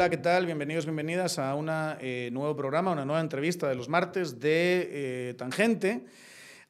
Hola, 0.00 0.08
¿qué 0.08 0.16
tal? 0.16 0.46
Bienvenidos, 0.46 0.86
bienvenidas 0.86 1.38
a 1.38 1.54
un 1.54 1.68
eh, 2.00 2.30
nuevo 2.32 2.56
programa, 2.56 2.92
una 2.92 3.04
nueva 3.04 3.20
entrevista 3.20 3.68
de 3.68 3.74
los 3.74 3.88
martes 3.88 4.40
de 4.40 4.88
eh, 4.90 5.34
Tangente. 5.34 6.06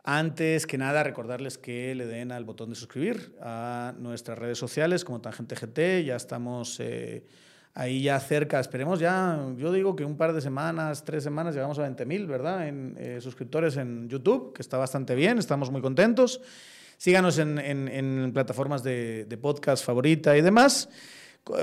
Antes 0.03 0.67
que 0.67 0.79
nada, 0.79 1.03
recordarles 1.03 1.57
que 1.57 1.95
le 1.95 2.07
den 2.07 2.33
al 2.33 2.45
botón 2.45 2.71
de 2.71 2.77
suscribir 2.77 3.37
a 3.41 3.95
nuestras 3.99 4.39
redes 4.39 4.59
sociales 4.59 5.05
como 5.05 5.21
Tangente 5.21 5.55
GT. 5.55 6.05
Ya 6.05 6.17
estamos 6.17 6.81
eh, 6.81 7.25
ahí 7.75 8.03
ya 8.03 8.19
cerca, 8.21 8.61
esperemos 8.61 9.01
ya, 9.01 9.39
yo 9.57 9.73
digo 9.73 9.97
que 9.97 10.05
un 10.05 10.17
par 10.17 10.33
de 10.33 10.41
semanas, 10.41 11.05
tres 11.05 11.25
semanas, 11.25 11.55
llegamos 11.55 11.79
a 11.79 11.89
20.000, 11.89 12.27
¿verdad? 12.27 12.69
En 12.69 13.21
suscriptores 13.21 13.77
en 13.77 14.09
YouTube, 14.09 14.53
que 14.53 14.63
está 14.63 14.77
bastante 14.77 15.15
bien, 15.15 15.39
estamos 15.39 15.71
muy 15.71 15.81
contentos. 15.81 16.41
Síganos 16.97 17.39
en, 17.39 18.31
plataformas 18.35 18.83
de, 18.83 19.25
de 19.25 19.37
podcast 19.39 19.85
favorita 19.85 20.37
y 20.37 20.43
demás 20.43 20.89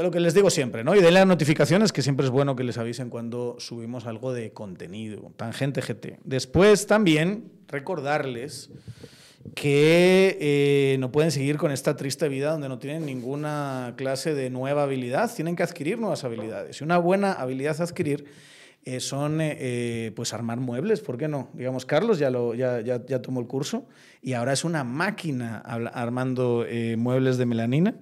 lo 0.01 0.12
que 0.12 0.20
les 0.20 0.34
digo 0.34 0.49
siempre, 0.49 0.84
¿no? 0.84 0.95
Y 0.95 1.01
de 1.01 1.12
las 1.12 1.25
notificaciones, 1.25 1.91
que 1.91 2.01
siempre 2.01 2.26
es 2.26 2.31
bueno 2.31 2.55
que 2.55 2.63
les 2.63 2.77
avisen 2.77 3.09
cuando 3.09 3.55
subimos 3.59 4.05
algo 4.05 4.34
de 4.34 4.51
contenido, 4.51 5.31
tangente 5.37 5.81
GT. 5.81 6.20
Después 6.23 6.87
también 6.87 7.51
recordarles 7.67 8.70
que 9.55 10.37
eh, 10.39 10.97
no 10.99 11.11
pueden 11.11 11.31
seguir 11.31 11.57
con 11.57 11.71
esta 11.71 11.95
triste 11.95 12.27
vida 12.27 12.51
donde 12.51 12.69
no 12.69 12.79
tienen 12.79 13.05
ninguna 13.05 13.93
clase 13.97 14.33
de 14.33 14.49
nueva 14.49 14.83
habilidad, 14.83 15.33
tienen 15.33 15.55
que 15.55 15.63
adquirir 15.63 15.99
nuevas 15.99 16.23
habilidades. 16.23 16.81
Y 16.81 16.83
una 16.83 16.97
buena 16.97 17.33
habilidad 17.33 17.79
a 17.79 17.83
adquirir 17.83 18.25
eh, 18.85 18.99
son 18.99 19.39
eh, 19.41 20.11
pues 20.15 20.33
armar 20.33 20.59
muebles, 20.59 21.01
¿por 21.01 21.17
qué 21.17 21.27
no? 21.27 21.49
Digamos, 21.53 21.85
Carlos 21.85 22.20
ya, 22.20 22.29
lo, 22.29 22.53
ya, 22.53 22.81
ya, 22.81 23.05
ya 23.05 23.21
tomó 23.21 23.39
el 23.39 23.47
curso 23.47 23.85
y 24.21 24.33
ahora 24.33 24.53
es 24.53 24.63
una 24.63 24.83
máquina 24.83 25.57
armando 25.57 26.65
muebles 26.98 27.37
de 27.37 27.45
melanina. 27.45 27.95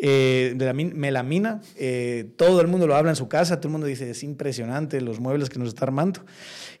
Eh, 0.00 0.52
de 0.54 0.64
la 0.64 0.72
melamina. 0.72 1.60
Eh, 1.76 2.30
todo 2.36 2.60
el 2.60 2.68
mundo 2.68 2.86
lo 2.86 2.94
habla 2.94 3.10
en 3.10 3.16
su 3.16 3.28
casa, 3.28 3.56
todo 3.56 3.68
el 3.68 3.72
mundo 3.72 3.86
dice, 3.88 4.10
es 4.10 4.22
impresionante 4.22 5.00
los 5.00 5.18
muebles 5.18 5.48
que 5.50 5.58
nos 5.58 5.68
está 5.68 5.86
armando. 5.86 6.20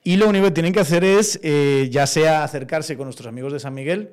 Y 0.04 0.16
lo 0.16 0.28
único 0.28 0.44
que 0.44 0.50
tienen 0.52 0.72
que 0.72 0.80
hacer 0.80 1.02
es, 1.02 1.40
eh, 1.42 1.88
ya 1.90 2.06
sea 2.06 2.44
acercarse 2.44 2.96
con 2.96 3.06
nuestros 3.06 3.26
amigos 3.26 3.52
de 3.52 3.58
San 3.58 3.74
Miguel, 3.74 4.12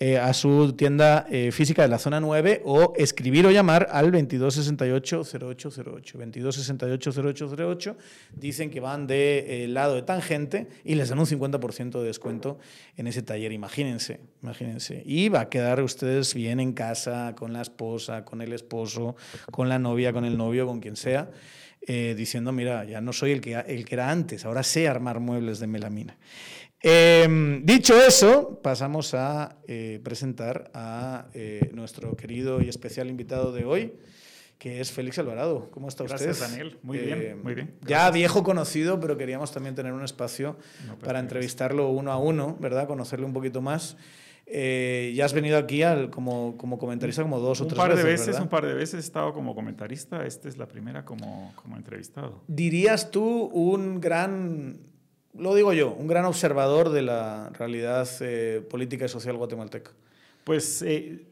eh, 0.00 0.16
a 0.16 0.32
su 0.32 0.74
tienda 0.74 1.26
eh, 1.28 1.50
física 1.50 1.82
de 1.82 1.88
la 1.88 1.98
zona 1.98 2.20
9 2.20 2.62
o 2.64 2.92
escribir 2.96 3.44
o 3.46 3.50
llamar 3.50 3.88
al 3.90 4.12
2268-0808. 4.12 6.14
2268-0808. 6.14 7.96
Dicen 8.32 8.70
que 8.70 8.78
van 8.78 9.08
del 9.08 9.08
de, 9.08 9.64
eh, 9.64 9.66
lado 9.66 9.96
de 9.96 10.02
tangente 10.02 10.68
y 10.84 10.94
les 10.94 11.08
dan 11.08 11.18
un 11.18 11.26
50% 11.26 12.00
de 12.00 12.06
descuento 12.06 12.60
en 12.96 13.08
ese 13.08 13.22
taller. 13.22 13.50
Imagínense, 13.50 14.20
imagínense. 14.40 15.02
Y 15.04 15.30
va 15.30 15.40
a 15.40 15.48
quedar 15.48 15.82
ustedes 15.82 16.32
bien 16.32 16.60
en 16.60 16.74
casa, 16.74 17.34
con 17.36 17.52
la 17.52 17.62
esposa, 17.62 18.24
con 18.24 18.40
el 18.40 18.52
esposo, 18.52 19.16
con 19.50 19.68
la 19.68 19.80
novia, 19.80 20.12
con 20.12 20.24
el 20.24 20.38
novio, 20.38 20.68
con 20.68 20.78
quien 20.78 20.94
sea. 20.94 21.28
diciendo, 21.88 22.52
mira, 22.52 22.84
ya 22.84 23.00
no 23.00 23.12
soy 23.12 23.32
el 23.32 23.40
que, 23.40 23.54
el 23.54 23.84
que 23.84 23.94
era 23.96 24.10
antes, 24.10 24.44
ahora 24.44 24.62
sé 24.62 24.86
armar 24.86 25.18
muebles 25.18 25.58
de 25.58 25.66
melamina. 25.66 26.16
Em, 26.80 27.64
dicho 27.64 28.00
eso, 28.00 28.60
pasamos 28.62 29.12
a 29.14 29.56
eh, 29.66 30.00
presentar 30.04 30.70
a 30.74 31.26
eh, 31.34 31.70
nuestro 31.72 32.16
querido 32.16 32.60
y 32.62 32.68
especial 32.68 33.08
invitado 33.08 33.52
de 33.52 33.64
hoy, 33.64 33.94
que 34.58 34.80
es 34.80 34.92
Félix 34.92 35.18
Alvarado. 35.18 35.70
¿Cómo 35.72 35.88
está 35.88 36.04
usted? 36.04 36.24
Gracias, 36.24 36.50
Daniel. 36.50 36.78
Muy 36.82 36.98
bien, 36.98 37.22
em, 37.22 37.42
muy 37.42 37.54
bien. 37.54 37.74
Ya 37.84 38.08
viejo 38.12 38.44
conocido, 38.44 39.00
pero 39.00 39.16
queríamos 39.16 39.50
también 39.50 39.74
tener 39.74 39.92
un 39.92 40.04
espacio 40.04 40.56
para 41.02 41.18
entrevistarlo 41.18 41.88
uno 41.90 42.12
a 42.12 42.18
uno, 42.18 42.56
¿verdad? 42.60 42.86
Conocerle 42.86 43.26
un 43.26 43.32
poquito 43.32 43.60
más. 43.60 43.96
Eh, 44.50 45.12
ya 45.14 45.26
has 45.26 45.34
venido 45.34 45.58
aquí 45.58 45.82
al, 45.82 46.08
como, 46.10 46.56
como 46.56 46.78
comentarista 46.78 47.22
como 47.22 47.38
dos 47.38 47.60
o 47.60 47.66
tres 47.66 47.76
veces. 47.76 47.80
Un 47.80 47.86
par 47.88 47.96
de 47.96 48.02
veces, 48.02 48.40
un 48.40 48.48
par 48.48 48.66
de 48.66 48.74
veces 48.74 48.94
he 48.94 49.00
estado 49.00 49.32
como 49.34 49.54
comentarista. 49.54 50.24
Esta 50.24 50.48
es 50.48 50.56
la 50.56 50.66
primera 50.66 51.04
como, 51.04 51.52
como 51.56 51.76
entrevistado. 51.76 52.42
¿Dirías 52.46 53.10
tú 53.10 53.50
un 53.52 54.00
gran 54.00 54.87
lo 55.34 55.54
digo 55.54 55.72
yo, 55.72 55.92
un 55.92 56.06
gran 56.06 56.24
observador 56.24 56.90
de 56.90 57.02
la 57.02 57.50
realidad 57.50 58.08
eh, 58.20 58.62
política 58.68 59.04
y 59.04 59.08
social 59.08 59.36
guatemalteca. 59.36 59.92
Pues 60.44 60.82
eh, 60.82 61.26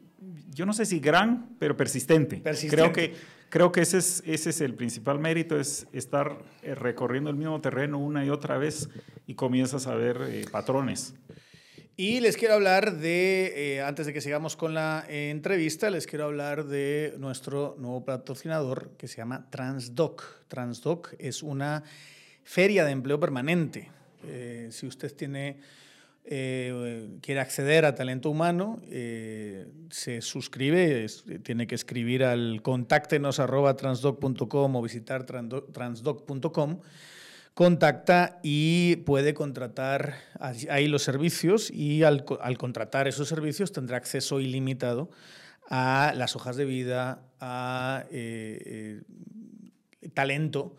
yo 0.53 0.65
no 0.65 0.73
sé 0.73 0.85
si 0.85 0.99
gran, 0.99 1.55
pero 1.59 1.75
persistente. 1.75 2.37
persistente. 2.37 2.75
Creo 2.75 2.93
que, 2.93 3.15
creo 3.49 3.71
que 3.71 3.81
ese, 3.81 3.97
es, 3.97 4.23
ese 4.25 4.51
es 4.51 4.61
el 4.61 4.75
principal 4.75 5.19
mérito, 5.19 5.59
es 5.59 5.87
estar 5.93 6.37
eh, 6.61 6.75
recorriendo 6.75 7.29
el 7.29 7.35
mismo 7.35 7.59
terreno 7.61 7.97
una 7.97 8.23
y 8.23 8.29
otra 8.29 8.57
vez 8.57 8.89
y 9.25 9.33
comienzas 9.33 9.87
a 9.87 9.95
ver 9.95 10.47
patrones. 10.51 11.15
Y 11.99 12.19
les 12.19 12.37
quiero 12.37 12.53
hablar 12.53 12.97
de, 12.97 13.83
antes 13.83 14.05
de 14.05 14.13
que 14.13 14.21
sigamos 14.21 14.55
con 14.55 14.75
la 14.75 15.03
entrevista, 15.09 15.89
les 15.89 16.05
quiero 16.05 16.25
hablar 16.25 16.65
de 16.65 17.15
nuestro 17.17 17.75
nuevo 17.79 18.05
patrocinador 18.05 18.91
que 18.99 19.07
se 19.07 19.17
llama 19.17 19.49
Transdoc. 19.49 20.23
Transdoc 20.47 21.15
es 21.17 21.41
una 21.41 21.83
feria 22.47 22.85
de 22.85 22.91
empleo 22.91 23.19
permanente. 23.19 23.91
Eh, 24.25 24.69
si 24.71 24.87
usted 24.87 25.13
tiene, 25.13 25.59
eh, 26.23 27.09
quiere 27.21 27.41
acceder 27.41 27.83
a 27.83 27.93
talento 27.93 28.29
humano, 28.29 28.79
eh, 28.89 29.67
se 29.89 30.21
suscribe, 30.21 31.05
tiene 31.43 31.67
que 31.67 31.75
escribir 31.75 32.23
al 32.23 32.61
contáctenos 32.61 33.41
arroba 33.41 33.75
transdoc.com 33.75 34.75
o 34.77 34.81
visitar 34.81 35.25
transdoc.com 35.25 36.79
contacta 37.53 38.39
y 38.43 38.97
puede 38.97 39.33
contratar 39.33 40.15
ahí 40.39 40.87
los 40.87 41.03
servicios 41.03 41.69
y 41.69 42.03
al, 42.03 42.23
al, 42.39 42.57
contratar 42.57 43.09
esos 43.09 43.27
servicios 43.27 43.73
tendrá 43.73 43.97
acceso 43.97 44.39
ilimitado 44.39 45.09
a 45.69 46.13
las 46.15 46.37
hojas 46.37 46.55
de 46.55 46.63
vida, 46.63 47.23
a 47.41 48.05
talento 50.13 50.77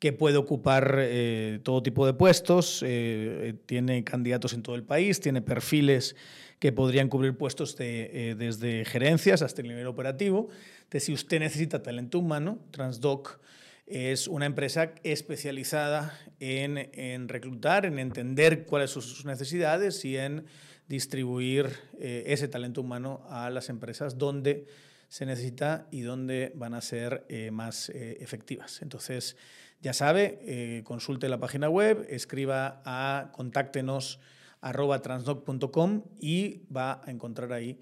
que 0.00 0.12
puede 0.12 0.36
ocupar 0.36 0.96
eh, 0.98 1.60
todo 1.62 1.82
tipo 1.82 2.06
de 2.06 2.14
puestos, 2.14 2.82
eh, 2.86 3.54
tiene 3.66 4.04
candidatos 4.04 4.52
en 4.52 4.62
todo 4.62 4.76
el 4.76 4.84
país, 4.84 5.20
tiene 5.20 5.42
perfiles 5.42 6.14
que 6.58 6.72
podrían 6.72 7.08
cubrir 7.08 7.36
puestos 7.36 7.76
de, 7.76 8.30
eh, 8.30 8.34
desde 8.36 8.84
gerencias 8.84 9.42
hasta 9.42 9.62
el 9.62 9.68
nivel 9.68 9.86
operativo. 9.86 10.48
Entonces, 10.78 11.04
si 11.04 11.12
usted 11.12 11.40
necesita 11.40 11.82
talento 11.82 12.18
humano, 12.18 12.58
Transdoc 12.70 13.40
es 13.86 14.28
una 14.28 14.46
empresa 14.46 14.92
especializada 15.02 16.18
en, 16.40 16.90
en 16.92 17.28
reclutar, 17.28 17.86
en 17.86 17.98
entender 17.98 18.66
cuáles 18.66 18.90
son 18.90 19.02
sus 19.02 19.24
necesidades 19.24 20.04
y 20.04 20.16
en 20.16 20.44
distribuir 20.88 21.70
ese 21.98 22.48
talento 22.48 22.80
humano 22.80 23.22
a 23.28 23.50
las 23.50 23.68
empresas 23.68 24.16
donde 24.18 24.66
se 25.08 25.26
necesita 25.26 25.86
y 25.90 26.00
donde 26.00 26.52
van 26.54 26.74
a 26.74 26.80
ser 26.80 27.26
más 27.50 27.90
efectivas. 27.90 28.80
Entonces, 28.82 29.36
ya 29.80 29.92
sabe, 29.92 30.38
eh, 30.42 30.82
consulte 30.84 31.28
la 31.28 31.38
página 31.38 31.68
web, 31.68 32.06
escriba 32.10 32.82
a 32.84 33.30
contáctenos 33.32 34.18
arroba 34.60 35.00
transdoc.com 35.02 36.02
y 36.20 36.62
va 36.74 37.00
a 37.04 37.10
encontrar 37.10 37.52
ahí 37.52 37.78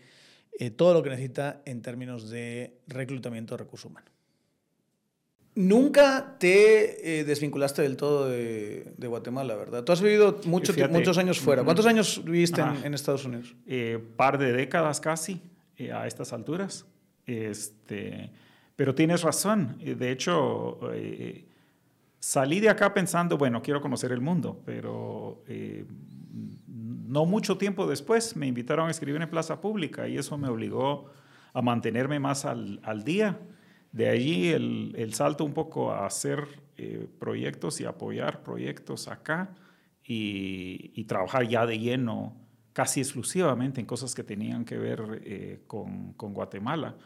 eh, 0.58 0.70
todo 0.70 0.92
lo 0.92 1.02
que 1.02 1.10
necesita 1.10 1.62
en 1.64 1.80
términos 1.80 2.28
de 2.28 2.80
reclutamiento 2.86 3.54
de 3.54 3.64
recursos 3.64 3.90
humanos. 3.90 4.10
Nunca 5.54 6.36
te 6.38 7.20
eh, 7.20 7.24
desvinculaste 7.24 7.80
del 7.80 7.96
todo 7.96 8.28
de, 8.28 8.92
Guatemala, 8.98 9.54
¿verdad? 9.54 9.84
Tú 9.84 9.92
has 9.92 10.02
vivido 10.02 10.38
mucho, 10.44 10.74
muchos 10.90 11.16
años 11.16 11.40
fuera. 11.40 11.64
¿Cuántos 11.64 11.86
años 11.86 12.22
viviste 12.22 12.60
en, 12.60 12.92
Estados 12.92 13.24
Unidos? 13.24 13.54
Un 13.66 14.12
par 14.16 14.36
de 14.36 14.52
décadas 14.52 15.00
casi 15.00 15.40
a 15.94 16.06
estas 16.06 16.34
alturas. 16.34 16.84
Este, 17.24 18.30
pero 18.76 18.94
tienes 18.94 19.22
razón. 19.22 19.78
De 19.78 20.10
hecho, 20.10 20.78
Salí 22.26 22.58
de 22.58 22.68
acá 22.68 22.92
pensando, 22.92 23.38
bueno, 23.38 23.62
quiero 23.62 23.80
conocer 23.80 24.10
el 24.10 24.20
mundo, 24.20 24.60
pero 24.64 25.44
eh, 25.46 25.86
no 26.66 27.24
mucho 27.24 27.56
tiempo 27.56 27.86
después 27.86 28.34
me 28.34 28.48
invitaron 28.48 28.88
a 28.88 28.90
escribir 28.90 29.22
en 29.22 29.30
Plaza 29.30 29.60
Pública 29.60 30.08
y 30.08 30.18
eso 30.18 30.36
me 30.36 30.48
obligó 30.48 31.08
a 31.52 31.62
mantenerme 31.62 32.18
más 32.18 32.44
al, 32.44 33.04
día. 33.04 33.38
De 33.92 34.08
allí 34.08 34.48
el, 34.48 35.14
salto 35.14 35.44
un 35.44 35.54
poco 35.54 35.92
a 35.92 36.04
hacer 36.04 36.48
eh, 36.76 37.06
proyectos 37.20 37.80
y 37.80 37.84
apoyar 37.84 38.42
proyectos 38.42 39.06
acá 39.06 39.54
y, 40.04 41.04
trabajar 41.04 41.46
ya 41.46 41.64
de 41.64 41.78
lleno, 41.78 42.34
casi 42.72 42.98
exclusivamente 42.98 43.80
en 43.80 43.86
cosas 43.86 44.16
que 44.16 44.24
tenían 44.24 44.64
que 44.64 44.78
ver 44.78 45.22
eh, 45.24 45.60
con, 45.68 46.12
con 46.14 46.34
Guatemala, 46.34 46.96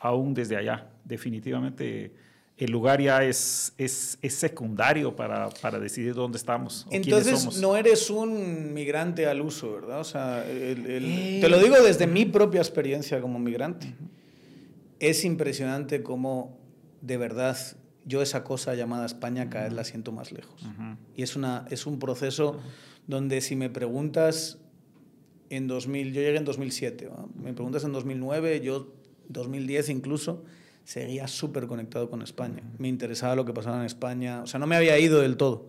aún 0.00 0.34
desde 0.34 0.56
allá. 0.56 0.90
Definitivamente 1.04 2.25
el 2.58 2.70
lugar 2.70 3.02
ya 3.02 3.22
es, 3.22 3.74
es, 3.76 4.18
es 4.22 4.34
secundario 4.34 5.14
para, 5.14 5.50
para, 5.50 5.78
decidir 5.78 6.14
dónde 6.14 6.38
estamos. 6.38 6.86
Entonces 6.90 7.58
no 7.60 7.76
eres 7.76 8.08
un 8.08 8.72
migrante 8.72 9.26
al 9.26 9.42
uso, 9.42 9.74
¿verdad? 9.74 10.00
O 10.00 10.04
sea, 10.04 10.42
eh. 10.46 11.38
te 11.40 11.48
lo 11.48 11.58
digo 11.58 11.76
desde 11.82 12.06
mi 12.06 12.24
propia 12.24 12.60
experiencia 12.60 13.20
como 13.20 13.38
migrante. 13.38 13.94
Es 14.98 15.24
impresionante 15.24 16.02
cómo 16.02 16.58
de 17.02 17.18
verdad 17.18 17.58
yo 18.06 18.22
esa 18.22 18.44
cosa 18.44 18.74
llamada 18.74 19.04
España 19.04 19.50
cada 19.50 19.64
vez 19.64 19.74
la 19.74 19.84
siento 19.84 20.12
más 20.12 20.32
lejos. 20.32 20.64
Y 21.14 21.22
es, 21.22 21.36
una, 21.36 21.66
es 21.70 21.86
un 21.86 21.98
proceso 21.98 22.58
donde 23.06 23.40
si 23.40 23.56
me 23.56 23.68
preguntas 23.68 24.58
en 25.50 25.66
2000, 25.66 26.12
yo 26.12 26.22
llegué 26.22 26.38
en 26.38 26.44
2007. 26.44 27.10
Me 27.34 27.52
preguntas 27.52 27.84
en 27.84 27.92
2009, 27.92 28.60
yo 28.60 28.92
2010 29.28 29.90
incluso, 29.90 30.44
seguía 30.86 31.26
súper 31.26 31.66
conectado 31.66 32.08
con 32.08 32.22
España. 32.22 32.62
Me 32.78 32.86
interesaba 32.86 33.34
lo 33.34 33.44
que 33.44 33.52
pasaba 33.52 33.80
en 33.80 33.86
España. 33.86 34.42
O 34.42 34.46
sea, 34.46 34.60
no 34.60 34.68
me 34.68 34.76
había 34.76 34.96
ido 35.00 35.20
del 35.20 35.36
todo. 35.36 35.68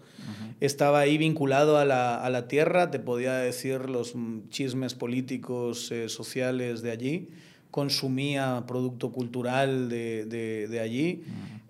Estaba 0.59 0.99
ahí 0.99 1.17
vinculado 1.17 1.77
a 1.77 1.85
la, 1.85 2.23
a 2.23 2.29
la, 2.29 2.47
tierra, 2.47 2.91
te 2.91 2.99
podía 2.99 3.33
decir 3.33 3.89
los 3.89 4.13
chismes 4.49 4.93
políticos, 4.93 5.91
eh, 5.91 6.07
sociales 6.07 6.83
de 6.83 6.91
allí. 6.91 7.29
Consumía 7.71 8.63
producto 8.67 9.11
cultural 9.11 9.89
de, 9.89 10.25
de, 10.25 10.67
de 10.67 10.79
allí. 10.79 11.23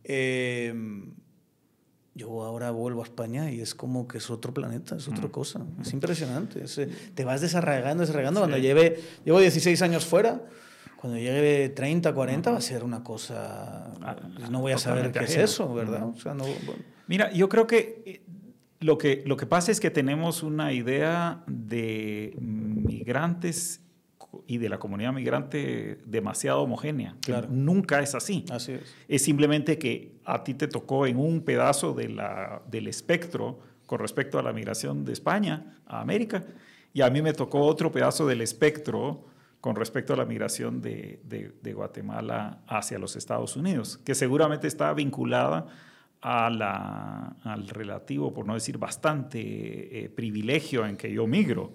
Em, 0.03 1.13
yo 2.15 2.43
ahora 2.43 2.71
vuelvo 2.71 3.01
a 3.01 3.05
España 3.05 3.49
y 3.49 3.61
es 3.61 3.75
como 3.75 4.09
que 4.09 4.17
es 4.17 4.29
otro 4.29 4.53
planeta, 4.53 4.97
es 4.97 5.07
otra 5.07 5.29
cosa. 5.29 5.65
Es 5.81 5.93
impresionante. 5.93 6.65
Eh, 6.65 6.89
te 7.15 7.23
vas 7.23 7.39
desarraigando, 7.39 8.01
desarraigando. 8.01 8.41
Cuando 8.41 8.57
lleve, 8.57 8.99
llevo 9.23 9.39
16 9.39 9.81
años 9.83 10.05
fuera, 10.05 10.41
cuando 10.97 11.19
llegue 11.19 11.69
30, 11.69 12.13
40 12.13 12.51
va 12.51 12.57
a 12.57 12.61
ser 12.61 12.83
una 12.83 13.03
cosa... 13.03 13.93
Ah, 14.01 14.15
no 14.49 14.61
voy 14.61 14.73
a 14.73 14.77
saber 14.77 15.11
qué 15.11 15.23
es 15.23 15.37
eso, 15.37 15.73
¿verdad? 15.73 16.07
Mira, 17.07 17.31
yo 17.31 17.47
creo 17.47 17.67
que 17.67 18.01
eh, 18.05 18.21
lo, 18.79 18.97
que 18.97 19.23
lo 19.25 19.37
que 19.37 19.45
pasa 19.45 19.71
es 19.71 19.79
que 19.79 19.91
tenemos 19.91 20.43
una 20.43 20.73
idea 20.73 21.43
de 21.47 22.35
migrantes 22.39 23.81
y 24.45 24.57
de 24.57 24.69
la 24.69 24.79
comunidad 24.79 25.13
migrante 25.13 25.99
demasiado 26.05 26.61
homogénea. 26.63 27.15
Claro. 27.21 27.47
Nunca 27.49 28.01
es 28.01 28.15
así. 28.15 28.43
Así 28.49 28.73
es. 28.73 28.95
Es 29.07 29.21
simplemente 29.21 29.77
que 29.77 30.17
a 30.25 30.43
ti 30.43 30.53
te 30.53 30.67
tocó 30.67 31.05
en 31.05 31.17
un 31.17 31.41
pedazo 31.41 31.93
de 31.93 32.09
la, 32.09 32.61
del 32.69 32.87
espectro 32.87 33.59
con 33.85 33.99
respecto 33.99 34.39
a 34.39 34.43
la 34.43 34.51
migración 34.51 35.05
de 35.05 35.13
España 35.13 35.77
a 35.85 36.01
América 36.01 36.43
y 36.93 37.01
a 37.01 37.09
mí 37.09 37.21
me 37.21 37.33
tocó 37.33 37.61
otro 37.61 37.91
pedazo 37.91 38.25
del 38.25 38.41
espectro 38.41 39.25
con 39.61 39.75
respecto 39.75 40.13
a 40.13 40.17
la 40.17 40.25
migración 40.25 40.81
de, 40.81 41.19
de, 41.23 41.73
Guatemala 41.73 42.61
hacia 42.67 42.99
los 42.99 43.15
Estados 43.15 43.55
Unidos, 43.55 43.99
que 44.05 44.15
seguramente 44.15 44.67
está 44.67 44.93
vinculada 44.93 45.65
a 46.21 46.49
la, 46.49 47.35
al 47.43 47.67
relativo, 47.67 48.33
por 48.33 48.45
no 48.45 48.53
decir 48.53 48.77
bastante, 48.77 50.05
eh, 50.05 50.09
privilegio 50.09 50.85
en 50.85 50.95
que 50.95 51.11
yo 51.11 51.27
migro. 51.27 51.73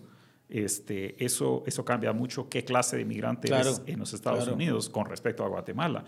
Este, 0.48 1.22
eso, 1.24 1.64
eso 1.66 1.84
cambia 1.84 2.12
mucho 2.12 2.48
qué 2.48 2.64
clase 2.64 2.96
de 2.98 3.04
migrante 3.04 3.48
es 3.58 3.82
en 3.86 3.98
los 3.98 4.12
Estados 4.12 4.46
Unidos 4.48 4.90
con 4.90 5.06
respecto 5.06 5.44
a 5.44 5.48
Guatemala. 5.48 6.04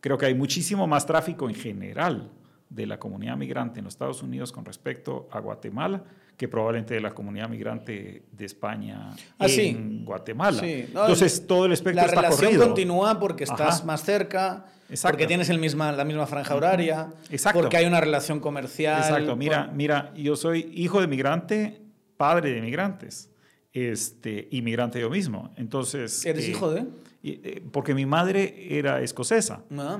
Creo 0.00 0.18
que 0.18 0.26
hay 0.26 0.34
muchísimo 0.34 0.86
más 0.86 1.06
tráfico 1.06 1.48
en 1.48 1.54
general 1.54 2.30
de 2.68 2.86
la 2.86 2.98
comunidad 2.98 3.36
migrante 3.36 3.80
en 3.80 3.84
los 3.84 3.94
Estados 3.94 4.22
Unidos 4.22 4.52
con 4.52 4.64
respecto 4.64 5.28
a 5.32 5.40
Guatemala 5.40 6.04
que 6.38 6.46
probablemente 6.46 6.94
de 6.94 7.00
la 7.00 7.10
comunidad 7.12 7.48
migrante 7.48 8.22
de 8.30 8.46
España 8.46 9.10
ah, 9.40 9.46
en 9.48 10.04
Guatemala. 10.04 10.64
Entonces, 10.64 11.44
todo 11.46 11.66
el 11.66 11.72
espectro 11.72 12.06
la 12.06 12.08
relación 12.08 12.56
continúa 12.56 13.18
porque 13.18 13.42
estás 13.42 13.84
más 13.84 14.04
cerca, 14.04 14.64
porque 15.02 15.26
tienes 15.26 15.50
el 15.50 15.58
misma, 15.58 15.90
la 15.90 16.04
misma 16.04 16.28
franja 16.28 16.54
horaria, 16.54 17.08
porque 17.52 17.76
hay 17.76 17.86
una 17.86 18.00
relación 18.00 18.38
comercial. 18.38 19.02
Exacto. 19.02 19.34
Mira, 19.34 19.68
mira, 19.74 20.14
yo 20.14 20.36
soy 20.36 20.70
hijo 20.74 21.00
de 21.00 21.08
migrante, 21.08 21.82
padre 22.16 22.52
de 22.52 22.60
migrantes, 22.60 23.30
este, 23.72 24.46
inmigrante 24.52 25.00
yo 25.00 25.10
mismo. 25.10 25.52
Entonces... 25.56 26.24
¿Eres 26.24 26.46
eh, 26.46 26.50
hijo 26.50 26.70
de...? 26.70 26.86
Eh, 27.24 27.64
porque 27.72 27.94
mi 27.94 28.06
madre 28.06 28.78
era 28.78 29.02
escocesa. 29.02 29.64
Ah. 29.76 29.98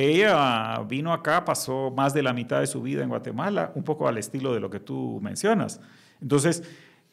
Ella 0.00 0.80
vino 0.86 1.12
acá, 1.12 1.44
pasó 1.44 1.90
más 1.90 2.14
de 2.14 2.22
la 2.22 2.32
mitad 2.32 2.60
de 2.60 2.68
su 2.68 2.80
vida 2.80 3.02
en 3.02 3.08
Guatemala, 3.08 3.72
un 3.74 3.82
poco 3.82 4.06
al 4.06 4.16
estilo 4.16 4.54
de 4.54 4.60
lo 4.60 4.70
que 4.70 4.78
tú 4.78 5.18
mencionas. 5.20 5.80
Entonces, 6.22 6.62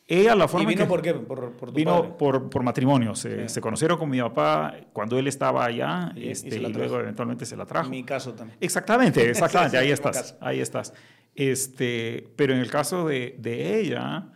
ella 0.06 0.36
la 0.36 0.48
forma 0.48 0.72
¿Y 0.72 0.76
vino 0.76 0.88
por 0.88 1.02
qué? 1.02 1.16
¿Por, 1.16 1.54
por 1.54 1.74
vino 1.74 2.16
por, 2.16 2.48
por, 2.48 2.62
matrimonio. 2.62 3.16
Se, 3.16 3.50
se, 3.50 3.60
conocieron 3.60 3.98
con 3.98 4.08
mi 4.08 4.22
papá 4.22 4.76
cuando 4.94 5.18
él 5.18 5.26
estaba 5.28 5.66
allá 5.66 6.12
y, 6.16 6.30
este, 6.30 6.58
y, 6.58 6.74
luego 6.74 7.00
eventualmente 7.00 7.48
se 7.48 7.58
la 7.58 7.66
trajo. 7.66 7.86
En 7.86 7.92
mi 7.92 8.04
caso 8.04 8.36
también. 8.36 8.56
Exactamente, 8.62 9.30
exactamente. 9.32 9.80
ahí 9.80 9.90
estás. 9.90 10.38
Ahí 10.40 10.60
estás. 10.60 10.94
Este, 11.34 12.32
pero 12.36 12.54
en 12.54 12.60
el 12.60 12.70
caso 12.70 13.08
de, 13.08 13.36
de 13.40 13.80
ella, 13.80 14.28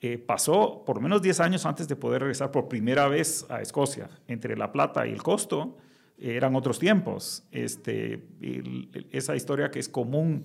eh, 0.00 0.16
pasó 0.16 0.82
por 0.86 0.98
menos 1.02 1.20
10 1.20 1.40
años 1.40 1.66
antes 1.66 1.86
de 1.88 1.96
poder 1.96 2.22
regresar 2.22 2.50
por 2.50 2.68
primera 2.68 3.06
vez 3.08 3.44
a 3.50 3.60
Escocia. 3.60 4.08
Entre 4.28 4.56
La 4.56 4.72
Plata 4.72 5.06
y 5.06 5.12
el 5.12 5.22
costo 5.22 5.76
eran 6.18 6.54
otros 6.54 6.78
tiempos. 6.78 7.44
Este, 7.50 8.24
esa 9.10 9.36
historia 9.36 9.70
que 9.70 9.78
es 9.78 9.88
común 9.88 10.44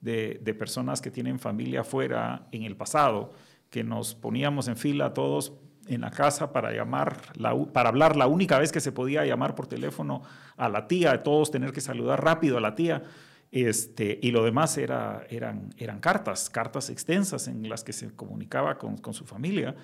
de, 0.00 0.40
de, 0.42 0.54
personas 0.54 1.00
que 1.00 1.10
tienen 1.10 1.38
familia 1.38 1.80
afuera 1.80 2.46
en 2.52 2.62
el 2.62 2.76
pasado, 2.76 3.32
que 3.70 3.84
nos 3.84 4.14
poníamos 4.14 4.68
en 4.68 4.76
fila 4.76 5.12
todos 5.12 5.52
en 5.88 6.02
la 6.02 6.10
casa 6.10 6.52
para 6.52 6.72
llamar, 6.72 7.16
la, 7.36 7.56
para 7.72 7.88
hablar 7.88 8.16
la 8.16 8.26
única 8.26 8.58
vez 8.58 8.70
que 8.70 8.80
se 8.80 8.92
podía 8.92 9.24
llamar 9.24 9.54
por 9.54 9.66
teléfono 9.66 10.22
a 10.56 10.68
la 10.68 10.86
tía, 10.86 11.22
todos 11.22 11.50
tener 11.50 11.72
que 11.72 11.80
saludar 11.80 12.22
rápido 12.22 12.58
a 12.58 12.60
la 12.60 12.74
tía. 12.74 13.02
Este, 13.50 14.18
y 14.22 14.30
lo 14.30 14.44
demás 14.44 14.76
era, 14.76 15.26
eran, 15.30 15.70
eran 15.78 16.00
cartas, 16.00 16.50
cartas 16.50 16.90
extensas 16.90 17.48
en 17.48 17.66
las 17.68 17.82
que 17.82 17.94
se 17.94 18.14
comunicaba 18.14 18.76
con, 18.76 18.98
con 18.98 19.14
su 19.14 19.24
familia. 19.24 19.74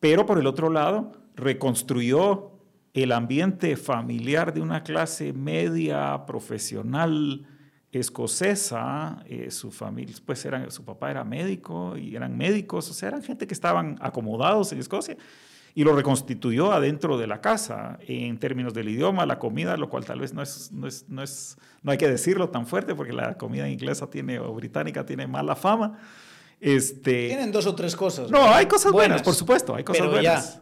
Pero 0.00 0.26
por 0.26 0.38
el 0.38 0.46
otro 0.46 0.68
lado, 0.68 1.12
reconstruyó 1.36 2.57
el 2.94 3.12
ambiente 3.12 3.76
familiar 3.76 4.52
de 4.52 4.60
una 4.60 4.82
clase 4.82 5.32
media 5.32 6.24
profesional 6.26 7.46
escocesa, 7.92 9.22
eh, 9.26 9.50
su 9.50 9.70
familia, 9.70 10.14
pues 10.24 10.44
era, 10.44 10.70
su 10.70 10.84
papá 10.84 11.10
era 11.10 11.24
médico 11.24 11.96
y 11.96 12.14
eran 12.14 12.36
médicos, 12.36 12.90
o 12.90 12.94
sea, 12.94 13.08
eran 13.08 13.22
gente 13.22 13.46
que 13.46 13.54
estaban 13.54 13.98
acomodados 14.00 14.72
en 14.72 14.78
Escocia 14.78 15.16
y 15.74 15.84
lo 15.84 15.94
reconstituyó 15.94 16.72
adentro 16.72 17.16
de 17.18 17.26
la 17.26 17.40
casa 17.40 17.98
en 18.06 18.38
términos 18.38 18.74
del 18.74 18.88
idioma, 18.88 19.24
la 19.26 19.38
comida, 19.38 19.76
lo 19.76 19.88
cual 19.88 20.04
tal 20.04 20.20
vez 20.20 20.34
no 20.34 20.42
es, 20.42 20.72
no 20.72 20.86
es, 20.86 21.08
no 21.08 21.22
es, 21.22 21.56
no 21.82 21.92
hay 21.92 21.98
que 21.98 22.08
decirlo 22.08 22.50
tan 22.50 22.66
fuerte 22.66 22.94
porque 22.94 23.12
la 23.12 23.38
comida 23.38 23.68
inglesa 23.68 24.10
tiene 24.10 24.38
o 24.38 24.52
británica 24.54 25.06
tiene 25.06 25.26
mala 25.26 25.54
fama, 25.54 25.98
este, 26.60 27.28
Tienen 27.28 27.52
dos 27.52 27.66
o 27.66 27.74
tres 27.74 27.94
cosas. 27.94 28.30
No, 28.30 28.52
hay 28.52 28.66
cosas 28.66 28.92
buenas, 28.92 29.22
por 29.22 29.34
supuesto, 29.34 29.74
hay 29.74 29.84
cosas 29.84 30.08
buenas. 30.08 30.60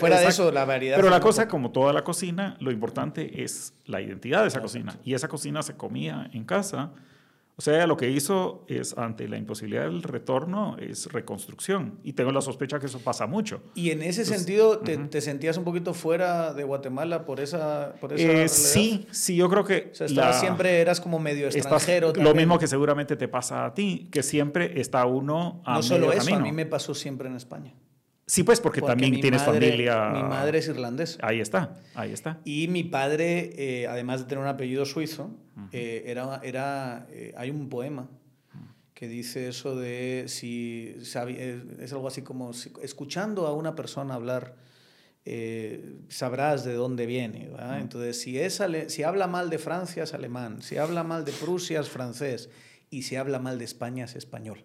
fuera 0.00 0.20
de 0.20 0.26
eso, 0.26 0.50
la 0.50 0.64
variedad. 0.64 0.96
Pero 0.96 1.10
la 1.10 1.20
cosa, 1.20 1.48
como 1.48 1.70
toda 1.70 1.92
la 1.92 2.02
cocina, 2.04 2.56
lo 2.60 2.70
importante 2.70 3.42
es 3.42 3.74
la 3.86 4.00
identidad 4.00 4.42
de 4.42 4.48
esa 4.48 4.60
cocina. 4.60 4.98
Y 5.04 5.14
esa 5.14 5.28
cocina 5.28 5.62
se 5.62 5.76
comía 5.76 6.30
en 6.32 6.44
casa 6.44 6.92
o 7.58 7.60
sea, 7.60 7.88
lo 7.88 7.96
que 7.96 8.08
hizo 8.08 8.64
es, 8.68 8.96
ante 8.96 9.26
la 9.26 9.36
imposibilidad 9.36 9.82
del 9.82 10.04
retorno, 10.04 10.76
es 10.78 11.06
reconstrucción. 11.06 11.98
Y 12.04 12.12
tengo 12.12 12.30
la 12.30 12.40
sospecha 12.40 12.78
que 12.78 12.86
eso 12.86 13.00
pasa 13.00 13.26
mucho. 13.26 13.60
¿Y 13.74 13.90
en 13.90 14.02
ese 14.02 14.24
sentido 14.24 14.78
te, 14.78 15.20
sentías 15.20 15.58
un 15.58 15.64
poquito 15.64 15.92
fuera 15.92 16.54
de 16.54 16.62
Guatemala 16.62 17.24
por 17.24 17.40
esa, 17.40 17.96
por 18.00 18.12
esa 18.12 18.44
eh, 18.44 18.48
Sí, 18.48 19.08
sí, 19.10 19.34
yo 19.34 19.50
creo 19.50 19.64
que... 19.64 19.90
O 19.92 20.08
sea, 20.08 20.32
siempre 20.34 20.80
eras 20.80 21.00
como 21.00 21.18
medio 21.18 21.48
extranjero. 21.48 22.12
lo 22.14 22.32
mismo 22.32 22.60
que 22.60 22.68
seguramente 22.68 23.16
te 23.16 23.26
pasa 23.26 23.64
a 23.64 23.74
ti, 23.74 24.08
que 24.12 24.22
siempre 24.22 24.80
está 24.80 25.04
uno 25.06 25.60
a 25.64 25.74
No 25.74 25.82
solo 25.82 26.12
eso, 26.12 26.32
a 26.36 26.38
mí 26.38 26.52
me 26.52 26.64
pasó 26.64 26.94
siempre 26.94 27.28
en 27.28 27.34
España. 27.34 27.74
Sí, 28.28 28.42
pues 28.42 28.60
porque, 28.60 28.82
también 28.82 29.18
tienes 29.22 29.42
familia. 29.42 30.10
Mi 30.10 30.22
madre 30.22 30.58
es 30.58 30.68
irlandesa. 30.68 31.18
Ahí 31.22 31.40
está, 31.40 31.78
ahí 31.94 32.12
está. 32.12 32.38
Y 32.44 32.68
mi 32.68 32.84
padre, 32.84 33.52
eh, 33.56 33.86
además 33.86 34.20
de 34.20 34.26
tener 34.26 34.44
un 34.44 34.50
apellido 34.50 34.84
suizo, 34.84 35.30
eh, 35.72 36.04
era, 36.06 36.38
era, 36.44 37.06
eh, 37.10 37.32
hay 37.38 37.48
un 37.48 37.70
poema 37.70 38.10
que 38.92 39.08
dice 39.08 39.48
eso 39.48 39.76
de 39.76 40.24
si 40.26 40.94
es 41.00 41.16
algo 41.92 42.06
así 42.06 42.20
como 42.20 42.50
escuchando 42.82 43.46
a 43.46 43.54
una 43.54 43.74
persona 43.74 44.14
hablar 44.14 44.56
sabrás 46.08 46.64
de 46.64 46.74
dónde 46.74 47.06
viene. 47.06 47.50
Entonces, 47.80 48.20
si, 48.20 48.38
es 48.38 48.62
si 48.88 49.02
habla 49.04 49.26
mal 49.26 49.48
de 49.48 49.58
Francia 49.58 50.02
es 50.02 50.12
alemán, 50.12 50.60
si 50.60 50.76
habla 50.76 51.02
mal 51.02 51.24
de 51.24 51.32
Prusia 51.32 51.80
es 51.80 51.88
francés 51.88 52.50
y 52.90 53.02
si 53.02 53.16
habla 53.16 53.38
mal 53.38 53.58
de 53.58 53.64
España 53.64 54.04
es 54.04 54.16
español 54.16 54.64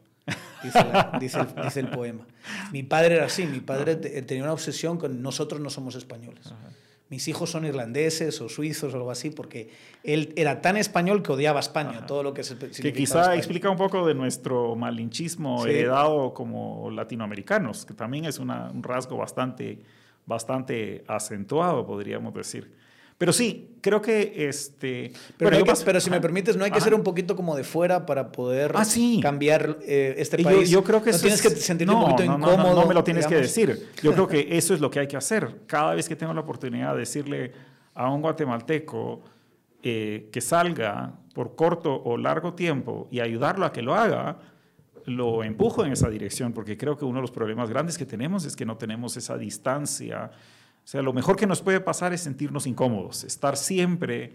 dice, 1.19 1.79
el, 1.79 1.89
poema. 1.89 2.25
Mi 2.71 2.83
padre 2.83 3.15
era 3.15 3.25
así, 3.25 3.45
mi 3.45 3.59
padre 3.59 3.95
tenía 3.95 4.43
una 4.43 4.53
obsesión 4.53 4.97
con 4.97 5.21
nosotros 5.21 5.59
no 5.59 5.69
somos 5.69 5.95
españoles. 5.95 6.53
Mis 7.09 7.27
hijos 7.27 7.51
son 7.51 7.65
irlandeses 7.65 8.41
o 8.41 8.49
suizos 8.49 8.93
o 8.93 8.97
algo 8.97 9.11
así, 9.11 9.29
porque 9.29 9.69
él 10.03 10.33
era 10.35 10.61
tan 10.61 10.77
español 10.77 11.21
que 11.21 11.31
odiaba 11.31 11.59
España, 11.59 12.05
todo 12.07 12.23
lo 12.23 12.33
que 12.33 12.43
se 12.43 12.57
Que 12.57 12.93
quizá 12.93 13.35
explica 13.35 13.69
un 13.69 13.77
poco 13.77 14.07
de 14.07 14.15
nuestro 14.15 14.75
malinchismo 14.75 15.65
heredado 15.67 16.33
como 16.33 16.89
latinoamericanos, 16.89 17.85
que 17.85 17.93
también 17.93 18.25
es 18.25 18.39
un 18.39 18.81
rasgo 18.81 19.17
bastante, 19.17 19.79
bastante 20.25 21.03
acentuado, 21.07 21.85
podríamos 21.85 22.33
decir. 22.33 22.82
Pero 23.23 23.31
sí, 23.31 23.77
creo 23.79 24.01
que 24.01 24.49
este. 24.49 25.13
Pero, 25.37 25.63
pero 25.85 26.01
si 26.01 26.09
me 26.09 26.19
permites, 26.19 26.57
no 26.57 26.65
hay 26.65 26.71
que 26.71 26.81
ser 26.81 26.93
un 26.93 27.03
poquito 27.03 27.37
como 27.37 27.55
de 27.55 27.63
fuera 27.63 28.05
para 28.05 28.33
poder 28.33 28.73
ah, 28.75 28.83
cambiar 29.21 29.77
eh, 29.87 30.15
este 30.17 30.43
país. 30.43 30.69
Yo, 30.69 30.83
creo 30.83 31.01
que 31.01 31.13
no 31.13 31.17
tienes 31.17 31.41
que 31.41 31.51
sentirte 31.51 31.93
un 31.93 32.01
poquito 32.01 32.25
no, 32.25 32.37
incómodo. 32.37 32.81
No, 32.81 32.85
me 32.85 32.93
lo 32.93 33.01
tienes 33.01 33.25
que 33.25 33.35
decir. 33.35 33.91
Yo 34.01 34.11
creo 34.11 34.27
que 34.27 34.45
eso 34.57 34.73
es 34.73 34.81
lo 34.81 34.91
que 34.91 34.99
hay 34.99 35.07
que 35.07 35.15
hacer. 35.15 35.61
Cada 35.67 35.93
vez 35.95 36.09
que 36.09 36.17
tengo 36.17 36.33
la 36.33 36.41
oportunidad 36.41 36.91
de 36.95 36.99
decirle 36.99 37.53
a 37.93 38.11
un 38.11 38.21
guatemalteco 38.21 39.21
eh, 39.81 40.27
que 40.29 40.41
salga 40.41 41.13
por 41.33 41.55
corto 41.55 41.95
o 42.03 42.17
largo 42.17 42.55
tiempo 42.55 43.07
y 43.09 43.21
ayudarlo 43.21 43.65
a 43.65 43.71
que 43.71 43.81
lo 43.81 43.95
haga, 43.95 44.37
lo 45.05 45.45
empujo 45.45 45.85
en 45.85 45.93
esa 45.93 46.09
dirección 46.09 46.51
porque 46.51 46.75
creo 46.75 46.97
que 46.97 47.05
uno 47.05 47.19
de 47.19 47.21
los 47.21 47.31
problemas 47.31 47.69
grandes 47.69 47.97
que 47.97 48.05
tenemos 48.05 48.43
es 48.43 48.53
que 48.53 48.65
no 48.65 48.75
tenemos 48.75 49.15
esa 49.15 49.37
distancia. 49.37 50.29
O 50.83 50.87
sea, 50.87 51.01
lo 51.01 51.13
mejor 51.13 51.35
que 51.35 51.47
nos 51.47 51.61
puede 51.61 51.79
pasar 51.79 52.13
es 52.13 52.21
sentirnos 52.21 52.67
incómodos, 52.67 53.23
estar 53.23 53.55
siempre 53.55 54.33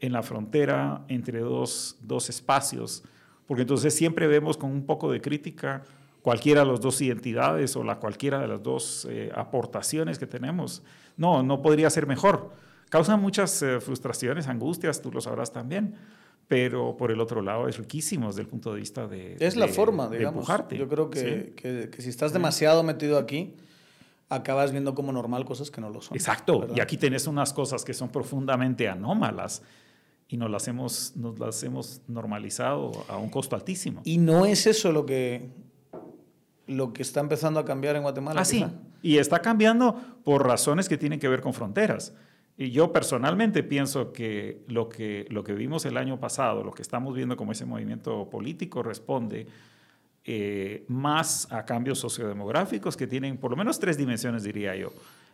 en 0.00 0.12
la 0.12 0.22
frontera 0.22 1.04
entre 1.08 1.40
dos, 1.40 1.96
dos 2.02 2.28
espacios, 2.28 3.02
porque 3.46 3.62
entonces 3.62 3.94
siempre 3.94 4.26
vemos 4.26 4.56
con 4.56 4.70
un 4.70 4.86
poco 4.86 5.10
de 5.10 5.20
crítica 5.20 5.82
cualquiera 6.22 6.60
de 6.60 6.66
las 6.68 6.80
dos 6.80 7.00
identidades 7.00 7.74
o 7.76 7.82
la 7.82 7.98
cualquiera 7.98 8.38
de 8.38 8.48
las 8.48 8.62
dos 8.62 9.06
eh, 9.10 9.30
aportaciones 9.34 10.18
que 10.18 10.26
tenemos. 10.26 10.82
No, 11.16 11.42
no 11.42 11.62
podría 11.62 11.90
ser 11.90 12.06
mejor. 12.06 12.52
Causa 12.90 13.16
muchas 13.16 13.62
eh, 13.62 13.80
frustraciones, 13.80 14.48
angustias, 14.48 15.02
tú 15.02 15.10
lo 15.10 15.20
sabrás 15.20 15.52
también, 15.52 15.94
pero 16.46 16.96
por 16.96 17.10
el 17.10 17.20
otro 17.20 17.42
lado 17.42 17.68
es 17.68 17.76
riquísimo 17.78 18.28
desde 18.28 18.42
el 18.42 18.46
punto 18.46 18.72
de 18.72 18.80
vista 18.80 19.06
de... 19.06 19.36
Es 19.40 19.56
la 19.56 19.68
forma, 19.68 20.08
digamos. 20.08 20.46
Yo 20.70 20.88
creo 20.88 21.10
que, 21.10 21.52
que, 21.56 22.02
si 22.02 22.08
estás 22.08 22.32
demasiado 22.32 22.82
metido 22.82 23.18
aquí, 23.18 23.54
acabas 24.28 24.72
viendo 24.72 24.94
como 24.94 25.12
normal 25.12 25.44
cosas 25.44 25.70
que 25.70 25.80
no 25.80 25.90
lo 25.90 26.00
son. 26.00 26.16
Exacto, 26.16 26.66
y 26.74 26.80
aquí 26.80 26.96
tenés 26.96 27.26
unas 27.26 27.52
cosas 27.52 27.84
que 27.84 27.94
son 27.94 28.10
profundamente 28.10 28.88
anómalas 28.88 29.62
y 30.28 30.36
nos 30.36 30.50
las, 30.50 30.68
hemos, 30.68 31.16
nos 31.16 31.38
las 31.38 31.62
hemos 31.62 32.02
normalizado 32.06 32.92
a 33.08 33.16
un 33.16 33.30
costo 33.30 33.56
altísimo. 33.56 34.02
Y 34.04 34.18
no 34.18 34.44
es 34.44 34.66
eso 34.66 34.92
lo 34.92 35.06
que, 35.06 35.48
lo 36.66 36.92
que 36.92 37.02
está 37.02 37.20
empezando 37.20 37.58
a 37.60 37.64
cambiar 37.64 37.96
en 37.96 38.02
Guatemala. 38.02 38.42
Ah, 38.42 38.44
sí, 38.44 38.64
y 39.02 39.16
está 39.16 39.40
cambiando 39.40 39.96
por 40.24 40.46
razones 40.46 40.88
que 40.88 40.98
tienen 40.98 41.18
que 41.18 41.28
ver 41.28 41.40
con 41.40 41.54
fronteras. 41.54 42.14
Y 42.58 42.70
yo 42.72 42.92
personalmente 42.92 43.62
pienso 43.62 44.12
que 44.12 44.64
lo 44.66 44.88
que, 44.88 45.26
lo 45.30 45.44
que 45.44 45.52
vimos 45.52 45.86
el 45.86 45.96
año 45.96 46.18
pasado, 46.18 46.64
lo 46.64 46.72
que 46.72 46.82
estamos 46.82 47.14
viendo 47.14 47.36
como 47.36 47.52
ese 47.52 47.64
movimiento 47.64 48.28
político, 48.28 48.82
responde 48.82 49.46
eh, 50.30 50.84
más 50.88 51.50
a 51.50 51.64
cambios 51.64 51.98
sociodemográficos 52.00 52.98
que 52.98 53.06
tienen 53.06 53.38
por 53.38 53.50
lo 53.50 53.56
menos 53.56 53.80
tres 53.80 53.96
dimensiones, 53.96 54.42
diría 54.42 54.76
yo. 54.76 54.92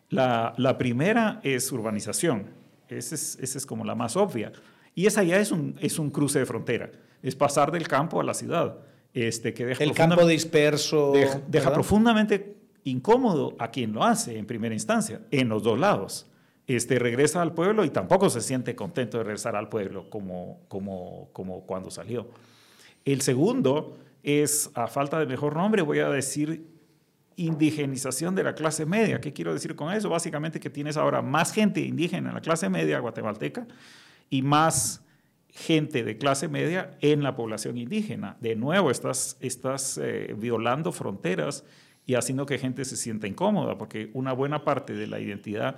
La, 0.09 0.55
la 0.57 0.79
primera 0.79 1.41
es 1.43 1.73
urbanización, 1.73 2.47
esa 2.89 3.17
es, 3.17 3.37
esa 3.41 3.59
es 3.59 3.67
como 3.67 3.85
la 3.85 3.97
más 3.97 4.17
obvia. 4.17 4.53
Y 4.95 5.07
esa 5.07 5.25
ya 5.25 5.39
es 5.39 5.51
un, 5.51 5.75
es 5.81 5.99
un 5.99 6.11
cruce 6.11 6.39
de 6.39 6.47
frontera, 6.47 6.93
es 7.25 7.35
pasar 7.35 7.73
del 7.73 7.89
campo 7.89 8.21
a 8.21 8.23
la 8.23 8.35
ciudad. 8.35 8.77
Este, 9.13 9.53
que 9.53 9.67
deja 9.67 9.83
el 9.83 9.95
campo 9.95 10.25
disperso. 10.29 11.13
Deja, 11.49 11.73
profundamente 11.73 12.57
incómodo 12.85 13.57
a 13.59 13.73
quien 13.73 13.93
lo 13.93 14.05
hace 14.05 14.39
en 14.39 14.47
primera 14.47 14.75
instancia, 14.75 15.23
en 15.33 15.49
los 15.49 15.65
dos 15.65 15.77
lados. 15.77 16.29
Este, 16.69 17.01
regresa 17.01 17.43
al 17.43 17.53
pueblo 17.53 17.85
y 17.85 17.91
tampoco 17.91 18.31
se 18.31 18.41
siente 18.41 18.77
contento 18.77 19.19
de 19.19 19.25
regresar 19.25 19.57
al 19.57 19.69
pueblo 19.69 20.09
como, 20.09 20.61
como, 20.69 21.31
como 21.33 21.67
cuando 21.67 21.91
salió. 21.91 22.29
El 23.05 23.23
segundo 23.23 23.99
es, 24.25 24.71
a 24.75 24.89
falta 24.89 25.19
de 25.19 25.27
mejor 25.27 25.55
nombre, 25.55 25.83
voy 25.83 26.01
a 26.01 26.09
decir 26.09 26.67
indigenización 27.37 28.35
de 28.35 28.43
la 28.43 28.55
clase 28.55 28.87
media. 28.87 29.21
¿Qué 29.21 29.33
quiero 29.33 29.53
decir 29.53 29.77
con 29.77 29.93
eso? 29.93 30.09
Básicamente 30.09 30.59
que 30.59 30.71
tienes 30.71 30.97
ahora 30.97 31.21
más 31.21 31.53
gente 31.53 31.81
indígena 31.81 32.31
en 32.31 32.35
la 32.35 32.41
clase 32.41 32.69
media 32.69 32.99
guatemalteca 33.01 33.67
y 34.31 34.43
más 34.43 35.05
gente 35.49 36.03
de 36.03 36.17
clase 36.17 36.49
media 36.49 36.97
en 37.01 37.23
la 37.23 37.37
población 37.37 37.77
indígena. 37.77 38.37
De 38.41 38.57
nuevo, 38.57 38.91
estás, 38.91 39.37
estás 39.41 39.99
eh, 40.03 40.35
violando 40.37 40.91
fronteras 40.91 41.65
y 42.07 42.15
haciendo 42.15 42.47
que 42.47 42.59
gente 42.59 42.85
se 42.85 42.97
sienta 42.97 43.27
incómoda, 43.27 43.79
porque 43.79 44.11
una 44.15 44.33
buena 44.33 44.65
parte 44.65 44.95
de 44.95 45.07
la 45.07 45.21
identidad 45.21 45.77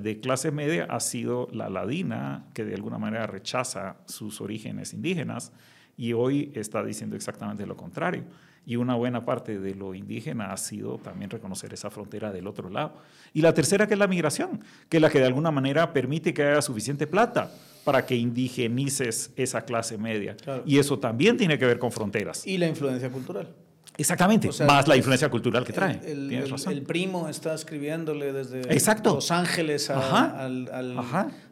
de 0.00 0.20
clase 0.20 0.50
media 0.50 0.86
ha 0.90 1.00
sido 1.00 1.48
la 1.52 1.70
ladina, 1.70 2.46
que 2.54 2.64
de 2.64 2.74
alguna 2.74 2.98
manera 2.98 3.26
rechaza 3.26 3.98
sus 4.06 4.40
orígenes 4.40 4.92
indígenas, 4.92 5.52
y 6.00 6.14
hoy 6.14 6.50
está 6.54 6.82
diciendo 6.82 7.14
exactamente 7.14 7.66
lo 7.66 7.76
contrario. 7.76 8.24
Y 8.64 8.76
una 8.76 8.94
buena 8.94 9.26
parte 9.26 9.58
de 9.58 9.74
lo 9.74 9.94
indígena 9.94 10.50
ha 10.50 10.56
sido 10.56 10.96
también 10.96 11.28
reconocer 11.28 11.74
esa 11.74 11.90
frontera 11.90 12.32
del 12.32 12.46
otro 12.46 12.70
lado. 12.70 12.94
Y 13.34 13.42
la 13.42 13.52
tercera, 13.52 13.86
que 13.86 13.92
es 13.92 14.00
la 14.00 14.06
migración, 14.06 14.64
que 14.88 14.96
es 14.96 15.02
la 15.02 15.10
que 15.10 15.18
de 15.18 15.26
alguna 15.26 15.50
manera 15.50 15.92
permite 15.92 16.32
que 16.32 16.42
haya 16.42 16.62
suficiente 16.62 17.06
plata 17.06 17.52
para 17.84 18.06
que 18.06 18.16
indigenices 18.16 19.30
esa 19.36 19.66
clase 19.66 19.98
media. 19.98 20.38
Y 20.64 20.78
eso 20.78 20.98
también 20.98 21.36
tiene 21.36 21.58
que 21.58 21.66
ver 21.66 21.78
con 21.78 21.92
fronteras. 21.92 22.46
Y 22.46 22.56
la 22.56 22.66
influencia 22.66 23.10
cultural. 23.10 23.54
Exactamente, 24.00 24.48
más 24.66 24.88
la 24.88 24.96
influencia 24.96 25.28
cultural 25.28 25.64
que 25.64 25.72
trae. 25.72 26.00
El, 26.04 26.32
el, 26.32 26.82
primo 26.82 27.28
está 27.28 27.54
escribiéndole 27.54 28.32
desde 28.32 28.62
Exacto. 28.72 29.14
Los 29.14 29.30
Ángeles 29.30 29.90
al, 29.90 30.70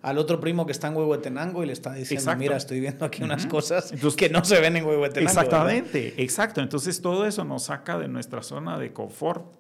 al, 0.03 0.19
otro 0.19 0.41
primo 0.41 0.65
que 0.65 0.73
está 0.73 0.89
en 0.89 0.97
Huehuetenango 0.97 1.63
y 1.63 1.67
le 1.67 1.75
está 1.75 1.93
diciendo, 1.93 2.35
mira, 2.37 2.57
estoy 2.57 2.81
viendo 2.81 3.05
aquí 3.05 3.23
unas 3.23 3.47
cosas 3.47 3.93
que 4.17 4.31
no 4.31 4.45
se 4.45 4.61
ven 4.61 4.77
en 4.77 4.87
Huehuetenango. 4.87 5.29
Exactamente, 5.29 6.23
exacto. 6.23 6.61
Entonces 6.61 7.01
todo 7.03 7.27
eso 7.27 7.45
nos 7.45 7.65
saca 7.65 7.99
de 7.99 8.09
nuestra 8.09 8.43
zona 8.43 8.79
de 8.79 8.93
confort, 8.93 9.55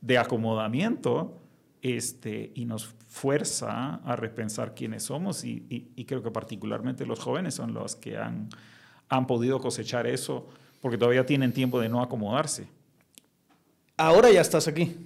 de 0.00 0.16
acomodamiento, 0.16 1.36
este, 1.82 2.52
y 2.54 2.64
nos 2.64 2.94
fuerza 3.06 3.96
a 4.04 4.16
repensar 4.16 4.74
quiénes 4.74 5.04
somos 5.04 5.44
y, 5.44 5.64
y, 5.68 6.04
creo 6.04 6.22
que 6.22 6.30
particularmente 6.30 7.06
los 7.06 7.20
jóvenes 7.20 7.54
son 7.54 7.74
los 7.74 7.96
que 7.96 8.18
han, 8.18 8.48
han 9.08 9.26
podido 9.26 9.60
cosechar 9.60 10.06
eso 10.06 10.48
porque 10.80 10.98
todavía 10.98 11.26
tienen 11.26 11.52
tiempo 11.52 11.80
de 11.80 11.88
no 11.88 12.02
acomodarse. 12.02 12.66
Ahora 13.96 14.30
ya 14.30 14.40
estás 14.40 14.66
aquí. 14.66 14.96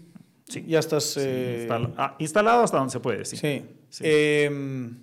Sí. 0.49 0.65
Ya 0.69 0.79
estás... 0.79 1.17
Eh, 1.19 1.69
ah, 1.71 2.17
instalado 2.19 2.63
hasta 2.63 2.79
donde 2.79 2.93
se 2.93 3.01
puede, 3.01 3.25
sí. 3.25 3.37
Sí. 3.37 3.63
Em, 4.01 4.97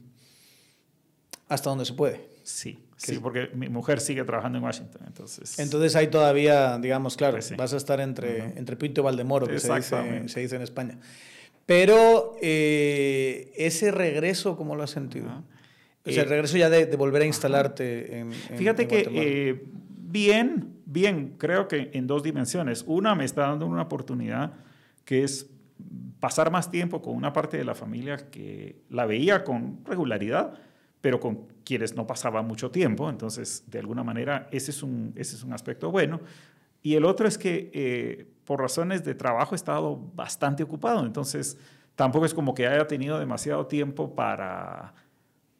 hasta 1.48 1.70
donde 1.70 1.86
se 1.86 1.94
puede. 1.94 2.30
Sí, 2.44 2.80
sí, 2.96 3.20
porque 3.20 3.50
mi 3.54 3.70
mujer 3.70 4.00
sigue 4.00 4.24
trabajando 4.24 4.58
en 4.58 4.64
Washington, 4.64 5.02
entonces... 5.08 5.60
Entonces 5.60 5.96
hay 5.96 6.08
todavía, 6.08 6.78
digamos, 6.78 7.18
claro, 7.18 7.34
pues 7.34 7.56
vas 7.56 7.74
a 7.74 7.78
estar 7.78 8.00
entre, 8.00 8.58
entre 8.58 8.76
Pinto 8.76 9.02
y 9.02 9.04
Valdemoro, 9.04 9.48
que 9.48 9.60
se 9.60 9.74
dice, 9.74 10.28
se 10.28 10.40
dice, 10.40 10.56
en 10.56 10.62
España. 10.62 10.98
Pero 11.66 12.36
eh, 12.42 13.54
ese 13.56 13.92
regreso, 13.92 14.58
¿cómo 14.58 14.76
lo 14.76 14.84
has 14.84 14.92
sentido? 14.92 15.44
el 16.04 16.18
eh, 16.18 16.24
regreso 16.24 16.58
ya 16.58 16.70
de, 16.70 16.86
volver 16.96 17.22
a 17.22 17.26
instalarte 17.26 18.18
en, 18.18 18.32
Fíjate 18.32 18.88
que 18.88 19.64
bien, 20.12 20.82
bien, 20.86 21.36
creo 21.38 21.68
que 21.68 21.92
en 21.94 22.08
dos 22.08 22.24
dimensiones. 22.24 22.84
Una, 22.88 23.16
me 23.16 23.26
está 23.26 23.48
dando 23.48 23.66
una 23.66 23.84
oportunidad 23.84 24.54
que 25.06 25.24
es 25.24 25.50
pasar 26.20 26.52
más 26.52 26.70
tiempo 26.70 27.02
con 27.02 27.16
una 27.16 27.34
parte 27.34 27.58
de 27.58 27.66
la 27.66 27.76
familia 27.76 28.30
que 28.30 28.84
la 28.90 29.06
veía 29.06 29.44
con 29.44 29.84
regularidad, 29.86 30.54
pero 31.02 31.20
con 31.20 31.48
quienes 31.66 31.96
no 31.96 32.06
pasaba 32.06 32.42
mucho 32.42 32.70
tiempo. 32.72 33.10
Entonces, 33.10 33.64
de 33.68 33.80
alguna 33.80 34.04
manera, 34.04 34.48
ese 34.52 34.72
es 34.72 34.84
un, 34.84 35.14
ese 35.16 35.36
es 35.36 35.44
un 35.44 35.54
aspecto 35.54 35.92
bueno. 35.92 36.22
Y 36.84 36.96
el 36.96 37.06
otro 37.06 37.28
es 37.28 37.38
que 37.38 37.72
eh, 37.74 38.28
por 38.46 38.60
razones 38.60 39.04
de 39.04 39.16
trabajo 39.16 39.56
he 39.56 39.58
estado 39.58 39.98
bastante 40.16 40.64
ocupado. 40.64 41.06
Entonces, 41.06 41.58
tampoco 41.96 42.26
es 42.26 42.34
como 42.34 42.54
que 42.54 42.68
haya 42.68 42.88
tenido 42.88 43.20
demasiado 43.20 43.68
tiempo 43.68 44.16
para 44.16 44.94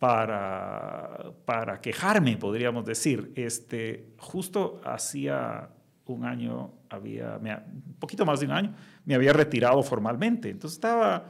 para, 0.02 1.32
para 1.46 1.80
quejarme, 1.80 2.36
podríamos 2.36 2.84
decir. 2.84 3.32
Este, 3.36 4.16
justo 4.18 4.82
hacía 4.84 5.70
un 6.08 6.26
año, 6.26 6.72
había, 6.90 7.38
un 7.38 7.98
poquito 8.00 8.26
más 8.26 8.40
de 8.40 8.48
un 8.48 8.52
año, 8.52 8.74
me 9.06 9.14
había 9.14 9.32
retirado 9.32 9.84
formalmente. 9.84 10.50
Entonces 10.50 10.78
estaba, 10.78 11.26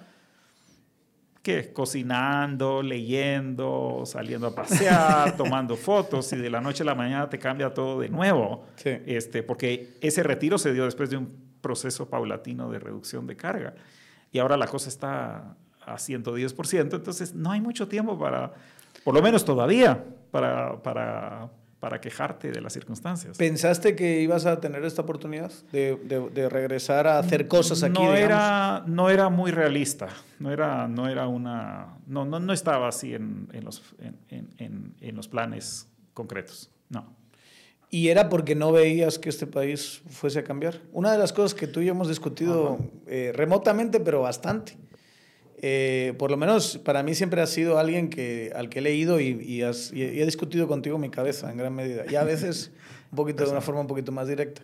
¿qué? 1.44 1.74
Cocinando, 1.74 2.82
leyendo, 2.82 4.04
saliendo 4.06 4.48
a 4.48 4.56
pasear, 4.56 5.36
tomando 5.36 5.76
fotos 5.76 6.32
y 6.32 6.38
de 6.38 6.50
la 6.50 6.62
noche 6.62 6.84
a 6.84 6.86
la 6.86 6.96
mañana 6.96 7.30
te 7.30 7.38
cambia 7.38 7.74
todo 7.74 8.00
de 8.00 8.08
nuevo. 8.08 8.68
Este, 8.86 9.44
porque 9.44 9.98
ese 10.00 10.24
retiro 10.24 10.58
se 10.58 10.72
dio 10.72 10.86
después 10.86 11.10
de 11.10 11.18
un 11.18 11.28
proceso 11.60 12.10
paulatino 12.10 12.72
de 12.72 12.80
reducción 12.80 13.28
de 13.28 13.36
carga. 13.36 13.74
Y 14.32 14.40
ahora 14.40 14.56
la 14.56 14.68
cosa 14.68 14.88
está 14.88 15.58
a 15.94 15.98
110%, 15.98 16.96
entonces 16.96 17.34
no 17.34 17.52
hay 17.52 17.62
mucho 17.62 17.88
tiempo 17.88 18.18
para, 18.18 18.52
por 19.04 19.14
lo 19.14 19.22
menos 19.22 19.46
todavía, 19.46 20.04
para, 20.32 20.82
para, 20.82 21.50
para 21.82 22.00
quejarte 22.00 22.52
de 22.52 22.62
las 22.62 22.74
circunstancias. 22.74 23.38
¿Pensaste 23.38 23.96
que 23.96 24.22
ibas 24.22 24.46
a 24.46 24.62
tener 24.62 24.86
esta 24.86 25.02
oportunidad 25.02 25.52
de, 25.72 25.98
de, 26.32 26.48
regresar 26.48 27.08
a 27.08 27.18
hacer 27.18 27.48
cosas 27.48 27.82
aquí? 27.82 28.00
No, 28.00 28.14
era, 28.14 28.84
no 28.86 29.10
era 29.10 29.30
muy 29.30 29.50
realista, 29.50 30.08
no 30.38 30.52
era, 30.52 30.88
no 30.88 31.10
era 31.10 31.28
una, 31.28 31.98
no, 32.06 32.24
no, 32.24 32.40
no 32.40 32.54
estaba 32.54 32.88
así 32.88 33.16
en, 33.16 33.50
en 33.52 33.66
los, 33.66 33.82
en, 34.30 34.48
en, 34.60 34.94
en, 35.02 35.16
los 35.16 35.28
planes 35.28 35.88
concretos, 36.14 36.70
no. 36.90 37.16
¿Y 37.90 38.10
era 38.10 38.30
porque 38.30 38.54
no 38.54 38.72
veías 38.72 39.18
que 39.18 39.30
este 39.30 39.48
país 39.48 40.04
fuese 40.08 40.40
a 40.40 40.44
cambiar? 40.44 40.80
Una 40.94 41.12
de 41.12 41.18
las 41.18 41.34
cosas 41.34 41.56
que 41.56 41.66
tú 41.66 41.82
y 41.82 41.86
yo 41.86 41.92
hemos 41.94 42.08
discutido 42.08 42.78
eh, 43.08 43.34
remotamente, 43.36 44.00
pero 44.00 44.22
bastante, 44.22 44.78
eh, 45.64 46.16
por 46.18 46.32
lo 46.32 46.38
menos 46.38 46.80
para 46.80 47.04
mí 47.04 47.14
siempre 47.14 47.40
has 47.40 47.52
sido 47.52 47.78
alguien 47.78 48.10
que, 48.10 48.52
al 48.56 48.68
que 48.68 48.80
he 48.80 48.82
leído 48.82 49.20
y, 49.20 49.62
he 49.62 50.26
discutido 50.26 50.68
contigo 50.68 50.98
mi 50.98 51.12
cabeza 51.12 51.52
en 51.52 51.58
gran 51.58 51.76
medida. 51.76 52.04
Y 52.10 52.16
a 52.16 52.24
veces 52.24 52.72
un 53.12 53.16
poquito 53.16 53.46
de 53.46 53.52
una 53.52 53.62
forma 53.62 53.82
un 53.82 53.88
poquito 53.88 54.12
más 54.12 54.28
directa. 54.28 54.64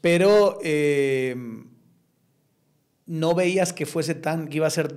Pero 0.00 0.58
eh, 0.62 1.36
no 3.04 3.34
veías 3.34 3.74
que 3.74 3.84
fuese 3.84 4.14
tan, 4.14 4.48
que 4.48 4.56
iba 4.56 4.66
a 4.66 4.70
ser 4.70 4.94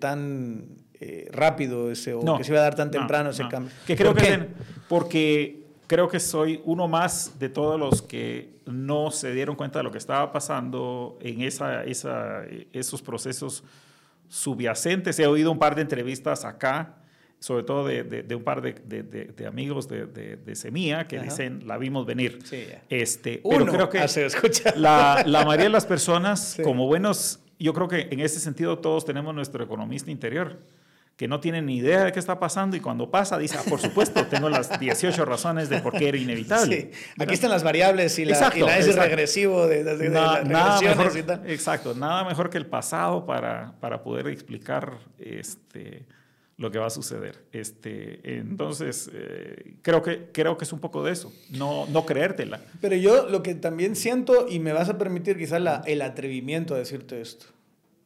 tan 0.00 0.76
eh, 1.00 1.28
rápido 1.30 1.92
ese, 1.92 2.14
o 2.14 2.36
que 2.36 2.42
se 2.42 2.50
iba 2.50 2.58
a 2.60 2.64
dar 2.64 2.74
tan 2.74 2.90
temprano 2.90 3.30
ese 3.30 3.46
cambio. 3.48 3.72
Que 3.86 3.96
creo 3.96 4.12
que 4.12 4.48
porque 4.88 5.66
creo 5.86 6.08
que 6.08 6.18
soy 6.18 6.60
uno 6.64 6.88
más 6.88 7.38
de 7.38 7.48
todos 7.48 7.78
los 7.78 8.02
que 8.02 8.58
no 8.66 9.12
se 9.12 9.32
dieron 9.32 9.54
cuenta 9.54 9.78
de 9.78 9.84
lo 9.84 9.92
que 9.92 9.98
estaba 9.98 10.32
pasando 10.32 11.16
en 11.20 11.42
esa, 11.42 11.84
esa, 11.84 12.42
esos 12.72 13.02
procesos 13.02 13.62
subyacentes. 14.28 15.18
He 15.18 15.26
oído 15.26 15.50
un 15.50 15.58
par 15.58 15.74
de 15.74 15.82
entrevistas 15.82 16.44
acá, 16.44 16.96
sobre 17.38 17.62
todo 17.64 17.86
de, 17.86 18.02
de, 18.02 18.34
un 18.34 18.42
par 18.42 18.62
de, 18.62 18.72
de 18.72 19.46
amigos 19.46 19.88
de, 19.88 20.54
Semilla 20.54 21.06
que 21.06 21.20
dicen, 21.20 21.66
la 21.66 21.78
vimos 21.78 22.06
venir. 22.06 22.38
Sí, 22.44 22.66
este, 22.88 23.40
pero 23.48 23.66
creo 23.66 23.88
que 23.88 24.04
la, 24.76 25.22
la 25.26 25.44
mayoría 25.44 25.64
de 25.64 25.70
las 25.70 25.86
personas, 25.86 26.56
como 26.64 26.86
buenos, 26.86 27.40
yo 27.58 27.72
creo 27.74 27.88
que 27.88 28.08
en 28.10 28.20
ese 28.20 28.40
sentido 28.40 28.78
todos 28.78 29.04
tenemos 29.04 29.34
nuestro 29.34 29.64
economista 29.64 30.10
interior 30.10 30.58
que 31.18 31.26
no 31.26 31.40
tiene 31.40 31.60
ni 31.60 31.78
idea 31.78 32.04
de 32.04 32.12
qué 32.12 32.20
está 32.20 32.38
pasando 32.38 32.76
y 32.76 32.80
cuando 32.80 33.10
pasa 33.10 33.36
dice, 33.38 33.56
ah, 33.58 33.64
por 33.68 33.80
supuesto, 33.80 34.24
tengo 34.26 34.48
las 34.48 34.78
18 34.78 35.24
razones 35.24 35.68
de 35.68 35.80
por 35.80 35.92
qué 35.98 36.10
era 36.10 36.16
inevitable. 36.16 36.92
Sí. 36.92 37.12
Aquí 37.18 37.34
están 37.34 37.50
las 37.50 37.64
variables 37.64 38.16
y 38.20 38.24
la, 38.24 38.34
exacto, 38.34 38.58
y 38.60 38.62
la 38.62 38.78
S 38.78 38.92
regresivo 38.92 39.66
de, 39.66 39.82
de, 39.82 40.10
nada 40.10 40.44
mejor, 40.80 41.18
y 41.18 41.22
tal. 41.24 41.50
Exacto, 41.50 41.92
nada 41.92 42.22
mejor 42.22 42.50
que 42.50 42.56
el 42.56 42.66
pasado 42.66 43.26
para, 43.26 43.74
para 43.80 44.04
poder 44.04 44.28
explicar 44.28 44.98
este, 45.18 46.06
lo 46.56 46.70
que 46.70 46.78
va 46.78 46.86
a 46.86 46.90
suceder. 46.90 47.46
Este, 47.50 48.38
entonces, 48.38 49.10
eh, 49.12 49.74
creo, 49.82 50.04
que, 50.04 50.28
creo 50.30 50.56
que 50.56 50.66
es 50.66 50.72
un 50.72 50.78
poco 50.78 51.02
de 51.02 51.10
eso, 51.10 51.32
no, 51.50 51.86
no 51.86 52.06
creértela. 52.06 52.60
Pero 52.80 52.94
yo 52.94 53.28
lo 53.28 53.42
que 53.42 53.56
también 53.56 53.96
siento, 53.96 54.46
y 54.48 54.60
me 54.60 54.72
vas 54.72 54.88
a 54.88 54.98
permitir 54.98 55.36
quizás 55.36 55.60
la, 55.60 55.82
el 55.84 56.00
atrevimiento 56.00 56.76
a 56.76 56.78
decirte 56.78 57.20
esto, 57.20 57.46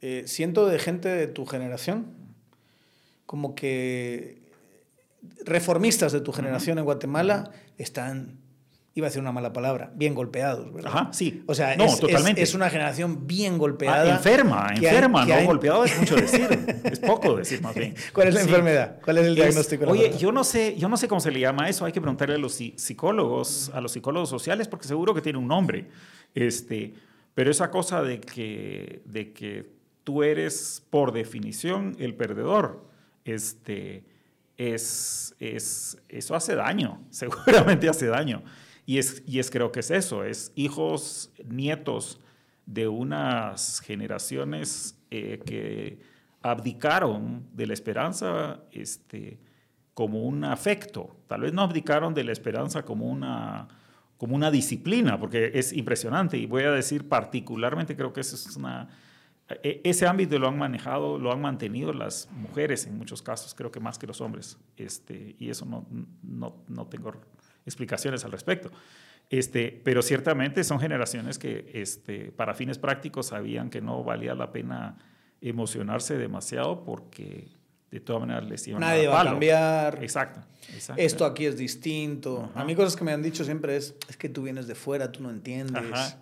eh, 0.00 0.22
siento 0.24 0.66
de 0.66 0.78
gente 0.78 1.10
de 1.10 1.26
tu 1.26 1.44
generación 1.44 2.21
como 3.26 3.54
que 3.54 4.42
reformistas 5.44 6.12
de 6.12 6.20
tu 6.20 6.32
generación 6.32 6.78
en 6.78 6.84
Guatemala 6.84 7.50
están, 7.78 8.38
iba 8.94 9.06
a 9.06 9.10
decir 9.10 9.20
una 9.20 9.32
mala 9.32 9.52
palabra, 9.52 9.92
bien 9.94 10.14
golpeados, 10.14 10.72
¿verdad? 10.72 10.92
Ajá, 10.92 11.12
sí. 11.12 11.44
O 11.46 11.54
sea, 11.54 11.74
es, 11.74 12.00
totalmente. 12.00 12.42
Es, 12.42 12.54
una 12.54 12.68
generación 12.70 13.26
bien 13.26 13.58
golpeada. 13.58 14.02
Ah, 14.02 14.16
enferma, 14.16 14.68
enferma, 14.74 15.24
no 15.24 15.44
golpeado 15.44 15.84
es 15.84 15.98
mucho 15.98 16.16
decir, 16.16 16.48
es 16.84 16.98
poco 16.98 17.36
decir 17.36 17.62
más 17.62 17.74
bien. 17.74 17.94
¿Cuál 18.12 18.28
es 18.28 18.34
la 18.34 18.42
enfermedad? 18.42 19.00
¿Cuál 19.02 19.18
es 19.18 19.26
el 19.26 19.34
diagnóstico? 19.34 19.86
oye, 19.86 20.16
yo 20.18 20.32
no 20.32 20.44
sé, 20.44 20.76
yo 20.76 20.88
no 20.88 20.96
sé 20.96 21.08
cómo 21.08 21.20
se 21.20 21.30
le 21.30 21.40
llama 21.40 21.68
eso, 21.68 21.84
hay 21.84 21.92
que 21.92 22.00
preguntarle 22.00 22.34
a 22.34 22.38
los 22.38 22.54
psicólogos, 22.54 23.70
a 23.74 23.80
los 23.80 23.92
psicólogos 23.92 24.28
sociales 24.28 24.68
porque 24.68 24.86
seguro 24.86 25.14
que 25.14 25.20
tiene 25.20 25.38
un 25.38 25.48
nombre. 25.48 25.88
Este, 26.34 26.94
pero 27.34 27.50
esa 27.50 27.70
cosa 27.70 28.02
de 28.02 28.20
que 28.20 29.02
de 29.04 29.32
que 29.32 29.70
tú 30.04 30.22
eres 30.22 30.82
por 30.90 31.12
definición 31.12 31.94
el 31.98 32.14
perdedor 32.14 32.91
este, 33.24 34.04
es, 34.56 35.34
es, 35.38 36.00
eso 36.08 36.34
hace 36.34 36.54
daño, 36.54 37.00
seguramente 37.10 37.88
hace 37.88 38.06
daño. 38.06 38.42
Y 38.84 38.98
es, 38.98 39.22
y 39.26 39.38
es 39.38 39.50
creo 39.50 39.70
que 39.70 39.80
es 39.80 39.90
eso, 39.90 40.24
es 40.24 40.52
hijos, 40.56 41.30
nietos 41.44 42.20
de 42.66 42.88
unas 42.88 43.80
generaciones 43.80 44.98
eh, 45.10 45.40
que 45.44 46.00
abdicaron 46.42 47.46
de 47.52 47.66
la 47.66 47.74
esperanza 47.74 48.60
este, 48.72 49.38
como 49.94 50.22
un 50.22 50.44
afecto. 50.44 51.16
Tal 51.28 51.42
vez 51.42 51.52
no 51.52 51.62
abdicaron 51.62 52.14
de 52.14 52.24
la 52.24 52.32
esperanza 52.32 52.84
como 52.84 53.06
una, 53.06 53.68
como 54.16 54.34
una 54.34 54.50
disciplina, 54.50 55.18
porque 55.18 55.52
es 55.54 55.72
impresionante. 55.72 56.36
Y 56.36 56.46
voy 56.46 56.64
a 56.64 56.72
decir 56.72 57.08
particularmente, 57.08 57.96
creo 57.96 58.12
que 58.12 58.20
eso 58.20 58.34
es 58.34 58.56
una 58.56 58.88
ese 59.62 60.06
ámbito 60.06 60.38
lo 60.38 60.48
han 60.48 60.58
manejado, 60.58 61.18
lo 61.18 61.32
han 61.32 61.40
mantenido 61.40 61.92
las 61.92 62.28
mujeres 62.32 62.86
en 62.86 62.96
muchos 62.96 63.22
casos, 63.22 63.54
creo 63.54 63.70
que 63.70 63.80
más 63.80 63.98
que 63.98 64.06
los 64.06 64.20
hombres. 64.20 64.58
Este, 64.76 65.36
y 65.38 65.50
eso 65.50 65.64
no, 65.64 65.86
no, 66.22 66.64
no 66.68 66.86
tengo 66.86 67.12
explicaciones 67.66 68.24
al 68.24 68.32
respecto. 68.32 68.70
Este, 69.30 69.80
pero 69.82 70.02
ciertamente 70.02 70.62
son 70.62 70.78
generaciones 70.78 71.38
que 71.38 71.70
este, 71.72 72.32
para 72.32 72.54
fines 72.54 72.78
prácticos 72.78 73.28
sabían 73.28 73.70
que 73.70 73.80
no 73.80 74.04
valía 74.04 74.34
la 74.34 74.52
pena 74.52 74.98
emocionarse 75.40 76.18
demasiado 76.18 76.84
porque 76.84 77.48
de 77.90 78.00
todas 78.00 78.20
maneras 78.20 78.44
les 78.44 78.66
iban 78.68 78.80
Nadie 78.80 79.06
a 79.06 79.10
va 79.10 79.20
a 79.22 79.24
cambiar. 79.24 79.98
Exacto, 80.02 80.40
Esto 80.96 81.24
aquí 81.24 81.46
es 81.46 81.56
distinto. 81.56 82.50
A 82.54 82.64
mí 82.64 82.74
cosas 82.74 82.96
que 82.96 83.04
me 83.04 83.12
han 83.12 83.22
dicho 83.22 83.44
siempre 83.44 83.76
es, 83.76 83.94
es 84.08 84.16
que 84.16 84.28
tú 84.28 84.42
vienes 84.42 84.66
de 84.66 84.74
fuera, 84.74 85.12
tú 85.12 85.22
no 85.22 85.30
entiendes, 85.30 86.16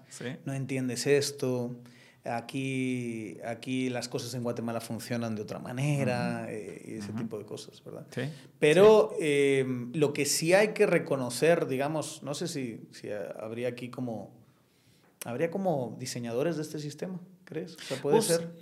no 0.45 0.53
entiendes 0.53 1.07
esto 1.07 1.77
aquí, 2.25 3.39
aquí 3.45 3.89
las 3.89 4.09
cosas 4.09 4.35
en 4.35 4.43
Guatemala 4.43 4.81
funcionan 4.81 5.35
de 5.35 5.43
otra 5.43 5.59
manera 5.59 6.47
eh, 6.51 6.83
y 6.87 6.95
ese 6.95 7.13
tipo 7.13 7.39
de 7.39 7.45
cosas, 7.45 7.83
¿verdad? 7.85 8.07
Sí. 8.11 8.23
Pero 8.59 9.13
eh, 9.21 9.65
lo 9.95 10.13
que 10.13 10.27
sí 10.27 10.53
hay 10.53 10.69
que 10.69 10.87
reconocer, 10.87 11.67
digamos, 11.67 12.23
no 12.23 12.35
sé 12.35 12.49
si, 12.49 12.89
si 12.93 13.09
habría 13.11 13.69
aquí 13.69 13.89
como, 13.89 14.33
habría 15.25 15.51
como 15.51 15.97
diseñadores 15.99 16.57
de 16.57 16.63
este 16.63 16.79
sistema, 16.79 17.21
¿crees? 17.45 17.77
O 17.77 17.81
sea, 17.81 17.97
puede 18.03 18.17
pues, 18.17 18.27
ser... 18.27 18.53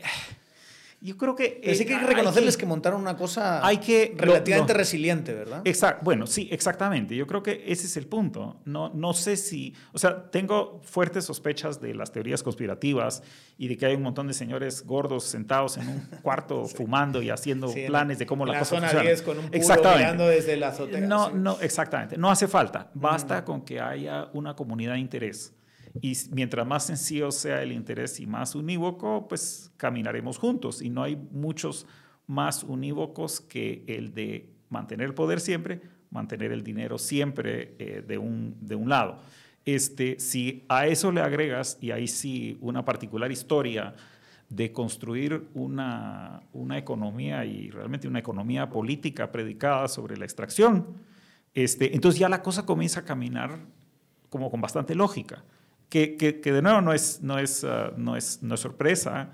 Yo 1.00 1.16
creo 1.16 1.37
que... 1.37 1.61
sí 1.76 1.84
que 1.84 1.94
hay 1.94 2.00
que 2.00 2.06
reconocerles 2.06 2.56
que, 2.56 2.66
montaron 2.66 3.00
una 3.00 3.16
cosa 3.16 3.64
hay 3.64 3.78
que, 3.78 4.14
relativamente 4.16 4.74
resiliente, 4.74 5.32
¿verdad? 5.32 5.62
Exacto. 5.64 6.04
Bueno, 6.04 6.26
sí, 6.26 6.48
exactamente. 6.50 7.14
Yo 7.14 7.26
creo 7.26 7.42
que 7.42 7.64
ese 7.66 7.87
es 7.87 7.96
el 7.96 8.06
punto. 8.06 8.61
No, 8.64 8.88
no 8.90 9.14
sé 9.14 9.37
si... 9.37 9.74
O 9.92 9.98
sea, 9.98 10.30
tengo 10.30 10.80
fuertes 10.82 11.24
sospechas 11.24 11.80
de 11.80 11.94
las 11.94 12.11
teorías 12.11 12.42
conspirativas 12.42 13.22
y 13.56 13.68
de 13.68 13.76
que 13.76 13.87
hay 13.87 13.94
un 13.94 14.02
montón 14.02 14.26
de 14.26 14.34
señores 14.34 14.84
gordos 14.84 15.24
sentados 15.24 15.76
en 15.76 15.88
un 15.88 16.00
cuarto 16.22 16.64
fumando 16.66 17.22
y 17.22 17.30
haciendo 17.30 17.72
planes 17.87 18.18
de 18.18 18.26
cómo 18.26 18.44
la, 18.44 18.54
la 18.54 18.58
cosa 18.61 18.76
zona 18.76 19.00
10 19.00 19.22
con 19.22 19.38
un 19.38 19.50
puro 19.50 19.76
mirando 19.96 20.26
desde 20.26 20.56
la 20.56 20.68
azotea. 20.68 21.00
No, 21.00 21.30
no, 21.30 21.61
exactamente. 21.61 22.18
No 22.18 22.30
hace 22.30 22.48
falta. 22.48 22.90
Basta 22.94 23.44
con 23.44 23.62
que 23.62 23.80
haya 23.80 24.28
una 24.32 24.56
comunidad 24.56 24.94
de 24.94 25.00
interés 25.00 25.54
y 26.00 26.16
mientras 26.30 26.66
más 26.66 26.87
sencillo 26.87 27.30
sea 27.30 27.62
el 27.62 27.72
interés 27.72 28.20
y 28.20 28.26
más 28.26 28.54
unívoco, 28.54 29.26
pues 29.28 29.72
caminaremos 29.76 30.38
juntos. 30.38 30.82
Y 30.82 30.90
no 30.90 31.02
hay 31.02 31.16
muchos 31.16 31.87
más 32.26 32.62
unívocos 32.62 33.40
que 33.40 33.84
el 33.87 34.14
de 34.14 34.50
mantener 34.68 35.06
el 35.06 35.14
poder 35.14 35.40
siempre, 35.40 35.80
mantener 36.11 36.52
el 36.52 36.62
dinero 36.62 36.98
siempre 36.98 37.74
eh, 37.78 38.04
de, 38.06 38.18
un, 38.18 38.56
de 38.61 38.74
un 38.74 38.88
lado. 38.88 39.20
Este, 39.64 40.18
si 40.18 40.64
a 40.68 40.87
eso 40.87 41.12
le 41.12 41.20
agregas, 41.20 41.78
y 41.80 41.90
ahí 41.90 42.06
sí 42.06 42.56
una 42.61 42.84
particular 42.84 43.30
historia 43.30 43.94
de 44.48 44.72
construir 44.72 45.48
una, 45.54 46.42
una 46.52 46.78
economía 46.78 47.44
y 47.44 47.70
realmente 47.70 48.08
una 48.08 48.18
economía 48.18 48.70
política 48.70 49.30
predicada 49.30 49.88
sobre 49.88 50.16
la 50.16 50.24
extracción, 50.24 50.87
este, 51.54 51.94
entonces 51.94 52.18
ya 52.18 52.28
la 52.28 52.42
cosa 52.42 52.64
comienza 52.64 53.00
a 53.00 53.04
caminar 53.04 53.58
como 54.30 54.50
con 54.50 54.61
bastante 54.61 54.94
lógica 54.94 55.44
que, 55.88 56.16
que, 56.16 56.53
de 56.53 56.62
nuevo 56.62 56.81
no 56.81 56.92
es, 56.92 57.20
no, 57.22 57.38
es, 57.38 57.64
uh, 57.64 57.92
no, 57.96 58.16
es, 58.16 58.42
no 58.42 58.55
es 58.55 58.61
sorpresa, 58.61 59.31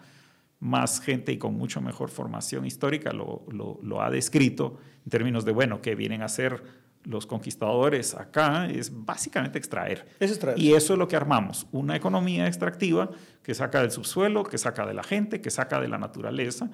más 0.60 1.00
gente 1.00 1.32
y 1.32 1.38
con 1.38 1.54
mucho 1.54 1.80
mejor 1.80 2.08
formación 2.10 2.64
histórica 2.64 3.12
lo, 3.12 3.44
lo, 3.50 3.78
lo, 3.82 4.00
ha 4.00 4.10
descrito 4.10 4.78
en 5.04 5.10
términos 5.10 5.44
de, 5.44 5.52
bueno, 5.52 5.82
que 5.82 5.94
vienen 5.94 6.22
a 6.22 6.28
ser 6.28 6.62
los 7.04 7.26
conquistadores 7.26 8.14
acá, 8.14 8.66
es 8.66 8.90
básicamente 9.04 9.58
extraer. 9.58 10.06
Es 10.18 10.30
extraer. 10.30 10.58
Y 10.58 10.72
eso 10.72 10.94
es 10.94 10.98
lo 10.98 11.06
que 11.06 11.16
armamos, 11.16 11.66
una 11.70 11.96
economía 11.96 12.46
extractiva 12.46 13.10
que 13.42 13.54
saca 13.54 13.82
del 13.82 13.90
subsuelo, 13.90 14.42
que 14.42 14.56
saca 14.56 14.86
de 14.86 14.94
la 14.94 15.02
gente, 15.02 15.42
que 15.42 15.50
saca 15.50 15.80
de 15.80 15.88
la 15.88 15.98
naturaleza 15.98 16.70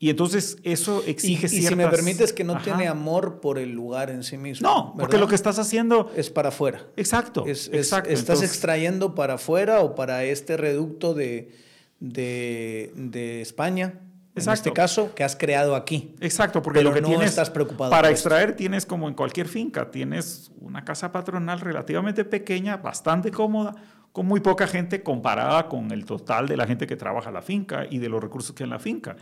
y 0.00 0.10
entonces 0.10 0.58
eso 0.62 1.02
exige 1.06 1.48
y, 1.50 1.58
y 1.58 1.62
si 1.62 1.74
me 1.74 1.88
permites 1.88 2.32
que 2.32 2.44
no 2.44 2.60
tiene 2.62 2.86
amor 2.86 3.40
por 3.40 3.58
el 3.58 3.72
lugar 3.72 4.10
en 4.10 4.22
sí 4.22 4.38
mismo. 4.38 4.68
No, 4.68 4.94
porque 4.96 5.18
lo 5.18 5.26
que 5.26 5.34
estás 5.34 5.58
haciendo... 5.58 6.12
Es 6.16 6.30
para 6.30 6.50
afuera. 6.50 6.86
Exacto. 6.96 7.44
exacto. 7.46 8.08
Estás 8.08 8.42
extrayendo 8.42 9.16
para 9.16 9.34
afuera 9.34 9.80
o 9.80 9.96
para 9.96 10.22
este 10.22 10.56
reducto 10.56 11.14
de, 11.14 11.52
de, 11.98 12.92
de 12.94 13.42
España. 13.42 14.00
En 14.36 14.52
este 14.52 14.72
caso, 14.72 15.16
que 15.16 15.24
has 15.24 15.34
creado 15.34 15.74
aquí. 15.74 16.14
Exacto, 16.20 16.62
porque 16.62 16.80
lo 16.80 16.94
que 16.94 17.00
no 17.00 17.08
tienes, 17.08 17.30
estás 17.30 17.50
preocupado. 17.50 17.90
Para 17.90 18.08
extraer 18.08 18.54
tienes 18.54 18.86
como 18.86 19.08
en 19.08 19.14
cualquier 19.14 19.48
finca, 19.48 19.90
tienes 19.90 20.52
una 20.60 20.84
casa 20.84 21.10
patronal 21.10 21.58
relativamente 21.58 22.24
pequeña, 22.24 22.76
bastante 22.76 23.32
cómoda, 23.32 23.74
con 24.12 24.26
muy 24.26 24.38
poca 24.38 24.68
gente 24.68 25.02
comparada 25.02 25.68
con 25.68 25.90
el 25.90 26.04
total 26.04 26.46
de 26.46 26.56
la 26.56 26.68
gente 26.68 26.86
que 26.86 26.94
trabaja 26.94 27.32
la 27.32 27.42
finca 27.42 27.84
y 27.90 27.98
de 27.98 28.08
los 28.08 28.22
recursos 28.22 28.54
que 28.54 28.62
hay 28.62 28.68
en 28.68 28.70
la 28.70 28.78
finca 28.78 29.16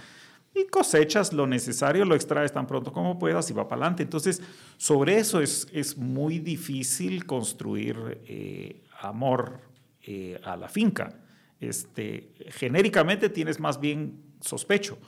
y 0.56 0.66
cosechas 0.66 1.32
lo 1.32 1.46
necesario, 1.46 2.04
lo 2.04 2.14
extraes 2.14 2.52
tan 2.52 2.66
pronto 2.66 2.92
como 2.92 3.18
puedas 3.18 3.50
y 3.50 3.52
va 3.52 3.68
para 3.68 3.82
adelante. 3.82 4.02
Entonces, 4.02 4.42
sobre 4.78 5.18
eso 5.18 5.40
es, 5.40 5.68
es 5.72 5.98
muy 5.98 6.38
difícil 6.38 7.26
construir 7.26 8.22
eh, 8.26 8.82
amor 9.00 9.60
eh, 10.02 10.40
a 10.44 10.56
la 10.56 10.68
finca. 10.68 11.20
Este, 11.60 12.32
genéricamente 12.48 13.28
tienes 13.28 13.60
más 13.60 13.80
bien 13.80 14.22
sospecho, 14.40 14.98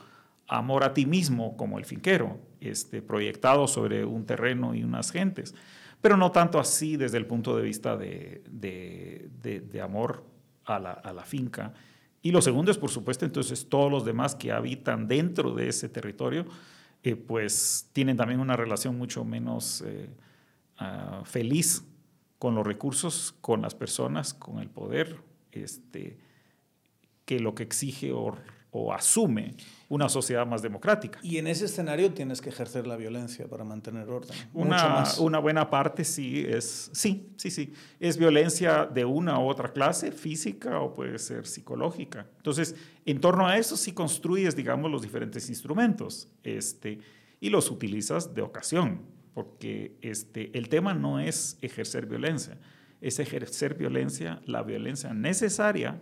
amor 0.47 0.83
a 0.83 0.93
ti 0.93 1.05
mismo 1.05 1.57
como 1.57 1.79
el 1.79 1.85
finquero, 1.85 2.39
este, 2.59 3.01
proyectado 3.01 3.67
sobre 3.67 4.05
un 4.05 4.25
terreno 4.25 4.75
y 4.75 4.83
unas 4.83 5.11
gentes, 5.11 5.55
pero 6.01 6.17
no 6.17 6.31
tanto 6.31 6.59
así 6.59 6.97
desde 6.97 7.17
el 7.17 7.25
punto 7.25 7.55
de 7.55 7.63
vista 7.63 7.97
de, 7.97 8.43
de, 8.49 9.29
de, 9.41 9.81
amor 9.81 10.23
a 10.65 10.79
la, 10.79 10.91
a 10.91 11.13
la 11.13 11.23
finca 11.23 11.73
y 12.21 12.31
lo 12.31 12.41
segundo 12.41 12.71
es, 12.71 12.77
por 12.77 12.89
supuesto, 12.89 13.25
entonces 13.25 13.69
todos 13.69 13.91
los 13.91 14.05
demás 14.05 14.35
que 14.35 14.51
habitan 14.51 15.07
dentro 15.07 15.53
de 15.53 15.69
ese 15.69 15.87
territorio, 15.87 16.45
eh, 17.03 17.15
pues 17.15 17.89
tienen 17.93 18.17
también 18.17 18.41
una 18.41 18.57
relación 18.57 18.97
mucho 18.97 19.23
menos 19.23 19.83
eh, 19.85 20.09
ah, 20.77 21.21
feliz 21.23 21.83
con 22.37 22.55
los 22.55 22.67
recursos, 22.67 23.35
con 23.39 23.61
las 23.61 23.73
personas, 23.73 24.33
con 24.33 24.59
el 24.59 24.69
poder, 24.69 25.17
este, 25.51 26.17
que 27.25 27.39
lo 27.39 27.55
que 27.55 27.63
exige 27.63 28.11
o, 28.11 28.35
o 28.71 28.93
asume 28.93 29.55
una 29.89 30.07
sociedad 30.07 30.45
más 30.45 30.61
democrática. 30.61 31.19
Y 31.23 31.39
en 31.39 31.47
ese 31.47 31.65
escenario 31.65 32.13
tienes 32.13 32.41
que 32.41 32.49
ejercer 32.49 32.85
la 32.85 32.95
violencia 32.95 33.47
para 33.47 33.63
mantener 33.63 34.07
orden. 34.07 34.37
Una, 34.53 35.03
una 35.17 35.39
buena 35.39 35.67
parte 35.69 36.03
sí 36.03 36.45
es, 36.47 36.91
sí, 36.93 37.33
sí, 37.37 37.49
sí, 37.49 37.73
es 37.99 38.15
violencia 38.15 38.85
de 38.85 39.03
una 39.03 39.39
u 39.39 39.47
otra 39.49 39.73
clase, 39.73 40.11
física 40.11 40.79
o 40.79 40.93
puede 40.93 41.17
ser 41.17 41.47
psicológica. 41.47 42.27
Entonces, 42.37 42.75
en 43.03 43.19
torno 43.19 43.47
a 43.47 43.57
eso 43.57 43.75
sí 43.75 43.91
construyes, 43.91 44.55
digamos, 44.55 44.91
los 44.91 45.01
diferentes 45.01 45.49
instrumentos 45.49 46.29
este, 46.43 46.99
y 47.39 47.49
los 47.49 47.71
utilizas 47.71 48.35
de 48.35 48.43
ocasión, 48.43 49.01
porque 49.33 49.97
este, 50.01 50.55
el 50.55 50.69
tema 50.69 50.93
no 50.93 51.19
es 51.19 51.57
ejercer 51.63 52.05
violencia, 52.05 52.59
es 53.01 53.17
ejercer 53.17 53.73
violencia, 53.73 54.39
la 54.45 54.61
violencia 54.61 55.15
necesaria 55.15 55.99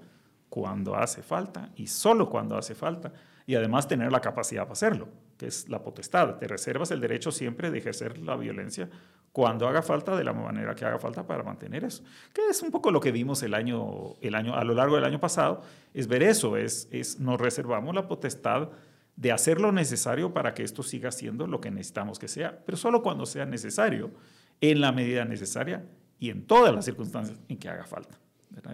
cuando 0.49 0.95
hace 0.95 1.23
falta 1.23 1.71
y 1.77 1.87
solo 1.87 2.29
cuando 2.29 2.57
hace 2.57 2.75
falta 2.75 3.13
y 3.47 3.55
además 3.55 3.87
tener 3.87 4.11
la 4.11 4.19
capacidad 4.19 4.63
para 4.63 4.73
hacerlo, 4.73 5.07
que 5.37 5.47
es 5.47 5.69
la 5.69 5.81
potestad. 5.81 6.35
Te 6.35 6.47
reservas 6.47 6.91
el 6.91 6.99
derecho 6.99 7.31
siempre 7.31 7.71
de 7.71 7.77
ejercer 7.77 8.19
la 8.19 8.35
violencia 8.35 8.89
cuando 9.31 9.67
haga 9.69 9.81
falta, 9.81 10.17
de 10.17 10.25
la 10.25 10.33
manera 10.33 10.75
que 10.75 10.83
haga 10.83 10.99
falta 10.99 11.25
para 11.25 11.43
mantener 11.43 11.85
eso. 11.85 12.03
Que 12.33 12.41
es 12.49 12.61
un 12.61 12.71
poco 12.71 12.91
lo 12.91 12.99
que 12.99 13.13
vimos 13.13 13.41
el 13.43 13.53
año, 13.53 14.15
el 14.21 14.35
año, 14.35 14.53
a 14.53 14.65
lo 14.65 14.73
largo 14.73 14.95
del 14.95 15.05
año 15.05 15.21
pasado, 15.21 15.61
es 15.93 16.07
ver 16.07 16.23
eso, 16.23 16.57
es, 16.57 16.89
es 16.91 17.21
nos 17.21 17.39
reservamos 17.39 17.95
la 17.95 18.05
potestad 18.05 18.69
de 19.15 19.31
hacer 19.31 19.61
lo 19.61 19.71
necesario 19.71 20.33
para 20.33 20.53
que 20.53 20.63
esto 20.63 20.83
siga 20.83 21.11
siendo 21.11 21.47
lo 21.47 21.61
que 21.61 21.71
necesitamos 21.71 22.19
que 22.19 22.27
sea, 22.27 22.59
pero 22.65 22.77
solo 22.77 23.01
cuando 23.01 23.25
sea 23.25 23.45
necesario, 23.45 24.11
en 24.59 24.81
la 24.81 24.91
medida 24.91 25.23
necesaria 25.23 25.85
y 26.19 26.31
en 26.31 26.45
todas 26.45 26.75
las 26.75 26.83
circunstancias 26.83 27.39
en 27.47 27.57
que 27.57 27.69
haga 27.69 27.85
falta. 27.85 28.19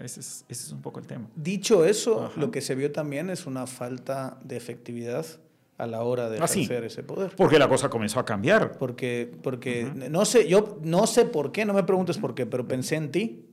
Ese 0.02 0.20
es, 0.20 0.44
ese 0.48 0.66
es, 0.66 0.72
un 0.72 0.82
poco 0.82 1.00
el 1.00 1.06
tema. 1.06 1.28
Dicho 1.36 1.84
eso, 1.84 2.32
lo 2.36 2.50
que 2.50 2.60
se 2.60 2.74
vio 2.74 2.90
también 2.92 3.30
es 3.30 3.46
una 3.46 3.66
falta 3.66 4.38
de 4.42 4.56
efectividad 4.56 5.26
a 5.76 5.86
la 5.86 6.02
hora 6.02 6.30
de 6.30 6.38
ah, 6.40 6.44
ejercer 6.44 6.84
ese 6.84 7.02
poder. 7.02 7.32
Porque 7.36 7.58
la 7.58 7.68
cosa 7.68 7.88
comenzó 7.88 8.20
a 8.20 8.24
cambiar. 8.24 8.78
Porque, 8.78 9.30
porque 9.42 9.90
no 10.10 10.24
sé, 10.24 10.48
yo 10.48 10.78
no 10.82 11.06
sé 11.06 11.24
por 11.24 11.52
qué, 11.52 11.64
no 11.64 11.74
me 11.74 11.82
preguntes 11.82 12.18
por 12.18 12.34
qué, 12.34 12.46
pero 12.46 12.66
pensé 12.66 12.96
en 12.96 13.10
ti. 13.10 13.46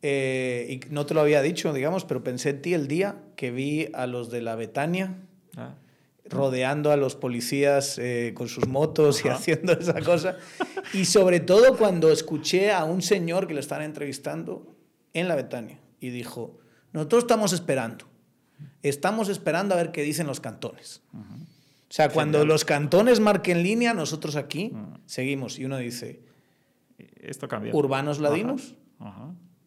Eh, 0.00 0.80
y 0.86 0.92
no 0.92 1.06
te 1.06 1.14
lo 1.14 1.20
había 1.20 1.42
dicho, 1.42 1.72
digamos, 1.72 2.04
pero 2.04 2.22
pensé 2.22 2.50
en 2.50 2.62
ti 2.62 2.74
el 2.74 2.86
día 2.86 3.16
que 3.34 3.50
vi 3.50 3.88
a 3.94 4.06
los 4.06 4.30
de 4.30 4.42
la 4.42 4.54
Betania 4.54 5.16
ah. 5.56 5.74
rodeando 6.26 6.92
a 6.92 6.96
los 6.96 7.16
policías 7.16 7.98
eh, 7.98 8.32
con 8.36 8.46
sus 8.46 8.68
motos 8.68 9.24
y 9.24 9.28
haciendo 9.28 9.72
esa 9.72 10.00
cosa. 10.02 10.36
y 10.94 11.04
sobre 11.04 11.40
todo 11.40 11.76
cuando 11.76 12.12
escuché 12.12 12.70
a 12.70 12.84
un 12.84 13.02
señor 13.02 13.48
que 13.48 13.54
le 13.54 13.60
estaban 13.60 13.84
entrevistando 13.84 14.77
en 15.14 15.28
la 15.28 15.34
Betania 15.34 15.78
y 16.00 16.10
dijo, 16.10 16.58
nosotros 16.92 17.24
estamos 17.24 17.52
esperando, 17.52 18.06
estamos 18.82 19.28
esperando 19.28 19.74
a 19.74 19.76
ver 19.76 19.92
qué 19.92 20.02
dicen 20.02 20.26
los 20.26 20.40
cantones. 20.40 21.02
O 21.12 21.90
sea, 21.90 22.10
cuando 22.10 22.44
los 22.44 22.64
cantones 22.64 23.18
marquen 23.18 23.62
línea, 23.62 23.94
nosotros 23.94 24.36
aquí 24.36 24.72
seguimos. 25.06 25.58
Y 25.58 25.64
uno 25.64 25.78
dice, 25.78 26.20
Esto 27.16 27.48
cambia. 27.48 27.74
urbanos 27.74 28.20
ladinos, 28.20 28.74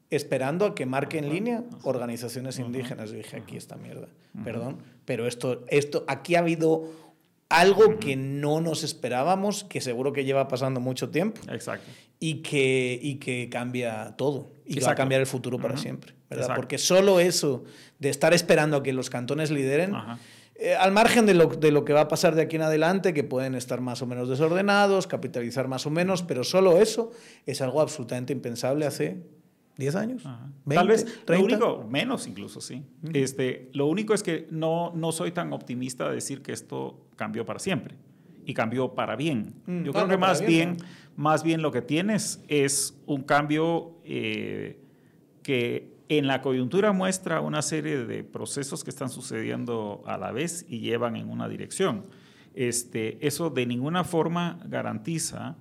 esperando 0.09 0.65
a 0.65 0.75
que 0.75 0.85
marquen 0.85 1.29
línea 1.29 1.63
organizaciones 1.83 2.59
indígenas. 2.59 3.11
dije, 3.11 3.37
aquí 3.37 3.57
esta 3.57 3.75
mierda, 3.75 4.07
perdón, 4.43 4.77
pero 5.05 5.25
esto, 5.25 5.65
esto, 5.67 6.03
aquí 6.07 6.35
ha 6.35 6.39
habido 6.39 6.91
algo 7.49 7.99
que 7.99 8.15
no 8.15 8.61
nos 8.61 8.83
esperábamos, 8.83 9.63
que 9.63 9.81
seguro 9.81 10.13
que 10.13 10.23
lleva 10.23 10.47
pasando 10.47 10.79
mucho 10.79 11.09
tiempo. 11.09 11.41
Exacto. 11.51 11.89
Y 12.23 12.35
que, 12.43 12.99
y 13.01 13.15
que 13.15 13.49
cambia 13.49 14.15
todo. 14.15 14.51
Y 14.65 14.79
va 14.79 14.91
a 14.91 14.95
cambiar 14.95 15.21
el 15.21 15.27
futuro 15.27 15.57
para 15.57 15.75
siempre. 15.75 16.13
¿verdad? 16.29 16.55
Porque 16.55 16.77
solo 16.77 17.19
eso 17.19 17.63
de 17.99 18.09
estar 18.09 18.33
esperando 18.33 18.77
a 18.77 18.83
que 18.83 18.93
los 18.93 19.09
cantones 19.09 19.51
lideren, 19.51 19.93
eh, 20.55 20.75
al 20.75 20.91
margen 20.91 21.25
de 21.25 21.33
lo, 21.33 21.47
de 21.47 21.71
lo 21.71 21.83
que 21.83 21.93
va 21.93 22.01
a 22.01 22.07
pasar 22.07 22.35
de 22.35 22.43
aquí 22.43 22.55
en 22.55 22.61
adelante, 22.61 23.13
que 23.13 23.23
pueden 23.23 23.55
estar 23.55 23.81
más 23.81 24.01
o 24.01 24.05
menos 24.05 24.29
desordenados, 24.29 25.07
capitalizar 25.07 25.67
más 25.67 25.85
o 25.87 25.89
menos, 25.89 26.21
pero 26.21 26.43
solo 26.43 26.77
eso 26.77 27.11
es 27.45 27.59
algo 27.61 27.81
absolutamente 27.81 28.31
impensable 28.31 28.85
hace 28.85 29.17
10 29.77 29.95
años. 29.95 30.23
Tal 30.69 30.87
vez 30.87 31.05
lo 31.27 31.41
único, 31.41 31.87
menos 31.89 32.27
incluso, 32.27 32.61
sí. 32.61 32.85
este, 33.13 33.69
lo 33.73 33.87
único 33.87 34.13
es 34.13 34.21
que 34.21 34.47
no, 34.51 34.93
no 34.95 35.11
soy 35.11 35.31
tan 35.31 35.51
optimista 35.53 36.07
de 36.07 36.15
decir 36.15 36.43
que 36.43 36.53
esto 36.53 37.07
cambió 37.15 37.45
para 37.45 37.59
siempre 37.59 37.95
y 38.45 38.53
cambió 38.53 38.93
para 38.93 39.15
bien. 39.15 39.55
Mm, 39.65 39.83
Yo 39.83 39.93
creo 39.93 40.07
que 40.07 40.17
más 40.17 40.45
bien, 40.45 40.77
más 41.15 41.43
bien 41.43 41.61
lo 41.61 41.71
que 41.71 41.81
tienes 41.81 42.43
es 42.47 42.99
un 43.05 43.23
cambio 43.23 43.99
eh, 44.03 44.79
que 45.43 45.91
en 46.09 46.27
la 46.27 46.41
coyuntura 46.41 46.91
muestra 46.91 47.39
una 47.41 47.61
serie 47.61 48.05
de 48.05 48.23
procesos 48.23 48.83
que 48.83 48.89
están 48.89 49.09
sucediendo 49.09 50.03
a 50.05 50.17
la 50.17 50.31
vez 50.31 50.65
y 50.67 50.79
llevan 50.79 51.15
en 51.15 51.29
una 51.29 51.47
dirección. 51.47 52.03
Este, 52.53 53.25
eso 53.25 53.49
de 53.49 53.65
ninguna 53.65 54.03
forma 54.03 54.59
garantiza, 54.65 55.55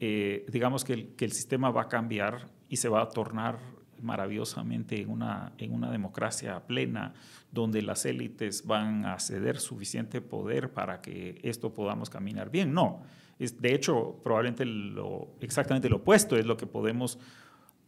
eh, 0.00 0.46
digamos, 0.48 0.84
que 0.84 0.94
el, 0.94 1.08
que 1.16 1.26
el 1.26 1.32
sistema 1.32 1.70
va 1.70 1.82
a 1.82 1.88
cambiar 1.88 2.48
y 2.68 2.76
se 2.76 2.88
va 2.88 3.02
a 3.02 3.08
tornar 3.10 3.58
maravillosamente 4.00 5.00
en 5.00 5.10
una, 5.10 5.52
en 5.58 5.72
una 5.72 5.90
democracia 5.90 6.60
plena, 6.66 7.14
donde 7.54 7.80
las 7.80 8.04
élites 8.04 8.66
van 8.66 9.06
a 9.06 9.18
ceder 9.20 9.58
suficiente 9.58 10.20
poder 10.20 10.72
para 10.72 11.00
que 11.00 11.40
esto 11.42 11.72
podamos 11.72 12.10
caminar 12.10 12.50
bien. 12.50 12.74
No, 12.74 13.02
es, 13.38 13.60
de 13.60 13.74
hecho, 13.74 14.20
probablemente 14.22 14.64
lo, 14.66 15.28
exactamente 15.40 15.88
lo 15.88 15.96
opuesto 15.96 16.36
es 16.36 16.44
lo 16.44 16.56
que 16.56 16.66
podemos, 16.66 17.18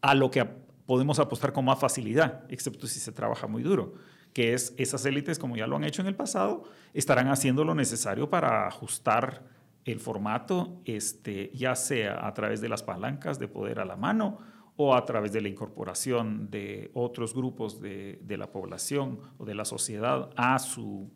a 0.00 0.14
lo 0.14 0.30
que 0.30 0.44
podemos 0.86 1.18
apostar 1.18 1.52
con 1.52 1.64
más 1.64 1.80
facilidad, 1.80 2.44
excepto 2.48 2.86
si 2.86 3.00
se 3.00 3.10
trabaja 3.10 3.48
muy 3.48 3.64
duro, 3.64 3.94
que 4.32 4.54
es 4.54 4.72
esas 4.76 5.04
élites, 5.04 5.38
como 5.38 5.56
ya 5.56 5.66
lo 5.66 5.76
han 5.76 5.84
hecho 5.84 6.00
en 6.00 6.08
el 6.08 6.14
pasado, 6.14 6.62
estarán 6.94 7.28
haciendo 7.28 7.64
lo 7.64 7.74
necesario 7.74 8.30
para 8.30 8.68
ajustar 8.68 9.42
el 9.84 9.98
formato, 9.98 10.80
este, 10.84 11.50
ya 11.54 11.74
sea 11.74 12.26
a 12.26 12.34
través 12.34 12.60
de 12.60 12.68
las 12.68 12.82
palancas 12.82 13.38
de 13.38 13.48
poder 13.48 13.80
a 13.80 13.84
la 13.84 13.96
mano, 13.96 14.38
o 14.76 14.94
a 14.94 15.04
través 15.04 15.32
de 15.32 15.40
la 15.40 15.48
incorporación 15.48 16.50
de 16.50 16.90
otros 16.94 17.34
grupos 17.34 17.80
de, 17.80 18.20
de 18.22 18.36
la 18.36 18.50
población 18.50 19.20
o 19.38 19.44
de 19.44 19.54
la 19.54 19.64
sociedad 19.64 20.30
a 20.36 20.58
su 20.58 21.10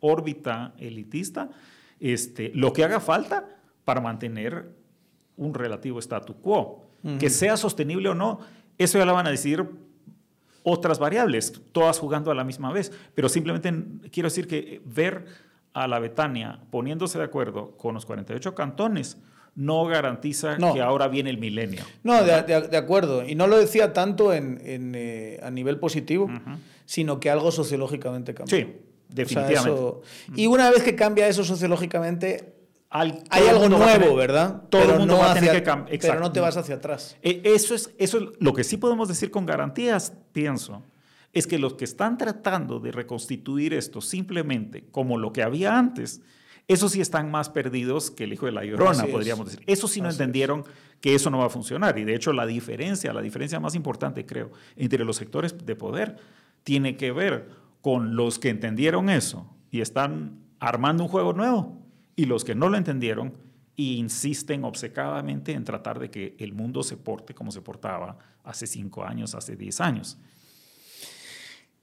órbita 0.00 0.74
elitista, 0.78 1.50
este, 2.00 2.52
lo 2.54 2.72
que 2.72 2.84
haga 2.84 3.00
falta 3.00 3.60
para 3.84 4.00
mantener 4.00 4.76
un 5.36 5.54
relativo 5.54 5.98
statu 5.98 6.34
quo. 6.40 6.84
Que 7.20 7.30
sea 7.30 7.56
sostenible 7.56 8.08
o 8.08 8.14
no, 8.14 8.40
eso 8.76 8.98
ya 8.98 9.04
lo 9.04 9.14
van 9.14 9.28
a 9.28 9.30
decir 9.30 9.64
otras 10.64 10.98
variables, 10.98 11.62
todas 11.70 11.98
jugando 11.98 12.32
a 12.32 12.34
la 12.34 12.42
misma 12.42 12.72
vez. 12.72 12.92
Pero 13.14 13.28
simplemente 13.28 14.10
quiero 14.10 14.26
decir 14.26 14.48
que 14.48 14.82
ver 14.84 15.24
a 15.72 15.86
la 15.86 16.00
Betania 16.00 16.60
poniéndose 16.70 17.16
de 17.16 17.24
acuerdo 17.24 17.76
con 17.76 17.94
los 17.94 18.04
48 18.04 18.54
cantones 18.54 19.16
no 19.58 19.86
garantiza 19.86 20.56
que 20.56 20.80
ahora 20.80 21.08
viene 21.08 21.30
el 21.30 21.38
milenio. 21.38 21.82
No, 22.04 22.22
de, 22.22 22.76
acuerdo. 22.76 23.26
Y 23.26 23.34
no 23.34 23.48
lo 23.48 23.58
decía 23.58 23.92
tanto 23.92 24.32
en, 24.32 24.60
eh, 24.64 25.40
a 25.42 25.50
nivel 25.50 25.80
positivo, 25.80 26.30
sino 26.84 27.18
que 27.18 27.28
algo 27.28 27.50
sociológicamente 27.50 28.34
cambia. 28.34 28.56
Sí, 28.56 28.76
definitivamente. 29.08 30.06
y 30.36 30.46
una 30.46 30.70
vez 30.70 30.84
que 30.84 30.94
cambia 30.94 31.26
eso 31.26 31.42
sociológicamente, 31.42 32.54
hay 32.88 33.20
algo 33.48 33.68
nuevo, 33.68 34.14
¿verdad? 34.14 34.62
Todo 34.70 34.92
el 34.92 34.98
mundo 35.00 35.18
va 35.18 35.32
a 35.32 35.34
tener 35.34 35.50
que 35.50 35.62
cambiar. 35.64 35.98
Pero 35.98 36.20
no 36.20 36.30
te 36.30 36.38
vas 36.38 36.56
hacia 36.56 36.76
atrás. 36.76 37.16
E, 37.20 37.42
eso 37.44 37.74
es, 37.74 37.92
eso 37.98 38.18
es 38.18 38.24
lo 38.38 38.54
que 38.54 38.62
sí 38.62 38.76
podemos 38.76 39.08
decir 39.08 39.32
con 39.32 39.44
garantías, 39.44 40.12
pienso, 40.32 40.84
es 41.32 41.48
que 41.48 41.58
los 41.58 41.74
que 41.74 41.84
están 41.84 42.16
tratando 42.16 42.78
de 42.78 42.92
reconstituir 42.92 43.74
esto 43.74 44.00
simplemente 44.00 44.84
como 44.92 45.18
lo 45.18 45.32
que 45.32 45.42
había 45.42 45.76
antes, 45.76 46.20
esos 46.68 46.92
sí 46.92 47.00
están 47.00 47.30
más 47.30 47.48
perdidos 47.48 48.10
que 48.10 48.24
el 48.24 48.34
hijo 48.34 48.44
de 48.44 48.52
la 48.52 48.62
llorona, 48.62 49.06
podríamos 49.06 49.46
decir. 49.46 49.64
Esos 49.66 49.90
sí 49.90 50.02
no 50.02 50.10
entendieron 50.10 50.64
que 51.00 51.14
eso 51.14 51.30
no 51.30 51.38
va 51.38 51.46
a 51.46 51.50
funcionar. 51.50 51.98
Y 51.98 52.04
de 52.04 52.14
hecho 52.14 52.34
la 52.34 52.44
diferencia, 52.44 53.12
la 53.14 53.22
diferencia 53.22 53.58
más 53.58 53.74
importante 53.74 54.26
creo, 54.26 54.52
entre 54.76 55.04
los 55.04 55.16
sectores 55.16 55.56
de 55.64 55.74
poder 55.74 56.16
tiene 56.64 56.98
que 56.98 57.10
ver 57.10 57.48
con 57.80 58.16
los 58.16 58.38
que 58.38 58.50
entendieron 58.50 59.08
eso 59.08 59.50
y 59.70 59.80
están 59.80 60.40
armando 60.60 61.04
un 61.04 61.08
juego 61.08 61.32
nuevo 61.32 61.78
y 62.14 62.26
los 62.26 62.44
que 62.44 62.54
no 62.54 62.68
lo 62.68 62.76
entendieron 62.76 63.32
e 63.76 63.82
insisten 63.82 64.64
obcecadamente 64.64 65.52
en 65.52 65.64
tratar 65.64 65.98
de 65.98 66.10
que 66.10 66.36
el 66.38 66.52
mundo 66.52 66.82
se 66.82 66.96
porte 66.96 67.32
como 67.32 67.50
se 67.50 67.62
portaba 67.62 68.18
hace 68.44 68.66
cinco 68.66 69.04
años, 69.04 69.34
hace 69.34 69.56
diez 69.56 69.80
años. 69.80 70.18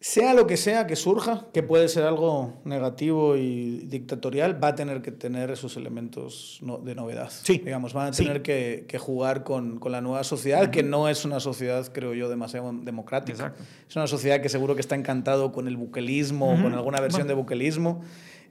Sea 0.01 0.33
lo 0.33 0.45
que 0.45 0.57
sea 0.57 0.85
que 0.85 0.95
surja, 0.95 1.47
que 1.53 1.63
puede 1.63 1.87
ser 1.87 2.03
algo 2.03 2.61
negativo 2.63 3.37
y 3.37 3.79
dictatorial, 3.87 4.61
va 4.63 4.69
a 4.69 4.75
tener 4.75 5.01
que 5.01 5.11
tener 5.11 5.49
esos 5.49 5.77
elementos 5.77 6.59
de 6.83 6.95
novedad. 6.95 7.31
Sí. 7.31 7.59
Digamos, 7.63 7.93
van 7.93 8.07
a 8.07 8.11
tener 8.11 8.41
que, 8.41 8.85
jugar 8.99 9.43
con, 9.43 9.79
la 9.89 10.01
nueva 10.01 10.23
sociedad, 10.23 10.69
que 10.69 10.83
no 10.83 11.09
es 11.09 11.25
una 11.25 11.39
sociedad, 11.39 11.89
creo 11.91 12.13
yo, 12.13 12.29
demasiado 12.29 12.71
democrática. 12.83 13.55
Es 13.89 13.95
una 13.95 14.05
sociedad 14.05 14.41
que 14.41 14.49
seguro 14.49 14.75
que 14.75 14.81
está 14.81 14.95
encantado 14.95 15.51
con 15.51 15.67
el 15.67 15.77
buquelismo, 15.77 16.61
con 16.61 16.73
alguna 16.73 16.99
versión 16.99 17.27
de 17.27 17.33
buquelismo 17.33 18.01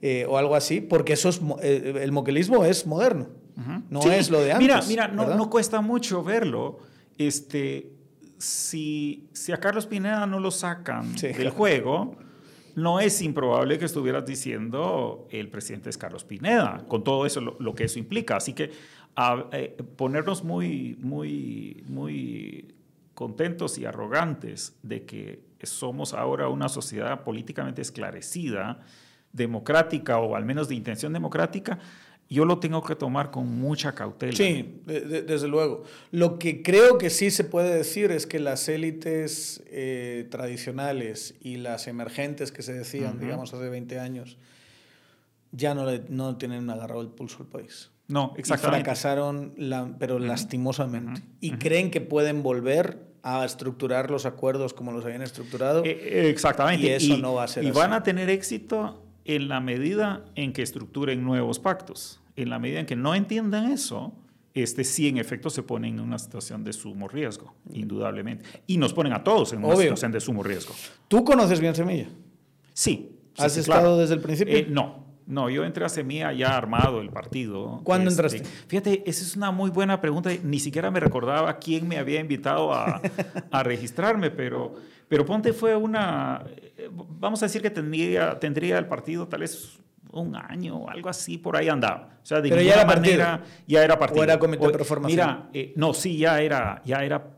eh, 0.01 0.25
o 0.27 0.37
algo 0.37 0.55
así, 0.55 0.81
porque 0.81 1.13
eso 1.13 1.29
es, 1.29 1.39
el 1.61 2.11
buquelismo 2.11 2.65
es 2.65 2.85
moderno, 2.85 3.29
no 3.89 4.11
es 4.11 4.29
lo 4.29 4.41
de 4.41 4.51
antes. 4.51 4.87
Mira, 4.87 5.07
mira 5.07 5.07
no, 5.07 5.35
no 5.35 5.49
cuesta 5.49 5.79
mucho 5.79 6.23
verlo 6.23 6.79
este, 7.17 7.94
si, 8.45 9.27
si 9.33 9.51
a 9.51 9.57
Carlos 9.57 9.85
Pineda 9.87 10.25
no 10.27 10.39
lo 10.39 10.51
sacan 10.51 11.17
Sí, 11.17 11.27
del 11.27 11.35
claro. 11.35 11.51
juego, 11.55 12.15
no 12.75 12.99
es 12.99 13.21
improbable 13.21 13.77
que 13.79 13.85
estuvieras 13.85 14.25
diciendo 14.25 15.27
el 15.31 15.49
presidente 15.49 15.89
es 15.89 15.97
Carlos 15.97 16.23
Pineda, 16.23 16.83
con 16.87 17.03
todo 17.03 17.25
eso, 17.25 17.41
lo, 17.41 17.55
lo 17.59 17.73
que 17.73 17.85
eso 17.85 17.99
implica. 17.99 18.35
Así 18.37 18.53
que 18.53 18.71
a- 19.15 19.45
eh, 19.51 19.75
ponernos 19.95 20.43
muy, 20.43 20.95
muy, 20.99 21.83
muy 21.87 22.75
contentos 23.13 23.77
y 23.77 23.85
arrogantes 23.85 24.77
de 24.83 25.05
que 25.05 25.43
somos 25.63 26.13
ahora 26.13 26.49
una 26.49 26.69
sociedad 26.69 27.23
políticamente 27.23 27.81
esclarecida, 27.81 28.81
democrática 29.31 30.19
o 30.19 30.35
al 30.35 30.45
menos 30.45 30.67
de 30.69 30.75
intención 30.75 31.11
democrática, 31.13 31.79
yo 32.29 32.45
lo 32.45 32.59
tengo 32.59 32.83
que 32.83 32.95
tomar 32.95 33.29
con 33.31 33.47
mucha 33.59 33.93
cautela. 33.93 34.35
Sí, 34.35 34.81
de- 34.85 35.01
de- 35.01 35.21
desde 35.21 35.47
luego. 35.47 35.83
Lo 36.11 36.39
que 36.39 36.63
creo 36.63 36.97
que 36.97 37.09
sí 37.09 37.29
se 37.31 37.43
puede 37.43 37.75
decir 37.75 38.11
es 38.11 38.25
que 38.25 38.39
las 38.39 38.67
élites 38.67 39.61
eh, 39.67 40.27
tradicionales 40.31 41.35
y 41.41 41.57
las 41.57 41.87
emergentes 41.87 42.51
que 42.51 42.63
se 42.63 42.73
decían, 42.73 43.19
digamos, 43.19 43.53
hace 43.53 43.69
20 43.69 43.99
años, 43.99 44.37
ya 45.51 45.73
no, 45.75 45.85
le- 45.85 46.03
no 46.09 46.35
tienen 46.37 46.69
agarrado 46.69 47.01
el 47.01 47.07
pulso 47.09 47.37
al 47.41 47.45
país. 47.47 47.91
No, 48.07 48.33
Y 48.35 48.39
exactamente. 48.41 48.83
fracasaron, 48.83 49.53
la- 49.57 49.95
pero 49.99 50.19
lastimosamente. 50.19 51.21
Y 51.41 51.51
creen 51.53 51.91
que 51.91 52.01
pueden 52.01 52.43
volver 52.43 52.99
a 53.23 53.43
estructurar 53.45 54.11
los 54.11 54.25
acuerdos 54.27 54.73
como 54.73 54.91
los 54.91 55.03
habían 55.05 55.21
estructurado. 55.23 55.83
Eh, 55.85 55.91
eh, 56.01 56.29
exactamente. 56.29 56.85
Y 56.85 56.89
eso 56.89 57.17
no 57.17 57.33
va 57.35 57.43
a 57.45 57.47
ser 57.47 57.63
Y 57.63 57.69
así. 57.69 57.77
van 57.77 57.93
a 57.93 58.03
tener 58.03 58.29
éxito 58.29 59.04
en 59.25 59.47
la 59.47 59.59
medida 59.59 60.23
en 60.35 60.53
que 60.53 60.61
estructuren 60.61 61.23
nuevos 61.23 61.59
pactos. 61.59 62.21
En 62.35 62.49
la 62.49 62.59
medida 62.59 62.79
en 62.79 62.85
que 62.85 62.95
no 62.95 63.15
entiendan 63.15 63.71
eso, 63.71 64.13
este 64.53 64.83
sí 64.83 65.07
en 65.07 65.17
efecto 65.17 65.49
se 65.49 65.63
ponen 65.63 65.95
en 65.95 65.99
una 65.99 66.17
situación 66.19 66.63
de 66.63 66.73
sumo 66.73 67.07
riesgo, 67.07 67.53
indudablemente. 67.73 68.45
Y 68.67 68.77
nos 68.77 68.93
ponen 68.93 69.13
a 69.13 69.23
todos 69.23 69.51
en 69.53 69.59
una 69.59 69.69
Obvio. 69.69 69.81
situación 69.81 70.11
de 70.11 70.21
sumo 70.21 70.43
riesgo. 70.43 70.73
¿Tú 71.07 71.23
conoces 71.23 71.59
bien 71.59 71.75
Semilla? 71.75 72.07
Sí. 72.73 73.11
¿Has 73.37 73.53
sí, 73.53 73.59
estado 73.61 73.81
claro. 73.81 73.97
desde 73.97 74.13
el 74.15 74.21
principio? 74.21 74.55
Eh, 74.55 74.67
no, 74.69 75.03
no, 75.27 75.49
yo 75.49 75.65
entré 75.65 75.83
a 75.83 75.89
Semilla 75.89 76.31
ya 76.31 76.55
armado 76.55 77.01
el 77.01 77.09
partido. 77.09 77.81
¿Cuándo 77.83 78.09
Este, 78.09 78.21
entraste? 78.27 78.47
Fíjate, 78.67 79.03
esa 79.09 79.23
es 79.23 79.35
una 79.35 79.51
muy 79.51 79.71
buena 79.71 79.99
pregunta. 79.99 80.29
Ni 80.43 80.59
siquiera 80.59 80.91
me 80.91 80.99
recordaba 80.99 81.57
quién 81.57 81.87
me 81.87 81.97
había 81.97 82.19
invitado 82.19 82.73
a, 82.73 83.01
a 83.51 83.63
registrarme, 83.63 84.29
pero, 84.31 84.75
pero 85.09 85.25
ponte 85.25 85.51
fue 85.51 85.75
una, 85.75 86.43
vamos 86.91 87.41
a 87.41 87.45
decir 87.45 87.61
que 87.61 87.69
tendría, 87.69 88.39
tendría 88.39 88.77
el 88.77 88.87
partido 88.87 89.27
tal 89.27 89.41
vez 89.41 89.79
un 90.11 90.35
año 90.35 90.77
o 90.77 90.89
algo 90.89 91.09
así, 91.09 91.37
por 91.37 91.57
ahí 91.57 91.67
andaba. 91.69 92.17
O 92.21 92.25
sea, 92.25 92.41
de 92.41 92.49
Pero 92.49 92.61
ya 92.61 92.73
era 92.75 92.85
partido. 92.87 93.17
manera 93.17 93.43
ya 93.67 93.83
era 93.83 93.99
partido. 93.99 94.21
¿O 94.21 94.23
era 94.23 94.39
comité 94.39 94.65
de 94.65 94.71
performación? 94.71 95.17
Mira, 95.17 95.49
eh, 95.53 95.73
no, 95.75 95.93
sí, 95.93 96.17
ya 96.17 96.41
era, 96.41 96.81
ya 96.85 97.03
era 97.03 97.31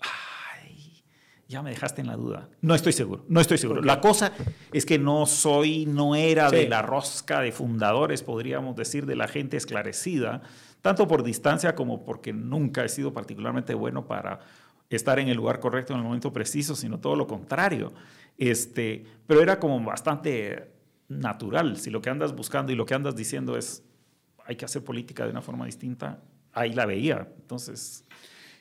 Ay, 0.00 1.02
ya 1.48 1.62
me 1.62 1.70
dejaste 1.70 2.00
en 2.02 2.06
la 2.08 2.16
duda. 2.16 2.48
No 2.60 2.74
estoy 2.74 2.92
seguro, 2.92 3.24
no 3.28 3.40
estoy 3.40 3.58
seguro. 3.58 3.82
La 3.82 4.00
cosa 4.00 4.32
es 4.72 4.86
que 4.86 4.98
no 4.98 5.26
soy, 5.26 5.86
no 5.86 6.14
era 6.14 6.48
Sí. 6.50 6.56
de 6.56 6.68
la 6.68 6.82
rosca 6.82 7.40
de 7.40 7.52
fundadores, 7.52 8.22
podríamos 8.22 8.76
decir, 8.76 9.06
de 9.06 9.16
la 9.16 9.28
gente 9.28 9.56
esclarecida, 9.56 10.42
tanto 10.82 11.08
por 11.08 11.22
distancia 11.24 11.74
como 11.74 12.04
porque 12.04 12.32
nunca 12.32 12.84
he 12.84 12.88
sido 12.88 13.12
particularmente 13.12 13.74
bueno 13.74 14.06
para 14.06 14.40
estar 14.90 15.18
en 15.18 15.28
el 15.28 15.36
lugar 15.36 15.58
correcto 15.58 15.92
en 15.92 15.98
el 15.98 16.04
momento 16.04 16.32
preciso, 16.32 16.76
sino 16.76 17.00
todo 17.00 17.16
lo 17.16 17.26
contrario. 17.26 17.92
Este, 18.38 19.04
pero 19.26 19.40
era 19.42 19.58
como 19.58 19.80
bastante 19.82 20.70
natural. 21.08 21.76
Si 21.78 21.90
lo 21.90 22.00
que 22.00 22.10
andas 22.10 22.34
buscando 22.34 22.72
y 22.72 22.74
lo 22.74 22.84
que 22.86 22.94
andas 22.94 23.16
diciendo 23.16 23.56
es 23.56 23.82
hay 24.44 24.56
que 24.56 24.64
hacer 24.64 24.84
política 24.84 25.24
de 25.24 25.30
una 25.30 25.42
forma 25.42 25.66
distinta, 25.66 26.20
ahí 26.52 26.72
la 26.72 26.86
veía. 26.86 27.28
Entonces, 27.40 28.04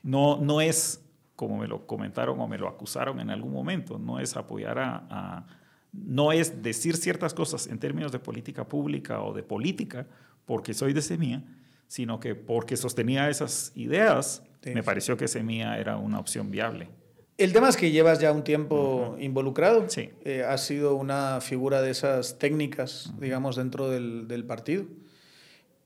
no, 0.04 0.38
no 0.38 0.62
es 0.62 1.02
como 1.36 1.58
me 1.58 1.68
lo 1.68 1.86
comentaron 1.86 2.40
o 2.40 2.48
me 2.48 2.58
lo 2.58 2.68
acusaron 2.68 3.20
en 3.20 3.30
algún 3.30 3.52
momento, 3.52 4.00
no 4.00 4.20
es 4.20 4.38
apoyar 4.38 4.80
a, 4.80 5.06
a- 5.10 5.48
no 5.92 6.32
es 6.32 6.62
decir 6.62 6.96
ciertas 6.98 7.34
cosas 7.34 7.68
en 7.68 7.78
términos 7.80 8.12
de 8.12 8.20
política 8.20 8.68
pública 8.68 9.22
o 9.22 9.34
de 9.34 9.44
política 9.44 10.06
porque 10.46 10.74
soy 10.74 10.92
de 10.94 11.02
Semilla, 11.02 11.42
sino 11.88 12.20
que 12.20 12.36
porque 12.36 12.76
sostenía 12.78 13.30
esas 13.30 13.72
ideas, 13.76 14.44
Sí, 14.64 14.72
me 14.74 14.82
pareció 14.82 15.16
que 15.16 15.28
Semilla 15.28 15.78
era 15.78 15.98
una 15.98 16.20
opción 16.20 16.50
viable. 16.50 16.90
El 17.38 17.52
tema 17.52 17.68
es 17.68 17.76
que 17.76 17.92
llevas 17.92 18.20
ya 18.20 18.32
un 18.32 18.44
tiempo 18.44 19.18
involucrado. 19.20 19.90
Sí. 19.90 20.10
Eh, 20.24 20.44
has 20.48 20.66
sido 20.66 20.96
una 20.96 21.42
figura 21.42 21.82
de 21.82 21.92
esas 21.92 22.40
técnicas, 22.40 23.12
digamos, 23.20 23.58
dentro 23.58 23.90
del, 23.90 24.28
del 24.30 24.46
partido. 24.46 24.86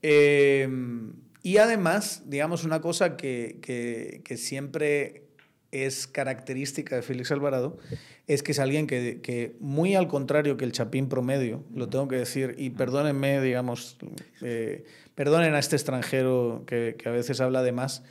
Eh, 0.02 0.70
y 1.42 1.58
además, 1.58 2.24
digamos, 2.28 2.64
una 2.66 2.82
cosa 2.82 3.18
que, 3.18 3.58
que- 3.62 4.22
que 4.24 4.38
siempre 4.38 5.24
es 5.72 6.08
característica 6.08 6.96
de 6.96 7.02
Félix 7.04 7.32
Alvarado 7.32 7.78
es 8.28 8.44
que 8.44 8.52
es 8.54 8.60
alguien 8.60 8.88
que, 8.88 9.20
que, 9.22 9.56
muy 9.60 9.96
al 9.96 10.08
contrario 10.08 10.58
que 10.58 10.66
el 10.66 10.72
chapín 10.72 11.10
promedio, 11.10 11.64
lo 11.74 11.90
tengo 11.90 12.08
que 12.08 12.16
decir, 12.16 12.56
y 12.58 12.72
perdónenme, 12.72 13.42
digamos, 13.42 13.98
eh, 14.42 14.84
perdonen 15.16 15.54
a 15.56 15.60
este 15.60 15.76
extranjero 15.76 16.64
que 16.68 16.96
a 17.06 17.10
veces 17.10 17.40
habla 17.42 17.64
de 17.64 17.72
más, 17.72 18.04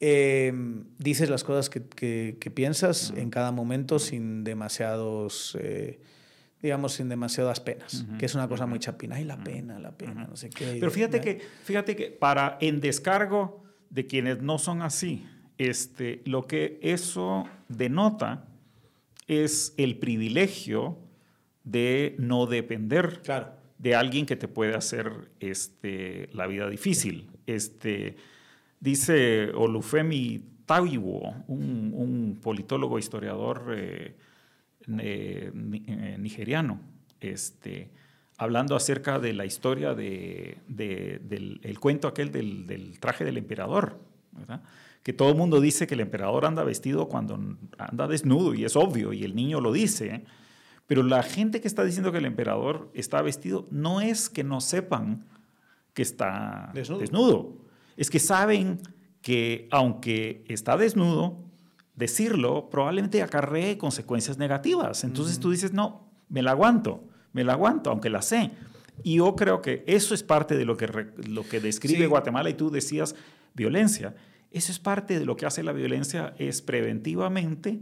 eh, 0.00 0.52
dices 0.98 1.30
las 1.30 1.44
cosas 1.44 1.70
que, 1.70 1.82
que- 1.84 2.36
que 2.40 2.50
piensas 2.50 3.12
en 3.16 3.30
cada 3.30 3.50
momento 3.52 3.98
sin 3.98 4.44
demasiados, 4.44 5.56
eh, 5.60 6.00
digamos, 6.62 6.92
sin 6.94 7.08
demasiadas 7.08 7.60
penas, 7.60 8.04
que 8.18 8.26
es 8.26 8.34
una 8.34 8.48
cosa 8.48 8.66
muy 8.66 8.78
chapina. 8.78 9.16
Ay, 9.16 9.24
la 9.24 9.42
pena, 9.42 9.78
la 9.78 9.92
pena, 9.96 10.26
no 10.26 10.36
sé 10.36 10.50
qué. 10.50 10.76
Pero 10.80 10.90
fíjate 10.90 11.20
que, 11.20 11.40
fíjate 11.64 11.96
que 11.96 12.10
para 12.10 12.58
en 12.60 12.80
descargo 12.80 13.62
de 13.90 14.06
quienes 14.06 14.42
no 14.42 14.58
son 14.58 14.82
así, 14.82 15.24
este, 15.58 16.22
lo 16.24 16.46
que 16.46 16.78
eso 16.82 17.44
denota 17.68 18.46
es 19.28 19.74
el 19.76 19.98
privilegio 19.98 20.98
de 21.64 22.14
no 22.18 22.46
depender 22.46 23.20
Claro. 23.22 23.52
de 23.78 23.94
alguien 23.94 24.26
que 24.26 24.36
te 24.36 24.48
puede 24.48 24.74
hacer 24.74 25.30
este, 25.40 26.28
la 26.32 26.46
vida 26.46 26.68
difícil. 26.68 27.28
Este, 27.46 28.16
dice 28.80 29.50
Olufemi 29.54 30.42
Taiwo, 30.66 31.34
un, 31.48 31.92
un 31.94 32.38
politólogo 32.42 32.98
historiador 32.98 33.72
eh, 33.76 34.16
eh, 34.98 35.50
eh, 35.52 36.16
nigeriano, 36.18 36.80
este, 37.20 37.90
hablando 38.36 38.76
acerca 38.76 39.18
de 39.18 39.32
la 39.32 39.44
historia 39.44 39.94
de, 39.94 40.58
de- 40.68 41.20
del 41.24 41.60
el 41.62 41.78
cuento 41.80 42.08
aquel 42.08 42.30
del, 42.32 42.66
del 42.66 42.98
traje 43.00 43.24
del 43.24 43.38
emperador, 43.38 43.98
¿verdad? 44.32 44.62
que 45.02 45.12
todo 45.12 45.30
el 45.30 45.36
mundo 45.36 45.60
dice 45.60 45.86
que 45.86 45.94
el 45.94 46.00
emperador 46.00 46.44
anda 46.46 46.64
vestido 46.64 47.08
cuando 47.08 47.38
anda 47.78 48.08
desnudo, 48.08 48.54
y 48.54 48.64
es 48.64 48.74
obvio, 48.74 49.12
y 49.12 49.22
el 49.22 49.36
niño 49.36 49.60
lo 49.60 49.72
dice, 49.72 50.24
pero 50.88 51.02
la 51.04 51.22
gente 51.22 51.60
que 51.60 51.68
está 51.68 51.84
diciendo 51.84 52.10
que 52.12 52.18
el 52.18 52.24
emperador 52.26 52.90
está 52.92 53.22
vestido 53.22 53.66
no 53.70 54.00
es 54.00 54.28
que 54.28 54.42
no 54.44 54.60
sepan 54.60 55.24
que 55.94 56.02
está 56.02 56.70
Desnudo. 56.74 57.00
desnudo, 57.00 57.56
es 57.96 58.10
que 58.10 58.18
saben 58.18 58.80
que 59.22 59.68
aunque 59.70 60.44
está 60.48 60.76
desnudo, 60.76 61.46
decirlo 61.94 62.68
probablemente 62.70 63.22
acarree 63.22 63.78
consecuencias 63.78 64.38
negativas. 64.38 65.02
Entonces 65.02 65.40
tú 65.40 65.50
dices, 65.50 65.72
no, 65.72 66.08
me 66.28 66.42
la 66.42 66.52
aguanto, 66.52 67.04
me 67.32 67.42
la 67.42 67.54
aguanto, 67.54 67.90
aunque 67.90 68.10
la 68.10 68.22
sé. 68.22 68.52
Y 69.02 69.16
yo 69.16 69.34
creo 69.34 69.60
que 69.60 69.82
eso 69.86 70.14
es 70.14 70.22
parte 70.22 70.56
de 70.56 70.64
lo 70.64 70.76
que, 70.76 70.86
lo 71.28 71.46
que 71.48 71.60
describe 71.60 72.04
Sí. 72.04 72.06
Guatemala 72.06 72.50
y 72.50 72.54
tú 72.54 72.70
decías 72.70 73.14
violencia. 73.54 74.14
Eso 74.52 74.72
es 74.72 74.78
parte 74.78 75.18
de 75.18 75.26
lo 75.26 75.36
que 75.36 75.44
hace 75.44 75.62
la 75.62 75.72
violencia, 75.72 76.34
es 76.38 76.62
preventivamente 76.62 77.80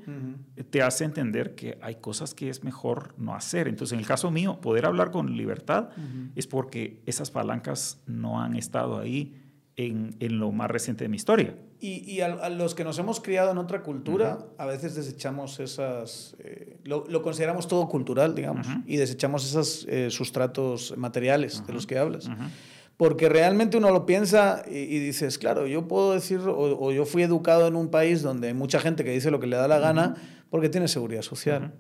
te 0.71 0.83
hace 0.83 1.05
entender 1.05 1.55
que 1.55 1.79
hay 1.83 1.97
cosas 1.97 2.35
que 2.35 2.49
es 2.49 2.65
mejor 2.65 3.15
no 3.17 3.35
hacer. 3.35 3.69
Entonces, 3.69 3.93
en 3.93 4.01
el 4.01 4.07
caso 4.07 4.31
mío, 4.31 4.61
poder 4.61 4.87
hablar 4.87 5.11
con 5.11 5.37
libertad 5.37 5.91
es 6.35 6.47
porque 6.47 7.01
esas 7.07 7.31
palancas 7.31 8.03
no 8.07 8.41
han 8.41 8.57
estado 8.57 8.99
ahí 8.99 9.44
en, 9.77 10.15
en 10.21 10.39
lo 10.39 10.53
más 10.53 10.71
reciente 10.71 11.05
de 11.05 11.09
mi 11.09 11.17
historia. 11.17 11.57
Y, 11.81 12.11
y 12.11 12.21
a, 12.21 12.27
a 12.27 12.49
los 12.49 12.75
que 12.75 12.85
nos 12.85 12.99
hemos 12.99 13.21
criado 13.21 13.51
en 13.51 13.59
otra 13.59 13.83
cultura, 13.83 14.39
a 14.57 14.67
veces 14.67 14.95
desechamos 14.95 15.61
esas, 15.61 16.37
eh, 16.39 16.79
lo, 16.85 17.05
lo 17.09 17.23
consideramos 17.23 17.69
todo 17.69 17.89
cultural, 17.89 18.35
digamos, 18.35 18.67
y 18.87 18.97
desechamos 18.97 19.45
esos 19.45 19.87
eh, 19.89 20.11
sustratos 20.11 20.95
materiales 20.97 21.67
de 21.67 21.73
los 21.73 21.87
que 21.87 21.99
hablas. 21.99 22.31
Porque 22.97 23.29
realmente 23.29 23.77
uno 23.77 23.91
lo 23.91 24.07
piensa 24.07 24.63
y, 24.71 24.79
y 24.79 24.99
dices, 25.01 25.37
claro, 25.39 25.67
yo 25.67 25.89
puedo 25.89 26.13
decir, 26.13 26.39
o, 26.39 26.79
o 26.79 26.93
yo 26.93 27.05
fui 27.05 27.25
educado 27.25 27.67
en 27.67 27.75
un 27.75 27.89
país 27.89 28.23
donde 28.23 28.49
hay 28.49 28.55
mucha 28.55 28.79
gente 28.79 29.03
que 29.03 29.11
dice 29.11 29.33
lo 29.33 29.41
que 29.41 29.49
le 29.49 29.57
da 29.57 29.67
la 29.67 29.81
gana 29.81 30.15
porque 30.49 30.69
tienes 30.69 30.93
seguridad 30.93 31.23
social, 31.23 31.75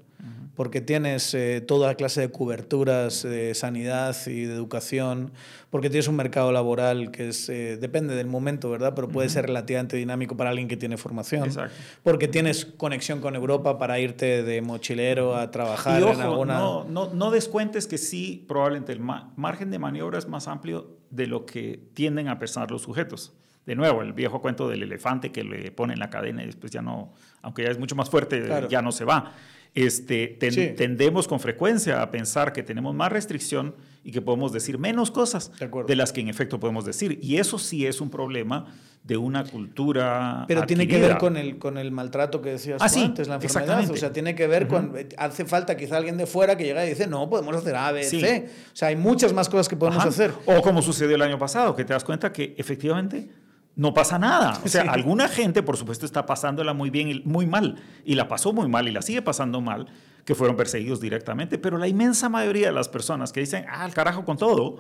porque 0.55 0.81
tienes 0.81 1.35
eh, 1.35 1.61
toda 1.61 1.95
clase 1.97 2.21
de 2.21 2.31
coberturas 2.31 3.23
de 3.23 3.55
sanidad 3.55 4.17
y 4.27 4.45
de 4.45 4.55
educación, 4.55 5.33
porque 5.71 5.91
tienes 5.91 6.07
un 6.09 6.15
mercado 6.17 6.53
laboral 6.53 7.11
que 7.11 7.29
es, 7.31 7.49
eh, 7.49 7.77
depende 7.77 8.15
del 8.15 8.29
momento, 8.29 8.71
¿verdad? 8.71 8.93
Pero 8.95 9.09
puede 9.09 9.29
ser 9.29 9.47
relativamente 9.47 9.97
dinámico 9.97 10.37
para 10.37 10.51
alguien 10.51 10.69
que 10.69 10.77
tiene 10.77 10.97
formación, 10.97 11.45
Exacto. 11.47 11.75
porque 12.05 12.29
tienes 12.29 12.65
conexión 12.67 13.21
con 13.21 13.35
Europa 13.35 13.79
para 13.79 13.99
irte 13.99 14.43
de 14.45 14.63
mochilero 14.63 15.35
a 15.37 15.51
trabajar 15.51 16.01
Y 16.01 16.05
en 16.05 16.09
ojo, 16.11 16.23
alguna... 16.23 16.59
no, 16.59 16.85
no, 16.85 17.13
no 17.13 17.31
descuentes 17.33 17.87
que 17.89 17.99
sí, 17.99 18.45
probablemente 18.47 18.93
el 18.93 19.01
ma- 19.01 19.33
margen 19.37 19.71
de 19.71 19.79
maniobra 19.81 20.19
es 20.19 20.29
más 20.29 20.47
amplio 20.47 20.99
de 21.11 21.27
lo 21.27 21.47
que 21.47 21.81
tienden 21.95 22.29
a 22.29 22.39
pensar 22.39 22.71
los 22.71 22.83
sujetos. 22.83 23.33
de 23.67 23.75
nuevo, 23.75 24.03
el 24.03 24.13
viejo 24.13 24.43
cuento 24.43 24.69
del 24.69 24.83
elefante 24.83 25.33
que 25.33 25.43
le 25.43 25.71
pone 25.73 25.95
en 25.95 25.99
la 25.99 26.11
cadena 26.11 26.43
y 26.43 26.47
después 26.47 26.71
ya 26.71 26.83
no, 26.83 27.15
aunque 27.41 27.63
ya 27.65 27.71
es 27.71 27.79
mucho 27.79 27.97
más 27.97 28.11
fuerte, 28.11 28.45
ya 28.69 28.83
no 28.83 28.93
se 28.93 29.05
va. 29.07 29.33
Este, 29.75 30.29
Tendemos 30.77 31.27
con 31.27 31.41
frecuencia 31.41 32.01
a 32.01 32.11
pensar 32.13 32.53
que 32.53 32.63
tenemos 32.63 32.95
más 32.95 33.11
restricción 33.11 33.75
y 34.05 34.13
que 34.13 34.23
podemos 34.23 34.53
decir 34.53 34.79
menos 34.79 35.11
cosas 35.11 35.51
de, 35.89 35.97
las 35.97 36.13
que 36.13 36.21
en 36.21 36.29
efecto 36.29 36.61
podemos 36.61 36.85
decir. 36.85 37.19
Y 37.21 37.39
eso 37.39 37.59
sí 37.59 37.85
es 37.85 38.01
un 38.01 38.09
problema 38.09 38.67
de 39.03 39.17
una 39.17 39.45
cultura. 39.45 40.45
Pero 40.47 40.65
tiene 40.65 40.87
que 40.87 41.01
ver 41.01 41.19
con 41.19 41.37
el, 41.37 41.59
con 41.59 41.77
el 41.77 41.91
maltrato 41.91 42.41
que 42.41 42.51
decías 42.51 42.81
ah, 42.81 42.89
antes, 43.03 43.27
la 43.27 43.37
enfermedad. 43.37 43.91
O 43.91 43.97
sea, 43.97 44.13
tiene 44.13 44.37
que 44.37 44.47
ver 44.47 44.69
con. 44.69 44.95
Hace 45.17 45.45
falta 45.45 45.77
quizá 45.77 45.97
alguien 45.97 46.17
de 46.19 46.27
fuera 46.27 46.57
que 46.57 46.65
llega 46.65 46.87
y 46.87 46.91
dice, 46.91 47.09
no, 47.09 47.29
podemos 47.29 47.57
hacer 47.57 47.75
A, 47.75 47.91
B, 47.91 48.05
C. 48.05 48.47
O 48.73 48.77
sea, 48.77 48.89
hay 48.89 48.97
muchas 48.97 49.33
más 49.33 49.49
cosas 49.49 49.69
que 49.69 49.77
podemos 49.77 50.05
hacer. 50.05 50.33
O 50.47 50.63
como 50.63 50.83
sucedió 50.83 51.17
el 51.17 51.23
año 51.23 51.39
pasado, 51.39 51.75
que 51.75 51.85
te 51.85 51.93
das 51.93 52.05
cuenta 52.05 52.33
que 52.33 52.55
efectivamente 52.57 53.29
no 53.77 53.93
pasa 53.95 54.19
nada. 54.19 54.61
O 54.65 54.69
sea, 54.69 54.83
alguna 54.83 55.29
gente, 55.29 55.63
por 55.63 55.77
supuesto, 55.77 56.07
está 56.07 56.27
pasándola 56.27 56.75
muy 56.75 56.91
bien 56.91 57.09
y 57.09 57.21
muy 57.25 57.47
mal, 57.47 57.77
y 58.05 58.15
la 58.15 58.29
pasó 58.29 58.53
muy 58.53 58.69
mal 58.69 58.89
y 58.89 58.93
la 58.93 59.03
sigue 59.03 59.23
pasando 59.23 59.61
mal, 59.61 59.87
que 60.25 60.35
fueron 60.35 60.57
perseguidos 60.57 61.01
directamente, 61.01 61.59
pero 61.59 61.77
la 61.77 61.89
inmensa 61.89 62.29
mayoría 62.29 62.69
de 62.69 62.73
las 62.73 62.89
personas 62.89 63.33
que 63.33 63.41
dicen, 63.41 63.67
ah, 63.69 63.85
al 63.85 63.93
carajo 63.93 64.25
con 64.25 64.37
todo, 64.37 64.79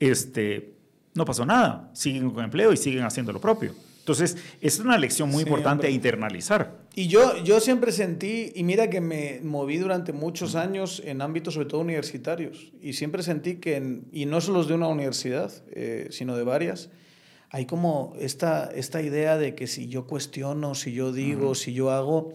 este, 0.00 0.74
no 1.14 1.24
pasó 1.24 1.46
nada, 1.46 1.90
siguen 1.92 2.30
con 2.30 2.44
empleo 2.44 2.72
y 2.72 2.76
siguen 2.76 3.04
haciendo 3.04 3.32
lo 3.32 3.40
propio. 3.40 3.74
Entonces, 4.00 4.36
es 4.60 4.80
una 4.80 4.98
lección 4.98 5.30
muy 5.30 5.44
importante 5.44 5.86
a 5.86 5.90
internalizar. 5.90 6.76
Y 6.96 7.06
yo, 7.06 7.40
yo 7.44 7.60
siempre 7.60 7.92
sentí, 7.92 8.50
y 8.52 8.64
mira 8.64 8.90
que 8.90 9.00
me 9.00 9.40
moví 9.44 9.76
durante 9.76 10.12
muchos 10.12 10.56
años 10.56 11.00
en 11.04 11.22
ámbitos 11.22 11.54
sobre 11.54 11.68
todo 11.68 11.80
universitarios, 11.82 12.72
y 12.82 12.94
siempre 12.94 13.22
sentí 13.22 13.56
que, 13.56 14.00
y 14.10 14.26
no 14.26 14.40
solo 14.40 14.64
de 14.64 14.74
una 14.74 14.88
universidad, 14.88 15.52
eh, 15.70 16.08
sino 16.10 16.36
de 16.36 16.42
varias, 16.42 16.90
hay 17.54 17.66
como 17.66 18.14
esta, 18.18 18.70
esta 18.74 19.02
idea 19.02 19.36
de 19.36 19.54
que 19.54 19.66
si 19.66 19.86
yo 19.86 20.06
cuestiono, 20.06 20.74
si 20.74 20.94
yo 20.94 21.12
digo, 21.12 21.54
si 21.54 21.74
yo 21.74 21.90
hago, 21.90 22.32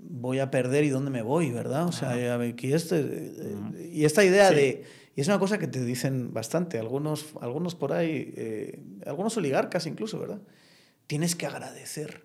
voy 0.00 0.40
a 0.40 0.50
perder 0.50 0.82
y 0.82 0.88
dónde 0.88 1.12
me 1.12 1.22
voy, 1.22 1.52
¿verdad? 1.52 1.86
O 1.86 1.92
sea, 1.92 2.34
aquí 2.40 2.72
este, 2.72 2.98
eh, 2.98 3.90
y 3.92 4.04
esta 4.04 4.24
idea 4.24 4.50
de... 4.50 4.82
Y 5.14 5.20
es 5.20 5.28
una 5.28 5.38
cosa 5.38 5.58
que 5.58 5.68
te 5.68 5.84
dicen 5.84 6.34
bastante, 6.34 6.78
algunos, 6.80 7.26
algunos 7.40 7.76
por 7.76 7.92
ahí, 7.92 8.34
eh, 8.36 8.80
algunos 9.06 9.36
oligarcas 9.36 9.86
incluso, 9.86 10.18
¿verdad? 10.18 10.40
Tienes 11.06 11.36
que 11.36 11.46
agradecer. 11.46 12.24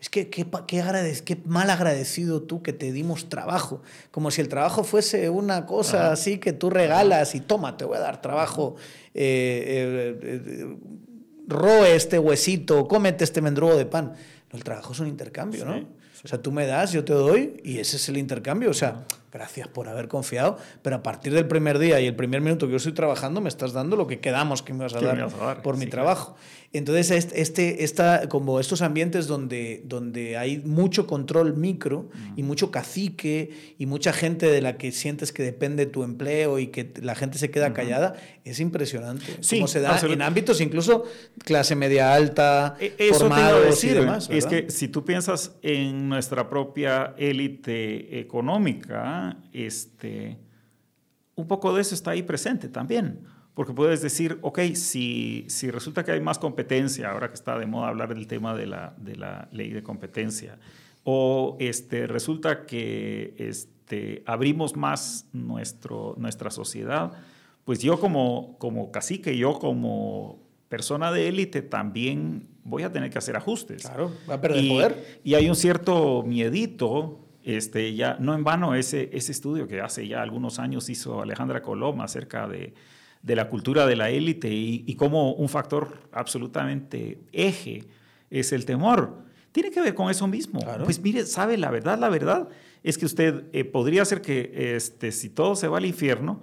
Es 0.00 0.08
que 0.08 0.30
qué, 0.30 0.46
qué, 0.66 1.14
qué, 1.24 1.42
mal 1.46 1.68
agradecido 1.70 2.42
tú 2.42 2.62
que 2.62 2.72
te 2.72 2.92
dimos 2.92 3.28
trabajo. 3.28 3.82
Como 4.12 4.30
si 4.30 4.40
el 4.40 4.48
trabajo 4.48 4.84
fuese 4.84 5.30
una 5.30 5.66
cosa 5.66 6.12
así 6.12 6.38
que 6.38 6.52
tú 6.52 6.70
regalas 6.70 7.34
y 7.34 7.40
toma, 7.40 7.76
te 7.76 7.84
voy 7.84 7.96
a 7.96 8.00
dar 8.00 8.22
trabajo. 8.22 8.76
Eh, 9.14 10.76
roe 11.50 11.94
este 11.94 12.18
huesito, 12.18 12.88
cómete 12.88 13.24
este 13.24 13.42
mendrugo 13.42 13.76
de 13.76 13.86
pan. 13.86 14.14
El 14.52 14.64
trabajo 14.64 14.92
es 14.92 15.00
un 15.00 15.08
intercambio, 15.08 15.64
¿no? 15.64 16.00
O 16.22 16.28
sea, 16.28 16.40
tú 16.40 16.52
me 16.52 16.66
das, 16.66 16.92
yo 16.92 17.02
te 17.02 17.14
doy 17.14 17.60
y 17.64 17.78
ese 17.78 17.96
es 17.96 18.08
el 18.10 18.18
intercambio. 18.18 18.70
O 18.70 18.74
sea, 18.74 19.04
gracias 19.32 19.68
por 19.68 19.88
haber 19.88 20.08
confiado, 20.08 20.58
pero 20.82 20.96
a 20.96 21.02
partir 21.02 21.32
del 21.32 21.46
primer 21.46 21.78
día 21.78 21.98
y 22.00 22.06
el 22.06 22.14
primer 22.14 22.42
minuto 22.42 22.66
que 22.66 22.72
yo 22.72 22.76
estoy 22.76 22.92
trabajando 22.92 23.40
me 23.40 23.48
estás 23.48 23.72
dando 23.72 23.96
lo 23.96 24.06
que 24.06 24.20
quedamos 24.20 24.62
que 24.62 24.74
me 24.74 24.80
vas 24.84 24.94
a, 24.94 25.00
dar, 25.00 25.62
por 25.62 25.78
mi 25.78 25.86
trabajo. 25.86 26.36
Entonces, 26.72 27.32
este, 27.34 27.82
esta, 27.82 28.28
como 28.28 28.60
estos 28.60 28.80
ambientes 28.80 29.26
donde, 29.26 29.82
donde 29.86 30.36
hay 30.36 30.58
mucho 30.58 31.04
control 31.08 31.56
micro 31.56 32.10
y 32.36 32.44
mucho 32.44 32.70
cacique 32.70 33.74
y 33.76 33.86
mucha 33.86 34.12
gente 34.12 34.46
de 34.46 34.62
la 34.62 34.76
que 34.76 34.92
sientes 34.92 35.32
que 35.32 35.42
depende 35.42 35.86
tu 35.86 36.04
empleo 36.04 36.60
y 36.60 36.68
que 36.68 36.92
la 37.02 37.16
gente 37.16 37.38
se 37.38 37.50
queda 37.50 37.72
callada, 37.72 38.14
es 38.44 38.60
impresionante. 38.60 39.24
Sí, 39.40 39.56
Cómo 39.56 39.66
se 39.66 39.80
da 39.80 39.98
en 39.98 40.22
ámbitos 40.22 40.60
incluso 40.60 41.04
clase 41.44 41.74
media 41.74 42.14
alta, 42.14 42.76
e, 42.78 42.94
Eso 42.96 43.18
formados 43.18 43.82
y 43.82 43.88
demás. 43.88 44.28
Es 44.30 44.46
que 44.46 44.70
si 44.70 44.86
tú 44.86 45.04
piensas 45.04 45.56
en 45.62 46.08
nuestra 46.08 46.48
propia 46.48 47.14
élite 47.18 48.20
económica, 48.20 49.38
este, 49.52 50.38
un 51.34 51.48
poco 51.48 51.74
de 51.74 51.82
eso 51.82 51.96
está 51.96 52.12
ahí 52.12 52.22
presente 52.22 52.68
también. 52.68 53.26
Porque 53.60 53.74
puedes 53.74 54.00
decir, 54.00 54.38
ok, 54.40 54.58
si, 54.72 55.44
si 55.48 55.70
resulta 55.70 56.02
que 56.02 56.12
hay 56.12 56.20
más 56.22 56.38
competencia, 56.38 57.10
ahora 57.10 57.28
que 57.28 57.34
está 57.34 57.58
de 57.58 57.66
moda 57.66 57.88
hablar 57.88 58.14
del 58.14 58.26
tema 58.26 58.54
de 58.54 58.64
la, 58.64 58.94
de 58.96 59.16
la 59.16 59.50
ley 59.52 59.68
de 59.68 59.82
competencia, 59.82 60.56
o 61.04 61.58
este, 61.60 62.06
resulta 62.06 62.64
que 62.64 63.34
este, 63.36 64.22
abrimos 64.24 64.76
más 64.76 65.26
nuestro, 65.34 66.14
nuestra 66.16 66.50
sociedad, 66.50 67.12
pues 67.66 67.80
yo 67.80 68.00
como, 68.00 68.56
como 68.56 68.90
cacique, 68.90 69.36
yo 69.36 69.58
como 69.58 70.40
persona 70.70 71.12
de 71.12 71.28
élite 71.28 71.60
también 71.60 72.48
voy 72.64 72.84
a 72.84 72.90
tener 72.90 73.10
que 73.10 73.18
hacer 73.18 73.36
ajustes. 73.36 73.82
Claro, 73.82 74.10
va 74.26 74.36
a 74.36 74.40
perder 74.40 74.68
poder. 74.68 75.20
Y 75.22 75.34
hay 75.34 75.50
un 75.50 75.54
cierto 75.54 76.22
miedito, 76.26 77.28
este, 77.44 77.94
ya, 77.94 78.16
no 78.20 78.34
en 78.34 78.42
vano 78.42 78.74
ese, 78.74 79.10
ese 79.12 79.32
estudio 79.32 79.68
que 79.68 79.82
hace 79.82 80.08
ya 80.08 80.22
algunos 80.22 80.58
años 80.58 80.88
hizo 80.88 81.20
Alejandra 81.20 81.60
Coloma 81.60 82.04
acerca 82.04 82.48
de 82.48 82.72
de 83.22 83.36
la 83.36 83.48
cultura 83.48 83.86
de 83.86 83.96
la 83.96 84.10
élite 84.10 84.50
y, 84.50 84.84
y 84.86 84.94
como 84.94 85.32
un 85.34 85.48
factor 85.48 86.08
absolutamente 86.12 87.18
eje 87.32 87.86
es 88.30 88.52
el 88.52 88.64
temor. 88.64 89.18
Tiene 89.52 89.70
que 89.70 89.80
ver 89.80 89.94
con 89.94 90.10
eso 90.10 90.26
mismo. 90.26 90.60
Pues 90.84 91.00
mire, 91.00 91.26
sabe 91.26 91.56
la 91.56 91.70
verdad, 91.70 91.98
la 91.98 92.08
verdad 92.08 92.48
es 92.82 92.96
que 92.96 93.04
usted 93.04 93.44
eh, 93.52 93.64
podría 93.64 94.04
ser 94.04 94.22
que 94.22 94.74
este, 94.76 95.12
si 95.12 95.28
todo 95.28 95.56
se 95.56 95.68
va 95.68 95.78
al 95.78 95.86
infierno, 95.86 96.42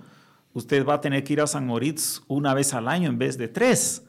usted 0.53 0.85
va 0.85 0.95
a 0.95 1.01
tener 1.01 1.23
que 1.23 1.33
ir 1.33 1.41
a 1.41 1.47
San 1.47 1.65
Moritz 1.65 2.21
una 2.27 2.53
vez 2.53 2.73
al 2.73 2.87
año 2.87 3.09
en 3.09 3.17
vez 3.17 3.37
de 3.37 3.47
tres. 3.47 4.03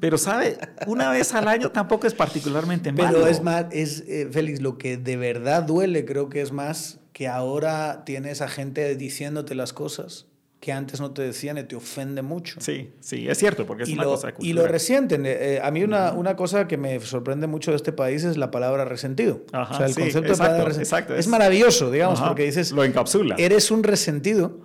Pero 0.00 0.16
sabe, 0.16 0.56
una 0.86 1.10
vez 1.10 1.34
al 1.34 1.48
año 1.48 1.70
tampoco 1.70 2.06
es 2.06 2.14
particularmente 2.14 2.92
malo. 2.92 3.18
Pero 3.18 3.26
es 3.26 3.42
más, 3.42 3.66
es, 3.72 4.04
eh, 4.06 4.28
Félix, 4.30 4.62
lo 4.62 4.78
que 4.78 4.96
de 4.96 5.16
verdad 5.16 5.64
duele 5.64 6.06
creo 6.06 6.30
que 6.30 6.40
es 6.40 6.50
más 6.50 7.00
que 7.12 7.28
ahora 7.28 8.04
tienes 8.06 8.40
a 8.40 8.48
gente 8.48 8.94
diciéndote 8.96 9.54
las 9.54 9.74
cosas 9.74 10.26
que 10.66 10.72
antes 10.72 11.00
no 11.00 11.12
te 11.12 11.22
decían 11.22 11.58
y 11.58 11.62
te 11.62 11.76
ofende 11.76 12.22
mucho. 12.22 12.60
Sí, 12.60 12.90
sí, 12.98 13.28
es 13.28 13.38
cierto, 13.38 13.64
porque 13.66 13.84
es 13.84 13.88
una 13.90 14.02
cosa 14.02 14.34
Y 14.40 14.52
lo 14.52 14.66
resienten. 14.66 15.22
Eh, 15.24 15.60
a 15.62 15.70
mí 15.70 15.84
una, 15.84 16.10
una, 16.10 16.34
cosa 16.34 16.66
que 16.66 16.76
me 16.76 16.98
sorprende 16.98 17.46
mucho 17.46 17.70
de 17.70 17.76
este 17.76 17.92
país 17.92 18.24
es 18.24 18.36
la 18.36 18.50
palabra 18.50 18.84
resentido. 18.84 19.42
o 19.52 19.76
sea, 19.76 19.86
el 19.86 19.94
concepto 19.94 20.32
de 20.32 20.36
palabra 20.36 20.64
resentido. 20.64 21.14
es, 21.14 21.28
maravilloso, 21.28 21.92
digamos, 21.92 22.20
porque 22.20 22.42
dices... 22.42 22.72
Lo 22.72 22.82
encapsula. 22.82 23.36
Eres 23.38 23.70
un 23.70 23.84
resentido 23.84 24.58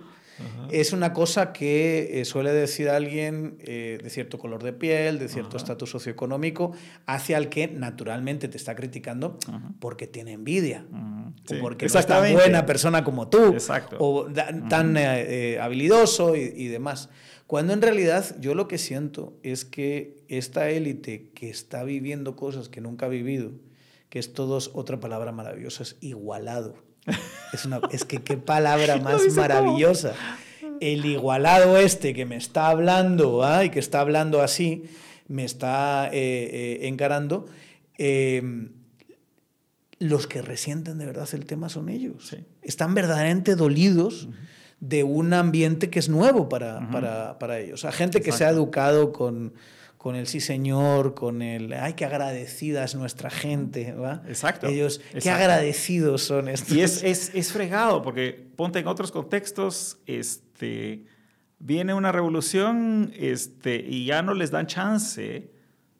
es 0.70 0.92
una 0.92 1.12
cosa 1.12 1.52
que 1.52 2.20
eh, 2.20 2.24
suele 2.24 2.52
decir 2.52 2.88
alguien 2.88 3.58
eh, 3.60 3.98
de 4.02 4.10
cierto 4.10 4.38
color 4.38 4.62
de 4.62 4.72
piel, 4.72 5.18
de 5.18 5.28
cierto 5.28 5.56
estatus 5.56 5.90
socioeconómico, 5.90 6.72
hacia 7.06 7.36
el 7.36 7.48
que 7.48 7.68
naturalmente 7.68 8.48
te 8.48 8.56
está 8.56 8.74
criticando 8.74 9.38
porque 9.80 10.06
tiene 10.06 10.32
envidia. 10.32 10.86
o 10.90 11.60
porque 11.60 11.86
no 11.86 12.00
es 12.00 12.06
tan 12.06 12.32
buena 12.32 12.64
persona 12.64 13.04
como 13.04 13.28
tú. 13.28 13.54
O 13.98 14.26
tan 14.68 14.96
eh, 14.96 15.58
habilidoso 15.60 16.36
y, 16.36 16.52
y 16.56 16.68
demás. 16.68 17.10
Cuando 17.46 17.74
en 17.74 17.82
realidad 17.82 18.34
yo 18.40 18.54
lo 18.54 18.66
que 18.66 18.78
siento 18.78 19.36
es 19.42 19.66
que 19.66 20.24
esta 20.28 20.70
élite 20.70 21.30
que 21.34 21.50
está 21.50 21.84
viviendo 21.84 22.34
cosas 22.34 22.70
que 22.70 22.80
nunca 22.80 23.06
ha 23.06 23.08
vivido, 23.10 23.52
que 24.08 24.18
es 24.18 24.32
todos 24.32 24.70
otra 24.72 25.00
palabra 25.00 25.32
maravillosa, 25.32 25.82
es 25.82 25.96
igualado. 26.00 26.76
Es, 27.52 27.64
una, 27.64 27.80
es 27.90 28.04
que 28.04 28.18
qué 28.18 28.36
palabra 28.36 28.96
más 29.02 29.22
maravillosa. 29.34 30.14
El 30.80 31.04
igualado 31.04 31.76
este 31.76 32.14
que 32.14 32.24
me 32.24 32.36
está 32.36 32.68
hablando 32.68 33.42
y 33.62 33.70
que 33.70 33.78
está 33.78 34.00
hablando 34.00 34.42
así, 34.42 34.84
me 35.28 35.44
está 35.44 36.08
eh, 36.08 36.12
eh, 36.12 36.88
encarando, 36.88 37.46
em, 37.98 38.70
los 39.98 40.26
que 40.26 40.42
resienten 40.42 40.98
de 40.98 41.06
verdad 41.06 41.28
el 41.32 41.46
tema 41.46 41.68
son 41.68 41.88
ellos. 41.88 42.36
Están 42.62 42.94
verdaderamente 42.94 43.54
dolidos 43.54 44.28
de 44.80 45.04
un 45.04 45.32
ambiente 45.32 45.90
que 45.90 46.00
es 46.00 46.08
nuevo 46.08 46.48
para, 46.48 46.90
para, 46.90 47.38
para 47.38 47.60
ellos. 47.60 47.84
A 47.84 47.92
gente 47.92 48.20
que 48.20 48.32
se 48.32 48.44
ha 48.44 48.50
educado 48.50 49.12
con 49.12 49.54
con 50.02 50.16
el 50.16 50.26
sí 50.26 50.40
señor, 50.40 51.14
con 51.14 51.42
el, 51.42 51.72
ay, 51.74 51.92
qué 51.92 52.04
agradecida 52.04 52.82
es 52.82 52.96
nuestra 52.96 53.30
gente, 53.30 53.92
¿va? 53.92 54.20
Exacto. 54.26 54.66
Ellos, 54.66 55.00
qué 55.22 55.30
agradecidos 55.30 56.24
son 56.24 56.48
estos. 56.48 56.76
Y 56.76 56.80
es, 56.80 57.04
es, 57.04 57.30
es, 57.34 57.52
fregado, 57.52 58.02
porque 58.02 58.32
ponte 58.56 58.80
en 58.80 58.88
otros 58.88 59.12
contextos, 59.12 59.98
este, 60.06 61.04
viene 61.60 61.94
una 61.94 62.10
revolución 62.10 63.12
este, 63.16 63.76
y 63.76 64.06
ya 64.06 64.22
no 64.22 64.34
les 64.34 64.50
dan 64.50 64.66
chance 64.66 65.52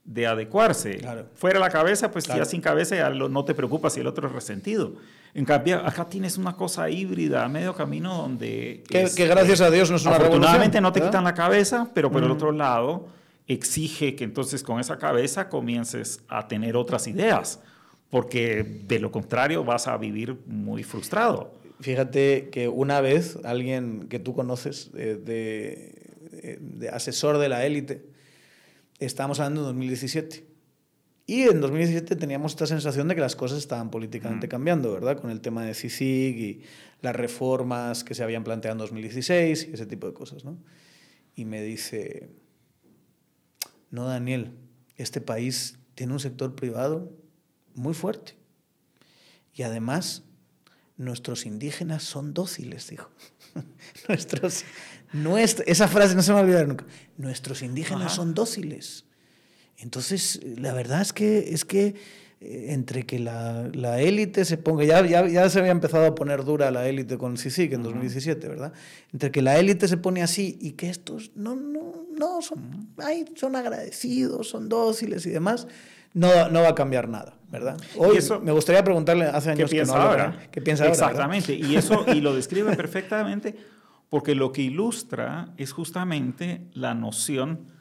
de 0.05 0.27
adecuarse. 0.27 0.97
Claro. 0.97 1.29
Fuera 1.37 1.61
la 1.61 1.71
cabeza, 1.71 2.11
pues 2.11 2.25
ya 2.25 2.45
sin 2.45 2.61
cabeza 2.61 2.97
ya 2.97 3.09
no 3.09 3.45
te 3.45 3.55
preocupas 3.55 3.93
si 3.93 4.01
el 4.01 4.09
otro 4.09 4.27
es 4.27 4.35
resentido. 4.35 4.95
En 5.33 5.45
cambio, 5.45 5.77
acá 5.87 6.07
tienes 6.07 6.39
una 6.39 6.57
cosa 6.57 6.91
híbrida, 6.91 7.45
a 7.45 7.49
medio 7.49 7.73
camino, 7.73 8.17
donde... 8.17 8.83
Que, 8.89 9.09
que 9.15 9.29
gracias 9.29 9.61
a 9.61 9.71
Dios 9.71 9.91
no 9.91 9.97
es 9.97 10.03
una 10.03 10.19
revolución. 10.19 10.43
Afortunadamente 10.43 10.81
no 10.81 10.93
te 10.93 11.01
quitan 11.01 11.23
la 11.23 11.35
cabeza, 11.35 11.89
pero 11.95 12.11
por 12.11 12.25
el 12.25 12.33
otro 12.33 12.51
lado 12.51 13.22
exige 13.47 14.15
que 14.15 14.25
entonces 14.25 14.63
con 14.63 14.81
esa 14.81 14.99
cabeza 14.99 15.49
comiences 15.49 16.23
a 16.29 16.49
tener 16.49 16.77
otras 16.77 17.07
ideas, 17.07 17.61
porque 18.11 18.63
de 18.63 18.99
lo 18.99 19.11
contrario 19.11 19.65
vas 19.65 19.89
a 19.89 19.97
vivir 19.97 20.37
muy 20.47 20.83
frustrado. 20.83 21.53
Fíjate 21.81 22.51
que 22.51 22.69
una 22.69 23.01
vez 23.01 23.39
alguien 23.45 24.07
que 24.09 24.19
tú 24.19 24.35
conoces 24.35 24.91
eh, 24.95 25.19
de, 25.23 26.59
de, 26.61 26.89
asesor 26.91 27.39
de 27.39 27.49
la 27.49 27.67
élite, 27.67 28.05
estábamos 29.01 29.41
hablando 29.41 29.63
en 29.63 29.67
2017, 29.67 30.45
Y 31.27 31.43
en 31.43 31.61
2017 31.61 32.17
teníamos 32.17 32.53
esta 32.53 32.67
sensación 32.67 33.09
de 33.09 33.15
que 33.15 33.21
las 33.21 33.35
cosas 33.35 33.59
estaban 33.59 33.91
políticamente 33.91 34.49
cambiando, 34.49 34.93
¿verdad? 34.93 35.21
Con 35.21 35.31
el 35.31 35.41
tema 35.41 35.65
de 35.65 35.75
CICIG 35.75 36.37
y 36.37 36.63
las 37.01 37.17
reformas 37.17 38.05
que 38.05 38.15
se 38.15 38.23
habían 38.23 38.45
planteado 38.45 38.75
en 38.75 38.79
2016 38.79 39.69
y 39.71 39.75
ese 39.75 39.87
tipo 39.87 40.07
de 40.07 40.13
cosas, 40.13 40.45
¿no? 40.45 40.59
Y 41.35 41.45
me 41.45 41.63
dice, 41.63 42.29
no, 43.93 44.07
Daniel, 44.07 44.57
este 44.97 45.21
país 45.21 45.77
tiene 45.95 46.15
un 46.15 46.19
sector 46.19 46.57
privado 46.57 47.13
muy 47.75 47.93
fuerte. 47.93 48.35
Y 49.55 49.63
además, 49.63 50.23
nuestros 50.97 51.45
indígenas 51.45 52.03
son 52.03 52.33
dóciles, 52.33 52.89
dijo. 52.89 53.11
nuestros, 54.09 54.65
esa 55.67 55.89
frase 55.89 56.15
no 56.15 56.23
se 56.23 56.31
me 56.31 56.35
va 56.35 56.41
a 56.41 56.45
olvidar 56.45 56.67
nunca. 56.67 56.87
Nuestros 57.19 57.61
indígenas 57.61 58.15
son 58.15 58.33
dóciles. 58.33 59.05
Entonces, 59.77 60.41
la 60.43 60.73
verdad 60.73 61.03
es 61.03 61.13
que, 61.13 61.53
es 61.53 61.67
que 61.67 61.95
entre 62.45 63.05
que 63.05 63.19
la, 63.19 63.69
la 63.73 64.01
élite 64.01 64.45
se 64.45 64.59
ponga, 64.59 64.85
ya, 64.85 65.05
ya, 65.07 65.27
ya, 65.27 65.49
se 65.49 65.61
había 65.61 65.71
empezado 65.71 66.07
a 66.07 66.15
poner 66.15 66.45
dura 66.45 66.71
la 66.71 66.89
élite 66.89 67.17
con 67.17 67.37
CICIC 67.37 67.73
en 67.73 67.83
2017, 67.83 68.49
¿verdad? 68.49 68.73
Entre 69.13 69.31
que 69.31 69.43
la 69.43 69.59
élite 69.59 69.87
se 69.87 69.97
pone 69.97 70.23
así 70.23 70.59
y 70.61 70.73
que 70.73 70.91
estos 70.91 71.31
no, 71.35 71.55
no, 71.55 72.07
no, 72.19 72.43
son, 72.43 72.89
ay, 72.99 73.25
son 73.37 73.57
agradecidos, 73.57 74.49
son 74.49 74.69
dóciles 74.69 75.25
y 75.27 75.31
demás, 75.31 75.69
no, 76.15 76.49
no 76.49 76.63
va 76.63 76.71
a 76.71 76.75
cambiar 76.75 77.09
nada, 77.09 77.35
¿verdad? 77.51 77.77
Hoy 77.97 78.17
eso, 78.17 78.41
me 78.41 78.53
gustaría 78.53 78.83
preguntarle 78.83 79.27
hace 79.27 79.51
años 79.51 79.71
¿qué 79.71 79.77
piensa 79.77 79.93
que 79.93 79.99
no 79.99 80.05
ahora? 80.05 80.49
¿Qué 80.51 80.61
piensa 80.61 80.85
ahora? 80.85 80.93
Exactamente, 80.93 81.55
y 81.55 81.77
eso 81.77 82.05
y 82.13 82.21
lo 82.21 82.35
describe 82.35 82.77
perfectamente 82.77 83.55
porque 84.09 84.35
lo 84.35 84.53
que 84.53 84.63
ilustra 84.63 85.55
es 85.57 85.73
justamente 85.73 86.67
la 86.75 86.95
noción 86.95 87.72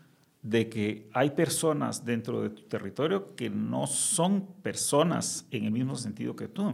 de 0.42 0.70
que 0.70 1.10
hay 1.14 1.32
personas 1.32 2.04
dentro 2.04 2.42
de 2.42 2.50
tu 2.50 2.64
territorio 2.64 3.36
que 3.36 3.50
no 3.50 3.86
son 3.86 4.48
personas 4.64 5.46
en 5.52 5.66
el 5.66 5.72
mismo 5.72 5.96
sentido 5.96 6.36
que 6.36 6.48
tú, 6.48 6.74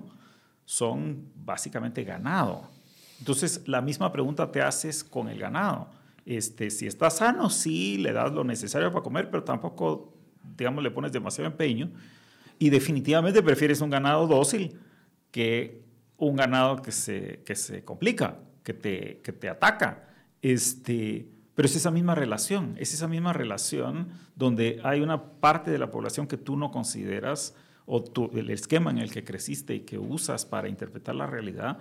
son 0.66 1.26
básicamente 1.36 2.04
ganado. 2.04 2.70
Entonces, 3.20 3.64
la 3.68 3.82
misma 3.82 4.12
pregunta 4.12 4.52
te 4.52 4.62
haces 4.62 5.04
con 5.04 5.28
el 5.28 5.40
ganado. 5.40 5.90
Este, 6.26 6.70
si 6.70 6.88
está 6.88 7.10
sano, 7.10 7.50
sí, 7.50 7.98
le 7.98 8.14
das 8.14 8.32
lo 8.32 8.44
necesario 8.44 8.92
para 8.92 9.04
comer, 9.04 9.30
pero 9.30 9.44
tampoco, 9.44 10.14
digamos, 10.58 10.84
le 10.84 10.92
pones 10.92 11.12
demasiado 11.12 11.50
empeño. 11.50 11.90
Y 12.60 12.70
definitivamente 12.70 13.42
prefieres 13.42 13.82
un 13.82 13.90
ganado 13.90 14.28
dócil 14.28 14.80
que 15.32 15.84
un 16.18 16.36
ganado 16.36 16.82
que 16.82 16.92
se, 16.92 17.44
que 17.46 17.56
se 17.56 17.84
complica, 17.84 18.40
que 18.64 18.74
te, 18.74 19.20
que 19.24 19.32
te 19.32 19.50
ataca. 19.50 20.08
Este, 20.42 21.28
pero 21.58 21.66
es 21.66 21.76
esa 21.76 21.90
misma 21.90 22.14
relación, 22.14 22.76
es 22.78 22.94
esa 22.94 23.08
misma 23.08 23.34
relación 23.34 24.10
donde 24.36 24.80
hay 24.84 25.02
una 25.02 25.24
parte 25.40 25.72
de 25.72 25.80
la 25.80 25.90
población 25.90 26.28
que 26.28 26.38
tú 26.38 26.56
no 26.56 26.70
consideras 26.70 27.56
o 27.88 28.04
el 28.36 28.52
esquema 28.52 28.92
en 28.92 29.00
el 29.00 29.12
que 29.12 29.24
creciste 29.24 29.74
y 29.74 29.80
que 29.80 29.98
usas 29.98 30.46
para 30.46 30.70
interpretar 30.70 31.16
la 31.16 31.26
realidad, 31.26 31.80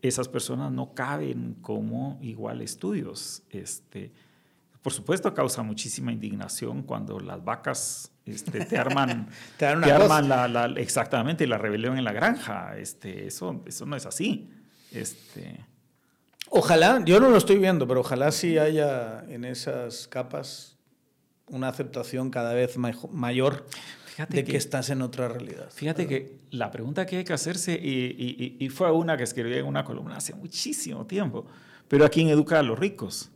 esas 0.00 0.26
personas 0.26 0.72
no 0.72 0.94
caben 0.94 1.58
como 1.60 2.18
iguales 2.22 2.78
tuyos. 2.78 3.42
Este, 3.50 4.10
por 4.80 4.94
supuesto, 4.94 5.34
causa 5.34 5.62
muchísima 5.62 6.12
indignación 6.12 6.82
cuando 6.82 7.20
las 7.20 7.44
vacas 7.44 8.12
este, 8.24 8.64
te 8.64 8.78
arman, 8.78 9.28
te, 9.58 9.66
arman 9.66 10.30
la, 10.30 10.64
exactamente 10.78 11.46
la 11.46 11.58
rebelión 11.58 11.98
en 11.98 12.04
la 12.04 12.12
granja. 12.14 12.78
Este, 12.78 13.26
eso, 13.26 13.62
eso 13.66 13.84
no 13.84 13.96
es 13.96 14.06
así. 14.06 14.48
Este, 14.90 15.60
Ojalá, 16.52 17.00
yo 17.04 17.20
no 17.20 17.30
lo 17.30 17.36
estoy 17.36 17.58
viendo, 17.58 17.86
pero 17.86 18.00
ojalá 18.00 18.32
sí 18.32 18.58
haya 18.58 19.24
en 19.28 19.44
esas 19.44 20.08
capas 20.08 20.76
una 21.46 21.68
aceptación 21.68 22.30
cada 22.30 22.54
vez 22.54 22.76
mayor 22.76 23.66
de 24.28 24.44
que, 24.44 24.56
estás 24.56 24.90
en 24.90 25.00
otra 25.00 25.28
realidad. 25.28 25.70
Fíjate 25.70 26.08
que 26.08 26.40
la 26.50 26.72
pregunta 26.72 27.06
que 27.06 27.18
hay 27.18 27.24
que 27.24 27.32
hacerse, 27.32 27.74
y, 27.74 28.68
fue 28.70 28.90
una 28.90 29.16
que 29.16 29.22
escribí 29.22 29.54
en 29.54 29.64
una 29.64 29.84
columna 29.84 30.16
hace 30.16 30.34
muchísimo 30.34 31.06
tiempo, 31.06 31.46
pero 31.86 32.04
¿a 32.04 32.08
quién 32.08 32.28
educa 32.28 32.58
a 32.58 32.62
los 32.62 32.78
ricos? 32.78 33.30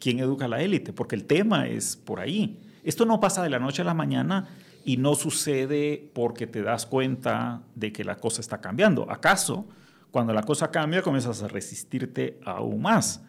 ¿Quién 0.00 0.18
educa 0.18 0.46
a 0.46 0.48
la 0.48 0.60
élite? 0.60 0.92
Porque 0.92 1.14
el 1.14 1.24
tema 1.24 1.68
es 1.68 1.96
por 1.96 2.18
ahí. 2.18 2.60
Esto 2.82 3.04
no 3.04 3.20
pasa 3.20 3.42
de 3.42 3.50
la 3.50 3.60
noche 3.60 3.82
a 3.82 3.84
la 3.84 3.94
mañana 3.94 4.48
y 4.84 4.96
no 4.96 5.14
sucede 5.14 6.10
porque 6.12 6.48
te 6.48 6.62
das 6.62 6.86
cuenta 6.86 7.62
de 7.76 7.92
que 7.92 8.02
la 8.02 8.16
cosa 8.16 8.40
está 8.40 8.60
cambiando. 8.60 9.10
¿Acaso? 9.10 9.66
Cuando 10.10 10.32
la 10.32 10.42
cosa 10.42 10.70
cambia, 10.70 11.02
comienzas 11.02 11.42
a 11.42 11.48
resistirte 11.48 12.40
aún 12.44 12.82
más. 12.82 13.22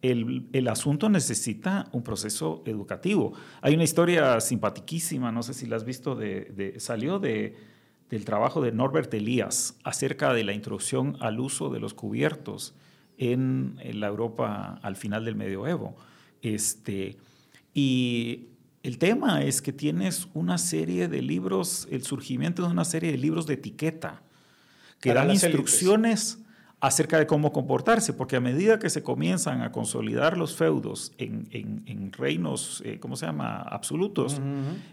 El, 0.00 0.48
el, 0.52 0.66
asunto 0.66 1.08
necesita 1.08 1.88
un 1.92 2.02
proceso 2.02 2.62
educativo. 2.66 3.34
Hay 3.60 3.74
una 3.74 3.84
historia 3.84 4.40
simpaticísima, 4.40 5.30
no 5.30 5.42
sé 5.42 5.54
si 5.54 5.66
la 5.66 5.76
has 5.76 5.84
visto, 5.84 6.16
de, 6.16 6.74
salió 6.78 7.20
de, 7.20 7.56
del 8.10 8.24
trabajo 8.24 8.60
de 8.60 8.72
Norbert 8.72 9.14
Elias 9.14 9.76
acerca 9.84 10.32
de 10.32 10.42
la 10.42 10.54
introducción 10.54 11.16
al 11.20 11.38
uso 11.38 11.70
de 11.70 11.78
los 11.78 11.94
cubiertos 11.94 12.74
en, 13.16 13.76
en 13.80 14.00
la 14.00 14.08
Europa 14.08 14.80
al 14.82 14.96
final 14.96 15.24
del 15.24 15.36
medioevo. 15.36 15.94
Este, 16.40 17.16
y 17.72 18.48
el 18.82 18.98
tema 18.98 19.44
es 19.44 19.62
que 19.62 19.72
tienes 19.72 20.26
una 20.34 20.58
serie 20.58 21.06
de 21.06 21.22
libros, 21.22 21.86
el 21.92 22.02
surgimiento 22.02 22.62
de 22.62 22.72
una 22.72 22.84
serie 22.84 23.12
de 23.12 23.18
libros 23.18 23.46
de 23.46 23.54
etiqueta 23.54 24.22
que 25.02 25.12
dan 25.12 25.30
instrucciones 25.30 26.38
acerca 26.80 27.18
de 27.18 27.26
cómo 27.26 27.52
comportarse, 27.52 28.12
porque 28.12 28.36
a 28.36 28.40
medida 28.40 28.78
que 28.78 28.88
se 28.88 29.02
comienzan 29.02 29.60
a 29.62 29.70
consolidar 29.70 30.38
los 30.38 30.56
feudos 30.56 31.12
en, 31.18 31.48
en, 31.52 32.12
reinos, 32.12 32.82
eh, 32.84 32.98
¿cómo 32.98 33.16
se 33.16 33.26
llama?, 33.26 33.62
absolutos, 33.62 34.40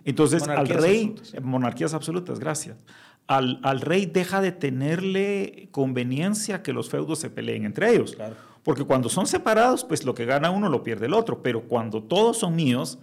entonces 0.05 0.47
al 0.47 0.68
rey, 0.68 1.16
monarquías 1.41 1.93
absolutas, 1.93 2.39
gracias, 2.39 2.78
al, 3.28 3.60
al, 3.64 3.82
rey 3.82 4.05
deja 4.07 4.41
de 4.41 4.51
tenerle 4.51 5.70
conveniencia 5.72 6.62
que 6.64 6.74
los 6.74 6.89
feudos 6.89 7.20
se 7.20 7.30
peleen 7.30 7.66
entre 7.66 7.91
ellos, 7.91 8.18
porque 8.64 8.84
cuando 8.84 9.10
son 9.10 9.26
separados, 9.26 9.84
pues 9.84 10.03
lo 10.03 10.14
que 10.14 10.26
gana 10.26 10.51
uno 10.51 10.70
lo 10.70 10.84
pierde 10.84 11.05
el 11.05 11.14
otro, 11.14 11.41
pero 11.41 11.64
cuando 11.64 12.03
todos 12.03 12.38
son 12.38 12.55
míos, 12.55 12.99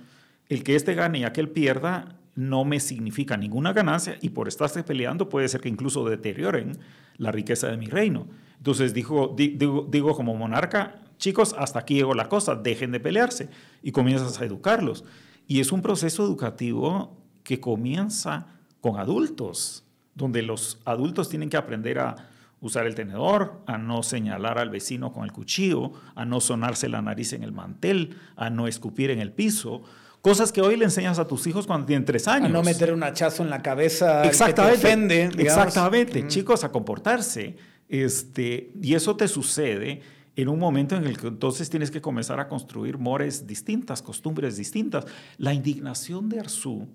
el 0.49 0.63
que 0.63 0.77
este 0.77 0.95
gane 0.95 1.21
y 1.21 1.25
aquel 1.25 1.49
pierda, 1.49 2.17
no 2.37 2.65
me 2.65 2.81
significa 2.81 3.37
ninguna 3.37 3.73
ganancia 3.73 4.19
y 4.21 4.29
por 4.29 4.47
estarse 4.47 4.85
peleando 4.85 5.29
puede 5.29 5.49
ser 5.49 5.63
que 5.63 5.71
incluso 5.71 6.09
deterioren 6.09 6.79
la 7.17 7.33
riqueza 7.33 7.69
de 7.69 7.79
mi 7.79 7.87
reino. 7.87 8.29
Entonces 8.59 8.95
dijo, 8.95 9.35
digo, 9.37 9.89
digo 9.91 10.15
como 10.15 10.37
monarca, 10.37 11.01
chicos, 11.19 11.55
hasta 11.59 11.81
aquí 11.81 11.95
llegó 11.95 12.15
la 12.15 12.29
cosa, 12.29 12.55
dejen 12.55 12.93
de 12.93 13.01
pelearse 13.01 13.49
y 13.83 13.91
comienzas 13.91 14.41
a 14.41 14.45
educarlos. 14.45 15.05
Y 15.49 15.61
es 15.61 15.73
un 15.73 15.81
proceso 15.81 16.25
educativo 16.25 17.17
que 17.43 17.59
comienza 17.59 18.47
con 18.81 18.99
adultos, 18.99 19.85
donde 20.15 20.43
los 20.43 20.81
adultos 20.85 21.29
tienen 21.29 21.49
que 21.49 21.57
aprender 21.57 21.99
a 21.99 22.29
usar 22.61 22.87
el 22.87 22.95
tenedor, 22.95 23.63
a 23.67 23.79
no 23.79 24.03
señalar 24.03 24.59
al 24.59 24.71
vecino 24.71 25.13
con 25.13 25.25
el 25.25 25.33
cuchillo, 25.33 25.93
a 26.15 26.25
no 26.25 26.41
sonarse 26.41 26.89
la 26.89 27.01
nariz 27.01 27.33
en 27.33 27.43
el 27.43 27.53
mantel, 27.53 28.17
a 28.37 28.51
no 28.51 28.67
escupir 28.67 29.11
en 29.11 29.21
el 29.21 29.33
piso, 29.33 29.83
Cosas 30.27 30.51
que 30.51 30.61
hoy 30.61 30.77
le 30.77 30.87
enseñas 30.87 31.21
a 31.21 31.29
tus 31.29 31.47
hijos 31.47 31.69
cuando 31.69 31.87
tienen 31.87 32.05
tres 32.05 32.27
años. 32.27 32.51
A 32.51 32.53
no 32.53 32.61
meter 32.65 32.93
un 32.93 33.05
hachazo 33.05 33.45
en 33.45 33.49
la 33.49 33.63
cabeza 33.63 34.25
exactamente, 34.25 34.75
que 34.75 34.83
te 34.83 34.89
ofende. 34.89 35.25
Exactamente. 35.41 36.27
Chicos, 36.27 36.65
a 36.65 36.73
comportarse. 36.73 37.55
Este, 37.89 38.73
y 38.83 38.95
eso 38.95 39.17
te 39.17 39.29
sucede 39.29 40.01
en 40.35 40.49
un 40.49 40.59
momento 40.59 40.97
en 40.97 41.05
el 41.05 41.17
que 41.17 41.29
entonces 41.29 41.71
tienes 41.71 41.93
que 41.93 42.01
comenzar 42.01 42.41
a 42.41 42.49
construir 42.49 42.99
mores 42.99 43.47
distintas, 43.47 44.03
costumbres 44.03 44.57
distintas. 44.57 45.05
La 45.39 45.55
indignación 45.55 46.29
de 46.29 46.41
Arzú 46.41 46.89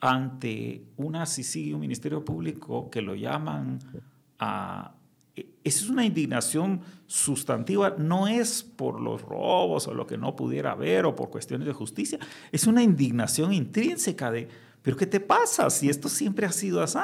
ante 0.00 0.86
una 0.96 1.26
CICI, 1.26 1.74
un 1.74 1.80
ministerio 1.80 2.24
público 2.24 2.88
que 2.88 3.02
lo 3.02 3.14
llaman 3.14 3.80
a 4.38 4.94
esa 5.34 5.84
es 5.84 5.88
una 5.88 6.04
indignación 6.04 6.80
sustantiva, 7.06 7.94
no 7.98 8.28
es 8.28 8.62
por 8.62 9.00
los 9.00 9.22
robos 9.22 9.88
o 9.88 9.94
lo 9.94 10.06
que 10.06 10.18
no 10.18 10.36
pudiera 10.36 10.72
haber 10.72 11.06
o 11.06 11.16
por 11.16 11.30
cuestiones 11.30 11.66
de 11.66 11.72
justicia, 11.72 12.18
es 12.50 12.66
una 12.66 12.82
indignación 12.82 13.52
intrínseca 13.52 14.30
de, 14.30 14.48
pero 14.82 14.96
¿qué 14.96 15.06
te 15.06 15.20
pasa 15.20 15.70
si 15.70 15.88
esto 15.88 16.08
siempre 16.08 16.46
ha 16.46 16.52
sido 16.52 16.82
así? 16.82 16.98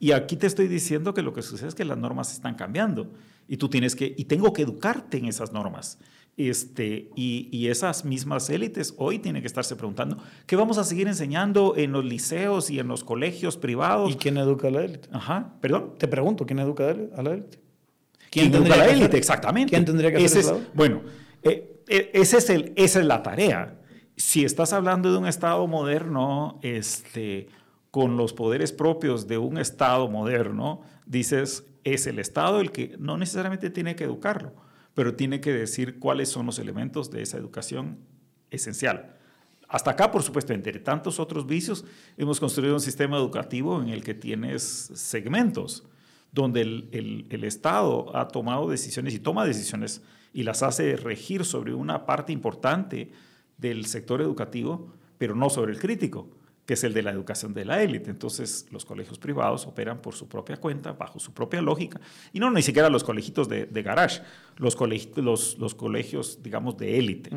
Y 0.00 0.10
aquí 0.10 0.36
te 0.36 0.48
estoy 0.48 0.66
diciendo 0.66 1.14
que 1.14 1.22
lo 1.22 1.32
que 1.32 1.42
sucede 1.42 1.68
es 1.68 1.74
que 1.76 1.84
las 1.84 1.98
normas 1.98 2.32
están 2.32 2.56
cambiando 2.56 3.12
y 3.46 3.56
tú 3.56 3.68
tienes 3.68 3.94
que, 3.94 4.12
y 4.16 4.24
tengo 4.24 4.52
que 4.52 4.62
educarte 4.62 5.18
en 5.18 5.26
esas 5.26 5.52
normas. 5.52 5.98
Este, 6.38 7.10
y, 7.14 7.48
y, 7.52 7.68
esas 7.68 8.06
mismas 8.06 8.48
élites 8.48 8.94
hoy 8.96 9.18
tienen 9.18 9.42
que 9.42 9.46
estarse 9.46 9.76
preguntando, 9.76 10.16
¿qué 10.46 10.56
vamos 10.56 10.78
a 10.78 10.84
seguir 10.84 11.06
enseñando 11.06 11.74
en 11.76 11.92
los 11.92 12.06
liceos 12.06 12.70
y 12.70 12.78
en 12.78 12.88
los 12.88 13.04
colegios 13.04 13.58
privados? 13.58 14.10
¿Y 14.10 14.16
quién 14.16 14.38
educa 14.38 14.68
a 14.68 14.70
la 14.70 14.82
élite? 14.82 15.10
Ajá, 15.12 15.52
perdón. 15.60 15.92
Te 15.98 16.08
pregunto, 16.08 16.46
¿quién 16.46 16.58
educa 16.58 16.88
a 16.88 17.22
la 17.22 17.32
élite? 17.32 17.60
¿Quién, 18.30 18.54
educa 18.54 18.72
a 18.72 18.76
la 18.78 18.86
élite? 18.86 19.18
Exactamente. 19.18 19.70
¿Quién 19.70 19.84
tendría 19.84 20.10
que 20.10 20.24
hacer 20.24 20.40
eso? 20.40 20.62
Bueno, 20.72 21.02
eh, 21.42 21.82
eh, 21.86 22.10
ese 22.14 22.38
es 22.38 22.48
el, 22.48 22.72
esa 22.76 23.00
es 23.00 23.06
la 23.06 23.22
tarea. 23.22 23.78
Si 24.16 24.42
estás 24.42 24.72
hablando 24.72 25.12
de 25.12 25.18
un 25.18 25.26
Estado 25.26 25.66
moderno, 25.66 26.60
este, 26.62 27.48
con 27.90 28.16
los 28.16 28.32
poderes 28.32 28.72
propios 28.72 29.28
de 29.28 29.36
un 29.36 29.58
Estado 29.58 30.08
moderno, 30.08 30.80
dices, 31.04 31.66
es 31.84 32.06
el 32.06 32.18
Estado 32.18 32.60
el 32.60 32.72
que 32.72 32.96
no 32.98 33.18
necesariamente 33.18 33.68
tiene 33.68 33.96
que 33.96 34.04
educarlo 34.04 34.61
pero 34.94 35.14
tiene 35.14 35.40
que 35.40 35.52
decir 35.52 35.98
cuáles 35.98 36.28
son 36.28 36.46
los 36.46 36.58
elementos 36.58 37.10
de 37.10 37.22
esa 37.22 37.38
educación 37.38 37.98
esencial. 38.50 39.16
Hasta 39.68 39.92
acá, 39.92 40.10
por 40.10 40.22
supuesto, 40.22 40.52
entre 40.52 40.78
tantos 40.80 41.18
otros 41.18 41.46
vicios, 41.46 41.84
hemos 42.18 42.38
construido 42.38 42.74
un 42.74 42.80
sistema 42.80 43.16
educativo 43.16 43.80
en 43.80 43.88
el 43.88 44.04
que 44.04 44.12
tienes 44.14 44.90
segmentos 44.94 45.84
donde 46.30 46.62
el, 46.62 47.26
el, 47.30 47.44
Estado 47.44 48.14
ha 48.16 48.28
tomado 48.28 48.68
decisiones 48.68 49.14
y 49.14 49.18
toma 49.18 49.44
decisiones 49.44 50.02
y 50.32 50.42
las 50.42 50.62
hace 50.62 50.96
regir 50.96 51.44
sobre 51.44 51.74
una 51.74 52.06
parte 52.06 52.32
importante 52.32 53.12
del 53.58 53.84
sector 53.86 54.22
educativo, 54.22 54.92
pero 55.18 55.34
no 55.34 55.50
sobre 55.50 55.72
el 55.72 55.78
crítico, 55.78 56.28
que 56.66 56.74
es 56.74 56.84
el 56.84 56.94
de 56.94 57.02
la 57.02 57.10
educación 57.10 57.54
de 57.54 57.64
la 57.64 57.82
élite. 57.82 58.10
Entonces, 58.10 58.66
los 58.70 58.84
colegios 58.84 59.18
privados 59.18 59.66
operan 59.66 60.00
por 60.00 60.14
su 60.14 60.28
propia 60.28 60.56
cuenta, 60.56 60.92
bajo 60.92 61.18
su 61.18 61.32
propia 61.32 61.60
lógica, 61.60 62.00
y 62.32 62.38
no 62.38 62.50
ni 62.50 62.62
siquiera 62.62 62.88
los 62.88 63.02
colegios 63.02 63.48
de, 63.48 63.66
de 63.66 63.82
garage, 63.82 64.22
los, 64.56 64.76
los, 65.16 65.58
los, 65.58 65.74
colegios, 65.74 66.42
digamos, 66.42 66.76
de 66.76 66.98
élite. 66.98 67.30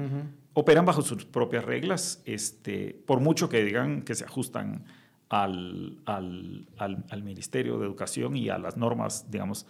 Operan 0.54 0.86
bajo 0.86 1.02
sus 1.02 1.26
propias 1.26 1.66
reglas, 1.66 2.22
este, 2.26 3.02
por 3.06 3.20
mucho 3.20 3.50
que 3.50 3.64
digan 3.64 4.04
que 4.04 4.14
se 4.14 4.26
ajustan 4.26 4.86
al, 5.30 5.98
al, 6.06 6.68
al, 6.78 7.24
Ministerio 7.24 7.80
de 7.80 7.86
Educación 7.86 8.38
y 8.38 8.50
a 8.50 8.60
las 8.60 8.78
normas, 8.78 9.30
digamos, 9.32 9.66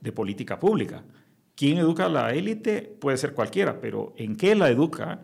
de 0.00 0.12
política 0.12 0.60
pública. 0.60 1.02
¿Quién 1.56 1.78
educa 1.78 2.06
a 2.06 2.08
la 2.08 2.32
élite? 2.32 2.82
Puede 2.82 3.16
ser 3.16 3.34
cualquiera, 3.34 3.80
pero 3.80 4.14
¿en 4.16 4.36
qué 4.36 4.54
la 4.54 4.70
educa? 4.70 5.20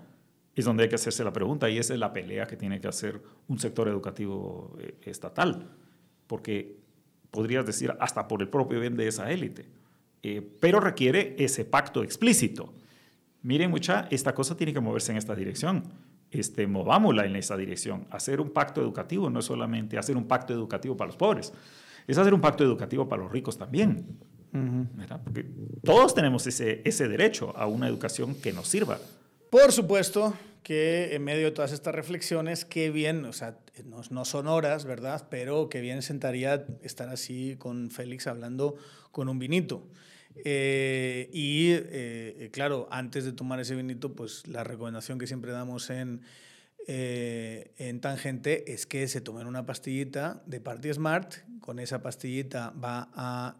Es 0.59 0.65
donde 0.65 0.83
hay 0.83 0.89
que 0.89 0.97
hacerse 0.97 1.23
la 1.23 1.33
pregunta 1.33 1.71
y 1.71 1.79
esa 1.79 1.95
es 1.95 2.01
la 2.01 2.13
pelea 2.13 2.47
que 2.47 2.57
tiene 2.57 2.81
que 2.81 2.89
hacer 2.89 3.23
un 3.47 3.61
sector 3.61 3.87
educativo 3.87 4.77
eh, 4.81 4.97
estatal, 5.03 5.71
porque 6.27 6.77
podrías 7.31 7.65
decir 7.65 7.95
hasta 8.01 8.27
por 8.27 8.43
el 8.43 8.49
propio 8.49 8.81
bien 8.81 8.97
de 8.97 9.07
esa 9.07 9.31
élite, 9.31 9.67
eh, 10.25 10.43
pero 10.61 10.81
requiere 10.81 11.37
ese 11.39 11.65
pacto 11.65 12.03
explícito. 12.03 12.75
Miren, 13.43 13.71
mucha, 13.71 14.09
esta 14.11 14.35
cosa 14.35 14.57
tiene 14.57 14.73
que 14.73 14.81
moverse 14.81 15.13
en 15.13 15.19
esta 15.19 15.37
dirección 15.37 15.85
este, 16.31 16.67
movámosla 16.67 17.25
en 17.25 17.37
esa 17.37 17.57
dirección. 17.57 18.07
Hacer 18.11 18.41
un 18.41 18.51
pacto 18.51 18.81
educativo 18.81 19.31
no 19.31 19.39
es 19.39 19.45
solamente 19.45 19.97
hacer 19.97 20.17
un 20.17 20.27
pacto 20.27 20.53
educativo 20.53 20.97
para 20.97 21.07
los 21.07 21.17
pobres, 21.17 21.53
es 22.07 22.19
hacer 22.19 22.35
un 22.35 22.41
pacto 22.41 22.65
educativo 22.65 23.09
para 23.09 23.23
los 23.23 23.31
ricos 23.31 23.57
también. 23.57 24.19
Porque 25.25 25.47
todos 25.85 26.15
tenemos 26.15 26.47
ese, 26.47 26.83
ese 26.85 27.07
derecho 27.07 27.57
a 27.57 27.67
una 27.67 27.87
educación 27.87 28.35
que 28.35 28.53
nos 28.53 28.67
sirva. 28.67 28.99
Por 29.51 29.73
supuesto 29.73 30.35
que 30.63 31.15
en 31.15 31.25
medio 31.25 31.47
de 31.47 31.51
todas 31.51 31.73
estas 31.73 31.95
reflexiones, 31.95 32.65
qué 32.65 32.91
bien, 32.91 33.25
o 33.25 33.33
sea, 33.33 33.59
no, 33.85 34.03
no, 34.11 34.25
son 34.25 34.47
horas, 34.47 34.85
¿verdad? 34.85 35.27
Pero 35.31 35.69
qué 35.69 35.81
bien 35.81 36.03
sentaría 36.03 36.67
estar 36.83 37.09
así 37.09 37.57
con 37.59 37.91
Félix 37.91 38.27
hablando 38.27 38.77
con 39.11 39.29
un 39.29 39.39
vinito. 39.39 39.87
Eh, 40.45 41.31
y 41.33 41.71
eh, 41.73 42.51
claro, 42.53 42.89
antes 42.91 43.25
de 43.25 43.33
tomar 43.33 43.61
ese 43.61 43.75
vinito, 43.75 44.15
pues 44.15 44.47
la 44.47 44.65
recomendación 44.65 45.19
que 45.19 45.27
siempre 45.27 45.53
damos 45.53 45.91
en, 45.91 46.23
eh, 46.87 47.73
en 47.79 48.01
Tangente 48.01 48.73
es 48.73 48.87
que 48.87 49.09
se 49.09 49.21
tomen 49.21 49.47
una 49.47 49.67
pastillita 49.67 50.43
de 50.47 50.61
Party 50.61 50.93
Smart. 50.93 51.35
Con 51.61 51.79
esa 51.79 52.03
pastillita 52.03 52.71
va 52.71 53.11
a 53.15 53.57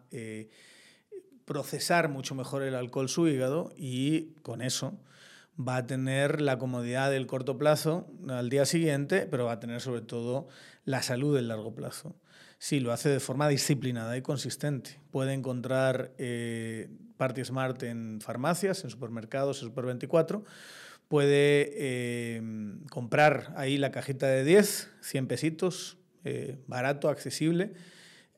procesar 1.45 2.09
mucho 2.09 2.35
mejor 2.35 2.61
el 2.63 2.75
alcohol 2.75 3.09
su 3.09 3.27
hígado 3.27 3.73
y 3.75 4.33
con 4.43 4.61
eso 4.61 4.99
va 5.59 5.77
a 5.77 5.87
tener 5.87 6.41
la 6.41 6.57
comodidad 6.57 7.11
del 7.11 7.27
corto 7.27 7.57
plazo 7.57 8.07
al 8.29 8.49
día 8.49 8.65
siguiente, 8.65 9.27
pero 9.29 9.45
va 9.45 9.53
a 9.53 9.59
tener 9.59 9.81
sobre 9.81 10.01
todo 10.01 10.47
la 10.85 11.01
salud 11.01 11.35
del 11.35 11.49
largo 11.49 11.75
plazo. 11.75 12.15
Sí, 12.59 12.79
lo 12.79 12.91
hace 12.91 13.09
de 13.09 13.19
forma 13.19 13.47
disciplinada 13.47 14.17
y 14.17 14.21
consistente. 14.21 14.99
Puede 15.11 15.33
encontrar 15.33 16.13
eh, 16.17 16.89
Party 17.17 17.43
Smart 17.43 17.81
en 17.83 18.19
farmacias, 18.21 18.83
en 18.83 18.89
supermercados, 18.89 19.61
en 19.61 19.69
Super 19.69 19.85
24. 19.85 20.43
Puede 21.07 21.71
eh, 21.73 22.41
comprar 22.89 23.53
ahí 23.55 23.77
la 23.77 23.91
cajita 23.91 24.27
de 24.27 24.43
10, 24.43 24.91
100 25.01 25.27
pesitos, 25.27 25.97
eh, 26.23 26.57
barato, 26.67 27.09
accesible, 27.09 27.73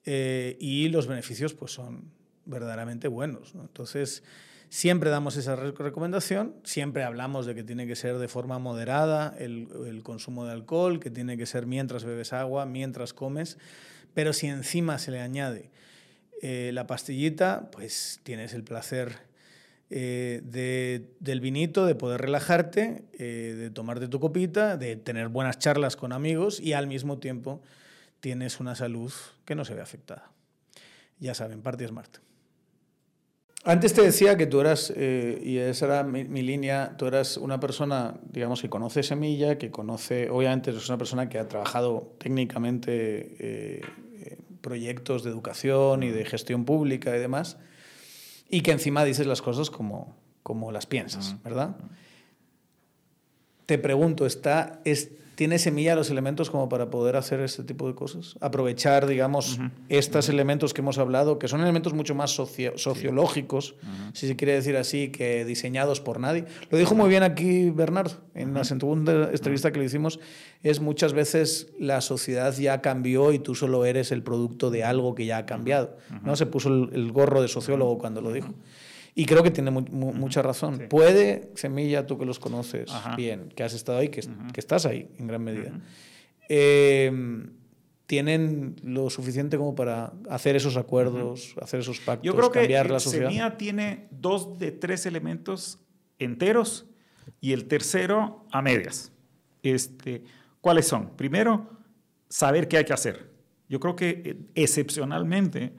y 0.03 0.89
los 0.89 1.05
beneficios 1.05 1.53
pues, 1.53 1.71
son 1.73 2.11
verdaderamente 2.45 3.07
buenos. 3.07 3.53
Entonces, 3.55 4.23
siempre 4.71 5.09
damos 5.09 5.35
esa 5.35 5.57
recomendación, 5.57 6.55
siempre 6.63 7.03
hablamos 7.03 7.45
de 7.45 7.53
que 7.53 7.61
tiene 7.61 7.85
que 7.87 7.97
ser 7.97 8.17
de 8.19 8.29
forma 8.29 8.57
moderada 8.57 9.35
el, 9.37 9.99
consumo 10.01 10.45
de 10.45 10.53
alcohol, 10.53 11.01
que 11.01 11.11
tiene 11.11 11.35
que 11.35 11.45
ser 11.45 11.65
mientras 11.65 12.05
bebes 12.05 12.31
agua, 12.31 12.65
mientras 12.65 13.13
comes. 13.13 13.57
Pero 14.13 14.31
si 14.31 14.47
encima 14.47 14.97
se 14.97 15.11
le 15.11 15.19
añade 15.19 15.71
eh, 16.41 16.71
la 16.73 16.87
pastillita, 16.87 17.69
pues 17.69 18.21
tienes 18.23 18.53
el 18.53 18.63
placer 18.63 19.17
eh, 19.89 20.39
de, 20.45 21.05
del 21.19 21.41
vinito, 21.41 21.85
de 21.85 21.95
poder 21.95 22.21
relajarte, 22.21 23.03
eh, 23.19 23.53
de 23.57 23.71
tomarte 23.71 24.07
tu 24.07 24.21
copita, 24.21 24.77
de 24.77 24.95
tener 24.95 25.27
buenas 25.27 25.59
charlas 25.59 25.97
con 25.97 26.13
amigos 26.13 26.61
y 26.61 26.71
al 26.71 26.87
mismo 26.87 27.19
tiempo 27.19 27.61
tienes 28.21 28.61
una 28.61 28.75
salud 28.75 29.11
que 29.43 29.53
no 29.53 29.65
se 29.65 29.75
ve 29.75 29.81
afectada. 29.81 30.31
Ya 31.19 31.33
saben, 31.33 31.61
Party 31.61 31.85
Smart. 31.87 32.30
Antes 33.63 33.93
te 33.93 34.01
decía 34.01 34.37
que 34.37 34.47
tú 34.47 34.59
eras, 34.59 34.91
y 34.91 35.57
esa 35.57 35.85
era 35.85 36.03
mi, 36.03 36.23
mi, 36.23 36.41
línea, 36.41 36.95
tú 36.97 37.05
eras 37.05 37.37
una 37.37 37.59
persona, 37.59 38.15
digamos, 38.31 38.61
que 38.61 38.69
conoce 38.69 39.03
Semilla, 39.03 39.59
que 39.59 39.69
conoce, 39.69 40.29
obviamente 40.31 40.71
eres 40.71 40.89
una 40.89 40.97
persona 40.97 41.29
que 41.29 41.37
ha 41.37 41.47
trabajado 41.47 42.15
técnicamente 42.17 43.81
proyectos 44.61 45.23
de 45.23 45.31
educación 45.31 46.03
y 46.03 46.09
de 46.09 46.23
gestión 46.25 46.65
pública 46.65 47.15
y 47.15 47.19
demás, 47.19 47.57
y 48.49 48.61
que 48.61 48.71
encima 48.71 49.03
dices 49.03 49.27
las 49.27 49.41
cosas 49.41 49.69
como, 49.69 50.15
como 50.43 50.71
las 50.71 50.85
piensas, 50.85 51.35
¿verdad? 51.43 51.75
Te 53.65 53.77
pregunto, 53.77 54.25
¿está, 54.25 54.81
es, 54.85 55.11
¿tiene 55.41 55.57
semilla 55.57 55.95
los 55.95 56.11
elementos 56.11 56.51
como 56.51 56.69
para 56.69 56.91
poder 56.91 57.15
hacer 57.15 57.39
este 57.39 57.63
tipo 57.63 57.87
de 57.87 57.95
cosas? 57.95 58.35
Aprovechar, 58.41 59.07
digamos, 59.07 59.57
estos 59.89 60.29
elementos 60.29 60.71
que 60.71 60.81
hemos 60.81 60.99
hablado, 60.99 61.39
que 61.39 61.47
son 61.47 61.61
elementos 61.61 61.95
mucho 61.95 62.13
más 62.13 62.29
sociológicos, 62.29 63.73
si 64.13 64.27
se 64.27 64.35
quiere 64.35 64.53
decir 64.53 64.77
así, 64.77 65.09
que 65.09 65.43
diseñados 65.43 65.99
por 65.99 66.19
nadie. 66.19 66.45
Lo 66.69 66.77
dijo 66.77 66.93
muy 66.93 67.09
bien 67.09 67.23
aquí 67.23 67.71
Bernardo, 67.71 68.17
en 68.35 68.53
la 68.53 68.63
segunda 68.65 69.31
entrevista 69.31 69.71
que 69.71 69.79
le 69.79 69.85
hicimos, 69.85 70.19
es 70.61 70.79
muchas 70.79 71.13
veces 71.13 71.73
la 71.79 72.01
sociedad 72.01 72.55
ya 72.55 72.81
cambió 72.81 73.31
y 73.31 73.39
tú 73.39 73.55
solo 73.55 73.83
eres 73.85 74.11
el 74.11 74.21
producto 74.21 74.69
de 74.69 74.83
algo 74.83 75.15
que 75.15 75.25
ya 75.25 75.39
ha 75.39 75.47
cambiado. 75.47 75.97
¿no? 76.23 76.35
Se 76.35 76.45
puso 76.45 76.69
el 76.69 77.11
gorro 77.11 77.41
de 77.41 77.47
sociólogo 77.47 77.97
cuando 77.97 78.21
lo 78.21 78.31
dijo. 78.31 78.53
Y 79.13 79.25
creo 79.25 79.43
que 79.43 79.51
tiene 79.51 79.71
mucha 79.71 80.41
razón. 80.41 80.87
Puede, 80.89 81.51
Semilla, 81.55 82.07
tú 82.07 82.17
que 82.17 82.25
los 82.25 82.39
conoces 82.39 82.89
bien, 83.17 83.49
que 83.55 83.63
has 83.63 83.73
estado 83.73 83.99
ahí, 83.99 84.09
que, 84.09 84.21
que, 84.21 84.59
estás 84.59 84.85
ahí 84.85 85.09
en 85.17 85.27
gran 85.27 85.43
medida, 85.43 85.73
em, 86.47 87.51
tienen 88.05 88.75
lo 88.83 89.09
suficiente 89.09 89.57
como 89.57 89.75
para 89.75 90.13
hacer 90.29 90.55
esos 90.55 90.77
acuerdos, 90.77 91.55
hacer 91.61 91.81
esos 91.81 91.99
pactos, 91.99 92.25
Yo 92.25 92.35
creo 92.35 92.51
cambiar 92.51 92.87
que 92.87 92.93
la 92.93 92.99
sociedad. 92.99 93.27
Semilla 93.27 93.57
tiene 93.57 94.07
dos 94.11 94.57
de 94.59 94.71
tres 94.71 95.05
elementos 95.05 95.79
enteros 96.19 96.87
y 97.41 97.53
el 97.53 97.65
tercero 97.65 98.45
a 98.51 98.61
medias. 98.61 99.11
Este, 99.63 100.23
¿Cuáles 100.61 100.87
son? 100.87 101.11
Primero, 101.15 101.69
saber 102.29 102.67
qué 102.67 102.77
hay 102.77 102.85
que 102.85 102.93
hacer. 102.93 103.31
Yo 103.67 103.79
creo 103.79 103.95
que 103.95 104.21
eh, 104.25 104.37
excepcionalmente 104.55 105.73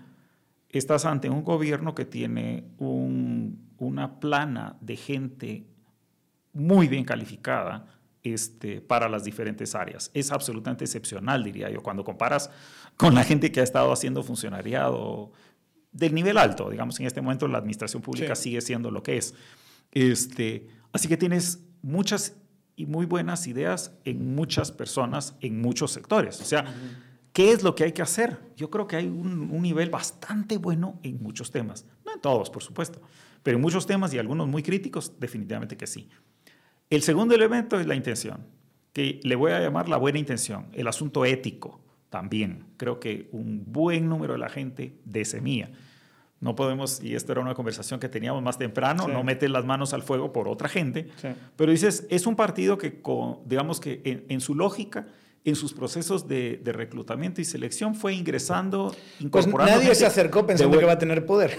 estás 0.79 1.05
ante 1.05 1.29
un 1.29 1.45
gobierno 1.45 1.95
que 1.95 2.05
tiene 2.05 2.65
una 2.79 4.21
plana 4.21 4.77
de 4.81 4.97
gente 4.97 5.67
muy 6.53 6.89
bien 6.89 7.05
calificada 7.05 7.87
este, 8.23 8.81
para 8.81 9.09
las 9.09 9.25
diferentes 9.25 9.75
áreas. 9.75 10.11
Es 10.15 10.31
absolutamente 10.33 10.85
excepcional, 10.85 11.43
diría 11.45 11.71
yo, 11.71 11.83
cuando 11.83 12.05
comparas 12.05 12.51
con 12.97 13.15
la 13.15 13.25
gente 13.25 13.51
que 13.51 13.61
ha 13.61 13.65
estado 13.65 13.93
haciendo 13.93 14.23
funcionariado 14.23 15.33
del 15.93 16.15
nivel 16.15 16.39
alto. 16.39 16.71
Digamos, 16.71 16.99
en 17.01 17.07
este 17.07 17.21
momento 17.21 17.49
la 17.49 17.59
administración 17.59 18.03
pública 18.03 18.35
sigue 18.35 18.61
siendo 18.61 18.91
lo 18.91 19.03
que 19.03 19.17
es. 19.17 19.35
Este, 19.91 20.69
así 20.93 21.09
que 21.09 21.17
tienes 21.17 21.65
muchas 21.83 22.37
y 22.77 22.87
muy 22.87 23.07
buenas 23.07 23.47
ideas 23.47 23.93
en 24.05 24.35
muchas 24.35 24.73
personas, 24.73 25.37
en 25.41 25.61
muchos 25.61 25.93
sectores. 25.93 26.41
O 26.41 26.45
sea, 26.45 26.65
¿Qué 27.33 27.53
es 27.53 27.63
lo 27.63 27.75
que 27.75 27.85
hay 27.85 27.93
que 27.93 28.03
hacer? 28.03 28.39
Yo 28.57 28.71
creo 28.71 28.87
que 28.87 28.97
hay 28.97 29.07
un, 29.07 29.63
nivel 29.63 29.89
bastante 29.89 30.59
bueno 30.59 30.99
en 31.03 31.23
muchos 31.23 31.51
temas. 31.51 31.87
No 32.05 32.13
en 32.13 32.21
todos, 32.21 32.51
por 32.51 32.63
supuesto, 32.63 33.01
pero 33.43 33.57
en 33.57 33.63
muchos 33.63 33.87
temas 33.87 34.13
y 34.13 34.19
algunos 34.19 34.47
muy 34.49 34.63
críticos, 34.63 35.19
definitivamente 35.19 35.77
que 35.77 35.87
sí. 35.87 36.09
El 36.91 37.03
segundo 37.03 37.35
elemento 37.35 37.81
es 37.81 37.87
la 37.87 37.95
intención, 37.95 38.47
que 38.93 39.19
le 39.23 39.35
voy 39.35 39.53
a 39.53 39.61
llamar 39.61 39.89
la 39.89 39.97
buena 39.97 40.19
intención, 40.19 40.67
el 40.73 40.87
asunto 40.87 41.25
ético 41.25 41.81
también. 42.11 42.67
Creo 42.77 43.01
que 43.01 43.31
un 43.33 43.65
buen 43.67 44.11
número 44.11 44.35
de 44.35 44.39
la 44.39 44.51
gente 44.51 45.01
de 45.07 45.25
semilla. 45.25 45.71
No 46.41 46.55
podemos, 46.55 47.03
y 47.03 47.15
esto 47.15 47.33
era 47.33 47.41
una 47.41 47.55
conversación 47.55 47.99
que 47.99 48.11
teníamos 48.11 48.43
más 48.43 48.59
temprano, 48.59 49.09
no 49.09 49.23
meter 49.23 49.49
las 49.49 49.65
manos 49.65 49.95
al 49.95 50.03
fuego 50.03 50.33
por 50.33 50.49
otra 50.49 50.69
gente, 50.69 51.09
pero 51.57 51.71
dices, 51.71 52.07
es 52.11 52.27
un 52.27 52.37
partido 52.37 52.77
que, 52.77 53.01
digamos 53.47 53.81
que 53.81 54.03
en, 54.05 54.27
en 54.29 54.41
su 54.41 54.55
lógica, 54.55 55.07
en 55.45 55.57
sus 55.57 55.73
procesos 55.73 56.29
de, 56.29 56.61
reclutamiento 56.65 57.41
y 57.41 57.45
selección 57.45 57.95
fue 57.95 58.15
ingresando, 58.15 58.89
pues 58.89 59.21
incorporando. 59.21 59.73
Pues 59.73 59.85
nadie 59.85 59.95
se 59.95 60.07
acercó 60.07 60.47
pensando 60.47 60.79
que 60.79 60.85
va 60.85 60.93
a 60.93 60.99
tener 60.99 61.27
poder. 61.27 61.59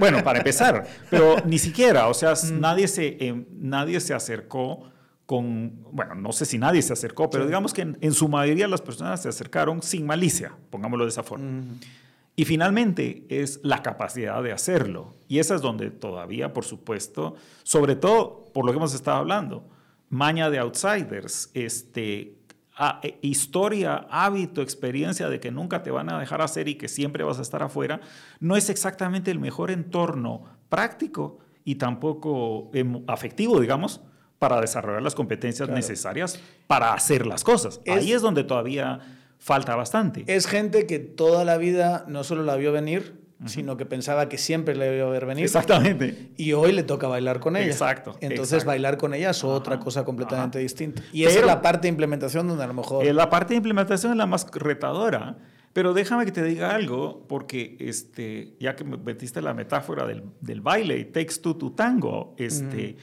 bueno, 0.00 0.24
para 0.24 0.38
empezar, 0.38 0.86
pero 1.10 1.36
ni 1.44 1.58
siquiera, 1.58 2.08
o 2.08 2.14
sea, 2.14 2.32
mm. 2.32 2.60
nadie, 2.60 2.88
se, 2.88 3.16
eh, 3.20 3.46
nadie 3.52 4.00
se 4.00 4.14
acercó 4.14 4.90
con, 5.26 5.84
bueno, 5.92 6.14
no 6.14 6.32
sé 6.32 6.46
si 6.46 6.56
nadie 6.56 6.80
se 6.80 6.94
acercó, 6.94 7.28
pero 7.28 7.44
digamos 7.44 7.74
que 7.74 7.82
en, 7.82 8.12
su 8.12 8.28
mayoría 8.28 8.66
las 8.66 8.80
personas 8.80 9.20
se 9.20 9.28
acercaron 9.28 9.82
sin 9.82 10.06
malicia, 10.06 10.56
pongámoslo 10.70 11.04
de 11.04 11.10
esa 11.10 11.22
forma. 11.22 11.64
Y 12.34 12.46
finalmente 12.46 13.26
es 13.28 13.60
la 13.62 13.82
capacidad 13.82 14.42
de 14.42 14.52
hacerlo. 14.52 15.16
Y 15.28 15.40
esa 15.40 15.56
es 15.56 15.60
donde 15.60 15.90
todavía, 15.90 16.54
por 16.54 16.64
supuesto, 16.64 17.34
sobre 17.62 17.96
todo 17.96 18.44
por 18.54 18.64
lo 18.64 18.72
que 18.72 18.78
hemos 18.78 18.94
estado 18.94 19.18
hablando, 19.18 19.68
maña 20.08 20.48
de 20.48 20.60
outsiders, 20.60 21.50
este, 21.52 22.37
e, 23.02 23.18
historia, 23.22 24.06
hábito, 24.10 24.62
experiencia 24.62 25.28
de 25.28 25.40
que 25.40 25.50
nunca 25.50 25.82
te 25.82 25.90
van 25.90 26.12
a 26.12 26.18
dejar 26.18 26.42
hacer 26.42 26.68
y 26.68 26.76
que 26.76 26.88
siempre 26.88 27.24
vas 27.24 27.38
a 27.38 27.42
estar 27.42 27.62
afuera, 27.62 28.00
no 28.40 28.56
es 28.56 28.70
exactamente 28.70 29.30
el 29.30 29.38
mejor 29.38 29.70
entorno 29.70 30.44
práctico 30.68 31.38
y 31.64 31.74
tampoco 31.74 32.70
afectivo, 33.06 33.60
digamos, 33.60 34.00
para 34.38 34.60
desarrollar 34.60 35.02
las 35.02 35.14
competencias 35.14 35.68
necesarias 35.68 36.40
para 36.66 36.94
hacer 36.94 37.26
las 37.26 37.44
cosas. 37.44 37.80
Ahí 37.86 38.12
es 38.12 38.22
donde 38.22 38.44
todavía 38.44 39.00
falta 39.38 39.74
bastante. 39.74 40.24
Es 40.26 40.46
gente 40.46 40.86
que 40.86 40.98
toda 40.98 41.44
la 41.44 41.58
vida 41.58 42.04
no 42.08 42.24
solo 42.24 42.42
la 42.44 42.56
vio 42.56 42.72
venir, 42.72 43.27
sino 43.46 43.76
que 43.76 43.86
pensaba 43.86 44.28
que 44.28 44.36
siempre 44.36 44.74
le 44.74 44.96
iba 44.96 45.06
a 45.06 45.10
ver 45.10 45.26
venir. 45.26 45.44
Exactamente. 45.44 46.32
Y 46.36 46.52
hoy 46.54 46.72
le 46.72 46.82
toca 46.82 47.06
bailar 47.06 47.38
con 47.38 47.56
ella. 47.56 47.66
Exacto. 47.66 48.16
Entonces 48.20 48.64
bailar 48.64 48.96
con 48.96 49.14
ella 49.14 49.30
es 49.30 49.44
otra 49.44 49.78
cosa 49.78 50.04
completamente 50.04 50.58
distinta. 50.58 51.02
Y 51.12 51.24
esa 51.24 51.40
es 51.40 51.46
la 51.46 51.62
parte 51.62 51.82
de 51.82 51.88
implementación 51.88 52.48
donde 52.48 52.64
a 52.64 52.66
lo 52.66 52.74
mejor... 52.74 53.04
La 53.14 53.30
parte 53.30 53.54
de 53.54 53.58
implementación 53.58 54.12
es 54.12 54.18
la 54.18 54.26
más 54.26 54.46
retadora. 54.52 55.36
Pero 55.72 55.94
déjame 55.94 56.24
que 56.24 56.32
te 56.32 56.42
diga 56.42 56.74
algo, 56.74 57.24
porque 57.28 57.76
este, 57.78 58.56
ya 58.58 58.74
que 58.74 58.84
metiste 58.84 59.40
la 59.40 59.54
metáfora 59.54 60.06
del, 60.06 60.24
del 60.40 60.60
baile, 60.60 61.04
takes 61.04 61.34
two 61.40 61.56
to 61.56 61.72
tango, 61.72 62.34
este, 62.36 62.96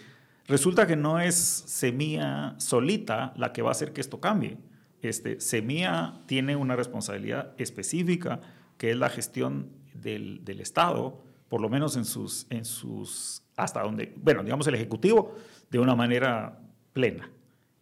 resulta 0.47 0.85
que 0.85 0.95
no 0.95 1.19
es 1.19 1.35
semilla 1.35 2.55
solita 2.57 3.33
la 3.37 3.53
que 3.53 3.61
va 3.61 3.69
a 3.69 3.71
hacer 3.71 3.93
que 3.93 4.01
esto 4.01 4.19
cambie. 4.19 4.57
Este, 5.01 5.39
semilla 5.39 6.21
tiene 6.25 6.55
una 6.55 6.75
responsabilidad 6.75 7.53
específica, 7.57 8.41
que 8.77 8.91
es 8.91 8.97
la 8.97 9.09
gestión 9.09 9.69
del, 10.01 10.59
Estado, 10.59 11.21
por 11.49 11.61
lo 11.61 11.69
menos 11.69 11.95
en 11.95 12.05
sus, 12.05 12.47
en 12.49 12.65
sus, 12.65 13.43
hasta 13.55 13.81
donde, 13.81 14.13
bueno, 14.17 14.43
digamos 14.43 14.67
el 14.67 14.75
Ejecutivo, 14.75 15.35
de 15.69 15.79
una 15.79 15.95
manera 15.95 16.59
plena. 16.93 17.29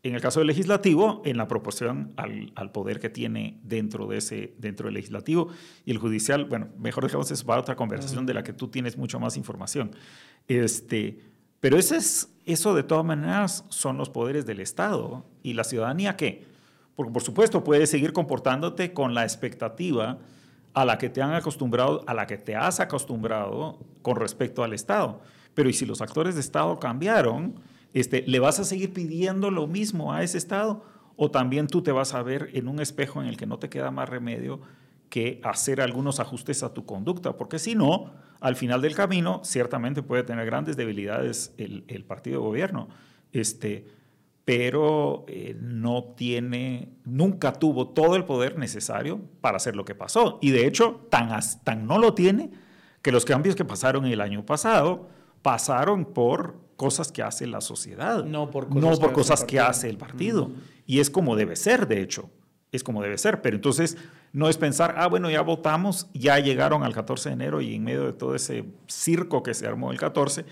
En 0.03 0.15
el 0.15 0.21
caso 0.21 0.41
del 0.41 0.47
legislativo, 0.47 1.21
en 1.23 1.37
la 1.37 1.47
proporción 1.47 2.13
al, 2.17 2.51
al, 2.55 2.71
poder 2.73 2.99
que 2.99 3.09
tiene 3.09 3.59
dentro, 3.63 4.05
de 4.07 4.17
ese, 4.17 4.53
dentro 4.57 4.87
del 4.87 4.95
legislativo 4.95 5.47
y 5.85 5.91
el 5.91 5.97
judicial, 5.97 6.43
bueno, 6.43 6.67
mejor 6.77 7.05
dejamos 7.05 7.31
eso 7.31 7.45
para 7.45 7.61
otra 7.61 7.77
conversación 7.77 8.25
de 8.25 8.33
la 8.33 8.43
que 8.43 8.51
tú 8.51 8.67
tienes 8.67 8.97
mucho 8.97 9.19
más 9.21 9.37
información. 9.37 9.91
Este, 10.49 11.19
pero 11.63 11.77
ese 11.77 11.95
es, 11.95 12.29
eso 12.45 12.75
de 12.75 12.83
todas 12.83 13.05
maneras 13.05 13.63
son 13.69 13.97
los 13.97 14.09
poderes 14.09 14.45
del 14.45 14.59
Estado 14.59 15.25
y 15.43 15.53
la 15.53 15.63
ciudadanía 15.63 16.17
qué? 16.17 16.43
Porque 16.93 17.13
por 17.13 17.23
supuesto 17.23 17.63
puedes 17.63 17.89
seguir 17.89 18.11
comportándote 18.11 18.91
con 18.91 19.13
la 19.13 19.23
expectativa 19.23 20.19
a 20.73 20.85
la 20.85 20.97
que 20.97 21.09
te 21.09 21.21
han 21.21 21.33
acostumbrado, 21.33 22.03
a 22.07 22.13
la 22.13 22.27
que 22.27 22.37
te 22.37 22.55
has 22.55 22.79
acostumbrado 22.79 23.79
con 24.01 24.15
respecto 24.15 24.63
al 24.63 24.73
Estado. 24.73 25.21
Pero 25.53 25.69
¿y 25.69 25.73
si 25.73 25.85
los 25.85 26.01
actores 26.01 26.35
de 26.35 26.41
Estado 26.41 26.79
cambiaron? 26.79 27.55
Este, 27.93 28.23
¿Le 28.27 28.39
vas 28.39 28.59
a 28.59 28.63
seguir 28.63 28.91
pidiendo 28.91 29.51
lo 29.51 29.67
mismo 29.67 30.13
a 30.13 30.23
ese 30.23 30.37
Estado? 30.37 30.83
¿O 31.15 31.29
también 31.29 31.67
tú 31.67 31.83
te 31.83 31.91
vas 31.91 32.15
a 32.15 32.23
ver 32.23 32.49
en 32.53 32.67
un 32.67 32.79
espejo 32.79 33.21
en 33.21 33.27
el 33.27 33.37
que 33.37 33.45
no 33.45 33.59
te 33.59 33.69
queda 33.69 33.91
más 33.91 34.09
remedio 34.09 34.61
que 35.09 35.39
hacer 35.43 35.79
algunos 35.79 36.19
ajustes 36.19 36.63
a 36.63 36.73
tu 36.73 36.85
conducta? 36.85 37.37
Porque 37.37 37.59
si 37.59 37.75
no, 37.75 38.11
al 38.39 38.55
final 38.55 38.81
del 38.81 38.95
camino, 38.95 39.41
ciertamente 39.43 40.01
puede 40.01 40.23
tener 40.23 40.47
grandes 40.47 40.75
debilidades 40.75 41.53
el, 41.57 41.83
el 41.87 42.03
partido 42.03 42.41
de 42.41 42.47
gobierno. 42.47 42.87
Este, 43.31 43.85
pero 44.45 45.25
eh, 45.27 45.55
no 45.59 46.13
tiene, 46.17 46.89
nunca 47.05 47.53
tuvo 47.53 47.89
todo 47.89 48.15
el 48.15 48.25
poder 48.25 48.57
necesario 48.57 49.21
para 49.41 49.57
hacer 49.57 49.75
lo 49.75 49.85
que 49.85 49.95
pasó. 49.95 50.39
Y 50.41 50.51
de 50.51 50.67
hecho, 50.67 51.07
tan, 51.09 51.29
tan 51.63 51.87
no 51.87 51.97
lo 51.97 52.13
tiene 52.13 52.51
que 53.01 53.11
los 53.11 53.25
cambios 53.25 53.55
que 53.55 53.65
pasaron 53.65 54.05
el 54.05 54.21
año 54.21 54.45
pasado 54.45 55.07
pasaron 55.41 56.05
por 56.05 56.55
cosas 56.75 57.11
que 57.11 57.21
hace 57.21 57.47
la 57.47 57.61
sociedad, 57.61 58.23
no 58.25 58.49
por 58.49 58.67
cosas, 58.67 58.81
no 58.81 58.97
por 58.97 59.09
que, 59.09 59.15
cosas 59.15 59.41
hace 59.41 59.47
que, 59.47 59.59
hace 59.59 59.89
el 59.89 59.97
partido. 59.97 60.51
Y 60.85 60.99
es 60.99 61.09
como 61.09 61.35
debe 61.35 61.55
ser, 61.55 61.87
de 61.87 62.01
hecho, 62.01 62.29
es 62.71 62.83
como 62.83 63.01
debe 63.01 63.17
ser. 63.17 63.41
Pero 63.41 63.55
entonces 63.55 63.97
no 64.33 64.49
es 64.49 64.57
pensar, 64.57 64.95
ah, 64.97 65.07
bueno, 65.07 65.29
ya 65.29 65.41
votamos, 65.41 66.09
ya 66.13 66.39
llegaron 66.39 66.83
al 66.83 66.93
14 66.93 67.29
de 67.29 67.33
enero 67.33 67.61
y 67.61 67.75
en 67.75 67.83
medio 67.83 68.05
de 68.05 68.13
todo 68.13 68.35
ese 68.35 68.65
circo 68.87 69.43
que 69.43 69.53
se 69.53 69.67
armó 69.67 69.91
el 69.91 69.99
14, 69.99 70.45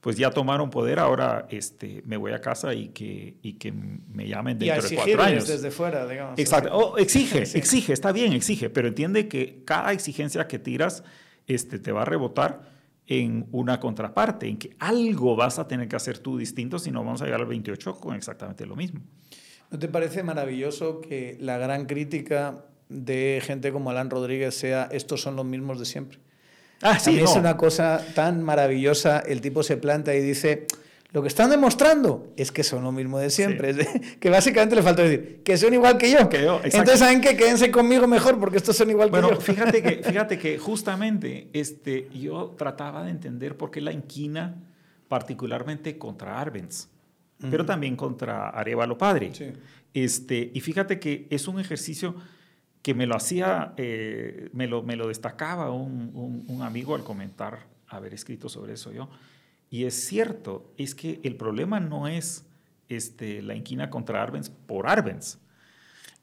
pues 0.00 0.16
ya 0.16 0.30
tomaron 0.30 0.70
poder, 0.70 0.98
ahora 0.98 1.46
este, 1.50 2.02
me 2.06 2.16
voy 2.16 2.32
a 2.32 2.40
casa 2.40 2.72
y 2.72 2.88
que, 2.88 3.36
y 3.42 3.54
que 3.54 3.72
me 3.72 4.28
llamen 4.28 4.58
dentro 4.58 4.88
de 4.88 4.94
cuatro 4.94 5.22
años. 5.22 5.48
desde 5.48 5.70
fuera, 5.70 6.06
digamos. 6.06 6.38
Exacto. 6.38 6.70
Oh, 6.72 6.98
exige, 6.98 7.38
exige, 7.54 7.92
está 7.92 8.12
bien, 8.12 8.32
exige, 8.32 8.70
pero 8.70 8.88
entiende 8.88 9.26
que 9.28 9.62
cada 9.64 9.92
exigencia 9.92 10.46
que 10.46 10.58
tiras 10.58 11.02
este, 11.46 11.78
te 11.78 11.90
va 11.90 12.02
a 12.02 12.04
rebotar 12.04 12.78
en 13.08 13.48
una 13.52 13.80
contraparte, 13.80 14.46
en 14.46 14.58
que 14.58 14.76
algo 14.78 15.34
vas 15.34 15.58
a 15.58 15.66
tener 15.66 15.88
que 15.88 15.96
hacer 15.96 16.18
tú 16.18 16.36
distinto, 16.36 16.78
si 16.78 16.90
no 16.90 17.02
vamos 17.02 17.22
a 17.22 17.24
llegar 17.24 17.40
al 17.40 17.46
28 17.46 17.94
con 17.94 18.14
exactamente 18.14 18.66
lo 18.66 18.76
mismo. 18.76 19.00
¿No 19.70 19.78
te 19.78 19.88
parece 19.88 20.22
maravilloso 20.22 21.00
que 21.00 21.36
la 21.40 21.58
gran 21.58 21.86
crítica 21.86 22.66
de 22.88 23.42
gente 23.44 23.72
como 23.72 23.90
Alan 23.90 24.10
Rodríguez 24.10 24.54
sea 24.54 24.88
estos 24.92 25.22
son 25.22 25.36
los 25.36 25.44
mismos 25.44 25.78
de 25.78 25.86
siempre? 25.86 26.18
Ah, 26.82 26.98
sí, 26.98 27.18
Es 27.18 27.34
una 27.34 27.56
cosa 27.56 28.04
tan 28.14 28.42
maravillosa. 28.42 29.20
El 29.20 29.40
tipo 29.40 29.62
se 29.62 29.76
planta 29.76 30.14
y 30.14 30.20
dice, 30.20 30.66
lo 31.10 31.22
que 31.22 31.28
están 31.28 31.50
demostrando 31.50 32.32
es 32.36 32.52
que 32.52 32.62
son 32.62 32.84
lo 32.84 32.92
mismo 32.92 33.18
de 33.18 33.30
siempre. 33.30 33.74
que 34.20 34.30
básicamente 34.30 34.76
le 34.76 34.82
falta 34.82 35.02
decir, 35.02 35.42
que 35.42 35.56
son 35.56 35.72
igual 35.72 35.96
que 35.96 36.10
yo. 36.10 36.28
Que 36.28 36.42
yo 36.42 36.60
Entonces, 36.62 36.98
¿saben 36.98 37.20
qué? 37.20 37.36
Quédense 37.36 37.70
conmigo 37.70 38.06
mejor 38.06 38.38
porque 38.38 38.58
estos 38.58 38.76
son 38.76 38.90
igual 38.90 39.10
que 39.10 39.20
yo. 39.20 39.40
Fíjate 39.40 39.82
que, 39.82 40.02
fíjate 40.04 40.38
que 40.38 40.58
justamente 40.58 41.48
este, 41.52 42.08
yo 42.10 42.54
trataba 42.58 43.04
de 43.04 43.10
entender 43.10 43.56
por 43.56 43.70
qué 43.70 43.80
la 43.80 43.92
inquina, 43.92 44.56
particularmente 45.08 45.96
contra 45.96 46.38
Arbenz, 46.38 46.88
pero 47.50 47.64
también 47.64 47.96
contra 47.96 48.50
Arevalo 48.50 48.98
Padre. 48.98 49.32
Este, 49.94 50.50
y 50.52 50.60
fíjate 50.60 51.00
que 51.00 51.26
es 51.30 51.48
un 51.48 51.58
ejercicio 51.58 52.16
que 52.88 52.94
me 52.94 53.04
lo 53.04 53.16
hacía, 53.16 53.74
eh, 53.76 54.48
me, 54.54 54.66
lo, 54.66 54.82
me 54.82 54.96
lo 54.96 55.08
destacaba 55.08 55.70
un, 55.70 56.42
un, 56.48 56.62
amigo 56.62 56.94
al 56.94 57.04
comentar 57.04 57.66
haber 57.86 58.14
escrito 58.14 58.48
sobre 58.48 58.72
eso 58.72 58.92
yo. 58.92 59.10
Y 59.70 59.84
es 59.84 60.06
cierto, 60.06 60.72
es 60.78 60.94
que 60.94 61.20
el 61.22 61.36
problema 61.36 61.80
no 61.80 62.08
es 62.08 62.46
este, 62.88 63.42
la 63.42 63.54
inquina 63.54 63.90
contra 63.90 64.22
Arbenz 64.22 64.48
por 64.48 64.88
Arbenz, 64.88 65.36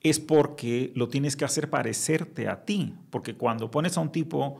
es 0.01 0.20
porque 0.20 0.91
lo 0.95 1.07
tienes 1.07 1.36
que 1.36 1.45
hacer 1.45 1.70
parecerte 1.70 2.47
a 2.47 2.66
ti, 2.66 2.95
porque 3.11 3.36
cuando 3.36 3.70
pones 3.70 3.95
a 3.97 4.01
un 4.01 4.11
tipo 4.11 4.59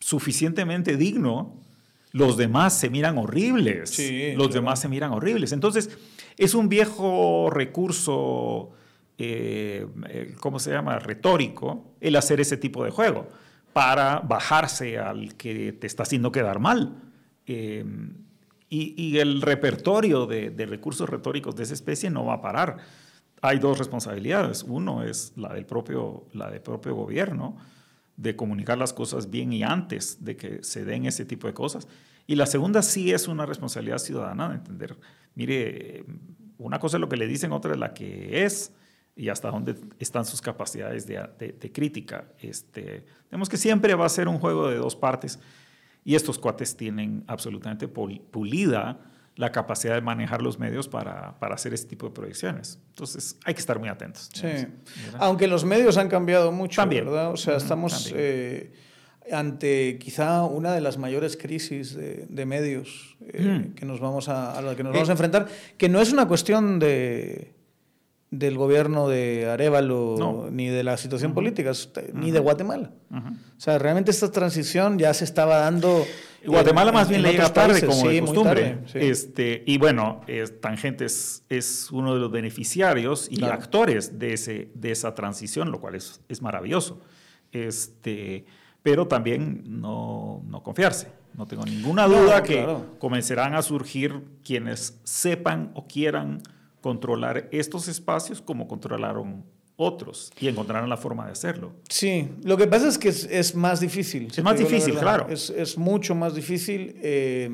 suficientemente 0.00 0.96
digno, 0.96 1.60
los 2.12 2.38
demás 2.38 2.72
se 2.72 2.88
miran 2.88 3.18
horribles, 3.18 4.00
los 4.34 4.54
demás 4.54 4.80
se 4.80 4.88
miran 4.88 5.12
horribles. 5.12 5.52
Entonces, 5.52 5.90
es 6.38 6.54
un 6.54 6.70
viejo 6.70 7.50
recurso 7.50 8.72
eh, 9.18 9.86
¿cómo 10.40 10.58
se 10.58 10.70
llama?, 10.70 10.98
retórico, 10.98 11.94
el 12.00 12.16
hacer 12.16 12.40
ese 12.40 12.56
tipo 12.56 12.84
de 12.84 12.90
juego 12.90 13.28
para 13.72 14.20
bajarse 14.20 14.98
al 14.98 15.34
que 15.36 15.72
te 15.72 15.86
está 15.86 16.04
haciendo 16.04 16.32
quedar 16.32 16.60
mal. 16.60 17.02
Eh, 17.46 17.84
y, 18.68 19.18
el 19.18 19.42
repertorio 19.42 20.26
de, 20.26 20.66
recursos 20.66 21.08
retóricos 21.08 21.54
de 21.54 21.62
esa 21.62 21.74
especie 21.74 22.10
no 22.10 22.24
va 22.24 22.34
a 22.34 22.40
parar. 22.42 22.78
Hay 23.40 23.58
dos 23.58 23.78
responsabilidades. 23.78 24.64
Uno 24.64 25.04
es 25.04 25.32
la 25.36 25.52
del 25.52 25.66
propio, 25.66 26.26
la 26.32 26.50
del 26.50 26.60
propio 26.60 26.94
gobierno, 26.94 27.56
de 28.16 28.34
comunicar 28.34 28.76
las 28.78 28.92
cosas 28.92 29.30
bien 29.30 29.52
y 29.52 29.62
antes 29.62 30.24
de 30.24 30.36
que 30.36 30.62
se 30.64 30.84
den 30.84 31.06
ese 31.06 31.24
tipo 31.24 31.46
de 31.46 31.54
cosas. 31.54 31.86
Y 32.26 32.34
la 32.34 32.46
segunda 32.46 32.82
sí 32.82 33.12
es 33.12 33.28
una 33.28 33.46
responsabilidad 33.46 33.98
ciudadana 33.98 34.48
de 34.48 34.54
entender, 34.56 34.96
mire, 35.34 36.04
una 36.58 36.80
cosa 36.80 36.96
es 36.96 37.00
lo 37.00 37.08
que 37.08 37.16
le 37.16 37.26
dicen, 37.26 37.52
otra 37.52 37.72
es 37.72 37.78
la 37.78 37.94
que 37.94 38.44
es 38.44 38.72
y 39.16 39.30
hasta 39.30 39.50
dónde 39.50 39.74
están 39.98 40.26
sus 40.26 40.42
capacidades 40.42 41.06
de, 41.06 41.26
de, 41.38 41.72
crítica. 41.72 42.26
Este, 42.38 43.06
vemos 43.30 43.48
que 43.48 43.56
siempre 43.56 43.94
va 43.94 44.04
a 44.04 44.10
ser 44.10 44.28
un 44.28 44.38
juego 44.38 44.68
de 44.68 44.76
dos 44.76 44.94
partes 44.94 45.40
y 46.04 46.14
estos 46.14 46.38
cuates 46.38 46.76
tienen 46.76 47.24
absolutamente 47.26 47.88
pulida 47.88 49.00
la 49.34 49.52
capacidad 49.52 49.94
de 49.94 50.02
manejar 50.02 50.42
los 50.42 50.58
medios 50.58 50.88
para, 50.88 51.38
para, 51.38 51.54
hacer 51.54 51.72
este 51.74 51.88
tipo 51.88 52.06
de 52.06 52.12
proyecciones. 52.12 52.78
Entonces 52.90 53.38
hay 53.44 53.54
que 53.54 53.60
estar 53.60 53.78
muy 53.78 53.88
atentos. 53.88 54.30
Sí, 54.32 54.48
aunque 55.18 55.46
los 55.46 55.64
medios 55.64 55.96
han 55.96 56.08
cambiado 56.08 56.52
mucho, 56.52 56.80
También. 56.80 57.06
¿verdad? 57.06 57.32
O 57.32 57.36
sea, 57.36 57.56
estamos 57.56 58.12
eh, 58.14 58.72
ante 59.32 59.98
quizá 59.98 60.44
una 60.44 60.72
de 60.74 60.80
las 60.80 60.96
mayores 60.98 61.36
crisis 61.36 61.94
de, 61.94 62.46
medios 62.46 63.16
eh, 63.20 63.72
que 63.74 63.84
nos 63.84 64.00
vamos 64.00 64.28
a, 64.28 64.56
a 64.56 64.62
la 64.62 64.76
que 64.76 64.82
nos 64.82 64.92
vamos 64.92 65.08
a 65.08 65.12
enfrentar, 65.12 65.48
que 65.76 65.88
no 65.88 66.00
es 66.00 66.12
una 66.12 66.28
cuestión 66.28 66.78
de 66.78 67.55
del 68.38 68.56
gobierno 68.58 69.08
de 69.08 69.48
Arevalo 69.50 70.48
ni 70.50 70.68
de 70.68 70.82
la 70.84 70.96
situación 70.96 71.34
política, 71.34 71.72
ni 72.14 72.30
de 72.30 72.38
Guatemala. 72.40 72.90
O 73.12 73.20
sea, 73.60 73.78
realmente 73.78 74.10
esta 74.10 74.30
transición 74.30 74.98
ya 74.98 75.12
se 75.14 75.24
estaba 75.24 75.58
dando 75.58 76.04
Guatemala 76.44 76.92
más 76.92 77.08
bien 77.08 77.20
en 77.20 77.26
le 77.26 77.32
llega 77.32 77.52
tarde 77.52 77.80
países, 77.80 77.88
como 77.88 78.02
sí, 78.08 78.14
de 78.14 78.20
costumbre. 78.20 78.62
tarde, 78.62 78.82
sí. 78.92 78.98
este, 79.00 79.64
y 79.66 79.78
bueno, 79.78 80.20
es, 80.28 80.60
Tangente 80.60 81.04
es, 81.04 81.42
es 81.48 81.90
uno 81.90 82.14
de 82.14 82.20
los 82.20 82.30
beneficiarios 82.30 83.26
y 83.30 83.38
Claro. 83.38 83.54
actores 83.54 84.18
de, 84.20 84.32
ese, 84.34 84.70
de 84.74 84.92
esa 84.92 85.14
transición, 85.16 85.72
lo 85.72 85.80
cual 85.80 85.96
es, 85.96 86.20
es 86.28 86.42
maravilloso. 86.42 87.00
Este, 87.52 88.44
pero 88.82 89.08
también 89.08 89.64
no, 89.66 90.42
no 90.46 90.62
confiarse. 90.62 91.08
No 91.34 91.46
tengo 91.46 91.64
ninguna 91.64 92.06
No, 92.06 92.22
duda 92.22 92.42
que 92.42 92.54
claro. 92.62 92.86
comenzarán 92.98 93.54
a 93.54 93.62
surgir 93.62 94.22
quienes 94.44 95.00
sepan 95.04 95.70
o 95.74 95.86
quieran 95.86 96.42
controlar 96.86 97.48
estos 97.50 97.88
espacios 97.88 98.40
como 98.40 98.68
controlaron 98.68 99.44
otros 99.74 100.30
y 100.38 100.46
encontrarán 100.46 100.88
la 100.88 100.96
forma 100.96 101.26
de 101.26 101.32
hacerlo. 101.32 101.72
Sí, 101.88 102.28
lo 102.44 102.56
que 102.56 102.68
pasa 102.68 102.86
es 102.86 102.96
que 102.96 103.08
es, 103.08 103.24
es 103.24 103.56
más 103.56 103.80
difícil. 103.80 104.28
Es 104.30 104.40
más 104.40 104.56
difícil, 104.56 104.94
claro. 104.94 105.26
Es, 105.28 105.50
es 105.50 105.76
mucho 105.76 106.14
más 106.14 106.36
difícil. 106.36 106.94
Eh, 107.02 107.50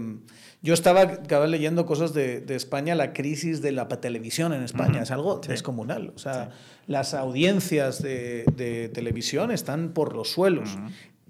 yo 0.61 0.75
estaba, 0.75 1.01
acababa 1.01 1.47
leyendo 1.47 1.87
cosas 1.87 2.13
de, 2.13 2.43
de 2.43 2.55
España, 2.57 2.95
la 2.95 3.15
crisis 3.15 3.63
de 3.63 3.73
la 3.73 3.89
televisión 3.89 4.53
en 4.53 4.65
España 4.65 5.01
es 5.01 5.11
algo 5.11 5.41
sí. 5.43 5.49
descomunal. 5.49 6.13
O 6.15 6.19
sea, 6.19 6.51
las 6.87 7.15
audiencias 7.15 8.03
de, 8.03 8.45
de 8.55 8.91
televisión 8.91 9.51
están 9.51 9.95
por 9.95 10.15
los 10.15 10.31
suelos. 10.31 10.77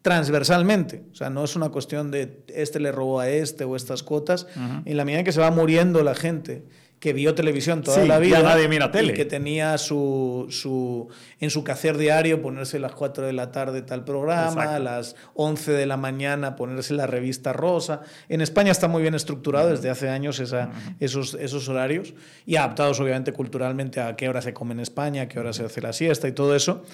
Transversalmente, 0.02 1.04
o 1.12 1.14
sea, 1.14 1.30
no 1.30 1.44
es 1.44 1.56
una 1.56 1.68
cuestión 1.70 2.10
de 2.10 2.42
este 2.48 2.80
le 2.80 2.90
robó 2.92 3.20
a 3.20 3.28
este 3.30 3.64
o 3.64 3.76
estas 3.76 4.02
cuotas. 4.02 4.46
En 4.84 4.96
la 4.96 5.04
medida 5.04 5.20
en 5.20 5.24
que 5.24 5.32
se 5.32 5.40
va 5.40 5.50
muriendo 5.50 6.02
la 6.02 6.14
gente 6.14 6.64
que 6.98 7.12
vio 7.12 7.34
televisión 7.34 7.82
toda 7.82 8.00
Sí, 8.02 8.06
la 8.06 8.14
ya 8.14 8.20
vida 8.20 8.42
nadie 8.44 8.68
mira 8.68 8.92
tele. 8.92 9.12
y 9.12 9.16
que 9.16 9.24
tenía 9.24 9.76
su, 9.78 10.46
su, 10.50 11.08
en 11.40 11.50
su 11.50 11.64
quehacer 11.64 11.98
diario 11.98 12.40
ponerse 12.40 12.76
a 12.76 12.80
las 12.80 12.92
4 12.92 13.26
de 13.26 13.32
la 13.32 13.50
tarde 13.50 13.82
tal 13.82 14.04
programa, 14.04 14.50
Exacto. 14.52 14.70
a 14.70 14.78
las 14.78 15.16
11 15.34 15.72
de 15.72 15.86
la 15.86 15.96
mañana 15.96 16.54
ponerse 16.54 16.94
la 16.94 17.08
revista 17.08 17.52
rosa. 17.52 18.02
En 18.28 18.40
España 18.40 18.70
está 18.70 18.86
muy 18.86 19.02
bien 19.02 19.16
estructurado 19.16 19.70
desde 19.70 19.90
hace 19.90 20.08
años 20.10 20.38
esa, 20.38 20.70
esos, 21.00 21.34
esos 21.34 21.68
horarios 21.68 22.14
y 22.46 22.54
adaptados 22.54 23.00
obviamente 23.00 23.32
culturalmente 23.32 24.00
a 24.00 24.14
qué 24.14 24.28
hora 24.28 24.40
se 24.40 24.54
come 24.54 24.72
en 24.74 24.78
España, 24.80 25.22
a 25.22 25.28
qué 25.28 25.40
hora 25.40 25.52
se 25.52 25.64
hace 25.64 25.80
la 25.80 25.92
siesta 25.92 26.28
y 26.28 26.32
todo 26.32 26.54
eso. 26.54 26.84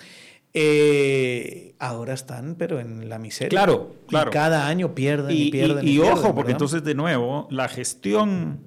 Eh, 0.55 1.75
ahora 1.79 2.15
están, 2.15 2.57
pero 2.57 2.81
en 2.81 3.09
la 3.09 3.19
miseria. 3.19 3.51
Claro, 3.51 3.95
Y 4.07 4.09
claro. 4.09 4.31
cada 4.31 4.67
año 4.67 4.95
pierden 4.95 5.37
y, 5.37 5.41
Y, 5.41 5.47
y- 5.49 5.51
pierden. 5.51 5.87
y 5.87 5.97
pierden, 5.99 6.13
ojo, 6.13 6.35
porque 6.35 6.53
entonces 6.53 6.83
de 6.85 6.95
nuevo, 6.95 7.47
la 7.51 7.69
gestión 7.69 8.61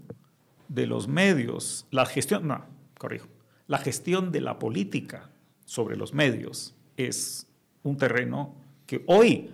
de 0.68 0.88
los 0.88 1.08
medios, 1.08 1.88
la 1.92 2.06
gestión, 2.06 2.48
no, 2.48 2.66
corrijo, 2.98 3.28
la 3.68 3.78
gestión 3.78 4.32
de 4.32 4.42
la 4.42 4.60
política 4.60 5.30
sobre 5.66 5.96
los 5.98 6.14
medios 6.14 6.76
es 6.98 7.48
un 7.84 7.98
terreno 7.98 8.56
que 8.86 9.04
hoy 9.08 9.50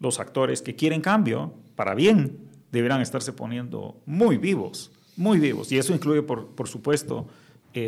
los 0.00 0.20
actores 0.20 0.62
que 0.62 0.74
quieren 0.74 1.00
cambio, 1.00 1.54
para 1.76 1.94
bien, 1.94 2.38
deberán 2.72 3.00
estarse 3.00 3.32
poniendo 3.32 4.00
muy 4.04 4.36
vivos, 4.36 4.90
muy 5.16 5.38
vivos. 5.38 5.72
Y 5.72 5.78
eso 5.78 5.94
incluye, 5.94 6.22
por, 6.22 6.48
por 6.54 6.68
supuesto, 6.68 7.26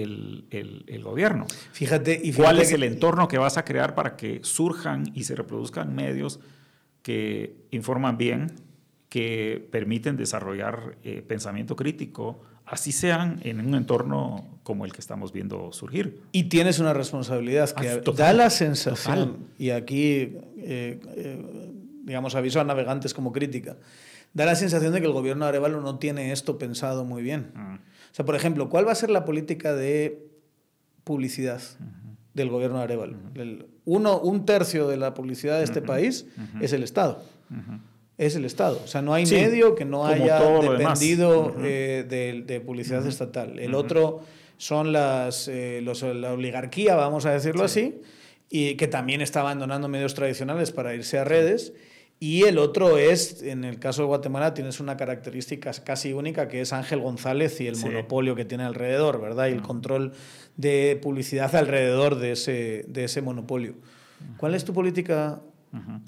el, 0.03 0.45
el- 0.51 0.85
el 0.87 1.03
gobierno. 1.03 1.47
Fíjate, 1.73 2.13
y 2.23 2.33
¿Cuál 2.33 2.57
fíjate 2.57 2.63
es 2.63 2.69
que- 2.71 2.75
el 2.77 2.83
entorno 2.85 3.29
que 3.29 3.39
vas 3.39 3.57
a 3.59 3.65
crear 3.65 3.95
para 3.95 4.17
que 4.17 4.41
surjan 4.43 5.11
y 5.15 5.25
se 5.25 5.35
reproduzcan 5.35 5.95
medios 5.95 6.41
que 7.03 7.57
informan 7.71 8.17
bien, 8.19 8.53
que 9.09 9.67
permiten 9.73 10.17
desarrollar 10.17 10.97
eh, 11.03 11.23
pensamiento 11.27 11.75
crítico, 11.77 12.43
así 12.67 12.93
sean 12.93 13.41
en 13.43 13.61
un 13.67 13.75
entorno 13.75 14.61
como 14.63 14.85
el 14.85 14.93
que 14.93 15.01
estamos 15.01 15.33
viendo 15.33 15.73
surgir? 15.73 16.21
Y 16.31 16.45
tienes 16.45 16.79
una 16.79 16.93
responsabilidad 16.93 17.71
que 17.73 17.89
Ah, 17.89 18.01
da 18.15 18.33
la 18.33 18.51
sensación, 18.51 19.33
total. 19.33 19.47
y 19.59 19.71
aquí, 19.71 20.37
eh, 20.59 21.01
eh, 21.17 21.73
digamos, 22.05 22.35
aviso 22.37 22.61
a 22.61 22.65
navegantes 22.65 23.13
como 23.15 23.33
crítica, 23.33 23.77
da 24.33 24.45
la 24.45 24.55
sensación 24.55 24.93
de 24.93 25.01
que 25.01 25.07
el 25.07 25.13
gobierno 25.13 25.45
de 25.45 25.49
Arevalo 25.49 25.81
no 25.81 25.99
tiene 25.99 26.31
esto 26.31 26.57
pensado 26.59 27.05
muy 27.05 27.23
bien. 27.23 27.51
Mm. 27.55 27.75
O 28.11 28.15
sea, 28.15 28.25
por 28.25 28.35
ejemplo, 28.35 28.69
¿cuál 28.69 28.87
va 28.87 28.93
a 28.93 28.97
ser 28.97 29.11
la 29.11 29.25
política 29.25 29.75
de 29.75 30.27
publicidad 31.05 31.61
del 32.35 32.49
gobierno 32.49 32.79
de 32.79 32.85
Arevalo? 32.85 33.17
El 33.35 33.67
uno, 33.85 34.21
un 34.21 34.45
tercio 34.47 34.89
de 34.89 34.97
la 34.97 35.15
publicidad 35.15 35.59
de 35.59 35.65
este 35.65 35.81
país 35.83 36.27
es 36.61 36.73
el 36.73 36.83
Estado. 36.83 37.23
Es 38.19 38.37
el 38.37 38.45
Estado. 38.45 38.81
O 38.85 38.87
sea, 38.87 39.01
no 39.03 39.15
hay 39.15 39.25
Sí, 39.27 39.35
medio 39.37 39.75
que 39.75 39.85
no 39.85 40.05
haya 40.07 40.39
dependido 40.79 41.55
eh, 41.65 42.05
de, 42.09 42.43
de 42.47 42.61
publicidad 42.61 43.07
estatal. 43.07 43.59
El 43.59 43.75
otro 43.75 44.21
son 44.59 44.93
las, 44.93 45.49
eh, 45.49 45.81
los- 45.83 46.03
la 46.03 46.35
oligarquía, 46.35 46.95
vamos 46.97 47.25
a 47.25 47.31
decirlo 47.33 47.65
así, 47.65 48.01
y 48.51 48.75
que 48.75 48.87
también 48.89 49.23
está 49.23 49.41
abandonando 49.41 49.89
medios 49.89 50.15
tradicionales 50.15 50.71
para 50.71 50.95
irse 50.95 51.19
a 51.19 51.25
redes. 51.25 51.73
Y 52.23 52.43
el 52.45 52.59
otro 52.59 52.99
es, 52.99 53.43
en 53.43 53.65
el 53.65 53.79
caso 53.79 54.03
de 54.03 54.09
Guatemala, 54.09 54.53
tienes 54.53 54.79
una 54.79 54.99
característica 54.99 55.73
casi 55.83 56.13
única 56.13 56.49
que 56.49 56.61
es 56.61 56.73
Ángel 56.75 57.01
González 57.01 57.59
y 57.63 57.67
el 57.67 57.77
Sí. 57.77 57.87
monopolio 57.87 58.37
que 58.37 58.45
tiene 58.45 58.65
alrededor, 58.65 59.23
¿verdad? 59.23 59.47
Y 59.49 59.53
el 59.53 59.63
control 59.63 60.13
de 60.57 60.99
publicidad 61.01 61.55
alrededor 61.57 62.17
de 62.17 62.33
ese, 62.33 62.85
de 62.89 63.05
ese 63.05 63.23
monopolio. 63.23 63.75
¿Cuál 64.37 64.55
es 64.55 64.67
tu 64.67 64.75
política 64.75 65.41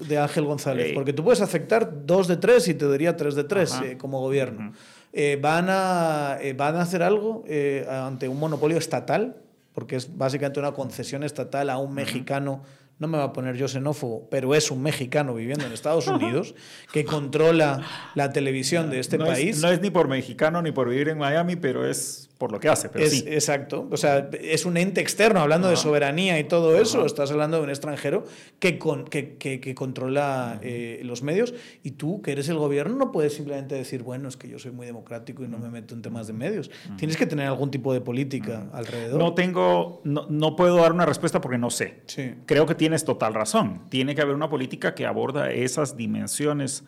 de 0.06 0.18
Ángel 0.18 0.44
González? 0.44 0.90
Eh, 0.90 0.94
Porque 0.94 1.14
tú 1.14 1.24
puedes 1.24 1.40
aceptar 1.40 2.04
dos 2.06 2.28
de 2.28 2.36
tres 2.36 2.68
y 2.68 2.74
te 2.74 2.90
diría 2.92 3.16
tres 3.16 3.34
de 3.34 3.44
tres 3.44 3.74
eh, 3.82 3.96
como 3.96 4.20
gobierno. 4.20 4.74
Eh, 5.14 5.38
¿van, 5.40 5.66
a, 5.70 6.36
eh, 6.42 6.52
¿Van 6.52 6.76
a 6.76 6.82
hacer 6.82 7.02
algo 7.02 7.42
ante 7.88 8.28
un 8.28 8.38
monopolio 8.38 8.76
estatal? 8.76 9.36
Porque 9.72 9.96
es 9.96 10.14
básicamente 10.14 10.60
una 10.60 10.72
concesión 10.72 11.22
estatal 11.22 11.70
a 11.70 11.78
un 11.78 11.94
mexicano, 11.94 12.62
no 13.02 13.08
me 13.08 13.18
va 13.18 13.24
a 13.24 13.32
poner 13.32 13.56
yo 13.56 13.66
xenófobo, 13.68 14.28
pero 14.30 14.54
es 14.54 14.70
un 14.70 14.80
mexicano 14.80 15.34
viviendo 15.34 15.66
en 15.66 15.72
Estados 15.72 16.06
Unidos 16.06 16.54
que 16.92 17.04
controla 17.14 17.82
la 18.14 18.32
televisión 18.32 18.88
de 18.90 19.00
este 19.00 19.18
no 19.18 19.26
es- 19.26 19.32
país. 19.32 19.60
no 19.60 19.68
es 19.68 19.80
ni 19.82 19.90
por 19.90 20.06
mexicano 20.08 20.62
ni 20.62 20.70
por 20.72 20.88
vivir 20.88 21.08
en 21.08 21.18
Miami, 21.18 21.56
pero 21.56 21.84
es 21.86 22.30
por 22.42 22.50
lo 22.50 22.58
que 22.58 22.68
hace. 22.68 22.88
Pero 22.88 23.04
Es- 23.04 23.12
sí. 23.20 23.24
Exacto. 23.28 23.86
O 23.88 23.96
sea, 23.96 24.28
es 24.40 24.66
un 24.66 24.76
ente 24.76 25.00
externo, 25.00 25.38
hablando 25.38 25.68
de 25.68 25.76
soberanía 25.76 26.40
y 26.40 26.44
todo 26.44 26.76
eso. 26.76 27.06
Estás 27.06 27.30
hablando 27.30 27.58
de 27.58 27.62
un 27.62 27.70
extranjero 27.70 28.24
que, 28.58 28.80
con- 28.80 29.04
que, 29.04 29.36
que- 29.36 29.60
que 29.60 29.76
controla 29.76 30.58
eh, 30.60 31.02
los 31.04 31.22
medios. 31.22 31.54
Y 31.84 31.92
tú, 31.92 32.20
que 32.20 32.32
eres 32.32 32.48
el 32.48 32.56
gobierno, 32.56 32.96
no 32.96 33.12
puedes 33.12 33.34
simplemente 33.34 33.76
decir, 33.76 34.02
bueno, 34.02 34.28
es 34.28 34.36
que 34.36 34.48
yo 34.48 34.58
soy 34.58 34.72
muy 34.72 34.86
democrático 34.86 35.44
y 35.44 35.46
no 35.46 35.58
me 35.58 35.70
meto 35.70 35.94
en 35.94 36.02
temas 36.02 36.26
de 36.26 36.32
medios. 36.32 36.68
Tienes 36.96 37.16
que 37.16 37.26
tener 37.26 37.46
algún 37.46 37.70
tipo 37.70 37.92
de 37.94 38.00
política 38.00 38.66
alrededor. 38.72 39.20
No 39.20 39.34
tengo, 39.34 40.00
no, 40.02 40.26
no 40.28 40.56
puedo 40.56 40.78
dar 40.78 40.90
una 40.92 41.06
respuesta 41.06 41.40
porque 41.40 41.58
no 41.58 41.70
sé. 41.70 42.00
Sí. 42.06 42.34
Creo 42.46 42.66
que 42.66 42.74
tienes 42.74 43.04
total 43.04 43.34
razón. 43.34 43.82
Tiene 43.88 44.16
que 44.16 44.22
haber 44.22 44.34
una 44.34 44.50
política 44.50 44.96
que 44.96 45.06
aborda 45.06 45.52
esas 45.52 45.96
dimensiones 45.96 46.82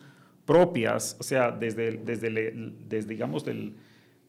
propias, 0.45 1.15
o 1.19 1.23
sea, 1.23 1.51
desde, 1.51 1.87
el- 1.87 2.05
desde, 2.05 2.29
desde, 2.87 3.07
digamos, 3.09 3.45
del, 3.45 3.73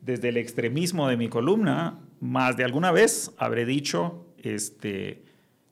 desde 0.06 0.28
el 0.30 0.36
extremismo 0.38 1.08
de 1.08 1.16
mi 1.16 1.28
columna, 1.28 1.98
más 2.20 2.56
de 2.56 2.64
alguna 2.64 2.92
vez 2.92 3.32
habré 3.38 3.66
dicho 3.66 4.24
este, 4.42 5.22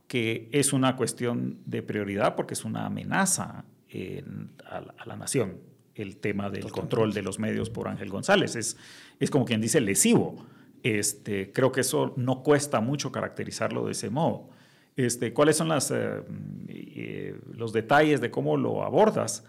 que 0.08 0.48
es 0.52 0.72
una 0.72 0.96
cuestión 0.96 1.58
de 1.64 1.82
prioridad 1.82 2.34
porque 2.34 2.54
es 2.54 2.64
una 2.64 2.86
amenaza 2.86 3.64
en- 3.88 4.50
a, 4.68 4.80
la- 4.80 4.94
a 4.98 5.06
la 5.06 5.16
nación 5.16 5.58
el 5.94 6.16
tema 6.16 6.50
del 6.50 6.70
control 6.72 7.12
de 7.14 7.22
los 7.22 7.38
medios 7.38 7.70
por 7.70 7.86
Ángel 7.88 8.10
González. 8.10 8.56
Es, 8.56 8.76
es 9.20 9.30
como 9.30 9.44
quien 9.44 9.60
dice 9.60 9.80
lesivo. 9.80 10.44
Este, 10.82 11.52
creo 11.52 11.70
que 11.70 11.80
eso 11.82 12.12
no 12.16 12.42
cuesta 12.42 12.80
mucho 12.80 13.12
caracterizarlo 13.12 13.86
de 13.86 13.92
ese 13.92 14.10
modo. 14.10 14.50
Este, 14.96 15.32
¿Cuáles 15.32 15.56
son 15.56 15.68
las, 15.68 15.90
eh, 15.92 16.20
eh, 16.68 17.38
los 17.52 17.72
detalles 17.72 18.20
de 18.20 18.30
cómo 18.32 18.56
lo 18.56 18.82
abordas? 18.84 19.44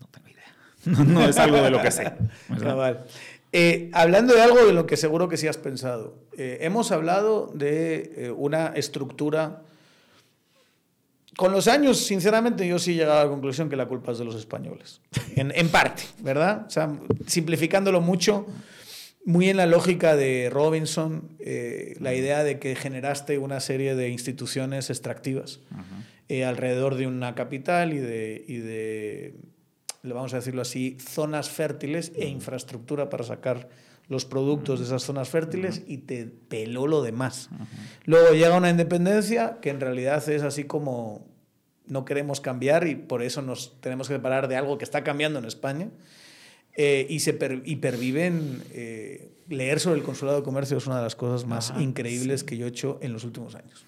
No 0.00 0.06
tengo 0.08 0.28
idea. 0.28 0.42
No, 0.84 1.04
no 1.04 1.20
es 1.28 1.38
algo 1.38 1.56
de 1.62 1.70
lo 1.70 1.80
que 1.80 1.90
sé. 1.90 2.12
Eh, 3.52 3.90
hablando 3.92 4.34
de 4.34 4.40
algo 4.40 4.64
de 4.64 4.72
lo 4.72 4.86
que 4.86 4.96
seguro 4.96 5.28
que 5.28 5.36
sí 5.36 5.46
has 5.46 5.58
pensado, 5.58 6.16
eh, 6.36 6.58
hemos 6.62 6.90
hablado 6.90 7.50
de 7.54 8.12
eh, 8.16 8.30
una 8.30 8.68
estructura. 8.68 9.62
Con 11.36 11.52
los 11.52 11.68
años, 11.68 11.98
sinceramente, 11.98 12.66
yo 12.66 12.78
sí 12.78 12.92
he 12.92 12.94
llegado 12.94 13.20
a 13.20 13.24
la 13.24 13.30
conclusión 13.30 13.68
que 13.68 13.76
la 13.76 13.86
culpa 13.86 14.12
es 14.12 14.18
de 14.18 14.24
los 14.24 14.34
españoles. 14.34 15.00
En, 15.36 15.50
en 15.54 15.70
parte, 15.70 16.02
¿verdad? 16.20 16.66
O 16.66 16.70
sea, 16.70 16.94
simplificándolo 17.26 18.02
mucho, 18.02 18.46
muy 19.24 19.48
en 19.48 19.56
la 19.56 19.66
lógica 19.66 20.16
de 20.16 20.50
Robinson, 20.50 21.28
eh, 21.38 21.94
la 22.00 22.14
idea 22.14 22.42
de 22.42 22.58
que 22.58 22.74
generaste 22.74 23.38
una 23.38 23.60
serie 23.60 23.94
de 23.94 24.08
instituciones 24.08 24.90
extractivas 24.90 25.60
eh, 26.28 26.44
alrededor 26.44 26.96
de 26.96 27.06
una 27.06 27.34
capital 27.34 27.92
y 27.92 27.98
de, 27.98 28.44
y 28.48 28.56
de, 28.56 29.34
vamos 30.02 30.32
a 30.34 30.36
decirlo 30.36 30.62
así, 30.62 30.96
zonas 31.00 31.48
fértiles 31.50 32.12
e 32.16 32.26
infraestructura 32.28 33.08
para 33.08 33.24
sacar 33.24 33.68
los 34.08 34.24
productos 34.24 34.80
de 34.80 34.86
esas 34.86 35.02
zonas 35.04 35.28
fértiles 35.28 35.82
y 35.86 35.98
te 35.98 36.26
peló 36.26 36.86
lo 36.86 37.02
demás. 37.02 37.48
Luego 38.04 38.32
llega 38.34 38.56
una 38.56 38.68
independencia 38.70 39.58
que 39.62 39.70
en 39.70 39.80
realidad 39.80 40.28
es 40.28 40.42
así 40.42 40.64
como 40.64 41.26
no 41.86 42.04
queremos 42.04 42.40
cambiar 42.40 42.86
y 42.88 42.94
por 42.96 43.22
eso 43.22 43.42
nos 43.42 43.80
tenemos 43.80 44.08
que 44.08 44.14
separar 44.14 44.48
de 44.48 44.56
algo 44.56 44.76
que 44.78 44.84
está 44.84 45.04
cambiando 45.04 45.38
en 45.38 45.44
España. 45.44 45.88
Eh, 46.74 47.06
y 47.10 47.20
se 47.20 47.32
per- 47.34 47.62
y 47.64 47.76
perviven. 47.76 48.62
eh, 48.72 49.28
leer 49.48 49.80
sobre 49.80 49.98
el 49.98 50.02
consulado 50.04 50.38
de 50.38 50.44
comercio 50.44 50.78
es 50.78 50.86
una 50.86 50.96
de 50.96 51.02
las 51.02 51.14
cosas 51.16 51.46
más 51.46 51.72
Ajá, 51.72 51.82
increíbles 51.82 52.42
que 52.44 52.56
yo 52.56 52.64
he 52.64 52.68
hecho 52.70 52.98
en 53.02 53.12
los 53.12 53.24
últimos 53.24 53.54
años. 53.54 53.84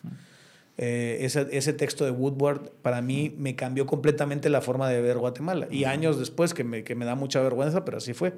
Eh, 0.76 1.18
ese, 1.20 1.46
ese, 1.52 1.72
texto 1.72 2.04
de 2.04 2.10
Woodward 2.10 2.70
para 2.82 3.00
mí 3.00 3.32
me 3.38 3.54
cambió 3.54 3.86
completamente 3.86 4.50
la 4.50 4.60
forma 4.60 4.88
de 4.88 5.00
ver 5.00 5.18
Guatemala. 5.18 5.68
Y 5.70 5.84
años 5.84 6.18
después, 6.18 6.52
que 6.52 6.64
me, 6.64 6.82
que 6.82 6.94
me 6.94 7.04
da 7.04 7.14
mucha 7.14 7.40
vergüenza, 7.40 7.84
pero 7.84 7.98
así 7.98 8.12
fue. 8.12 8.34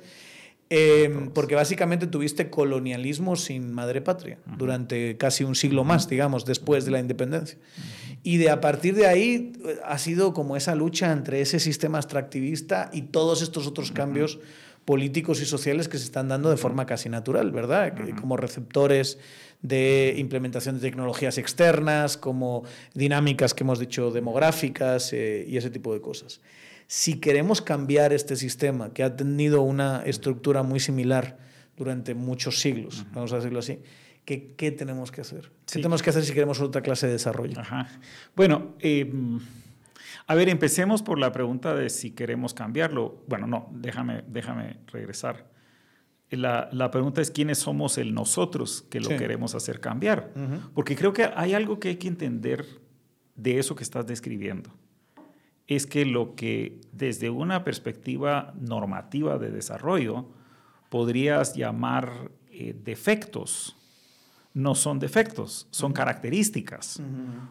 Eh, 0.69 1.31
porque 1.33 1.55
básicamente 1.55 2.09
tuviste 2.09 2.51
colonialismo 2.51 3.37
sin 3.37 3.73
madre 3.73 4.01
patria 4.01 4.39
durante 4.59 5.17
casi 5.17 5.45
un 5.45 5.55
siglo 5.55 5.85
más, 5.85 6.09
digamos, 6.09 6.45
después 6.45 6.85
de 6.85 6.91
la 6.91 6.99
independencia. 6.99 7.57
Y 8.25 8.39
de 8.39 8.51
a 8.51 8.61
partir 8.61 8.97
de 8.97 9.07
ahí 9.07 9.53
eh, 9.65 9.77
ha 9.85 9.97
sido 9.99 10.35
como 10.35 10.57
esa 10.57 10.75
lucha 10.75 11.13
entre 11.13 11.41
ese 11.41 11.61
sistema 11.61 11.99
extractivista 11.99 12.91
y 12.93 13.03
todos 13.03 13.43
estos 13.43 13.69
otros 13.69 13.93
cambios 13.93 14.41
políticos 14.85 15.41
y 15.41 15.47
sociales 15.47 15.89
que 15.89 15.99
se 15.99 16.05
están 16.05 16.29
dando 16.29 16.51
de 16.51 16.57
forma 16.57 16.85
casi 16.87 17.09
natural, 17.09 17.51
¿verdad? 17.51 17.95
Como 18.21 18.37
receptores 18.37 19.19
de 19.63 20.15
implementación 20.19 20.77
de 20.77 20.83
tecnologías 20.83 21.39
externas, 21.39 22.17
como 22.17 22.65
dinámicas 22.95 23.55
que 23.55 23.65
hemos 23.65 23.79
dicho 23.79 24.11
demográficas 24.11 25.13
eh, 25.13 25.45
y 25.49 25.57
ese 25.57 25.71
tipo 25.71 25.93
de 25.95 26.01
cosas. 26.01 26.41
Si 26.87 27.19
queremos 27.19 27.63
cambiar 27.63 28.13
este 28.13 28.37
sistema, 28.37 28.93
que 28.93 29.03
ha 29.03 29.17
tenido 29.17 29.63
una 29.63 30.03
estructura 30.05 30.63
muy 30.63 30.79
similar 30.79 31.39
durante 31.77 32.15
muchos 32.15 32.61
siglos, 32.61 33.05
vamos 33.13 33.33
a 33.33 33.37
decirlo 33.37 33.59
así, 33.59 33.81
¿qué, 34.25 34.55
qué 34.57 34.71
tenemos 34.71 35.11
que 35.11 35.21
hacer? 35.23 35.51
¿Qué 35.67 35.75
tenemos 35.75 36.03
que 36.03 36.11
hacer 36.11 36.25
si 36.25 36.33
queremos 36.33 36.61
otra 36.61 36.83
clase 36.83 37.07
de 37.07 37.15
desarrollo? 37.15 37.61
Bueno, 38.37 38.77
em, 38.79 39.41
a 40.29 40.35
ver, 40.35 40.49
empecemos 40.49 41.03
por 41.03 41.19
la 41.19 41.33
pregunta 41.33 41.75
de 41.75 41.91
si 41.91 42.13
queremos 42.13 42.55
cambiarlo. 42.55 43.25
Bueno, 43.27 43.47
no, 43.47 43.69
déjame, 43.73 44.23
déjame 44.29 44.77
regresar. 44.93 45.56
La, 46.31 46.69
la, 46.73 46.91
pregunta 46.91 47.21
es 47.21 47.31
quiénes 47.31 47.59
somos 47.59 47.99
el 47.99 48.13
nosotros 48.13 48.85
que 48.91 49.01
lo 49.01 49.09
queremos 49.09 49.55
hacer 49.55 49.81
cambiar. 49.81 50.33
Porque 50.75 50.97
creo 50.97 51.13
que 51.13 51.31
hay 51.37 51.55
algo 51.55 51.79
que 51.79 51.89
hay 51.89 51.97
que 51.97 52.09
entender 52.09 52.67
de 53.37 53.59
eso 53.59 53.77
que 53.77 53.85
estás 53.85 54.07
describiendo. 54.07 54.71
Es 55.67 55.87
que 55.87 56.05
lo 56.05 56.35
que 56.35 56.81
desde 56.93 57.31
una 57.31 57.65
perspectiva 57.65 58.55
normativa 58.59 59.39
de 59.39 59.51
desarrollo 59.51 60.29
podrías 60.89 61.55
llamar 61.55 62.31
eh, 62.51 62.75
defectos, 62.85 63.77
no 64.55 64.75
son 64.75 64.99
defectos, 64.99 65.69
son 65.71 65.93
características. 65.93 67.03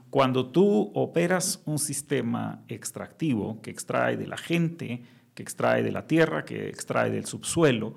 Cuando 0.10 0.48
tú 0.48 0.92
operas 0.96 1.62
un 1.66 1.78
sistema 1.78 2.64
extractivo 2.68 3.62
que 3.62 3.70
extrae 3.70 4.18
de 4.18 4.26
la 4.26 4.38
gente, 4.38 5.04
que 5.36 5.44
extrae 5.44 5.84
de 5.84 5.92
la 5.92 6.08
tierra, 6.08 6.46
que 6.46 6.68
extrae 6.68 7.12
del 7.12 7.26
subsuelo, 7.26 7.96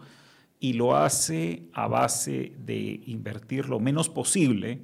y 0.60 0.72
lo 0.72 0.96
hace 0.96 1.68
a 1.72 1.86
base 1.86 2.52
de 2.58 3.00
invertir 3.06 3.68
lo 3.68 3.80
menos 3.80 4.08
posible, 4.08 4.82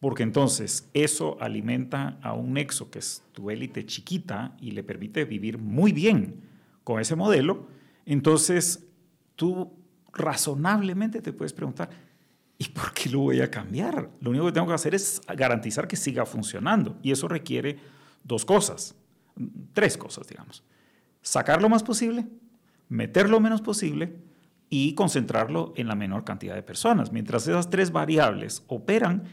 porque 0.00 0.22
entonces 0.22 0.90
eso 0.92 1.38
alimenta 1.40 2.18
a 2.22 2.34
un 2.34 2.52
nexo 2.52 2.90
que 2.90 2.98
es 2.98 3.24
tu 3.32 3.50
élite 3.50 3.86
chiquita 3.86 4.54
y 4.60 4.72
le 4.72 4.82
permite 4.82 5.24
vivir 5.24 5.58
muy 5.58 5.92
bien 5.92 6.42
con 6.84 7.00
ese 7.00 7.16
modelo, 7.16 7.66
entonces 8.04 8.86
tú 9.36 9.72
razonablemente 10.12 11.20
te 11.20 11.32
puedes 11.32 11.52
preguntar, 11.52 11.90
¿y 12.58 12.68
por 12.68 12.92
qué 12.92 13.08
lo 13.08 13.20
voy 13.20 13.40
a 13.40 13.50
cambiar? 13.50 14.10
Lo 14.20 14.30
único 14.30 14.46
que 14.46 14.52
tengo 14.52 14.66
que 14.66 14.74
hacer 14.74 14.94
es 14.94 15.20
garantizar 15.36 15.88
que 15.88 15.96
siga 15.96 16.26
funcionando 16.26 16.98
y 17.02 17.10
eso 17.10 17.26
requiere 17.26 17.78
dos 18.22 18.44
cosas, 18.44 18.94
tres 19.72 19.96
cosas, 19.96 20.26
digamos. 20.26 20.62
Sacar 21.22 21.60
lo 21.60 21.68
más 21.68 21.82
posible, 21.82 22.26
meter 22.88 23.28
lo 23.28 23.40
menos 23.40 23.62
posible 23.62 24.14
y 24.68 24.94
concentrarlo 24.94 25.72
en 25.76 25.88
la 25.88 25.94
menor 25.94 26.24
cantidad 26.24 26.54
de 26.54 26.62
personas. 26.62 27.12
Mientras 27.12 27.46
esas 27.46 27.70
tres 27.70 27.92
variables 27.92 28.64
operan, 28.66 29.24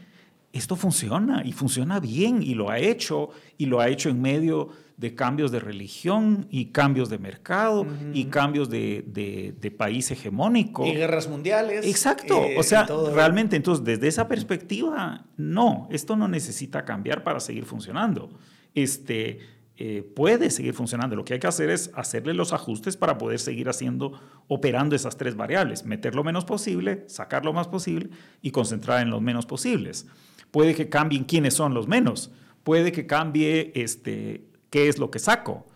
esto 0.52 0.76
funciona 0.76 1.42
y 1.44 1.52
funciona 1.52 1.98
bien 1.98 2.42
y 2.42 2.54
lo 2.54 2.70
ha 2.70 2.78
hecho 2.78 3.30
y 3.58 3.66
lo 3.66 3.80
ha 3.80 3.88
hecho 3.88 4.08
en 4.08 4.22
medio 4.22 4.68
de 4.96 5.16
cambios 5.16 5.50
de 5.50 5.58
religión 5.58 6.46
y 6.50 6.66
cambios 6.66 7.10
de 7.10 7.18
mercado 7.18 7.84
y 8.12 8.26
cambios 8.26 8.70
de, 8.70 9.74
país 9.76 10.10
hegemónico. 10.12 10.86
Y 10.86 10.92
guerras 10.92 11.28
mundiales. 11.28 11.84
Exacto. 11.84 12.44
Eh, 12.44 12.56
o 12.56 12.62
sea, 12.62 12.86
realmente, 13.12 13.56
entonces, 13.56 13.84
desde 13.84 14.06
esa 14.06 14.28
perspectiva, 14.28 15.24
no, 15.36 15.88
esto 15.90 16.14
no 16.14 16.28
necesita 16.28 16.84
cambiar 16.84 17.24
para 17.24 17.40
seguir 17.40 17.64
funcionando. 17.64 18.30
Este, 18.74 19.40
eh, 19.76 20.08
puede 20.14 20.50
seguir 20.50 20.72
funcionando. 20.72 21.16
Lo 21.16 21.24
que 21.24 21.34
hay 21.34 21.40
que 21.40 21.48
hacer 21.48 21.68
es 21.68 21.90
hacerle 21.94 22.32
los 22.32 22.52
ajustes 22.52 22.96
para 22.96 23.18
poder 23.18 23.40
seguir 23.40 23.68
haciendo, 23.68 24.20
operando 24.46 24.94
esas 24.94 25.16
tres 25.16 25.34
variables, 25.34 25.84
meter 25.84 26.14
lo 26.14 26.22
menos 26.22 26.44
posible, 26.44 27.04
sacar 27.08 27.44
lo 27.44 27.52
más 27.52 27.66
posible 27.66 28.10
y 28.40 28.52
concentrar 28.52 29.02
en 29.02 29.10
los 29.10 29.20
menos 29.20 29.46
posibles. 29.46 30.06
Puede 30.52 30.74
que 30.74 30.88
cambien 30.88 31.24
quiénes 31.24 31.54
son 31.54 31.74
los 31.74 31.88
menos, 31.88 32.30
puede 32.62 32.92
que 32.92 33.06
cambie 33.06 33.72
este, 33.74 34.44
qué 34.70 34.88
es 34.88 34.98
lo 34.98 35.10
que 35.10 35.18
saco. 35.18 35.66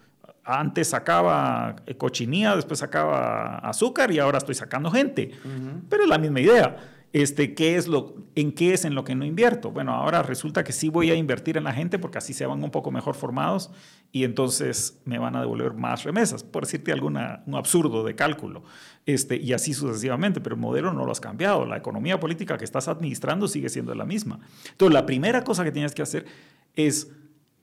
Antes 0.44 0.88
sacaba 0.88 1.76
cochinilla, 1.98 2.56
después 2.56 2.78
sacaba 2.78 3.58
azúcar 3.58 4.12
y 4.12 4.18
ahora 4.18 4.38
estoy 4.38 4.54
sacando 4.54 4.90
gente. 4.90 5.32
Pero 5.90 6.04
es 6.04 6.08
la 6.08 6.18
misma 6.18 6.40
idea 6.40 6.97
este, 7.12 7.54
¿qué 7.54 7.76
es 7.76 7.88
lo, 7.88 8.16
¿en 8.34 8.52
qué 8.52 8.74
es 8.74 8.84
en 8.84 8.94
lo 8.94 9.04
que 9.04 9.14
no 9.14 9.24
invierto? 9.24 9.70
Bueno, 9.70 9.94
ahora 9.94 10.22
resulta 10.22 10.62
que 10.62 10.72
sí 10.72 10.90
voy 10.90 11.10
a 11.10 11.14
invertir 11.14 11.56
en 11.56 11.64
la 11.64 11.72
gente 11.72 11.98
porque 11.98 12.18
así 12.18 12.34
se 12.34 12.44
van 12.44 12.62
un 12.62 12.70
poco 12.70 12.90
mejor 12.90 13.14
formados 13.14 13.70
y 14.12 14.24
entonces 14.24 15.00
me 15.06 15.18
van 15.18 15.34
a 15.34 15.40
devolver 15.40 15.72
más 15.72 16.04
remesas, 16.04 16.42
por 16.42 16.64
decirte 16.64 16.92
alguna, 16.92 17.42
un 17.46 17.54
absurdo 17.54 18.04
de 18.04 18.14
cálculo. 18.14 18.62
Este, 19.06 19.36
y 19.36 19.54
así 19.54 19.72
sucesivamente, 19.72 20.40
pero 20.40 20.54
el 20.54 20.60
modelo 20.60 20.92
no 20.92 21.06
lo 21.06 21.12
has 21.12 21.20
cambiado. 21.20 21.64
La 21.64 21.78
economía 21.78 22.20
política 22.20 22.58
que 22.58 22.64
estás 22.64 22.88
administrando 22.88 23.48
sigue 23.48 23.70
siendo 23.70 23.94
la 23.94 24.04
misma. 24.04 24.40
Entonces, 24.70 24.92
la 24.92 25.06
primera 25.06 25.44
cosa 25.44 25.64
que 25.64 25.72
tienes 25.72 25.94
que 25.94 26.02
hacer 26.02 26.26
es 26.74 27.10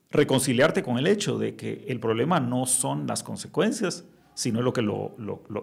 reconciliarte 0.10 0.82
con 0.82 0.98
el 0.98 1.06
hecho 1.06 1.38
de 1.38 1.56
que 1.56 1.86
el 1.88 2.00
problema 2.00 2.40
no 2.40 2.66
son 2.66 3.06
las 3.06 3.22
consecuencias, 3.22 4.06
sino 4.34 4.62
lo 4.62 4.74
que 4.74 4.82
lo, 4.82 5.16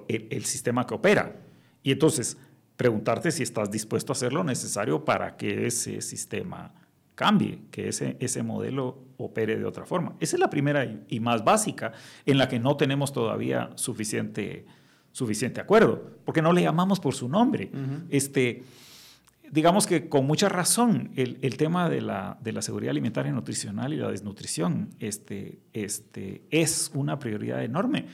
el, 0.09 0.29
el 0.31 0.45
sistema 0.45 0.87
que 0.87 0.95
opera. 0.95 1.37
Y 1.83 1.91
entonces, 1.91 2.39
preguntarte 2.77 3.31
si 3.31 3.43
estás 3.43 3.71
dispuesto 3.71 4.13
a 4.13 4.15
hacer 4.15 4.33
lo 4.33 4.45
necesario 4.45 5.05
para 5.05 5.37
que 5.37 5.67
ese 5.67 6.01
sistema 6.01 6.73
cambie, 7.15 7.61
que 7.71 7.89
ese, 7.89 8.17
ese 8.21 8.43
modelo 8.43 8.99
opere 9.19 9.57
de 9.57 9.65
otra 9.65 9.85
forma. 9.85 10.15
Esa 10.21 10.37
es 10.37 10.41
la 10.41 10.51
primera 10.51 10.85
y, 11.09 11.21
más 11.21 11.45
básica 11.45 11.93
en 12.27 12.39
la 12.39 12.49
que 12.49 12.59
no 12.59 12.77
tenemos 12.77 13.13
todavía 13.13 13.71
suficiente, 13.75 14.67
suficiente 15.13 15.61
acuerdo, 15.61 16.19
porque 16.25 16.43
no 16.43 16.53
le 16.53 16.63
llamamos 16.63 17.01
por 17.01 17.15
su 17.15 17.29
nombre. 17.29 17.71
este, 18.11 18.65
digamos 19.51 19.87
que 19.87 20.09
con 20.09 20.27
mucha 20.27 20.49
razón 20.49 21.13
el, 21.15 21.39
el 21.43 21.57
tema 21.59 21.91
de 21.91 22.01
la, 22.01 22.39
de 22.41 22.53
la, 22.53 22.63
seguridad 22.63 22.91
alimentaria 22.91 23.31
y 23.31 23.35
nutricional 23.35 23.93
y 23.93 23.99
la 23.99 24.11
desnutrición 24.11 24.89
este, 24.99 25.61
este, 25.75 26.43
es 26.51 26.91
una 26.95 27.19
prioridad 27.19 27.63
enorme 27.63 28.07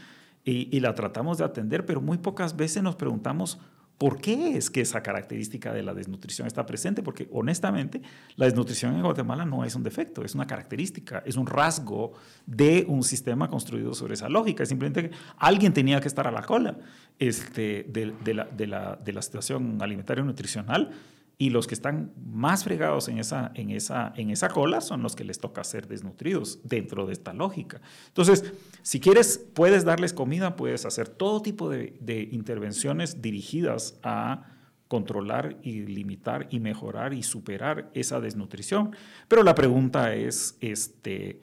y, 0.45 0.69
y 0.77 0.81
la 0.81 0.95
tratamos 0.95 1.39
de 1.39 1.45
atender, 1.45 1.87
pero 1.87 2.01
muy 2.01 2.19
pocas 2.19 2.57
veces 2.57 2.83
nos 2.83 2.97
preguntamos 2.97 3.61
¿Por 3.99 4.21
qué 4.21 4.57
es 4.57 4.71
que 4.71 4.81
esa 4.81 5.03
característica 5.03 5.73
de 5.73 5.83
la 5.83 5.93
desnutrición 5.93 6.47
está 6.47 6.65
presente? 6.65 7.03
Porque 7.03 7.29
honestamente 7.33 8.01
la 8.37 8.47
desnutrición 8.47 8.95
en 8.95 9.03
Guatemala 9.03 9.45
no 9.45 9.65
es 9.65 9.75
un 9.75 9.83
defecto, 9.83 10.25
es 10.25 10.37
una 10.37 10.47
característica, 10.47 11.21
es 11.27 11.37
un 11.37 11.49
rasgo 11.49 12.13
de 12.47 12.85
un 12.87 13.03
sistema 13.03 13.51
construido 13.51 13.95
sobre 13.95 14.15
esa 14.15 14.29
lógica. 14.29 14.63
Es 14.63 14.69
simplemente 14.69 15.11
que 15.11 15.17
alguien 15.37 15.73
tenía 15.73 16.01
que 16.01 16.07
estar 16.07 16.29
a 16.29 16.31
la 16.31 16.43
cola 16.43 16.79
este, 17.19 17.87
de, 17.89 18.35
la, 18.35 18.45
de, 18.45 18.67
la, 18.69 18.97
de 18.97 19.13
la 19.13 19.21
situación 19.21 19.83
alimentaria 19.83 20.23
y 20.23 20.27
nutricional 20.27 20.93
y 21.41 21.51
los 21.51 21.69
que 21.69 21.75
están 21.75 22.13
más 22.27 22.65
fregados 22.65 23.07
en 23.09 23.19
esa, 23.19 23.53
en, 23.55 23.71
esa, 23.71 24.13
en 24.17 24.31
esa 24.31 24.49
cola 24.49 24.81
son 24.81 25.03
los 25.03 25.15
que 25.15 25.23
les 25.23 25.39
toca 25.39 25.63
ser 25.63 25.87
desnutridos 25.87 26.59
dentro 26.65 27.07
de 27.07 27.13
esta 27.13 27.33
lógica. 27.33 27.81
Entonces, 28.09 28.53
si 28.83 28.99
quieres, 28.99 29.47
puedes 29.55 29.85
darles 29.85 30.13
comida, 30.13 30.57
puedes 30.57 30.85
hacer 30.85 31.09
todo 31.09 31.41
tipo 31.41 31.71
de, 31.71 31.97
de 32.01 32.29
intervenciones 32.33 33.23
dirigidas 33.23 34.01
a 34.03 34.47
controlar 34.89 35.59
y 35.63 35.83
limitar 35.83 36.49
y 36.51 36.59
mejorar 36.59 37.15
y 37.15 37.23
superar 37.23 37.89
esa 37.95 38.21
desnutrición. 38.21 38.97
Pero 39.29 39.45
la 39.45 39.55
pregunta 39.55 40.15
es, 40.15 40.57
este, 40.61 41.41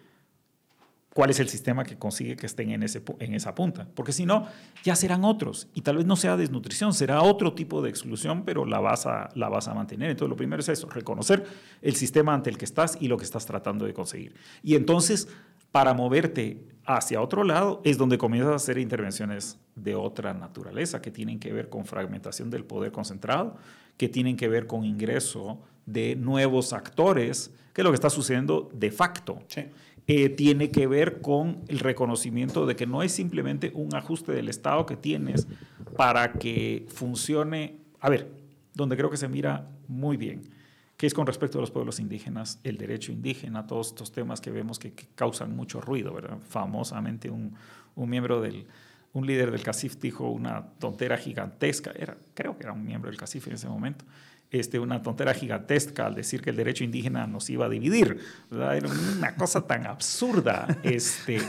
cuál 1.15 1.29
es 1.29 1.39
el 1.39 1.47
sistema 1.47 1.85
que 1.85 1.97
consigue 1.97 2.35
que 2.35 2.45
estén 2.45 2.71
en, 2.71 2.83
ese, 2.83 3.01
en 3.19 3.33
esa 3.33 3.55
punta. 3.55 3.87
Porque 3.95 4.11
si 4.11 4.25
no, 4.25 4.49
ya 4.83 4.97
serán 4.97 5.23
otros. 5.23 5.69
Y 5.73 5.79
tal 5.79 5.95
vez 5.95 6.05
no 6.05 6.17
sea 6.17 6.35
desnutrición, 6.35 6.93
será 6.93 7.21
otro 7.21 7.53
tipo 7.53 7.81
de 7.81 7.89
exclusión, 7.89 8.43
pero 8.43 8.65
la 8.65 8.81
vas, 8.81 9.05
a, 9.05 9.29
la 9.33 9.47
vas 9.47 9.69
a 9.69 9.73
mantener. 9.73 10.09
Entonces, 10.11 10.29
lo 10.29 10.35
primero 10.35 10.59
es 10.59 10.67
eso, 10.67 10.89
reconocer 10.89 11.45
el 11.81 11.95
sistema 11.95 12.33
ante 12.33 12.49
el 12.49 12.57
que 12.57 12.65
estás 12.65 12.97
y 12.99 13.07
lo 13.07 13.15
que 13.15 13.23
estás 13.23 13.45
tratando 13.45 13.85
de 13.85 13.93
conseguir. 13.93 14.35
Y 14.61 14.75
entonces, 14.75 15.29
para 15.71 15.93
moverte 15.93 16.61
hacia 16.83 17.21
otro 17.21 17.45
lado, 17.45 17.81
es 17.85 17.97
donde 17.97 18.17
comienzas 18.17 18.51
a 18.51 18.55
hacer 18.55 18.77
intervenciones 18.77 19.57
de 19.73 19.95
otra 19.95 20.33
naturaleza, 20.33 21.01
que 21.01 21.11
tienen 21.11 21.39
que 21.39 21.53
ver 21.53 21.69
con 21.69 21.85
fragmentación 21.85 22.49
del 22.49 22.65
poder 22.65 22.91
concentrado, 22.91 23.55
que 23.95 24.09
tienen 24.09 24.35
que 24.35 24.49
ver 24.49 24.67
con 24.67 24.83
ingreso 24.83 25.61
de 25.85 26.17
nuevos 26.17 26.73
actores, 26.73 27.53
que 27.71 27.79
es 27.79 27.85
lo 27.85 27.91
que 27.91 27.95
está 27.95 28.09
sucediendo 28.09 28.69
de 28.73 28.91
facto. 28.91 29.39
Sí. 29.47 29.67
Eh, 30.07 30.29
tiene 30.29 30.69
que 30.69 30.85
ver 30.85 31.21
con 31.21 31.63
el 31.67 31.79
reconocimiento 31.79 32.67
de 32.67 32.75
que 32.75 32.85
no 32.85 33.01
es 33.01 33.11
simplemente 33.11 33.71
un 33.73 33.95
ajuste 33.95 34.31
del 34.33 34.49
Estado 34.49 34.85
que 34.85 34.95
tienes 34.95 35.47
para 35.97 36.33
que 36.33 36.85
funcione. 36.89 37.77
A 37.99 38.09
ver, 38.09 38.31
donde 38.75 38.97
creo 38.97 39.09
que 39.09 39.17
se 39.17 39.27
mira 39.27 39.67
muy 39.87 40.17
bien 40.17 40.55
que 40.97 41.07
es 41.07 41.13
con 41.13 41.27
respecto 41.27 41.57
a 41.57 41.61
los 41.61 41.71
pueblos 41.71 41.99
indígenas, 41.99 42.59
el 42.63 42.77
derecho 42.77 43.11
indígena, 43.11 43.67
todos 43.67 43.87
estos 43.87 44.11
temas 44.11 44.39
que 44.39 44.51
vemos 44.51 44.79
que, 44.79 44.93
causan 45.15 45.55
mucho 45.55 45.81
ruido, 45.81 46.13
¿verdad? 46.13 46.37
Famosamente 46.47 47.29
un, 47.29 47.53
un 47.95 48.09
miembro 48.09 48.41
del, 48.41 48.65
un 49.13 49.25
líder 49.25 49.51
del 49.51 49.61
CACIF 49.61 49.97
dijo 49.97 50.29
una 50.29 50.65
tontera 50.79 51.17
gigantesca, 51.17 51.91
era, 51.97 52.17
creo 52.33 52.57
que 52.57 52.63
era 52.63 52.73
un 52.73 52.85
miembro 52.85 53.09
del 53.09 53.19
CACIF 53.19 53.47
en 53.47 53.53
ese 53.53 53.67
momento, 53.67 54.05
este, 54.59 54.79
una 54.79 55.01
tontera 55.01 55.33
gigantesca 55.33 56.05
al 56.05 56.15
decir 56.15 56.41
que 56.41 56.49
el 56.49 56.55
derecho 56.55 56.83
indígena 56.83 57.27
nos 57.27 57.49
iba 57.49 57.65
a 57.65 57.69
dividir. 57.69 58.19
Era 58.51 58.79
una 59.17 59.35
cosa 59.35 59.65
tan 59.65 59.85
absurda. 59.85 60.67
Este, 60.83 61.39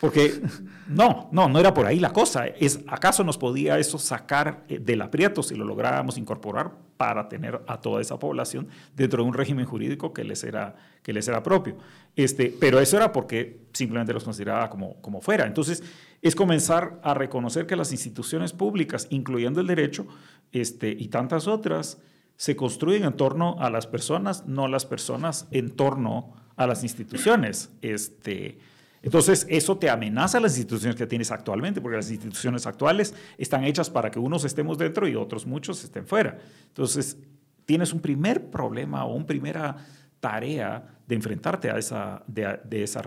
porque 0.00 0.40
no, 0.88 1.28
no, 1.30 1.48
no 1.48 1.60
era 1.60 1.74
por 1.74 1.86
ahí 1.86 2.00
la 2.00 2.12
cosa. 2.12 2.46
Es, 2.46 2.80
¿Acaso 2.88 3.22
nos 3.22 3.36
podía 3.36 3.78
eso 3.78 3.98
sacar 3.98 4.64
eh, 4.68 4.78
del 4.78 5.02
aprieto 5.02 5.42
si 5.42 5.54
lo 5.54 5.64
lográbamos 5.64 6.16
incorporar 6.16 6.72
para 6.96 7.28
tener 7.28 7.62
a 7.66 7.80
toda 7.80 8.00
esa 8.00 8.18
población 8.18 8.68
dentro 8.96 9.22
de 9.22 9.28
un 9.28 9.34
régimen 9.34 9.66
jurídico 9.66 10.12
que 10.12 10.24
les 10.24 10.42
era, 10.42 10.74
que 11.02 11.12
les 11.12 11.28
era 11.28 11.42
propio? 11.42 11.76
Este, 12.16 12.54
pero 12.58 12.80
eso 12.80 12.96
era 12.96 13.12
porque 13.12 13.60
simplemente 13.72 14.12
los 14.12 14.24
consideraba 14.24 14.70
como, 14.70 15.00
como 15.02 15.20
fuera. 15.20 15.46
Entonces, 15.46 15.82
es 16.22 16.34
comenzar 16.34 16.98
a 17.02 17.14
reconocer 17.14 17.66
que 17.66 17.76
las 17.76 17.92
instituciones 17.92 18.52
públicas, 18.52 19.06
incluyendo 19.10 19.60
el 19.60 19.66
derecho 19.66 20.06
este, 20.52 20.90
y 20.90 21.08
tantas 21.08 21.46
otras, 21.46 21.98
se 22.40 22.56
construyen 22.56 23.04
en 23.04 23.12
torno 23.12 23.56
a 23.58 23.68
las 23.68 23.86
personas, 23.86 24.46
no 24.46 24.66
las 24.66 24.86
personas 24.86 25.46
en 25.50 25.68
torno 25.76 26.32
a 26.56 26.66
las 26.66 26.84
instituciones. 26.84 27.68
Este, 27.82 28.58
entonces, 29.02 29.46
eso 29.50 29.76
te 29.76 29.90
amenaza 29.90 30.38
a 30.38 30.40
las 30.40 30.56
instituciones 30.56 30.96
que 30.96 31.06
tienes 31.06 31.32
actualmente, 31.32 31.82
porque 31.82 31.98
las 31.98 32.10
instituciones 32.10 32.66
actuales 32.66 33.12
están 33.36 33.64
hechas 33.64 33.90
para 33.90 34.10
que 34.10 34.18
unos 34.18 34.46
estemos 34.46 34.78
dentro 34.78 35.06
y 35.06 35.16
otros 35.16 35.44
muchos 35.44 35.84
estén 35.84 36.06
fuera. 36.06 36.38
Entonces, 36.68 37.18
tienes 37.66 37.92
un 37.92 38.00
primer 38.00 38.50
problema 38.50 39.04
o 39.04 39.14
una 39.14 39.26
primera 39.26 39.76
tarea 40.18 40.96
de 41.06 41.14
enfrentarte 41.14 41.70
a 41.70 41.76
esa, 41.76 42.22
de, 42.26 42.58
esa 42.82 43.02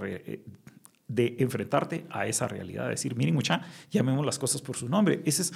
de 1.07 1.35
enfrentarte 1.39 2.05
a 2.11 2.27
esa 2.27 2.47
realidad, 2.47 2.83
de 2.83 2.91
decir, 2.91 3.15
miren 3.15 3.33
mucha, 3.33 3.63
llamemos 3.89 4.23
las 4.27 4.37
cosas 4.37 4.61
por 4.61 4.77
su 4.77 4.87
nombre. 4.87 5.23
Ese 5.25 5.41
es, 5.41 5.53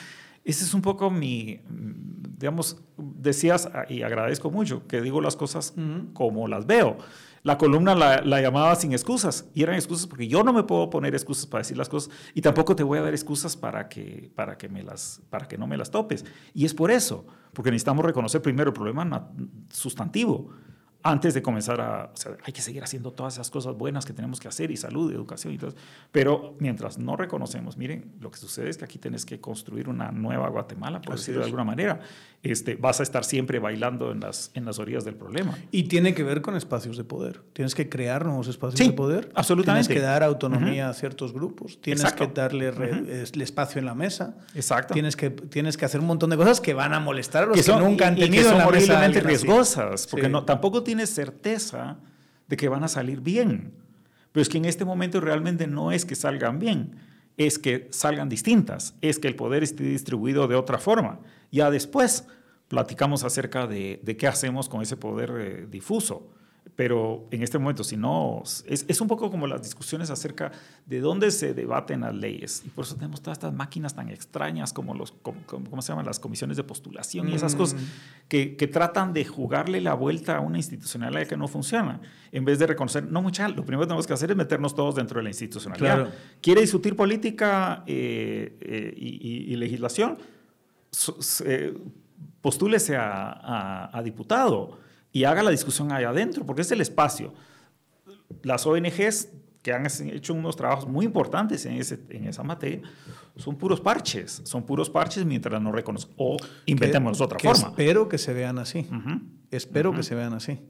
ese 0.47 0.63
es 0.63 0.73
un 0.73 0.81
poco 0.81 1.11
mi, 1.11 1.59
digamos, 2.37 2.81
decías, 2.97 3.69
y 3.89 4.01
agradezco 4.01 4.49
mucho, 4.49 4.87
que 4.87 5.01
digo 5.01 5.19
las 5.19 5.35
cosas 5.35 5.73
como 6.13 6.47
las 6.47 6.65
veo. 6.65 6.97
La 7.43 7.57
columna 7.57 7.95
la, 7.95 8.41
llamaba 8.41 8.73
sin 8.75 8.93
excusas 8.93 9.45
y 9.53 9.63
eran 9.63 9.75
excusas 9.75 10.07
porque 10.07 10.29
yo 10.29 10.43
no 10.43 10.53
me 10.53 10.63
puedo 10.63 10.89
poner 10.89 11.13
excusas 11.15 11.47
para 11.47 11.63
decir 11.63 11.77
las 11.77 11.89
cosas 11.89 12.13
y 12.33 12.39
tampoco 12.39 12.77
te 12.77 12.83
voy 12.83 12.97
a 12.97 13.01
dar 13.01 13.13
excusas 13.13 13.57
para 13.57 13.89
que, 13.89 14.31
para 14.35 14.57
que, 14.57 14.69
me 14.69 14.83
las, 14.83 15.21
para 15.29 15.49
que 15.49 15.57
no 15.57 15.67
me 15.67 15.75
las 15.75 15.91
topes. 15.91 16.23
Y 16.53 16.63
es 16.63 16.73
por 16.73 16.91
eso, 16.91 17.25
porque 17.51 17.69
necesitamos 17.69 18.05
reconocer 18.05 18.41
primero 18.41 18.69
el 18.69 18.73
problema 18.73 19.29
sustantivo 19.69 20.49
antes 21.09 21.33
de 21.33 21.41
comenzar 21.41 21.79
a, 21.81 22.11
o 22.13 22.17
sea, 22.17 22.37
hay 22.43 22.53
que 22.53 22.61
seguir 22.61 22.83
haciendo 22.83 23.11
todas 23.11 23.35
esas 23.35 23.49
cosas 23.49 23.75
buenas 23.77 24.05
que 24.05 24.13
tenemos 24.13 24.39
que 24.39 24.47
hacer 24.47 24.71
y 24.71 24.77
salud, 24.77 25.11
educación 25.11 25.53
y 25.53 25.57
todo. 25.57 25.73
Pero 26.11 26.55
mientras 26.59 26.97
no 26.97 27.15
reconocemos, 27.15 27.77
miren, 27.77 28.13
lo 28.19 28.31
que 28.31 28.37
sucede 28.37 28.69
es 28.69 28.77
que 28.77 28.85
aquí 28.85 28.99
tienes 28.99 29.25
que 29.25 29.39
construir 29.39 29.89
una 29.89 30.11
nueva 30.11 30.49
Guatemala, 30.49 31.01
por 31.01 31.15
decirlo 31.15 31.39
de 31.39 31.45
alguna 31.45 31.63
manera. 31.63 31.99
Este, 32.43 32.75
vas 32.75 32.99
a 32.99 33.03
estar 33.03 33.25
siempre 33.25 33.59
bailando 33.59 34.11
en 34.11 34.19
las, 34.19 34.51
en 34.53 34.63
las 34.63 34.79
orillas 34.79 35.03
del 35.03 35.15
problema. 35.15 35.57
Y 35.71 35.83
tiene 35.83 36.13
que 36.13 36.23
ver 36.23 36.41
con 36.41 36.55
espacios 36.55 36.95
de 36.95 37.03
poder. 37.03 37.41
Tienes 37.53 37.73
que 37.73 37.89
crear 37.89 38.25
nuevos 38.25 38.47
espacios 38.47 38.79
de 38.79 38.93
poder. 38.93 39.31
Absolutamente. 39.33 39.87
Tienes 39.87 40.01
que 40.01 40.05
dar 40.05 40.23
autonomía 40.23 40.89
a 40.89 40.93
ciertos 40.93 41.33
grupos. 41.33 41.81
Tienes 41.81 42.13
que 42.13 42.27
darle 42.27 42.69
el 42.69 43.41
espacio 43.41 43.79
en 43.79 43.85
la 43.85 43.95
mesa. 43.95 44.37
Exacto. 44.53 44.93
Tienes 44.93 45.15
que, 45.15 45.31
tienes 45.31 45.77
que 45.77 45.85
hacer 45.85 45.99
un 45.99 46.07
montón 46.07 46.29
de 46.29 46.37
cosas 46.37 46.61
que 46.61 46.73
van 46.73 46.93
a 46.93 46.99
molestar 46.99 47.43
a 47.43 47.45
los 47.47 47.65
que, 47.65 47.71
nunca 47.73 48.07
han 48.07 48.15
tenido 48.15 48.49
y 48.49 48.71
que 48.71 48.81
son 48.81 49.13
riesgosas, 49.27 50.07
porque 50.07 50.29
no, 50.29 50.43
tampoco 50.43 50.83
tienes 50.83 50.96
certeza 51.05 51.99
de 52.47 52.57
que 52.57 52.69
van 52.69 52.83
a 52.83 52.87
salir 52.87 53.21
bien. 53.21 53.73
Pero 54.31 54.41
es 54.41 54.49
que 54.49 54.57
en 54.57 54.65
este 54.65 54.85
momento 54.85 55.19
realmente 55.19 55.67
no 55.67 55.91
es 55.91 56.05
que 56.05 56.15
salgan 56.15 56.59
bien, 56.59 56.95
es 57.37 57.59
que 57.59 57.87
salgan 57.91 58.29
distintas, 58.29 58.95
es 59.01 59.19
que 59.19 59.27
el 59.27 59.35
poder 59.35 59.63
esté 59.63 59.83
distribuido 59.83 60.47
de 60.47 60.55
otra 60.55 60.79
forma. 60.79 61.19
Ya 61.51 61.69
después 61.69 62.25
platicamos 62.67 63.23
acerca 63.23 63.67
de, 63.67 63.99
de 64.03 64.17
qué 64.17 64.27
hacemos 64.27 64.69
con 64.69 64.81
ese 64.81 64.97
poder 64.97 65.33
eh, 65.37 65.67
difuso. 65.69 66.31
Pero 66.75 67.27
en 67.31 67.43
este 67.43 67.57
momento, 67.57 67.83
si 67.83 67.97
no, 67.97 68.43
es, 68.43 68.85
es, 68.87 69.01
un 69.01 69.07
poco 69.07 69.31
como 69.31 69.47
las 69.47 69.61
discusiones 69.61 70.09
acerca 70.09 70.51
de 70.85 70.99
dónde 70.99 71.31
se 71.31 71.53
debaten 71.53 72.01
las 72.01 72.13
leyes. 72.13 72.63
Y 72.65 72.69
por 72.69 72.85
eso 72.85 72.95
tenemos 72.95 73.21
todas 73.21 73.37
estas 73.37 73.53
máquinas 73.53 73.95
tan 73.95 74.09
extrañas 74.09 74.73
como 74.73 74.93
los, 74.93 75.11
¿cómo 75.11 75.81
se 75.81 75.89
llaman? 75.89 76.05
Las 76.05 76.19
comisiones 76.19 76.57
de 76.57 76.63
postulación 76.63 77.29
y 77.29 77.35
esas 77.35 77.55
cosas 77.55 77.79
mm. 77.79 77.85
que, 78.27 78.55
que, 78.55 78.67
tratan 78.67 79.13
de 79.13 79.25
jugarle 79.25 79.81
la 79.81 79.93
vuelta 79.93 80.37
a 80.37 80.39
una 80.39 80.57
institucionalidad 80.57 81.27
que 81.27 81.37
no 81.37 81.47
funciona. 81.47 82.01
En 82.31 82.43
vez 82.45 82.59
de 82.59 82.67
reconocer, 82.67 83.03
no, 83.09 83.21
mucha, 83.21 83.47
lo 83.47 83.63
primero 83.63 83.81
que 83.81 83.87
tenemos 83.87 84.07
que 84.07 84.13
hacer 84.13 84.31
es 84.31 84.37
meternos 84.37 84.75
todos 84.75 84.95
dentro 84.95 85.19
de 85.19 85.23
la 85.23 85.29
institucionalidad. 85.29 86.13
¿Quiere 86.41 86.61
discutir 86.61 86.95
política 86.95 87.83
eh, 87.87 88.57
eh, 88.61 88.93
y, 88.97 89.55
legislación? 89.55 90.17
Eh, 91.45 91.77
postúlese 92.41 92.95
a, 92.95 93.31
a, 93.31 93.97
a 93.97 94.03
diputado 94.03 94.86
y 95.17 95.23
haga 95.25 95.41
la 95.41 95.49
discusión 95.49 95.91
allá 95.91 96.09
adentro, 96.09 96.45
porque 96.45 96.61
es 96.61 96.71
el 96.71 96.79
espacio. 96.79 97.33
Las 98.43 98.67
ONGs 98.67 99.29
que 99.63 99.73
han 99.73 99.87
hecho 100.13 100.35
unos 100.35 100.55
trabajos 100.55 100.87
muy 100.87 101.05
importantes 101.05 101.65
en, 101.65 101.73
ese, 101.73 101.99
en 102.09 102.27
esa 102.27 102.43
materia, 102.43 102.83
son 103.35 103.57
puros 103.57 103.81
parches, 103.81 104.43
son 104.45 104.63
puros 104.63 104.91
parches 104.91 105.25
mientras 105.25 105.59
no 105.59 105.71
reconozcan 105.71 106.13
o 106.17 106.37
inventemos 106.67 107.19
otra 107.19 107.39
forma. 107.39 107.69
Espero 107.69 108.07
que 108.07 108.19
se 108.19 108.31
vean 108.31 108.59
así, 108.59 108.87
espero 109.49 109.91
que 109.91 110.03
se 110.03 110.13
vean 110.13 110.33
así, 110.33 110.61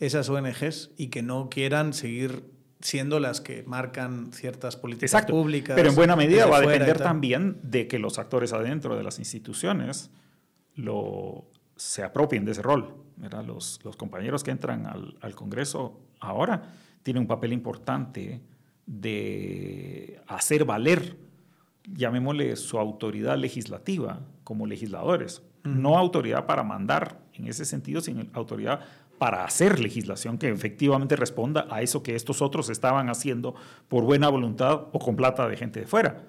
esas 0.00 0.28
ONGs 0.28 0.90
y 0.96 1.06
que 1.06 1.22
no 1.22 1.48
quieran 1.48 1.92
seguir 1.92 2.50
siendo 2.80 3.20
las 3.20 3.40
que 3.40 3.62
marcan 3.62 4.32
ciertas 4.32 4.76
políticas 4.76 5.24
públicas. 5.24 5.76
Pero 5.76 5.90
en 5.90 5.94
buena 5.94 6.16
medida 6.16 6.46
va 6.46 6.56
a 6.56 6.60
depender 6.62 6.98
también 6.98 7.60
de 7.62 7.86
que 7.86 8.00
los 8.00 8.18
actores 8.18 8.52
adentro 8.52 8.96
de 8.96 9.04
las 9.04 9.20
instituciones 9.20 10.10
lo, 10.74 11.48
se 11.76 12.02
apropien 12.02 12.44
de 12.44 12.52
ese 12.52 12.62
rol. 12.62 13.03
Los, 13.46 13.80
los 13.84 13.96
compañeros 13.96 14.42
que 14.42 14.50
entran 14.50 14.86
al, 14.86 15.16
al, 15.20 15.34
Congreso 15.34 16.00
ahora 16.20 16.72
tienen 17.02 17.22
un 17.22 17.26
papel 17.26 17.52
importante 17.52 18.40
de 18.86 20.20
hacer 20.26 20.64
valer, 20.64 21.16
llamémosle 21.84 22.56
su 22.56 22.78
autoridad 22.78 23.38
legislativa 23.38 24.20
como 24.42 24.66
legisladores. 24.66 25.42
No 25.62 25.96
autoridad 25.96 26.44
para 26.44 26.62
mandar 26.62 27.20
en 27.32 27.46
ese 27.46 27.64
sentido, 27.64 28.00
sino 28.00 28.24
autoridad 28.34 28.80
para 29.18 29.44
hacer 29.44 29.80
legislación 29.80 30.38
que 30.38 30.48
efectivamente 30.48 31.16
responda 31.16 31.66
a 31.70 31.82
eso 31.82 32.02
que 32.02 32.14
estos 32.14 32.42
otros 32.42 32.68
estaban 32.68 33.08
haciendo 33.08 33.54
por 33.88 34.04
buena 34.04 34.28
voluntad 34.28 34.88
o 34.92 34.98
con 34.98 35.16
plata 35.16 35.48
de 35.48 35.56
gente 35.56 35.80
de 35.80 35.86
fuera. 35.86 36.24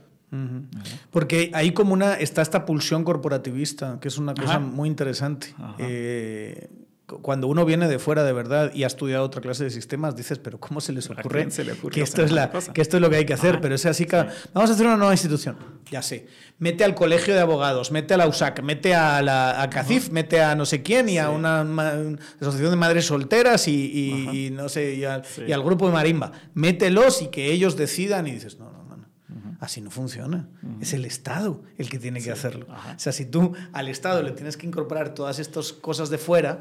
Porque 1.12 1.52
ahí 1.54 1.72
como 1.72 1.94
una 1.94 2.16
está 2.16 2.42
esta 2.42 2.66
pulsión 2.66 3.04
corporativista, 3.04 4.00
que 4.00 4.08
es 4.08 4.18
una 4.18 4.34
cosa 4.34 4.60
muy 4.60 4.90
interesante. 4.90 5.54
Eh, 5.78 6.70
cuando 7.06 7.48
uno 7.48 7.66
viene 7.66 7.88
de 7.88 8.00
fuera 8.00 8.24
de 8.24 8.34
verdad 8.34 8.72
y 8.74 8.84
ha 8.84 8.88
estudiado 8.88 9.24
otra 9.24 9.42
clase 9.42 9.64
de 9.64 9.70
sistemas, 9.70 10.16
dices, 10.16 10.40
pero 10.40 10.60
¿cómo 10.60 10.82
se 10.82 10.92
les 10.92 11.10
ocurre, 11.10 11.48
que, 11.92 12.02
esto 12.02 12.24
es 12.24 12.32
la, 12.32 12.52
que 12.52 12.82
esto 12.82 12.98
es 12.98 13.02
lo 13.02 13.10
que 13.10 13.18
hay 13.18 13.26
que 13.26 13.34
hacer? 13.34 13.62
Pero 13.62 13.76
es 13.76 13.86
así 13.86 14.06
que 14.06 14.26
vamos 14.54 14.70
a 14.70 14.74
hacer 14.74 14.86
una 14.86 14.98
nueva 14.98 15.14
institución. 15.14 15.56
Ya 15.92 16.02
sé. 16.02 16.28
Mete 16.58 16.84
al 16.84 16.96
colegio 16.96 17.34
de 17.34 17.42
abogados, 17.42 17.92
mete 17.92 18.16
a 18.16 18.18
la 18.18 18.28
USAC, 18.28 18.62
mete 18.64 18.96
a 18.96 19.22
la 19.22 19.70
CACIF, 19.72 20.10
mete 20.10 20.42
a 20.42 20.56
no 20.56 20.66
sé 20.66 20.82
quién 20.82 21.08
y 21.10 21.20
a 21.20 21.30
una, 21.30 21.62
asociación 22.40 22.72
de 22.72 22.78
madres 22.78 23.06
solteras 23.06 23.68
y, 23.68 24.50
no 24.54 24.68
sé, 24.70 24.96
y, 24.96 25.02
y 25.02 25.52
al 25.52 25.64
grupo 25.64 25.86
de 25.88 25.94
marimba. 25.94 26.32
Mételos 26.54 27.22
y 27.22 27.28
que 27.28 27.52
ellos 27.52 27.78
decidan 27.78 28.26
y 28.28 28.32
dices, 28.32 28.58
no, 28.58 28.72
no 28.72 28.85
Así 29.66 29.82
no 29.82 29.90
funciona. 29.90 30.48
Es 30.80 30.94
el 30.94 31.06
Estado 31.06 31.64
el 31.80 31.90
que 31.90 31.98
tiene 31.98 32.22
que 32.22 32.32
hacerlo. 32.32 32.68
O 32.70 33.00
sea, 33.00 33.12
si 33.12 33.26
tú 33.26 33.54
al 33.74 33.88
Estado 33.88 34.22
le 34.22 34.32
tienes 34.32 34.58
que 34.58 34.68
incorporar 34.68 35.16
todas 35.16 35.40
estas 35.40 35.74
cosas 35.74 36.12
de 36.12 36.20
fuera, 36.20 36.60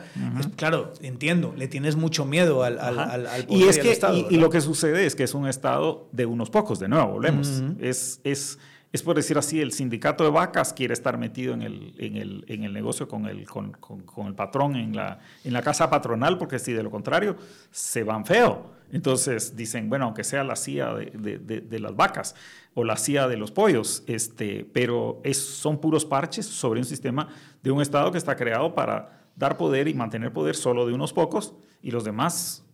claro, 0.56 0.94
entiendo, 1.02 1.52
le 1.54 1.68
tienes 1.68 1.96
mucho 1.96 2.24
miedo 2.24 2.64
al, 2.64 2.78
al, 2.78 3.46
y 3.50 3.64
es 3.64 3.78
que, 3.78 3.92
Estado. 3.92 4.26
Y, 4.30 4.38
lo 4.38 4.48
que 4.48 4.62
sucede 4.62 5.04
es 5.04 5.14
que 5.14 5.24
es 5.24 5.34
un 5.34 5.46
Estado 5.46 6.08
de 6.12 6.24
unos 6.24 6.48
pocos, 6.48 6.78
de 6.78 6.88
nuevo, 6.88 7.12
volvemos. 7.12 7.62
es, 7.78 8.22
es, 8.24 8.58
es 8.90 9.02
por 9.02 9.16
decir 9.16 9.36
así, 9.36 9.60
el 9.60 9.72
sindicato 9.72 10.24
de 10.24 10.30
vacas 10.30 10.72
quiere 10.72 10.94
estar 10.94 11.18
metido 11.18 11.52
en 11.52 11.60
el, 11.60 11.94
en 11.98 12.16
el, 12.16 12.44
en 12.48 12.64
el 12.64 12.72
negocio 12.72 13.06
con 13.06 13.26
el, 13.26 13.44
con, 13.46 13.72
con, 13.72 14.26
el 14.28 14.34
patrón 14.34 14.76
en 14.76 14.96
la, 14.96 15.18
en 15.44 15.52
la 15.52 15.60
casa 15.60 15.90
patronal, 15.90 16.38
porque 16.38 16.58
si 16.58 16.72
de 16.72 16.82
lo 16.82 16.90
contrario 16.90 17.36
se 17.70 18.02
van 18.02 18.24
feo. 18.24 18.72
Entonces 18.94 19.56
dicen, 19.56 19.90
bueno, 19.90 20.04
aunque 20.04 20.22
sea 20.22 20.44
la 20.44 20.54
CIA 20.54 20.94
de, 20.94 21.38
de, 21.38 21.60
de 21.60 21.78
las 21.80 21.96
vacas 21.96 22.36
o 22.74 22.84
la 22.84 22.96
CIA 22.96 23.26
de 23.26 23.36
los 23.36 23.50
pollos, 23.50 24.04
este, 24.06 24.64
pero 24.72 25.20
es, 25.24 25.36
son 25.36 25.80
puros 25.80 26.04
parches 26.04 26.46
sobre 26.46 26.78
un 26.78 26.86
sistema 26.86 27.28
de 27.62 27.72
un 27.72 27.82
Estado 27.82 28.12
que 28.12 28.18
está 28.18 28.36
creado 28.36 28.74
para 28.74 29.28
dar 29.34 29.56
poder 29.56 29.88
y 29.88 29.94
mantener 29.94 30.32
poder 30.32 30.54
solo 30.54 30.86
de 30.86 30.92
unos 30.92 31.12
pocos 31.12 31.54
y 31.82 31.90
los 31.90 32.04
demás 32.04 32.64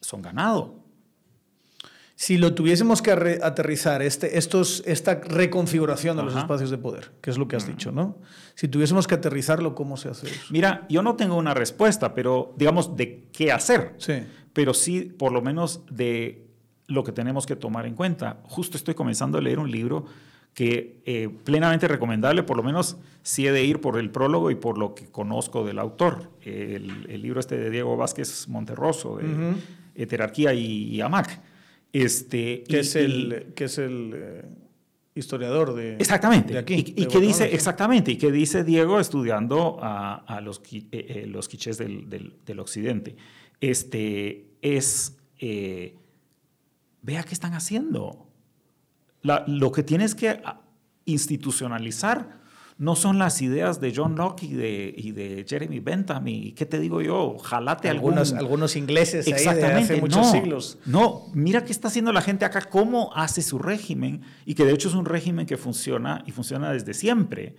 son 0.00 0.20
ganado. 0.20 0.82
Si 2.14 2.36
lo 2.36 2.54
tuviésemos 2.54 3.02
que 3.02 3.10
aterrizar, 3.10 4.02
este, 4.02 4.38
estos, 4.38 4.82
esta 4.86 5.14
reconfiguración 5.14 6.16
de 6.16 6.22
los 6.22 6.36
espacios 6.36 6.70
de 6.70 6.78
poder, 6.78 7.10
que 7.20 7.30
es 7.30 7.38
lo 7.38 7.48
que 7.48 7.56
has 7.56 7.66
dicho, 7.66 7.90
¿no? 7.90 8.18
Si 8.54 8.68
tuviésemos 8.68 9.08
que 9.08 9.14
aterrizarlo, 9.14 9.74
¿cómo 9.74 9.96
se 9.96 10.10
hace 10.10 10.28
eso? 10.28 10.40
Mira, 10.50 10.86
yo 10.88 11.02
no 11.02 11.16
tengo 11.16 11.36
una 11.36 11.54
respuesta, 11.54 12.14
pero 12.14 12.54
digamos 12.56 12.96
de 12.96 13.28
qué 13.32 13.50
hacer. 13.50 13.94
Sí. 13.98 14.22
Pero 14.52 14.74
sí, 14.74 15.02
por 15.02 15.32
lo 15.32 15.42
menos 15.42 15.84
de 15.90 16.46
lo 16.86 17.04
que 17.04 17.12
tenemos 17.12 17.46
que 17.46 17.56
tomar 17.56 17.86
en 17.86 17.94
cuenta. 17.94 18.40
Justo 18.44 18.76
estoy 18.76 18.94
comenzando 18.94 19.38
a 19.38 19.40
leer 19.40 19.58
un 19.58 19.70
libro 19.70 20.06
que 20.54 21.00
eh, 21.06 21.30
plenamente 21.44 21.88
recomendable, 21.88 22.42
por 22.42 22.56
lo 22.56 22.62
menos 22.62 22.98
si 23.22 23.46
he 23.46 23.52
de 23.52 23.64
ir 23.64 23.80
por 23.80 23.98
el 23.98 24.10
prólogo 24.10 24.50
y 24.50 24.54
por 24.54 24.76
lo 24.76 24.94
que 24.94 25.06
conozco 25.06 25.64
del 25.64 25.78
autor. 25.78 26.30
El, 26.42 27.22
libro 27.22 27.40
este 27.40 27.56
de 27.56 27.70
Diego 27.70 27.96
Vázquez 27.96 28.48
Monterroso, 28.48 29.16
de 29.16 29.54
Heterarquía 29.94 30.52
y, 30.52 31.00
AMAC. 31.00 31.40
Este, 31.92 32.64
que, 32.64 32.80
es 32.80 32.96
el, 32.96 33.52
que 33.54 33.64
es 33.64 33.76
el 33.76 34.12
eh, 34.14 34.44
historiador 35.14 35.74
de, 35.74 35.96
exactamente, 35.96 36.54
de 36.54 36.58
aquí. 36.58 36.94
Y, 36.96 37.06
que 37.06 37.20
dice, 37.20 37.54
exactamente, 37.54 38.12
y 38.12 38.16
que 38.16 38.32
dice 38.32 38.64
Diego 38.64 38.98
estudiando 38.98 39.78
a, 39.82 40.40
los, 40.42 40.62
eh, 40.70 41.26
los 41.28 41.48
quichés 41.48 41.78
del, 41.78 42.08
del, 42.08 42.60
occidente. 42.60 43.16
Este, 43.62 44.50
es, 44.60 45.16
vea 45.40 47.22
qué 47.22 47.32
están 47.32 47.54
haciendo 47.54 48.28
lo 49.22 49.72
que 49.72 49.82
tienes 49.82 50.14
que 50.14 50.28
ah, 50.44 50.60
institucionalizar 51.04 52.42
no 52.78 52.96
son 52.96 53.18
las 53.18 53.40
ideas 53.42 53.80
de 53.80 53.92
John 53.94 54.16
Locke 54.16 54.44
y 54.44 54.54
de, 54.54 54.92
y 54.96 55.12
de 55.12 55.44
Jeremy 55.48 55.78
Bentham 55.78 56.26
y 56.26 56.52
qué 56.52 56.66
te 56.66 56.80
digo 56.80 57.00
yo, 57.00 57.38
jalate 57.38 57.88
algunos, 57.88 58.32
algunos 58.32 58.74
ingleses 58.74 59.26
ahí 59.26 59.54
de 59.54 59.64
hace 59.66 60.00
muchos 60.00 60.30
siglos. 60.32 60.78
No, 60.86 61.26
mira 61.32 61.64
qué 61.64 61.70
está 61.70 61.88
haciendo 61.88 62.12
la 62.12 62.22
gente 62.22 62.44
acá, 62.44 62.62
cómo 62.62 63.12
hace 63.14 63.42
su 63.42 63.58
régimen 63.58 64.22
y 64.46 64.54
que 64.54 64.64
de 64.64 64.72
hecho 64.72 64.88
es 64.88 64.94
un 64.94 65.04
régimen 65.04 65.46
que 65.46 65.56
funciona 65.56 66.24
y 66.26 66.32
funciona 66.32 66.72
desde 66.72 66.94
siempre. 66.94 67.54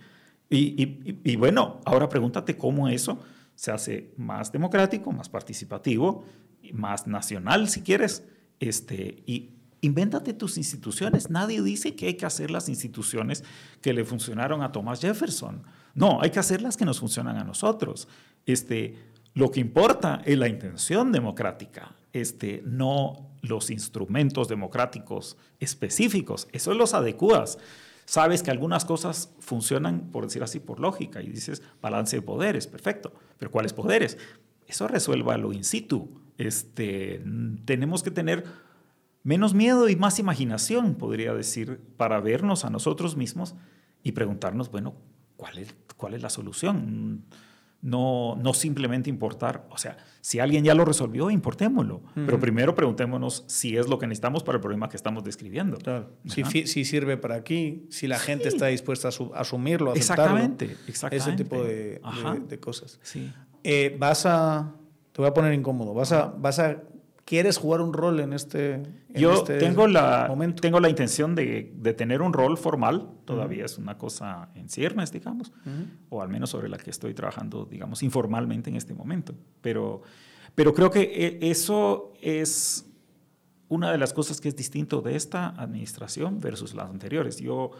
Y, 0.50 0.82
y, 0.82 1.18
y 1.24 1.36
bueno, 1.36 1.80
ahora 1.86 2.08
pregúntate 2.10 2.58
cómo 2.58 2.88
eso 2.88 3.18
se 3.54 3.70
hace 3.70 4.12
más 4.16 4.52
democrático, 4.52 5.12
más 5.12 5.28
participativo, 5.28 6.24
más 6.72 7.06
nacional 7.06 7.68
si 7.68 7.82
quieres, 7.82 8.24
este, 8.60 9.22
y, 9.26 9.54
Invéntate 9.84 10.32
tus 10.32 10.56
instituciones. 10.56 11.28
Nadie 11.28 11.60
dice 11.60 11.94
que 11.94 12.06
hay 12.06 12.14
que 12.14 12.24
hacer 12.24 12.50
las 12.50 12.70
instituciones 12.70 13.44
que 13.82 13.92
le 13.92 14.06
funcionaron 14.06 14.62
a 14.62 14.72
Thomas 14.72 15.02
Jefferson. 15.02 15.62
No, 15.94 16.22
hay 16.22 16.30
que 16.30 16.38
hacer 16.38 16.62
las 16.62 16.78
que 16.78 16.86
nos 16.86 17.00
funcionan 17.00 17.36
a 17.36 17.44
nosotros. 17.44 18.08
Este, 18.46 18.96
lo 19.34 19.50
que 19.50 19.60
importa 19.60 20.22
es 20.24 20.38
la 20.38 20.48
intención 20.48 21.12
democrática, 21.12 21.94
este, 22.14 22.62
no 22.64 23.28
los 23.42 23.68
instrumentos 23.68 24.48
democráticos 24.48 25.36
específicos. 25.60 26.48
Eso 26.52 26.72
los 26.72 26.94
adecuas. 26.94 27.58
Sabes 28.06 28.42
que 28.42 28.50
algunas 28.50 28.86
cosas 28.86 29.34
funcionan, 29.38 30.10
por 30.12 30.24
decir 30.24 30.42
así, 30.42 30.60
por 30.60 30.80
lógica, 30.80 31.20
y 31.20 31.28
dices 31.28 31.60
balance 31.82 32.16
de 32.16 32.22
poderes, 32.22 32.66
perfecto. 32.66 33.12
Pero 33.38 33.50
¿cuáles 33.50 33.72
poderes? 33.72 34.18
Eso 34.66 34.88
resuelva 34.88 35.36
lo 35.36 35.52
in 35.52 35.64
situ. 35.64 36.20
Este, 36.38 37.22
tenemos 37.64 38.02
que 38.02 38.10
tener 38.10 38.44
menos 39.22 39.54
miedo 39.54 39.88
y 39.88 39.96
más 39.96 40.18
imaginación, 40.18 40.94
podría 40.94 41.32
decir, 41.34 41.80
para 41.96 42.20
vernos 42.20 42.64
a 42.64 42.70
nosotros 42.70 43.16
mismos 43.16 43.54
y 44.02 44.12
preguntarnos, 44.12 44.70
bueno, 44.70 44.94
¿cuál 45.36 45.58
es, 45.58 45.74
cuál 45.96 46.14
es 46.14 46.22
la 46.22 46.30
solución? 46.30 47.24
No, 47.84 48.34
no 48.36 48.54
simplemente 48.54 49.10
importar, 49.10 49.66
o 49.68 49.76
sea, 49.76 49.98
si 50.22 50.40
alguien 50.40 50.64
ya 50.64 50.74
lo 50.74 50.86
resolvió, 50.86 51.30
importémoslo, 51.30 52.00
pero 52.14 52.40
primero 52.40 52.74
preguntémonos 52.74 53.44
si 53.46 53.76
es 53.76 53.88
lo 53.88 53.98
que 53.98 54.06
necesitamos 54.06 54.42
para 54.42 54.56
el 54.56 54.62
problema 54.62 54.88
que 54.88 54.96
estamos 54.96 55.22
describiendo. 55.22 55.76
Si, 56.24 56.64
sirve 56.86 57.18
para 57.18 57.34
aquí, 57.34 57.86
si 57.90 58.06
la 58.06 58.18
gente 58.18 58.48
está 58.48 58.68
dispuesta 58.68 59.08
a 59.08 59.40
asumirlo, 59.40 59.90
a 59.90 59.92
aceptarlo. 59.92 60.38
Exactamente, 60.38 60.76
exactamente. 60.88 61.30
Ese 61.30 61.36
tipo 61.36 61.62
de, 61.62 62.00
de, 62.48 62.58
cosas. 62.58 62.98
Sí. 63.02 63.30
Eh, 63.62 63.94
vas 63.98 64.24
a, 64.24 64.72
te 65.12 65.20
voy 65.20 65.28
a 65.28 65.34
poner 65.34 65.52
incómodo, 65.52 65.92
vas 65.92 66.12
a, 66.12 66.34
vas 66.38 66.58
a 66.60 66.80
¿Quieres 67.24 67.56
jugar 67.56 67.80
un 67.80 67.94
rol 67.94 68.20
en 68.20 68.34
este 68.34 68.82
Yo 69.08 69.32
este 69.32 69.58
tengo, 69.58 69.86
la, 69.86 70.30
tengo 70.60 70.78
la 70.78 70.90
intención 70.90 71.34
de, 71.34 71.72
de, 71.74 71.94
tener 71.94 72.20
un 72.20 72.34
rol 72.34 72.58
formal, 72.58 73.08
todavía 73.24 73.64
es 73.64 73.78
una 73.78 73.96
cosa 73.96 74.50
en 74.54 74.68
ciernes, 74.68 75.10
digamos, 75.10 75.50
o 76.10 76.20
al 76.20 76.28
menos 76.28 76.50
sobre 76.50 76.68
la 76.68 76.76
que 76.76 76.90
estoy 76.90 77.14
trabajando, 77.14 77.64
digamos, 77.64 78.02
informalmente 78.02 78.68
en 78.68 78.76
este 78.76 78.92
momento. 78.92 79.34
Pero, 79.62 80.02
pero 80.54 80.74
creo 80.74 80.90
que 80.90 81.00
e, 81.40 81.50
eso 81.50 82.12
es 82.20 82.90
una 83.68 83.90
de 83.90 83.96
las 83.96 84.12
cosas 84.12 84.40
que 84.40 84.48
es 84.48 84.56
distinto 84.56 85.00
de 85.00 85.16
esta 85.16 85.48
administración 85.48 86.40
versus 86.40 86.74
las 86.74 86.90
anteriores. 86.90 87.38
Yo 87.38 87.70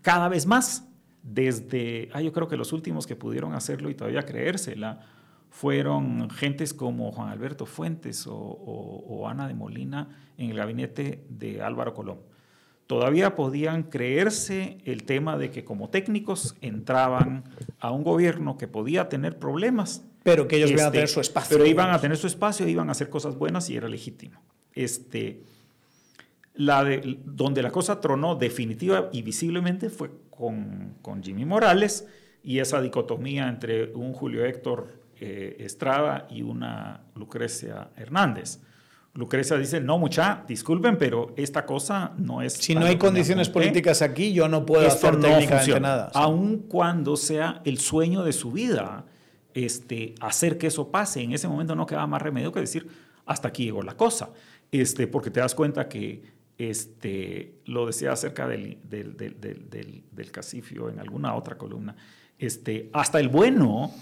cada 0.00 0.28
vez 0.28 0.46
más, 0.46 0.88
desde, 1.22 2.08
ah, 2.12 2.22
yo 2.22 2.32
creo 2.32 2.48
que 2.48 2.56
los 2.56 2.72
últimos 2.72 3.06
que 3.06 3.14
pudieron 3.14 3.54
hacerlo 3.54 3.90
y 3.90 3.94
todavía 3.94 4.22
creérsela, 4.22 5.00
fueron 5.50 6.30
gentes 6.30 6.72
como 6.72 7.12
Juan 7.12 7.28
Alberto 7.28 7.66
Fuentes 7.66 8.26
o, 8.26 9.26
Ana 9.28 9.46
de 9.48 9.54
Molina 9.54 10.08
en 10.38 10.50
el 10.50 10.56
gabinete 10.56 11.24
de 11.28 11.60
Álvaro 11.60 11.92
Colón. 11.92 12.18
Todavía 12.86 13.36
podían 13.36 13.84
creerse 13.84 14.78
el 14.84 15.04
tema 15.04 15.36
de 15.38 15.50
que 15.50 15.64
como 15.64 15.90
técnicos 15.90 16.56
entraban 16.60 17.44
a 17.78 17.90
un 17.92 18.02
gobierno 18.02 18.56
que 18.56 18.66
podía 18.66 19.08
tener 19.08 19.38
problemas. 19.38 20.04
Pero 20.24 20.48
que 20.48 20.56
ellos 20.56 20.70
iban 20.70 20.84
a 20.84 20.86
este, 20.86 20.96
tener 20.98 21.08
su 21.08 21.20
espacio. 21.20 21.56
Pero 21.56 21.68
iban 21.68 21.90
a 21.90 22.00
tener 22.00 22.16
su 22.16 22.26
espacio, 22.26 22.66
iban 22.66 22.88
a 22.88 22.92
hacer 22.92 23.08
cosas 23.08 23.36
buenas 23.36 23.70
y 23.70 23.76
era 23.76 23.88
legítimo. 23.88 24.40
Este, 24.72 25.42
la 26.54 26.84
donde 27.24 27.62
la 27.62 27.70
cosa 27.70 28.00
tronó 28.00 28.34
definitiva 28.34 29.08
y 29.12 29.22
visiblemente 29.22 29.88
fue 29.88 30.10
con, 30.30 30.94
con 31.00 31.22
Jimmy 31.22 31.44
Morales 31.44 32.08
y 32.42 32.58
esa 32.58 32.80
dicotomía 32.80 33.48
entre 33.48 33.92
un 33.94 34.12
Julio 34.12 34.44
Héctor 34.44 34.99
eh, 35.20 35.56
Estrada 35.60 36.26
y 36.30 36.42
una 36.42 37.02
Lucrecia 37.14 37.90
Hernández. 37.94 38.60
Lucrecia 39.12 39.58
dice, 39.58 39.80
no, 39.80 39.98
mucha, 39.98 40.44
disculpen, 40.48 40.96
pero 40.96 41.34
esta 41.36 41.66
cosa 41.66 42.12
no 42.16 42.42
es... 42.42 42.54
Si 42.54 42.74
no 42.74 42.86
hay 42.86 42.96
condiciones 42.96 43.48
políticas 43.48 44.02
aquí, 44.02 44.32
yo 44.32 44.48
no 44.48 44.64
puedo 44.64 44.86
hacer 44.86 45.14
no 45.14 45.20
técnicamente 45.20 45.78
nada. 45.78 46.10
Aun 46.14 46.58
cuando 46.68 47.16
sea 47.16 47.60
el 47.64 47.78
sueño 47.78 48.22
de 48.22 48.32
su 48.32 48.50
vida, 48.50 49.04
este, 49.52 50.14
hacer 50.20 50.56
que 50.56 50.68
eso 50.68 50.90
pase, 50.90 51.22
en 51.22 51.32
ese 51.32 51.48
momento 51.48 51.74
no 51.74 51.86
queda 51.86 52.06
más 52.06 52.22
remedio 52.22 52.50
que 52.50 52.60
decir, 52.60 52.88
hasta 53.26 53.48
aquí 53.48 53.64
llegó 53.64 53.82
la 53.82 53.96
cosa. 53.96 54.30
Este, 54.72 55.06
porque 55.06 55.30
te 55.30 55.40
das 55.40 55.54
cuenta 55.54 55.88
que, 55.88 56.22
este, 56.56 57.60
lo 57.64 57.86
decía 57.86 58.12
acerca 58.12 58.46
del, 58.46 58.78
del, 58.84 59.16
del, 59.16 60.04
del, 60.10 60.30
Casifio 60.30 60.88
en 60.88 61.00
alguna 61.00 61.34
otra 61.34 61.58
columna, 61.58 61.96
este, 62.38 62.90
hasta 62.92 63.18
el 63.18 63.28
bueno 63.28 63.92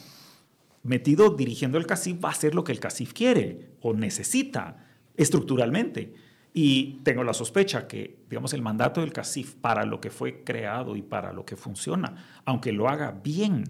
metido 0.89 1.31
dirigiendo 1.31 1.79
el 1.79 1.87
CACIF 1.87 2.25
va 2.25 2.31
a 2.31 2.33
hacer 2.33 2.55
lo 2.55 2.65
que 2.65 2.73
el 2.73 2.81
CACIF 2.81 3.13
quiere 3.13 3.71
o 3.81 3.95
necesita 3.95 4.85
estructuralmente. 5.17 6.15
Y 6.55 7.01
tengo 7.05 7.23
la 7.23 7.35
sospecha 7.35 7.87
que, 7.87 8.19
digamos, 8.29 8.53
el 8.55 8.63
mandato 8.63 9.01
del 9.01 9.13
CACIF 9.13 9.55
para 9.55 9.85
lo 9.85 10.01
que 10.01 10.11
fue 10.11 10.43
creado 10.43 10.97
y 10.97 11.03
para 11.03 11.33
lo 11.33 11.45
que 11.45 11.57
funciona, 11.57 12.41
aunque 12.45 12.73
lo 12.73 12.89
haga 12.89 13.13
bien 13.13 13.65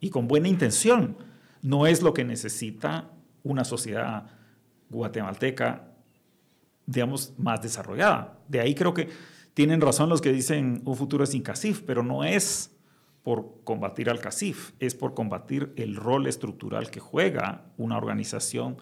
y 0.00 0.10
con 0.10 0.28
buena 0.28 0.48
intención, 0.48 1.16
no 1.62 1.86
es 1.86 2.02
lo 2.02 2.12
que 2.12 2.24
necesita 2.24 3.10
una 3.42 3.64
sociedad 3.64 4.26
guatemalteca, 4.90 5.92
digamos, 6.84 7.32
más 7.38 7.62
desarrollada. 7.62 8.38
De 8.48 8.60
ahí 8.60 8.74
creo 8.74 8.92
que 8.92 9.08
tienen 9.54 9.80
razón 9.80 10.08
los 10.08 10.20
que 10.20 10.32
dicen 10.32 10.82
un 10.84 10.96
futuro 10.96 11.24
sin 11.24 11.42
CACIF, 11.42 11.80
pero 11.82 12.02
no 12.02 12.24
es 12.24 12.75
por 13.26 13.64
combatir 13.64 14.08
al 14.08 14.20
CACIF, 14.20 14.70
es 14.78 14.94
por 14.94 15.14
combatir 15.14 15.72
el 15.74 15.96
rol 15.96 16.28
estructural 16.28 16.92
que 16.92 17.00
juega 17.00 17.64
una 17.76 17.96
organización, 17.98 18.76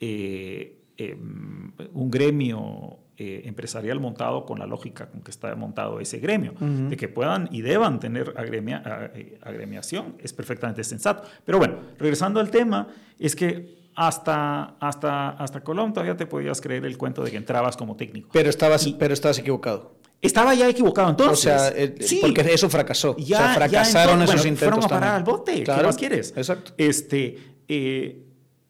eh, 0.00 0.80
em, 0.96 1.72
un 1.92 2.10
gremio 2.10 3.00
eh, 3.18 3.42
empresarial 3.44 4.00
montado 4.00 4.46
con 4.46 4.58
la 4.58 4.64
lógica 4.64 5.10
con 5.10 5.20
que 5.20 5.30
está 5.30 5.54
montado 5.56 6.00
ese 6.00 6.20
gremio. 6.20 6.54
De 6.88 6.96
que 6.96 7.08
puedan 7.08 7.50
y 7.52 7.60
deban 7.60 8.00
tener 8.00 8.32
eh, 8.34 9.38
agremiación 9.42 10.16
es 10.18 10.32
perfectamente 10.32 10.82
sensato. 10.84 11.28
Pero 11.44 11.58
bueno, 11.58 11.74
regresando 11.98 12.40
al 12.40 12.50
tema, 12.50 12.88
es 13.18 13.36
que 13.36 13.90
hasta, 13.94 14.74
hasta, 14.80 15.32
hasta 15.32 15.60
Colón 15.60 15.92
todavía 15.92 16.16
te 16.16 16.24
podías 16.24 16.62
creer 16.62 16.86
el 16.86 16.96
cuento 16.96 17.22
de 17.22 17.30
que 17.30 17.36
entrabas 17.36 17.76
como 17.76 17.94
técnico. 17.94 18.30
Pero 18.32 18.48
estabas, 18.48 18.88
pero 18.98 19.12
estabas 19.12 19.38
equivocado. 19.38 20.00
Estaba 20.22 20.54
ya 20.54 20.68
equivocado 20.68 21.10
entonces. 21.10 21.52
O 21.52 21.58
sea, 21.58 21.68
eh, 21.74 21.96
porque 22.20 22.42
eso 22.54 22.70
fracasó. 22.70 23.16
Ya, 23.16 23.38
o 23.38 23.40
sea, 23.40 23.54
fracasaron 23.54 24.22
esos 24.22 24.46
intentos. 24.46 24.78
Fueron 24.78 24.84
a 24.84 24.88
parar 24.88 25.14
al 25.16 25.24
bote. 25.24 25.64
¿Qué 25.64 25.82
más 25.82 25.96
quieres? 25.96 26.32
Exacto. 26.36 26.72
Este, 26.78 27.56
eh, 27.66 28.24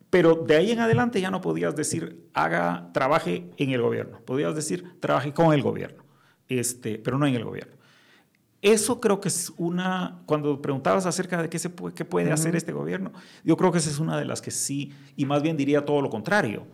pero 0.08 0.34
de 0.34 0.56
ahí 0.56 0.70
en 0.70 0.80
adelante 0.80 1.20
ya 1.20 1.30
no 1.30 1.42
podías 1.42 1.76
decir 1.76 2.30
haga, 2.32 2.90
trabaje 2.94 3.50
en 3.58 3.70
el 3.70 3.82
gobierno. 3.82 4.20
Podías 4.24 4.54
decir 4.54 4.98
trabaje 4.98 5.34
con 5.34 5.52
el 5.52 5.62
gobierno, 5.62 6.04
este, 6.48 6.98
pero 6.98 7.18
no 7.18 7.26
en 7.26 7.34
el 7.34 7.44
gobierno. 7.44 7.76
Eso 8.62 8.98
creo 9.00 9.20
que 9.20 9.28
es 9.28 9.52
una, 9.58 10.22
cuando 10.24 10.62
preguntabas 10.62 11.04
acerca 11.04 11.42
de 11.42 11.50
qué, 11.50 11.58
se 11.58 11.68
puede, 11.68 11.94
qué 11.94 12.04
puede 12.04 12.32
hacer 12.32 12.54
este 12.56 12.72
gobierno, 12.72 13.12
yo 13.42 13.56
creo 13.56 13.72
que 13.72 13.78
esa 13.78 13.90
es 13.90 13.98
una 13.98 14.16
de 14.16 14.24
las 14.24 14.40
que 14.40 14.52
sí, 14.52 14.92
y 15.16 15.26
más 15.26 15.42
bien 15.42 15.56
diría 15.56 15.84
todo 15.84 16.00
lo 16.00 16.08
contrario 16.08 16.64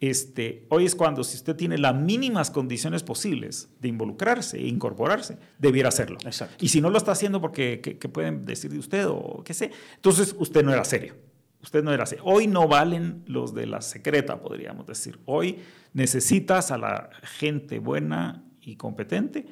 Este, 0.00 0.64
hoy 0.68 0.84
es 0.84 0.94
cuando, 0.94 1.24
si 1.24 1.36
usted 1.36 1.56
tiene 1.56 1.76
las 1.76 1.94
mínimas 1.94 2.50
condiciones 2.50 3.02
posibles 3.02 3.68
de 3.80 3.88
involucrarse 3.88 4.58
e 4.58 4.68
incorporarse, 4.68 5.38
debiera 5.58 5.88
hacerlo. 5.88 6.18
Exacto. 6.24 6.64
Y 6.64 6.68
si 6.68 6.80
no 6.80 6.90
lo 6.90 6.98
está 6.98 7.12
haciendo 7.12 7.40
porque 7.40 7.80
¿qué, 7.80 8.08
pueden 8.08 8.44
decir 8.44 8.70
de 8.70 8.78
usted 8.78 9.06
o 9.08 9.42
qué 9.44 9.54
sé, 9.54 9.72
entonces 9.96 10.36
usted 10.38 10.64
no 10.64 10.72
era 10.72 10.84
serio. 10.84 11.16
Usted 11.60 11.82
no 11.82 11.92
era 11.92 12.06
serio. 12.06 12.24
Hoy 12.24 12.46
no 12.46 12.68
valen 12.68 13.24
los 13.26 13.52
de 13.52 13.66
la 13.66 13.80
secreta, 13.80 14.40
podríamos 14.40 14.86
decir. 14.86 15.18
Hoy 15.24 15.58
necesitas 15.92 16.70
a 16.70 16.78
la 16.78 17.10
gente 17.22 17.80
buena 17.80 18.44
y 18.60 18.76
competente 18.76 19.46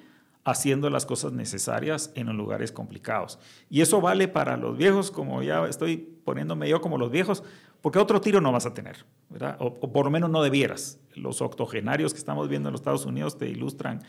haciendo 0.46 0.88
las 0.90 1.04
cosas 1.04 1.32
necesarias 1.32 2.12
en 2.14 2.28
los 2.28 2.36
lugares 2.36 2.70
complicados. 2.70 3.40
Y 3.68 3.80
eso 3.80 4.00
vale 4.00 4.28
para 4.28 4.56
los 4.56 4.78
viejos, 4.78 5.10
como 5.10 5.42
ya 5.42 5.66
estoy 5.66 5.96
poniéndome 5.96 6.68
yo 6.68 6.80
como 6.80 6.98
los 6.98 7.10
viejos, 7.10 7.42
porque 7.82 7.98
otro 7.98 8.20
tiro 8.20 8.40
no 8.40 8.52
vas 8.52 8.64
a 8.64 8.72
tener, 8.72 9.04
¿verdad? 9.28 9.56
O, 9.58 9.92
por 9.92 10.04
lo 10.04 10.10
menos 10.12 10.30
no 10.30 10.44
debieras. 10.44 11.00
Los 11.16 11.42
octogenarios 11.42 12.12
que 12.12 12.20
estamos 12.20 12.48
viendo 12.48 12.68
en 12.68 12.74
los 12.74 12.80
Estados 12.80 13.06
Unidos 13.06 13.38
te 13.38 13.48
ilustran, 13.48 14.04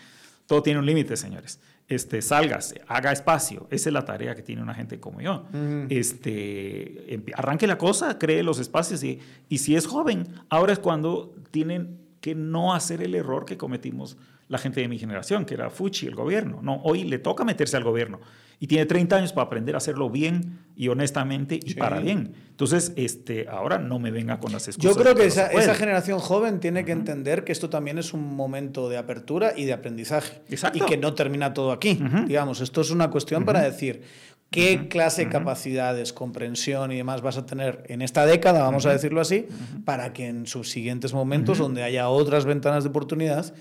todo 0.45 0.61
tiene 0.61 0.79
un 0.79 0.85
límite, 0.85 1.17
señores. 1.17 1.59
Este, 1.87 2.21
sálgase, 2.21 2.81
haga 2.87 3.11
espacio. 3.11 3.65
Esa 3.71 3.89
es 3.89 3.93
la 3.93 4.05
tarea 4.05 4.35
que 4.35 4.43
tiene 4.43 4.61
una 4.61 4.75
gente 4.75 4.99
como 4.99 5.21
yo. 5.21 5.43
este, 5.89 7.19
arranque 7.33 7.65
la 7.65 7.79
cosa, 7.79 8.19
cree 8.19 8.43
los 8.43 8.59
espacios 8.59 9.03
y, 9.03 9.19
y 9.49 9.57
si 9.57 9.75
es 9.75 9.87
joven, 9.87 10.27
ahora 10.49 10.73
es 10.73 10.77
cuando 10.77 11.33
tienen 11.49 11.97
que 12.21 12.35
no 12.35 12.75
hacer 12.75 13.01
el 13.01 13.15
error 13.15 13.45
que 13.45 13.57
cometimos 13.57 14.17
la 14.47 14.57
gente 14.57 14.81
de 14.81 14.87
mi 14.87 14.97
generación, 14.97 15.45
que 15.45 15.53
era 15.53 15.69
Fuchi, 15.69 16.07
el 16.07 16.15
gobierno. 16.15 16.61
No, 16.61 16.81
hoy 16.83 17.03
le 17.03 17.19
toca 17.19 17.43
meterse 17.43 17.77
al 17.77 17.83
gobierno 17.83 18.19
y 18.59 18.67
tiene 18.67 18.85
30 18.85 19.15
años 19.15 19.33
para 19.33 19.47
aprender 19.47 19.75
a 19.75 19.77
hacerlo 19.77 20.09
bien 20.09 20.59
y 20.75 20.87
honestamente 20.87 21.59
y 21.63 21.75
para 21.75 21.99
bien. 21.99 22.33
Entonces, 22.49 22.91
este, 22.95 23.47
ahora 23.49 23.77
no 23.77 23.99
me 23.99 24.09
venga 24.09 24.39
con 24.39 24.51
las 24.51 24.67
excusas. 24.67 24.95
Yo 24.95 25.01
creo 25.01 25.15
que, 25.15 25.25
esa, 25.25 25.47
esa, 25.47 25.75
generación 25.75 26.19
joven 26.19 26.59
tiene 26.59 26.83
que 26.83 26.91
entender 26.91 27.43
que 27.43 27.51
esto 27.51 27.69
también 27.69 27.99
es 27.99 28.13
un 28.13 28.35
momento 28.35 28.89
de 28.89 28.97
apertura 28.97 29.53
y 29.55 29.65
de 29.65 29.73
aprendizaje. 29.73 30.41
Exacto. 30.49 30.79
Y 30.79 30.81
que 30.81 30.97
no 30.97 31.13
termina 31.13 31.53
todo 31.53 31.71
aquí. 31.71 31.99
Digamos, 32.25 32.61
esto 32.61 32.81
es 32.81 32.89
una 32.89 33.11
cuestión 33.11 33.45
para 33.45 33.61
decir, 33.61 34.01
qué 34.49 34.87
clase 34.87 35.25
de 35.25 35.31
capacidades, 35.31 36.13
comprensión 36.13 36.91
y 36.91 36.97
demás 36.97 37.21
vas 37.21 37.37
a 37.37 37.45
tener 37.45 37.83
en 37.87 38.01
esta 38.01 38.25
década, 38.25 38.63
vamos 38.63 38.85
a 38.85 38.91
decirlo 38.91 39.21
así, 39.21 39.47
para 39.85 40.13
que 40.13 40.27
en 40.27 40.47
sus 40.47 40.71
siguientes 40.71 41.13
momentos, 41.13 41.59
donde 41.59 41.83
haya 41.83 42.09
otras 42.09 42.45
ventanas 42.45 42.83
de 42.83 42.89
oportunidad, 42.89 43.53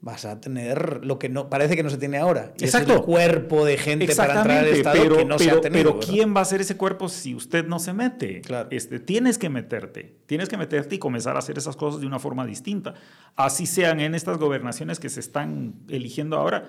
vas 0.00 0.24
a 0.24 0.40
tener 0.40 1.04
lo 1.04 1.18
que 1.18 1.28
no 1.28 1.50
parece 1.50 1.74
que 1.74 1.82
no 1.82 1.90
se 1.90 1.98
tiene 1.98 2.18
ahora. 2.18 2.52
Exacto. 2.60 2.94
el 2.94 3.02
cuerpo 3.02 3.64
de 3.64 3.76
gente 3.76 4.14
para 4.14 4.38
entrar 4.38 4.58
al 4.58 4.68
Estado 4.68 5.02
pero, 5.02 5.16
que 5.16 5.24
no 5.24 5.38
se 5.38 5.50
ha 5.50 5.60
tenido. 5.60 5.98
Pero 5.98 6.00
¿quién 6.00 6.34
va 6.34 6.40
a 6.40 6.42
hacer 6.42 6.60
ese 6.60 6.76
cuerpo 6.76 7.08
si 7.08 7.34
usted 7.34 7.66
no 7.66 7.80
se 7.80 7.92
mete? 7.92 8.40
Claro. 8.42 8.68
Este, 8.70 9.00
tienes 9.00 9.38
que 9.38 9.48
meterte. 9.48 10.14
Tienes 10.26 10.48
que 10.48 10.56
meterte 10.56 10.94
y 10.94 10.98
comenzar 10.98 11.34
a 11.34 11.40
hacer 11.40 11.58
esas 11.58 11.74
cosas 11.74 12.00
de 12.00 12.06
una 12.06 12.20
forma 12.20 12.46
distinta. 12.46 12.94
Así 13.34 13.66
sean 13.66 13.98
en 13.98 14.14
estas 14.14 14.38
gobernaciones 14.38 15.00
que 15.00 15.08
se 15.08 15.20
están 15.20 15.74
eligiendo 15.88 16.36
ahora, 16.36 16.68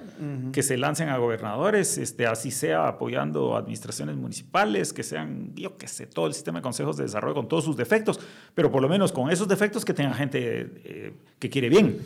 que 0.51 0.64
se 0.64 0.77
lancen 0.77 1.10
a 1.10 1.18
gobernadores, 1.18 1.97
este, 1.97 2.26
así 2.26 2.51
sea 2.51 2.88
apoyando 2.88 3.56
administraciones 3.56 4.15
municipales, 4.15 4.93
que 4.93 5.03
sean, 5.03 5.53
yo 5.56 5.77
qué 5.77 5.88
sé, 5.88 6.07
todo 6.07 6.27
el 6.27 6.34
sistema 6.34 6.60
de 6.60 6.64
consejos 6.64 6.97
de 6.97 7.03
desarrollo 7.03 7.35
con 7.35 7.47
todos 7.47 7.64
sus 7.64 7.76
defectos, 7.76 8.19
pero 8.56 8.72
por 8.72 8.81
lo 8.81 8.89
menos 8.89 9.11
con 9.11 9.30
esos 9.30 9.47
defectos 9.47 9.84
que 9.84 9.93
tenga 9.93 10.14
gente 10.14 10.39
eh, 10.84 11.14
que 11.38 11.49
quiere 11.49 11.69
bien 11.69 11.99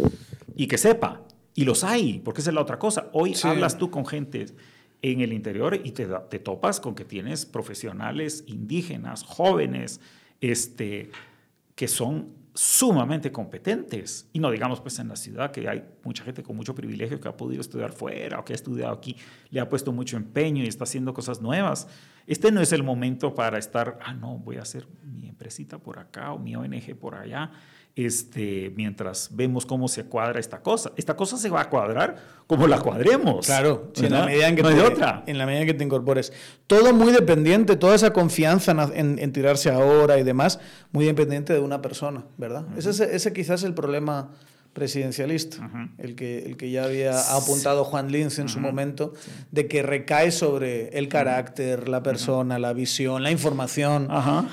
y 0.55 0.67
que 0.67 0.77
sepa. 0.77 1.12
Y 1.55 1.65
los 1.65 1.83
hay, 1.83 2.19
porque 2.19 2.41
esa 2.41 2.49
es 2.49 2.55
la 2.55 2.61
otra 2.61 2.79
cosa. 2.79 3.09
Hoy 3.13 3.35
hablas 3.43 3.77
tú 3.77 3.91
con 3.91 4.05
gente 4.05 4.47
en 5.01 5.21
el 5.21 5.33
interior 5.33 5.79
y 5.83 5.91
te, 5.91 6.07
te, 6.29 6.39
topas 6.39 6.79
con 6.79 6.95
que 6.95 7.05
tienes 7.05 7.45
profesionales 7.45 8.43
indígenas, 8.47 9.23
jóvenes, 9.23 9.99
este, 10.41 11.11
que 11.75 11.87
son 11.87 12.43
sumamente 12.53 13.31
competentes. 13.31 14.29
Y 14.31 14.39
no 14.39 14.51
digamos 14.51 14.79
pues 14.79 14.97
en 14.99 15.07
la 15.07 15.15
ciudad 15.15 15.51
que 15.51 15.67
hay 15.67 15.83
mucha 16.03 16.23
gente 16.23 16.43
con 16.43 16.55
mucho 16.55 16.75
privilegio 16.75 17.19
que 17.19 17.27
ha 17.27 17.35
podido 17.35 17.61
estudiar 17.61 17.91
fuera 17.91 18.39
o 18.39 18.45
que 18.45 18.53
ha 18.53 18.55
estudiado 18.55 18.93
aquí, 18.93 19.15
le 19.49 19.59
ha 19.59 19.69
puesto 19.69 19.91
mucho 19.91 20.17
empeño 20.17 20.63
y 20.63 20.67
está 20.67 20.83
haciendo 20.83 21.13
cosas 21.13 21.41
nuevas. 21.41 21.87
Este 22.27 22.51
no 22.51 22.61
es 22.61 22.71
el 22.71 22.83
momento 22.83 23.33
para 23.33 23.57
estar, 23.57 23.99
ah, 24.03 24.13
no, 24.13 24.37
voy 24.37 24.57
a 24.57 24.61
hacer 24.61 24.87
mi 25.03 25.27
empresita 25.27 25.79
por 25.79 25.99
acá 25.99 26.31
o 26.31 26.39
mi 26.39 26.55
ONG 26.55 26.95
por 26.95 27.15
allá 27.15 27.51
este, 27.95 28.71
mientras 28.75 29.29
vemos 29.31 29.65
cómo 29.65 29.87
se 29.87 30.05
cuadra 30.05 30.39
esta 30.39 30.61
cosa. 30.61 30.91
Esta 30.95 31.15
cosa 31.15 31.37
se 31.37 31.49
va 31.49 31.61
a 31.61 31.69
cuadrar 31.69 32.17
como 32.47 32.67
la 32.67 32.79
cuadremos. 32.79 33.45
Claro, 33.45 33.91
en 33.95 34.11
la 34.11 34.25
medida 34.25 34.47
en 34.47 34.55
que, 34.55 34.63
te, 34.63 34.81
otra. 34.81 35.23
en 35.27 35.37
la 35.37 35.45
medida 35.45 35.61
en 35.61 35.67
que 35.67 35.73
te 35.73 35.83
incorpores. 35.83 36.33
Todo 36.65 36.93
muy 36.93 37.11
dependiente, 37.11 37.75
toda 37.75 37.95
esa 37.95 38.11
confianza 38.11 38.71
en, 38.93 39.31
tirarse 39.31 39.69
ahora 39.69 40.17
y 40.17 40.23
demás, 40.23 40.59
muy 40.91 41.05
dependiente 41.05 41.53
de 41.53 41.59
una 41.59 41.81
persona, 41.81 42.25
¿verdad? 42.37 42.65
ese, 42.77 43.15
ese 43.15 43.33
quizás 43.33 43.61
es 43.61 43.65
el 43.65 43.73
problema 43.73 44.31
presidencialista, 44.73 45.69
el, 45.99 46.15
que, 46.15 46.39
el 46.39 46.57
que 46.57 46.71
ya 46.71 46.85
había 46.85 47.35
apuntado 47.35 47.83
Juan 47.83 48.11
Linz 48.11 48.39
en 48.39 48.49
su 48.49 48.59
momento, 48.59 49.13
de 49.51 49.67
que 49.67 49.83
recae 49.83 50.31
sobre 50.31 50.89
el 50.97 51.09
carácter, 51.09 51.87
la 51.87 52.01
persona, 52.01 52.57
la 52.57 52.73
visión, 52.73 53.21
la 53.21 53.29
información, 53.29 54.07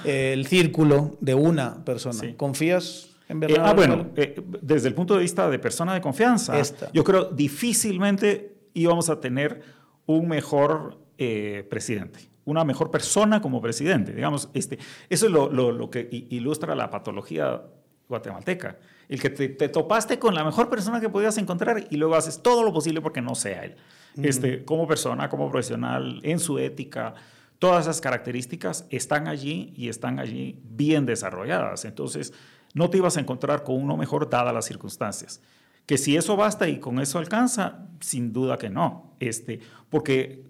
el 0.05 0.47
círculo 0.47 1.17
de 1.21 1.35
una 1.35 1.85
persona. 1.87 2.21
¿Confías 2.37 3.10
eh, 3.31 3.57
ah, 3.61 3.73
bueno, 3.75 4.11
eh, 4.17 4.43
desde 4.61 4.89
el 4.89 4.95
punto 4.95 5.15
de 5.15 5.21
vista 5.21 5.49
de 5.49 5.59
persona 5.59 5.95
de 5.95 6.01
confianza, 6.01 6.61
yo 6.93 7.05
creo 7.05 7.25
difícilmente 7.27 8.57
íbamos 8.75 9.09
a 9.09 9.21
tener 9.21 9.63
un 10.07 10.29
mejor 10.29 10.99
eh, 11.19 11.67
presidente, 11.71 12.31
una 12.45 12.65
mejor 12.65 12.91
persona 12.91 13.41
como 13.41 13.61
presidente. 13.61 14.13
Digamos, 14.13 14.49
este, 14.55 14.79
eso 15.09 15.27
es 15.27 15.33
lo, 15.33 15.51
lo, 15.51 15.91
que 15.91 16.09
ilustra 16.31 16.75
la 16.75 16.91
patología 16.91 17.63
guatemalteca. 18.09 18.79
El 19.09 19.21
que 19.21 19.31
te, 19.31 19.69
topaste 19.69 20.19
con 20.19 20.35
la 20.35 20.45
mejor 20.45 20.69
persona 20.69 21.01
que 21.01 21.09
podías 21.09 21.37
encontrar 21.39 21.87
y 21.91 21.97
luego 21.97 22.15
haces 22.15 22.43
todo 22.43 22.63
lo 22.63 22.73
posible 22.73 23.01
porque 23.01 23.21
no 23.21 23.35
sea 23.35 23.65
él. 23.65 23.77
Este, 24.23 24.65
como 24.65 24.87
persona, 24.89 25.29
como 25.29 25.49
profesional, 25.49 26.21
en 26.25 26.41
su 26.41 26.59
ética, 26.59 27.15
todas 27.61 27.85
esas 27.85 28.01
características 28.01 28.87
están 28.91 29.29
allí 29.29 29.73
y 29.77 29.89
están 29.89 30.19
allí 30.19 30.61
bien 30.65 31.07
desarrolladas. 31.07 31.85
Entonces, 31.85 32.33
no 32.75 32.91
te 32.91 32.99
ibas 32.99 33.17
a 33.17 33.21
encontrar 33.21 33.65
con 33.65 33.77
uno 33.77 33.97
mejor 33.97 34.29
dadas 34.29 34.55
las 34.55 34.65
circunstancias. 34.65 35.41
Que 35.87 35.99
si 35.99 36.17
eso 36.17 36.37
basta 36.37 36.69
y 36.69 36.79
con 36.79 37.01
eso 37.01 37.19
alcanza, 37.19 37.87
sin 38.01 38.33
duda 38.33 38.59
que 38.59 38.71
no. 38.71 39.15
Este, 39.19 39.61
porque 39.89 40.45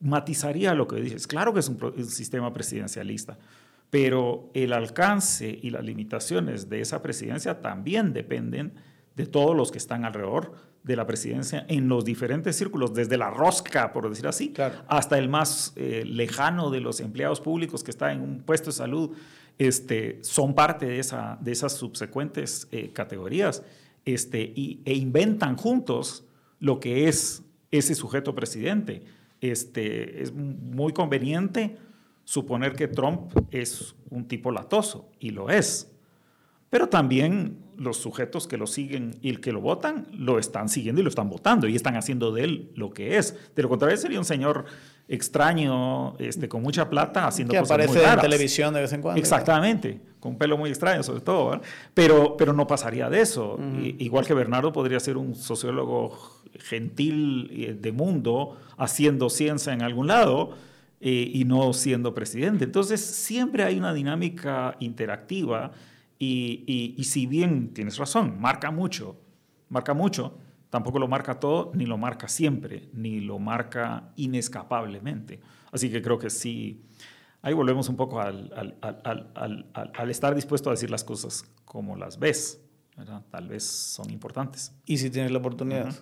matizaría 0.00 0.74
lo 0.74 0.88
que 0.88 0.96
dices. 0.96 1.26
Claro 1.26 1.52
que 1.54 1.60
es 1.60 1.68
un, 1.68 1.78
un 1.82 2.06
sistema 2.06 2.52
presidencialista, 2.52 3.38
pero 3.90 4.50
el 4.54 4.72
alcance 4.72 5.58
y 5.62 5.70
las 5.70 5.84
limitaciones 5.84 6.68
de 6.68 6.80
esa 6.80 7.02
presidencia 7.02 7.60
también 7.60 8.12
dependen 8.12 8.72
de 9.14 9.26
todos 9.26 9.54
los 9.56 9.70
que 9.70 9.78
están 9.78 10.04
alrededor 10.04 10.52
de 10.82 10.96
la 10.96 11.06
presidencia 11.06 11.64
en 11.68 11.88
los 11.88 12.04
diferentes 12.04 12.56
círculos, 12.56 12.92
desde 12.92 13.16
la 13.16 13.30
rosca, 13.30 13.92
por 13.92 14.08
decir 14.08 14.26
así, 14.26 14.52
hasta 14.88 15.16
el 15.18 15.28
más 15.28 15.72
eh, 15.76 16.02
lejano 16.04 16.70
de 16.70 16.80
los 16.80 17.00
empleados 17.00 17.40
públicos 17.40 17.84
que 17.84 17.92
está 17.92 18.12
en 18.12 18.20
un 18.20 18.42
puesto 18.42 18.70
de 18.70 18.76
salud 18.76 19.10
este, 19.58 20.18
son 20.22 20.54
parte 20.54 20.86
de, 20.86 20.98
esa, 20.98 21.38
de 21.40 21.52
esas 21.52 21.72
subsecuentes 21.74 22.68
eh, 22.72 22.90
categorías 22.92 23.62
este, 24.04 24.52
y, 24.54 24.80
e 24.84 24.94
inventan 24.94 25.56
juntos 25.56 26.24
lo 26.58 26.80
que 26.80 27.08
es 27.08 27.42
ese 27.70 27.94
sujeto 27.94 28.34
presidente. 28.34 29.04
Este, 29.40 30.22
es 30.22 30.32
muy 30.32 30.92
conveniente 30.92 31.76
suponer 32.24 32.74
que 32.74 32.88
Trump 32.88 33.32
es 33.50 33.94
un 34.10 34.28
tipo 34.28 34.50
latoso, 34.50 35.10
y 35.18 35.30
lo 35.30 35.50
es. 35.50 35.90
Pero 36.70 36.88
también 36.88 37.58
los 37.76 37.98
sujetos 37.98 38.46
que 38.46 38.56
lo 38.56 38.66
siguen 38.66 39.18
y 39.20 39.28
el 39.28 39.40
que 39.40 39.52
lo 39.52 39.60
votan 39.60 40.06
lo 40.12 40.38
están 40.38 40.68
siguiendo 40.68 41.00
y 41.00 41.04
lo 41.04 41.10
están 41.10 41.28
votando 41.28 41.68
y 41.68 41.76
están 41.76 41.96
haciendo 41.96 42.32
de 42.32 42.44
él 42.44 42.72
lo 42.74 42.90
que 42.90 43.18
es. 43.18 43.36
De 43.54 43.62
lo 43.62 43.68
contrario, 43.68 43.96
sería 43.96 44.18
un 44.18 44.24
señor 44.24 44.64
extraño, 45.08 46.16
este, 46.18 46.48
con 46.48 46.62
mucha 46.62 46.88
plata, 46.88 47.26
haciendo 47.26 47.54
cosas 47.54 47.86
muy 47.86 47.96
raras. 47.98 48.14
en 48.14 48.20
televisión 48.20 48.74
de 48.74 48.80
vez 48.80 48.92
en 48.92 49.02
cuando. 49.02 49.20
Exactamente, 49.20 50.00
con 50.20 50.32
un 50.32 50.38
pelo 50.38 50.56
muy 50.56 50.70
extraño 50.70 51.02
sobre 51.02 51.20
todo, 51.20 51.60
pero, 51.94 52.36
pero 52.36 52.52
no 52.52 52.66
pasaría 52.66 53.10
de 53.10 53.20
eso. 53.20 53.58
igual 53.98 54.26
que 54.26 54.34
Bernardo 54.34 54.72
podría 54.72 55.00
ser 55.00 55.16
un 55.16 55.34
sociólogo 55.34 56.16
gentil 56.58 57.50
eh, 57.52 57.74
de 57.74 57.92
mundo, 57.92 58.56
haciendo 58.76 59.30
ciencia 59.30 59.72
en 59.72 59.82
algún 59.82 60.06
lado 60.06 60.54
eh, 61.00 61.30
y 61.32 61.44
no 61.44 61.72
siendo 61.72 62.14
presidente. 62.14 62.64
Entonces 62.64 63.00
siempre 63.00 63.64
hay 63.64 63.78
una 63.78 63.92
dinámica 63.92 64.76
interactiva 64.80 65.72
y, 66.18 66.62
y, 66.66 66.94
y 66.96 67.04
si 67.04 67.26
bien 67.26 67.74
tienes 67.74 67.96
razón, 67.98 68.40
marca 68.40 68.70
mucho, 68.70 69.16
marca 69.68 69.94
mucho, 69.94 70.38
tampoco 70.72 70.98
lo 70.98 71.06
marca 71.06 71.38
todo, 71.38 71.70
ni 71.74 71.84
lo 71.84 71.98
marca 71.98 72.28
siempre, 72.28 72.88
ni 72.94 73.20
lo 73.20 73.38
marca 73.38 74.10
inescapablemente. 74.16 75.38
Así 75.70 75.90
que 75.90 76.00
creo 76.00 76.18
que 76.18 76.30
sí, 76.30 76.80
ahí 77.42 77.52
volvemos 77.52 77.90
un 77.90 77.96
poco 77.96 78.22
al, 78.22 78.50
al, 78.56 79.02
al, 79.34 79.66
al 79.74 80.10
estar 80.10 80.34
dispuesto 80.34 80.70
a 80.70 80.72
decir 80.72 80.90
las 80.90 81.04
cosas 81.04 81.44
como 81.66 81.94
las 81.94 82.18
ves. 82.18 82.58
¿verdad? 82.96 83.22
Tal 83.30 83.48
vez 83.48 83.64
son 83.64 84.10
importantes. 84.10 84.72
Y 84.86 84.96
si 84.96 85.10
tienes 85.10 85.30
la 85.30 85.40
oportunidad, 85.40 85.94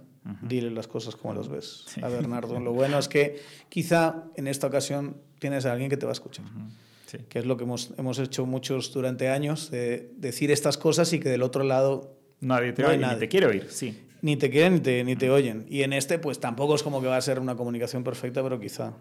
dile 0.43 0.71
las 0.71 0.87
cosas 0.87 1.17
como 1.17 1.35
las 1.35 1.49
ves 1.49 1.87
a 2.01 2.09
Bernardo. 2.09 2.61
Lo 2.61 2.73
bueno 2.73 2.97
es 2.97 3.09
que 3.09 3.43
quizá 3.69 4.23
en 4.37 4.47
esta 4.47 4.69
ocasión 4.69 5.17
tienes 5.41 5.67
a 5.67 5.73
alguien 5.73 5.91
que 5.91 5.97
te 5.97 6.07
va 6.07 6.13
a 6.13 6.19
escuchar. 6.19 6.45
que 7.29 7.41
es 7.41 7.45
lo 7.45 7.57
que 7.57 7.65
hemos, 7.65 7.93
hemos 7.99 8.21
hecho 8.21 8.47
muchos 8.47 8.93
durante 8.93 9.31
años, 9.31 9.69
de 9.73 10.13
decir 10.17 10.53
estas 10.53 10.79
cosas 10.79 11.13
y 11.13 11.19
que 11.19 11.29
del 11.29 11.43
otro 11.43 11.65
lado... 11.65 12.17
Nadie 12.39 12.73
te 12.73 12.85
oye, 12.85 13.05
ni 13.05 13.19
te 13.19 13.29
quiere 13.29 13.47
oír, 13.47 13.67
sí. 13.69 14.07
Ni 14.23 14.37
te 14.37 14.51
quieren 14.51 14.75
ni 14.75 14.81
te, 14.81 15.05
ni 15.05 15.17
te 15.17 15.31
oyen. 15.31 15.67
Y 15.69 15.83
en 15.83 15.93
este, 15.93 16.19
pues 16.19 16.41
tampoco 16.41 16.75
es 16.75 16.83
como 16.83 17.01
que 17.01 17.07
va 17.07 17.17
a 17.17 17.21
ser 17.21 17.39
una 17.39 17.57
comunicación 17.57 18.05
perfecta, 18.05 18.43
pero 18.43 18.61
quizá, 18.61 18.93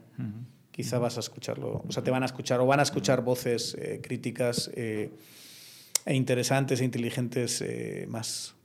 quizá 0.72 1.00
vas 1.00 1.18
a 1.18 1.20
escucharlo. 1.20 1.84
O 1.88 1.92
sea, 1.92 2.04
te 2.04 2.12
van 2.12 2.24
a 2.24 2.26
escuchar 2.26 2.60
o 2.60 2.66
van 2.66 2.80
a 2.80 2.84
escuchar 2.84 3.22
voces 3.22 3.76
eh, 3.80 4.00
críticas 4.02 4.72
eh, 4.76 5.12
e 6.06 6.16
interesantes 6.16 6.82
e 6.82 6.86
inteligentes 6.86 7.62
eh, 7.62 8.06
más. 8.10 8.56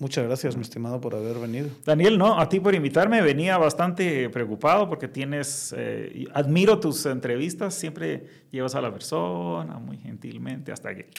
Muchas 0.00 0.24
gracias, 0.24 0.56
mi 0.56 0.62
estimado, 0.62 0.98
por 0.98 1.14
haber 1.14 1.38
venido. 1.38 1.68
Daniel, 1.84 2.16
no, 2.16 2.40
a 2.40 2.48
ti 2.48 2.58
por 2.58 2.74
invitarme. 2.74 3.20
Venía 3.20 3.58
bastante 3.58 4.30
preocupado 4.30 4.88
porque 4.88 5.08
tienes, 5.08 5.74
eh, 5.76 6.24
admiro 6.32 6.80
tus 6.80 7.04
entrevistas, 7.04 7.74
siempre 7.74 8.24
llevas 8.50 8.74
a 8.74 8.80
la 8.80 8.90
persona 8.90 9.78
muy 9.78 9.98
gentilmente 9.98 10.72
hasta 10.72 10.94
que 10.94 11.10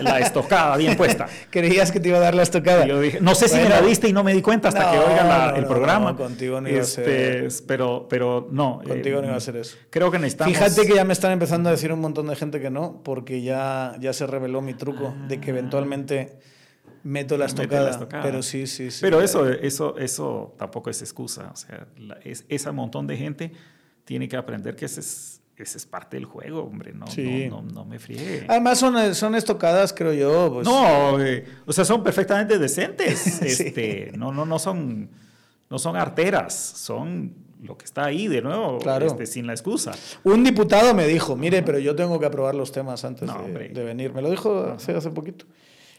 la 0.00 0.20
estocada 0.20 0.76
bien 0.76 0.96
puesta. 0.98 1.26
Creías 1.50 1.92
que 1.92 2.00
te 2.00 2.08
iba 2.08 2.18
a 2.18 2.20
dar 2.20 2.34
la 2.34 2.42
estocada. 2.42 2.86
Yo 2.86 3.00
dije, 3.00 3.20
no 3.20 3.34
sé 3.34 3.48
si 3.48 3.56
me 3.56 3.68
la 3.68 3.80
diste 3.80 4.08
y 4.08 4.12
no 4.12 4.24
me 4.24 4.34
di 4.34 4.42
cuenta 4.42 4.68
hasta 4.68 4.90
que 4.90 4.98
oigan 4.98 5.56
el 5.56 5.66
programa. 5.66 6.12
No, 6.12 6.16
contigo 6.16 6.60
no 6.60 6.68
iba 6.68 6.78
a 6.78 6.82
este, 6.82 7.50
ser. 7.50 7.66
Pero, 7.66 8.06
pero 8.08 8.48
no. 8.50 8.80
Contigo 8.86 9.20
no 9.20 9.28
iba 9.28 9.36
a 9.36 9.40
ser 9.40 9.56
eso. 9.56 9.76
Creo 9.90 10.10
que 10.10 10.18
necesitamos. 10.18 10.54
Fíjate 10.54 10.86
que 10.86 10.94
ya 10.94 11.04
me 11.04 11.12
están 11.12 11.32
empezando 11.32 11.68
a 11.68 11.72
decir 11.72 11.92
un 11.92 12.00
montón 12.00 12.26
de 12.26 12.36
gente 12.36 12.60
que 12.60 12.70
no, 12.70 13.02
porque 13.02 13.42
ya, 13.42 13.94
ya 14.00 14.12
se 14.12 14.26
reveló 14.26 14.60
mi 14.60 14.74
truco 14.74 15.14
de 15.28 15.40
que 15.40 15.50
eventualmente 15.50 16.38
meto 17.06 17.38
la 17.38 17.46
estocada. 17.46 18.08
Pero 18.22 18.42
sí, 18.42 18.66
sí, 18.66 18.90
sí. 18.90 18.98
Pero 19.00 19.22
eso, 19.22 19.48
eso, 19.48 19.96
eso 19.96 20.54
tampoco 20.58 20.90
es 20.90 21.00
excusa. 21.02 21.50
O 21.52 21.56
sea, 21.56 21.86
es, 22.24 22.44
ese 22.48 22.72
montón 22.72 23.06
de 23.06 23.16
gente 23.16 23.52
tiene 24.04 24.28
que 24.28 24.36
aprender 24.36 24.74
que 24.74 24.86
ese 24.86 25.00
es, 25.00 25.35
ese 25.62 25.78
es 25.78 25.86
parte 25.86 26.16
del 26.16 26.26
juego, 26.26 26.62
hombre. 26.62 26.92
No, 26.92 27.06
no, 27.50 27.62
no, 27.62 27.84
me 27.84 27.98
friegue. 27.98 28.44
Además, 28.48 28.78
son, 28.78 29.14
son 29.14 29.34
estocadas, 29.34 29.92
creo 29.92 30.12
yo. 30.12 30.52
Pues. 30.52 30.66
No, 30.66 31.20
eh, 31.20 31.44
o 31.64 31.72
sea, 31.72 31.84
son 31.84 32.02
perfectamente 32.02 32.58
decentes. 32.58 33.42
este, 33.42 34.12
no, 34.16 34.32
no, 34.32 34.44
no, 34.44 34.58
son, 34.58 35.08
no 35.70 35.78
son 35.78 35.96
arteras, 35.96 36.54
son 36.54 37.34
lo 37.62 37.76
que 37.76 37.86
está 37.86 38.04
ahí 38.04 38.28
de 38.28 38.42
nuevo, 38.42 38.78
claro. 38.78 39.06
este, 39.06 39.26
sin 39.26 39.46
la 39.46 39.54
excusa. 39.54 39.92
Un 40.24 40.44
diputado 40.44 40.94
me 40.94 41.06
dijo, 41.06 41.36
mire, 41.36 41.62
pero 41.62 41.78
yo 41.78 41.96
tengo 41.96 42.20
que 42.20 42.26
aprobar 42.26 42.54
los 42.54 42.70
temas 42.70 43.04
antes 43.04 43.28
de, 43.28 43.68
de, 43.70 43.84
venir. 43.84 44.12
Me 44.12 44.22
lo 44.22 44.30
dijo 44.30 44.74
hace, 44.76 44.92
hace 44.92 45.10
poquito 45.10 45.46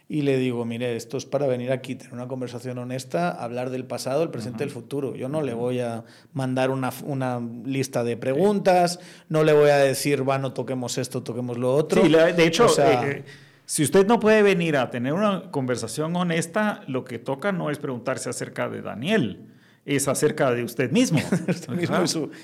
y 0.09 0.21
le 0.21 0.37
digo, 0.37 0.63
mire, 0.63 0.95
esto 0.95 1.17
es 1.17 1.25
para 1.25 1.47
venir 1.47 1.71
aquí, 1.71 1.95
tener 1.95 2.13
una 2.13 2.27
conversación 2.27 2.77
honesta, 2.77 3.29
hablar 3.29 3.69
del 3.69 3.85
pasado, 3.85 4.23
el 4.23 4.29
presente 4.29 4.63
y 4.63 4.67
el 4.67 4.71
futuro. 4.71 5.15
Yo 5.15 5.27
no 5.27 5.41
le 5.41 5.53
voy 5.53 5.81
a 5.81 6.05
mandar 6.33 6.69
una, 6.69 6.91
una, 7.03 7.41
lista 7.65 8.05
de 8.05 8.15
preguntas, 8.15 8.99
no 9.27 9.43
le 9.43 9.51
voy 9.51 9.69
a 9.69 9.77
decir, 9.77 10.21
bueno, 10.21 10.53
toquemos 10.53 10.97
esto, 10.97 11.23
toquemos 11.23 11.57
lo 11.57 11.73
otro. 11.75 12.03
Sí, 12.03 12.09
de 12.09 12.45
hecho, 12.45 12.67
eh, 12.81 13.25
si 13.65 13.83
usted 13.83 14.07
no 14.07 14.19
puede 14.19 14.43
venir 14.43 14.77
a 14.77 14.89
tener 14.89 15.11
una 15.11 15.51
conversación 15.51 16.15
honesta, 16.15 16.81
lo 16.87 17.03
que 17.03 17.19
toca 17.19 17.51
no 17.51 17.69
es 17.69 17.77
preguntarse 17.77 18.29
acerca 18.29 18.69
de 18.69 18.81
Daniel 18.81 19.56
es 19.87 20.07
acerca 20.09 20.51
de 20.51 20.63
usted 20.63 20.91
mismo. 20.91 21.19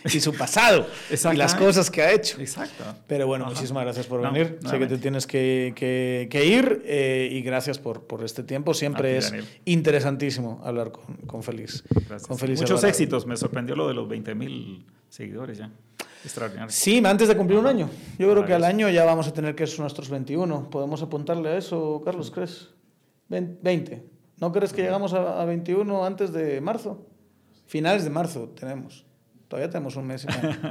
y, 0.05 0.19
su, 0.19 0.33
pasado. 0.33 0.87
y 1.11 1.35
las 1.35 1.53
cosas 1.55 1.91
que 1.91 2.01
ha 2.01 2.13
hecho. 2.13 2.39
Exacto. 2.39 2.85
Pero 3.05 3.27
bueno, 3.27 3.45
muchísimas 3.45 3.83
gracias 3.83 4.07
por 4.07 4.21
venir. 4.21 4.59
sé 4.67 4.79
que 4.79 4.87
te 4.87 4.97
tienes 4.97 5.27
que, 5.27 5.73
que, 5.75 6.45
ir 6.45 6.81
eh, 6.85 7.27
y 7.29 7.41
gracias 7.41 7.79
por, 7.79 8.03
por, 8.07 8.23
este 8.23 8.43
tiempo. 8.43 8.73
Siempre 8.73 9.17
es 9.17 9.33
interesantísimo 9.65 10.61
hablar 10.63 10.93
con, 10.93 11.17
con 11.27 11.43
Félix. 11.43 11.83
Con 12.27 12.37
Muchos 12.39 12.83
éxitos. 12.85 13.27
Me 13.27 13.35
sorprendió 13.35 13.75
lo 13.75 13.89
de 13.89 13.93
los 13.93 14.07
20 14.07 14.35
mil 14.35 14.85
seguidores 15.09 15.57
ya. 15.57 15.69
Extraordinario. 16.23 16.71
Sí, 16.71 17.03
antes 17.05 17.27
de 17.27 17.35
cumplir 17.35 17.59
un 17.59 17.67
año. 17.67 17.89
Yo 18.17 18.31
creo 18.31 18.45
que 18.45 18.53
al 18.53 18.63
año 18.63 18.89
ya 18.89 19.03
vamos 19.03 19.27
a 19.27 19.33
tener 19.33 19.53
que 19.53 19.67
ser 19.67 19.81
nuestros 19.81 20.09
21. 20.09 20.69
¿Podemos 20.69 21.01
apuntarle 21.01 21.49
a 21.49 21.57
eso, 21.57 22.01
Carlos, 22.05 22.31
crees? 22.31 22.69
20. 23.27 24.01
¿No 24.39 24.51
crees 24.53 24.71
que 24.71 24.81
llegamos 24.83 25.13
a, 25.13 25.41
a 25.41 25.45
21 25.45 26.05
antes 26.05 26.31
de 26.31 26.61
marzo? 26.61 27.05
Finales 27.73 28.03
de 28.03 28.11
marzo 28.11 28.49
tenemos. 28.49 29.03
Todavía 29.47 29.67
tenemos 29.67 29.95
un 29.95 30.05
mes. 30.05 30.27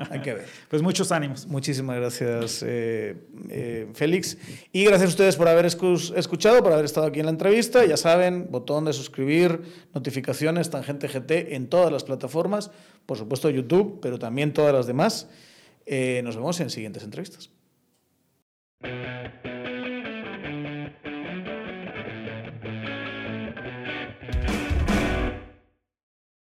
Hay 0.09 0.21
que 0.21 0.35
ver. 0.35 0.47
pues 0.69 0.83
muchos 0.83 1.11
ánimos. 1.11 1.49
Muchísimas 1.49 1.97
gracias, 1.97 2.63
eh, 2.65 3.17
eh, 3.51 3.89
Félix. 3.93 4.39
Y 4.71 4.85
gracias 4.85 5.09
a 5.09 5.09
ustedes 5.09 5.35
por 5.35 5.49
haber 5.49 5.67
escuchado, 5.67 6.63
por 6.63 6.73
haber 6.73 6.85
estado 6.85 7.09
aquí 7.09 7.19
en 7.19 7.27
la 7.27 7.33
entrevista. 7.33 7.85
Ya 7.85 7.97
saben, 7.97 8.47
botón 8.53 8.85
de 8.85 8.93
suscribir, 8.93 9.63
notificaciones, 9.93 10.71
Tangente 10.71 11.09
GT 11.09 11.57
en 11.57 11.67
todas 11.67 11.91
las 11.91 12.05
plataformas. 12.05 12.71
Por 13.05 13.19
supuesto, 13.19 13.51
YouTube, 13.51 13.99
pero 14.01 14.21
también 14.21 14.53
todas 14.53 14.73
las 14.73 14.87
demás. 14.87 15.29
Eh, 15.85 16.21
nos 16.23 16.37
vemos 16.37 16.61
en 16.61 16.71
siguientes 16.71 17.03
entrevistas. 17.03 17.51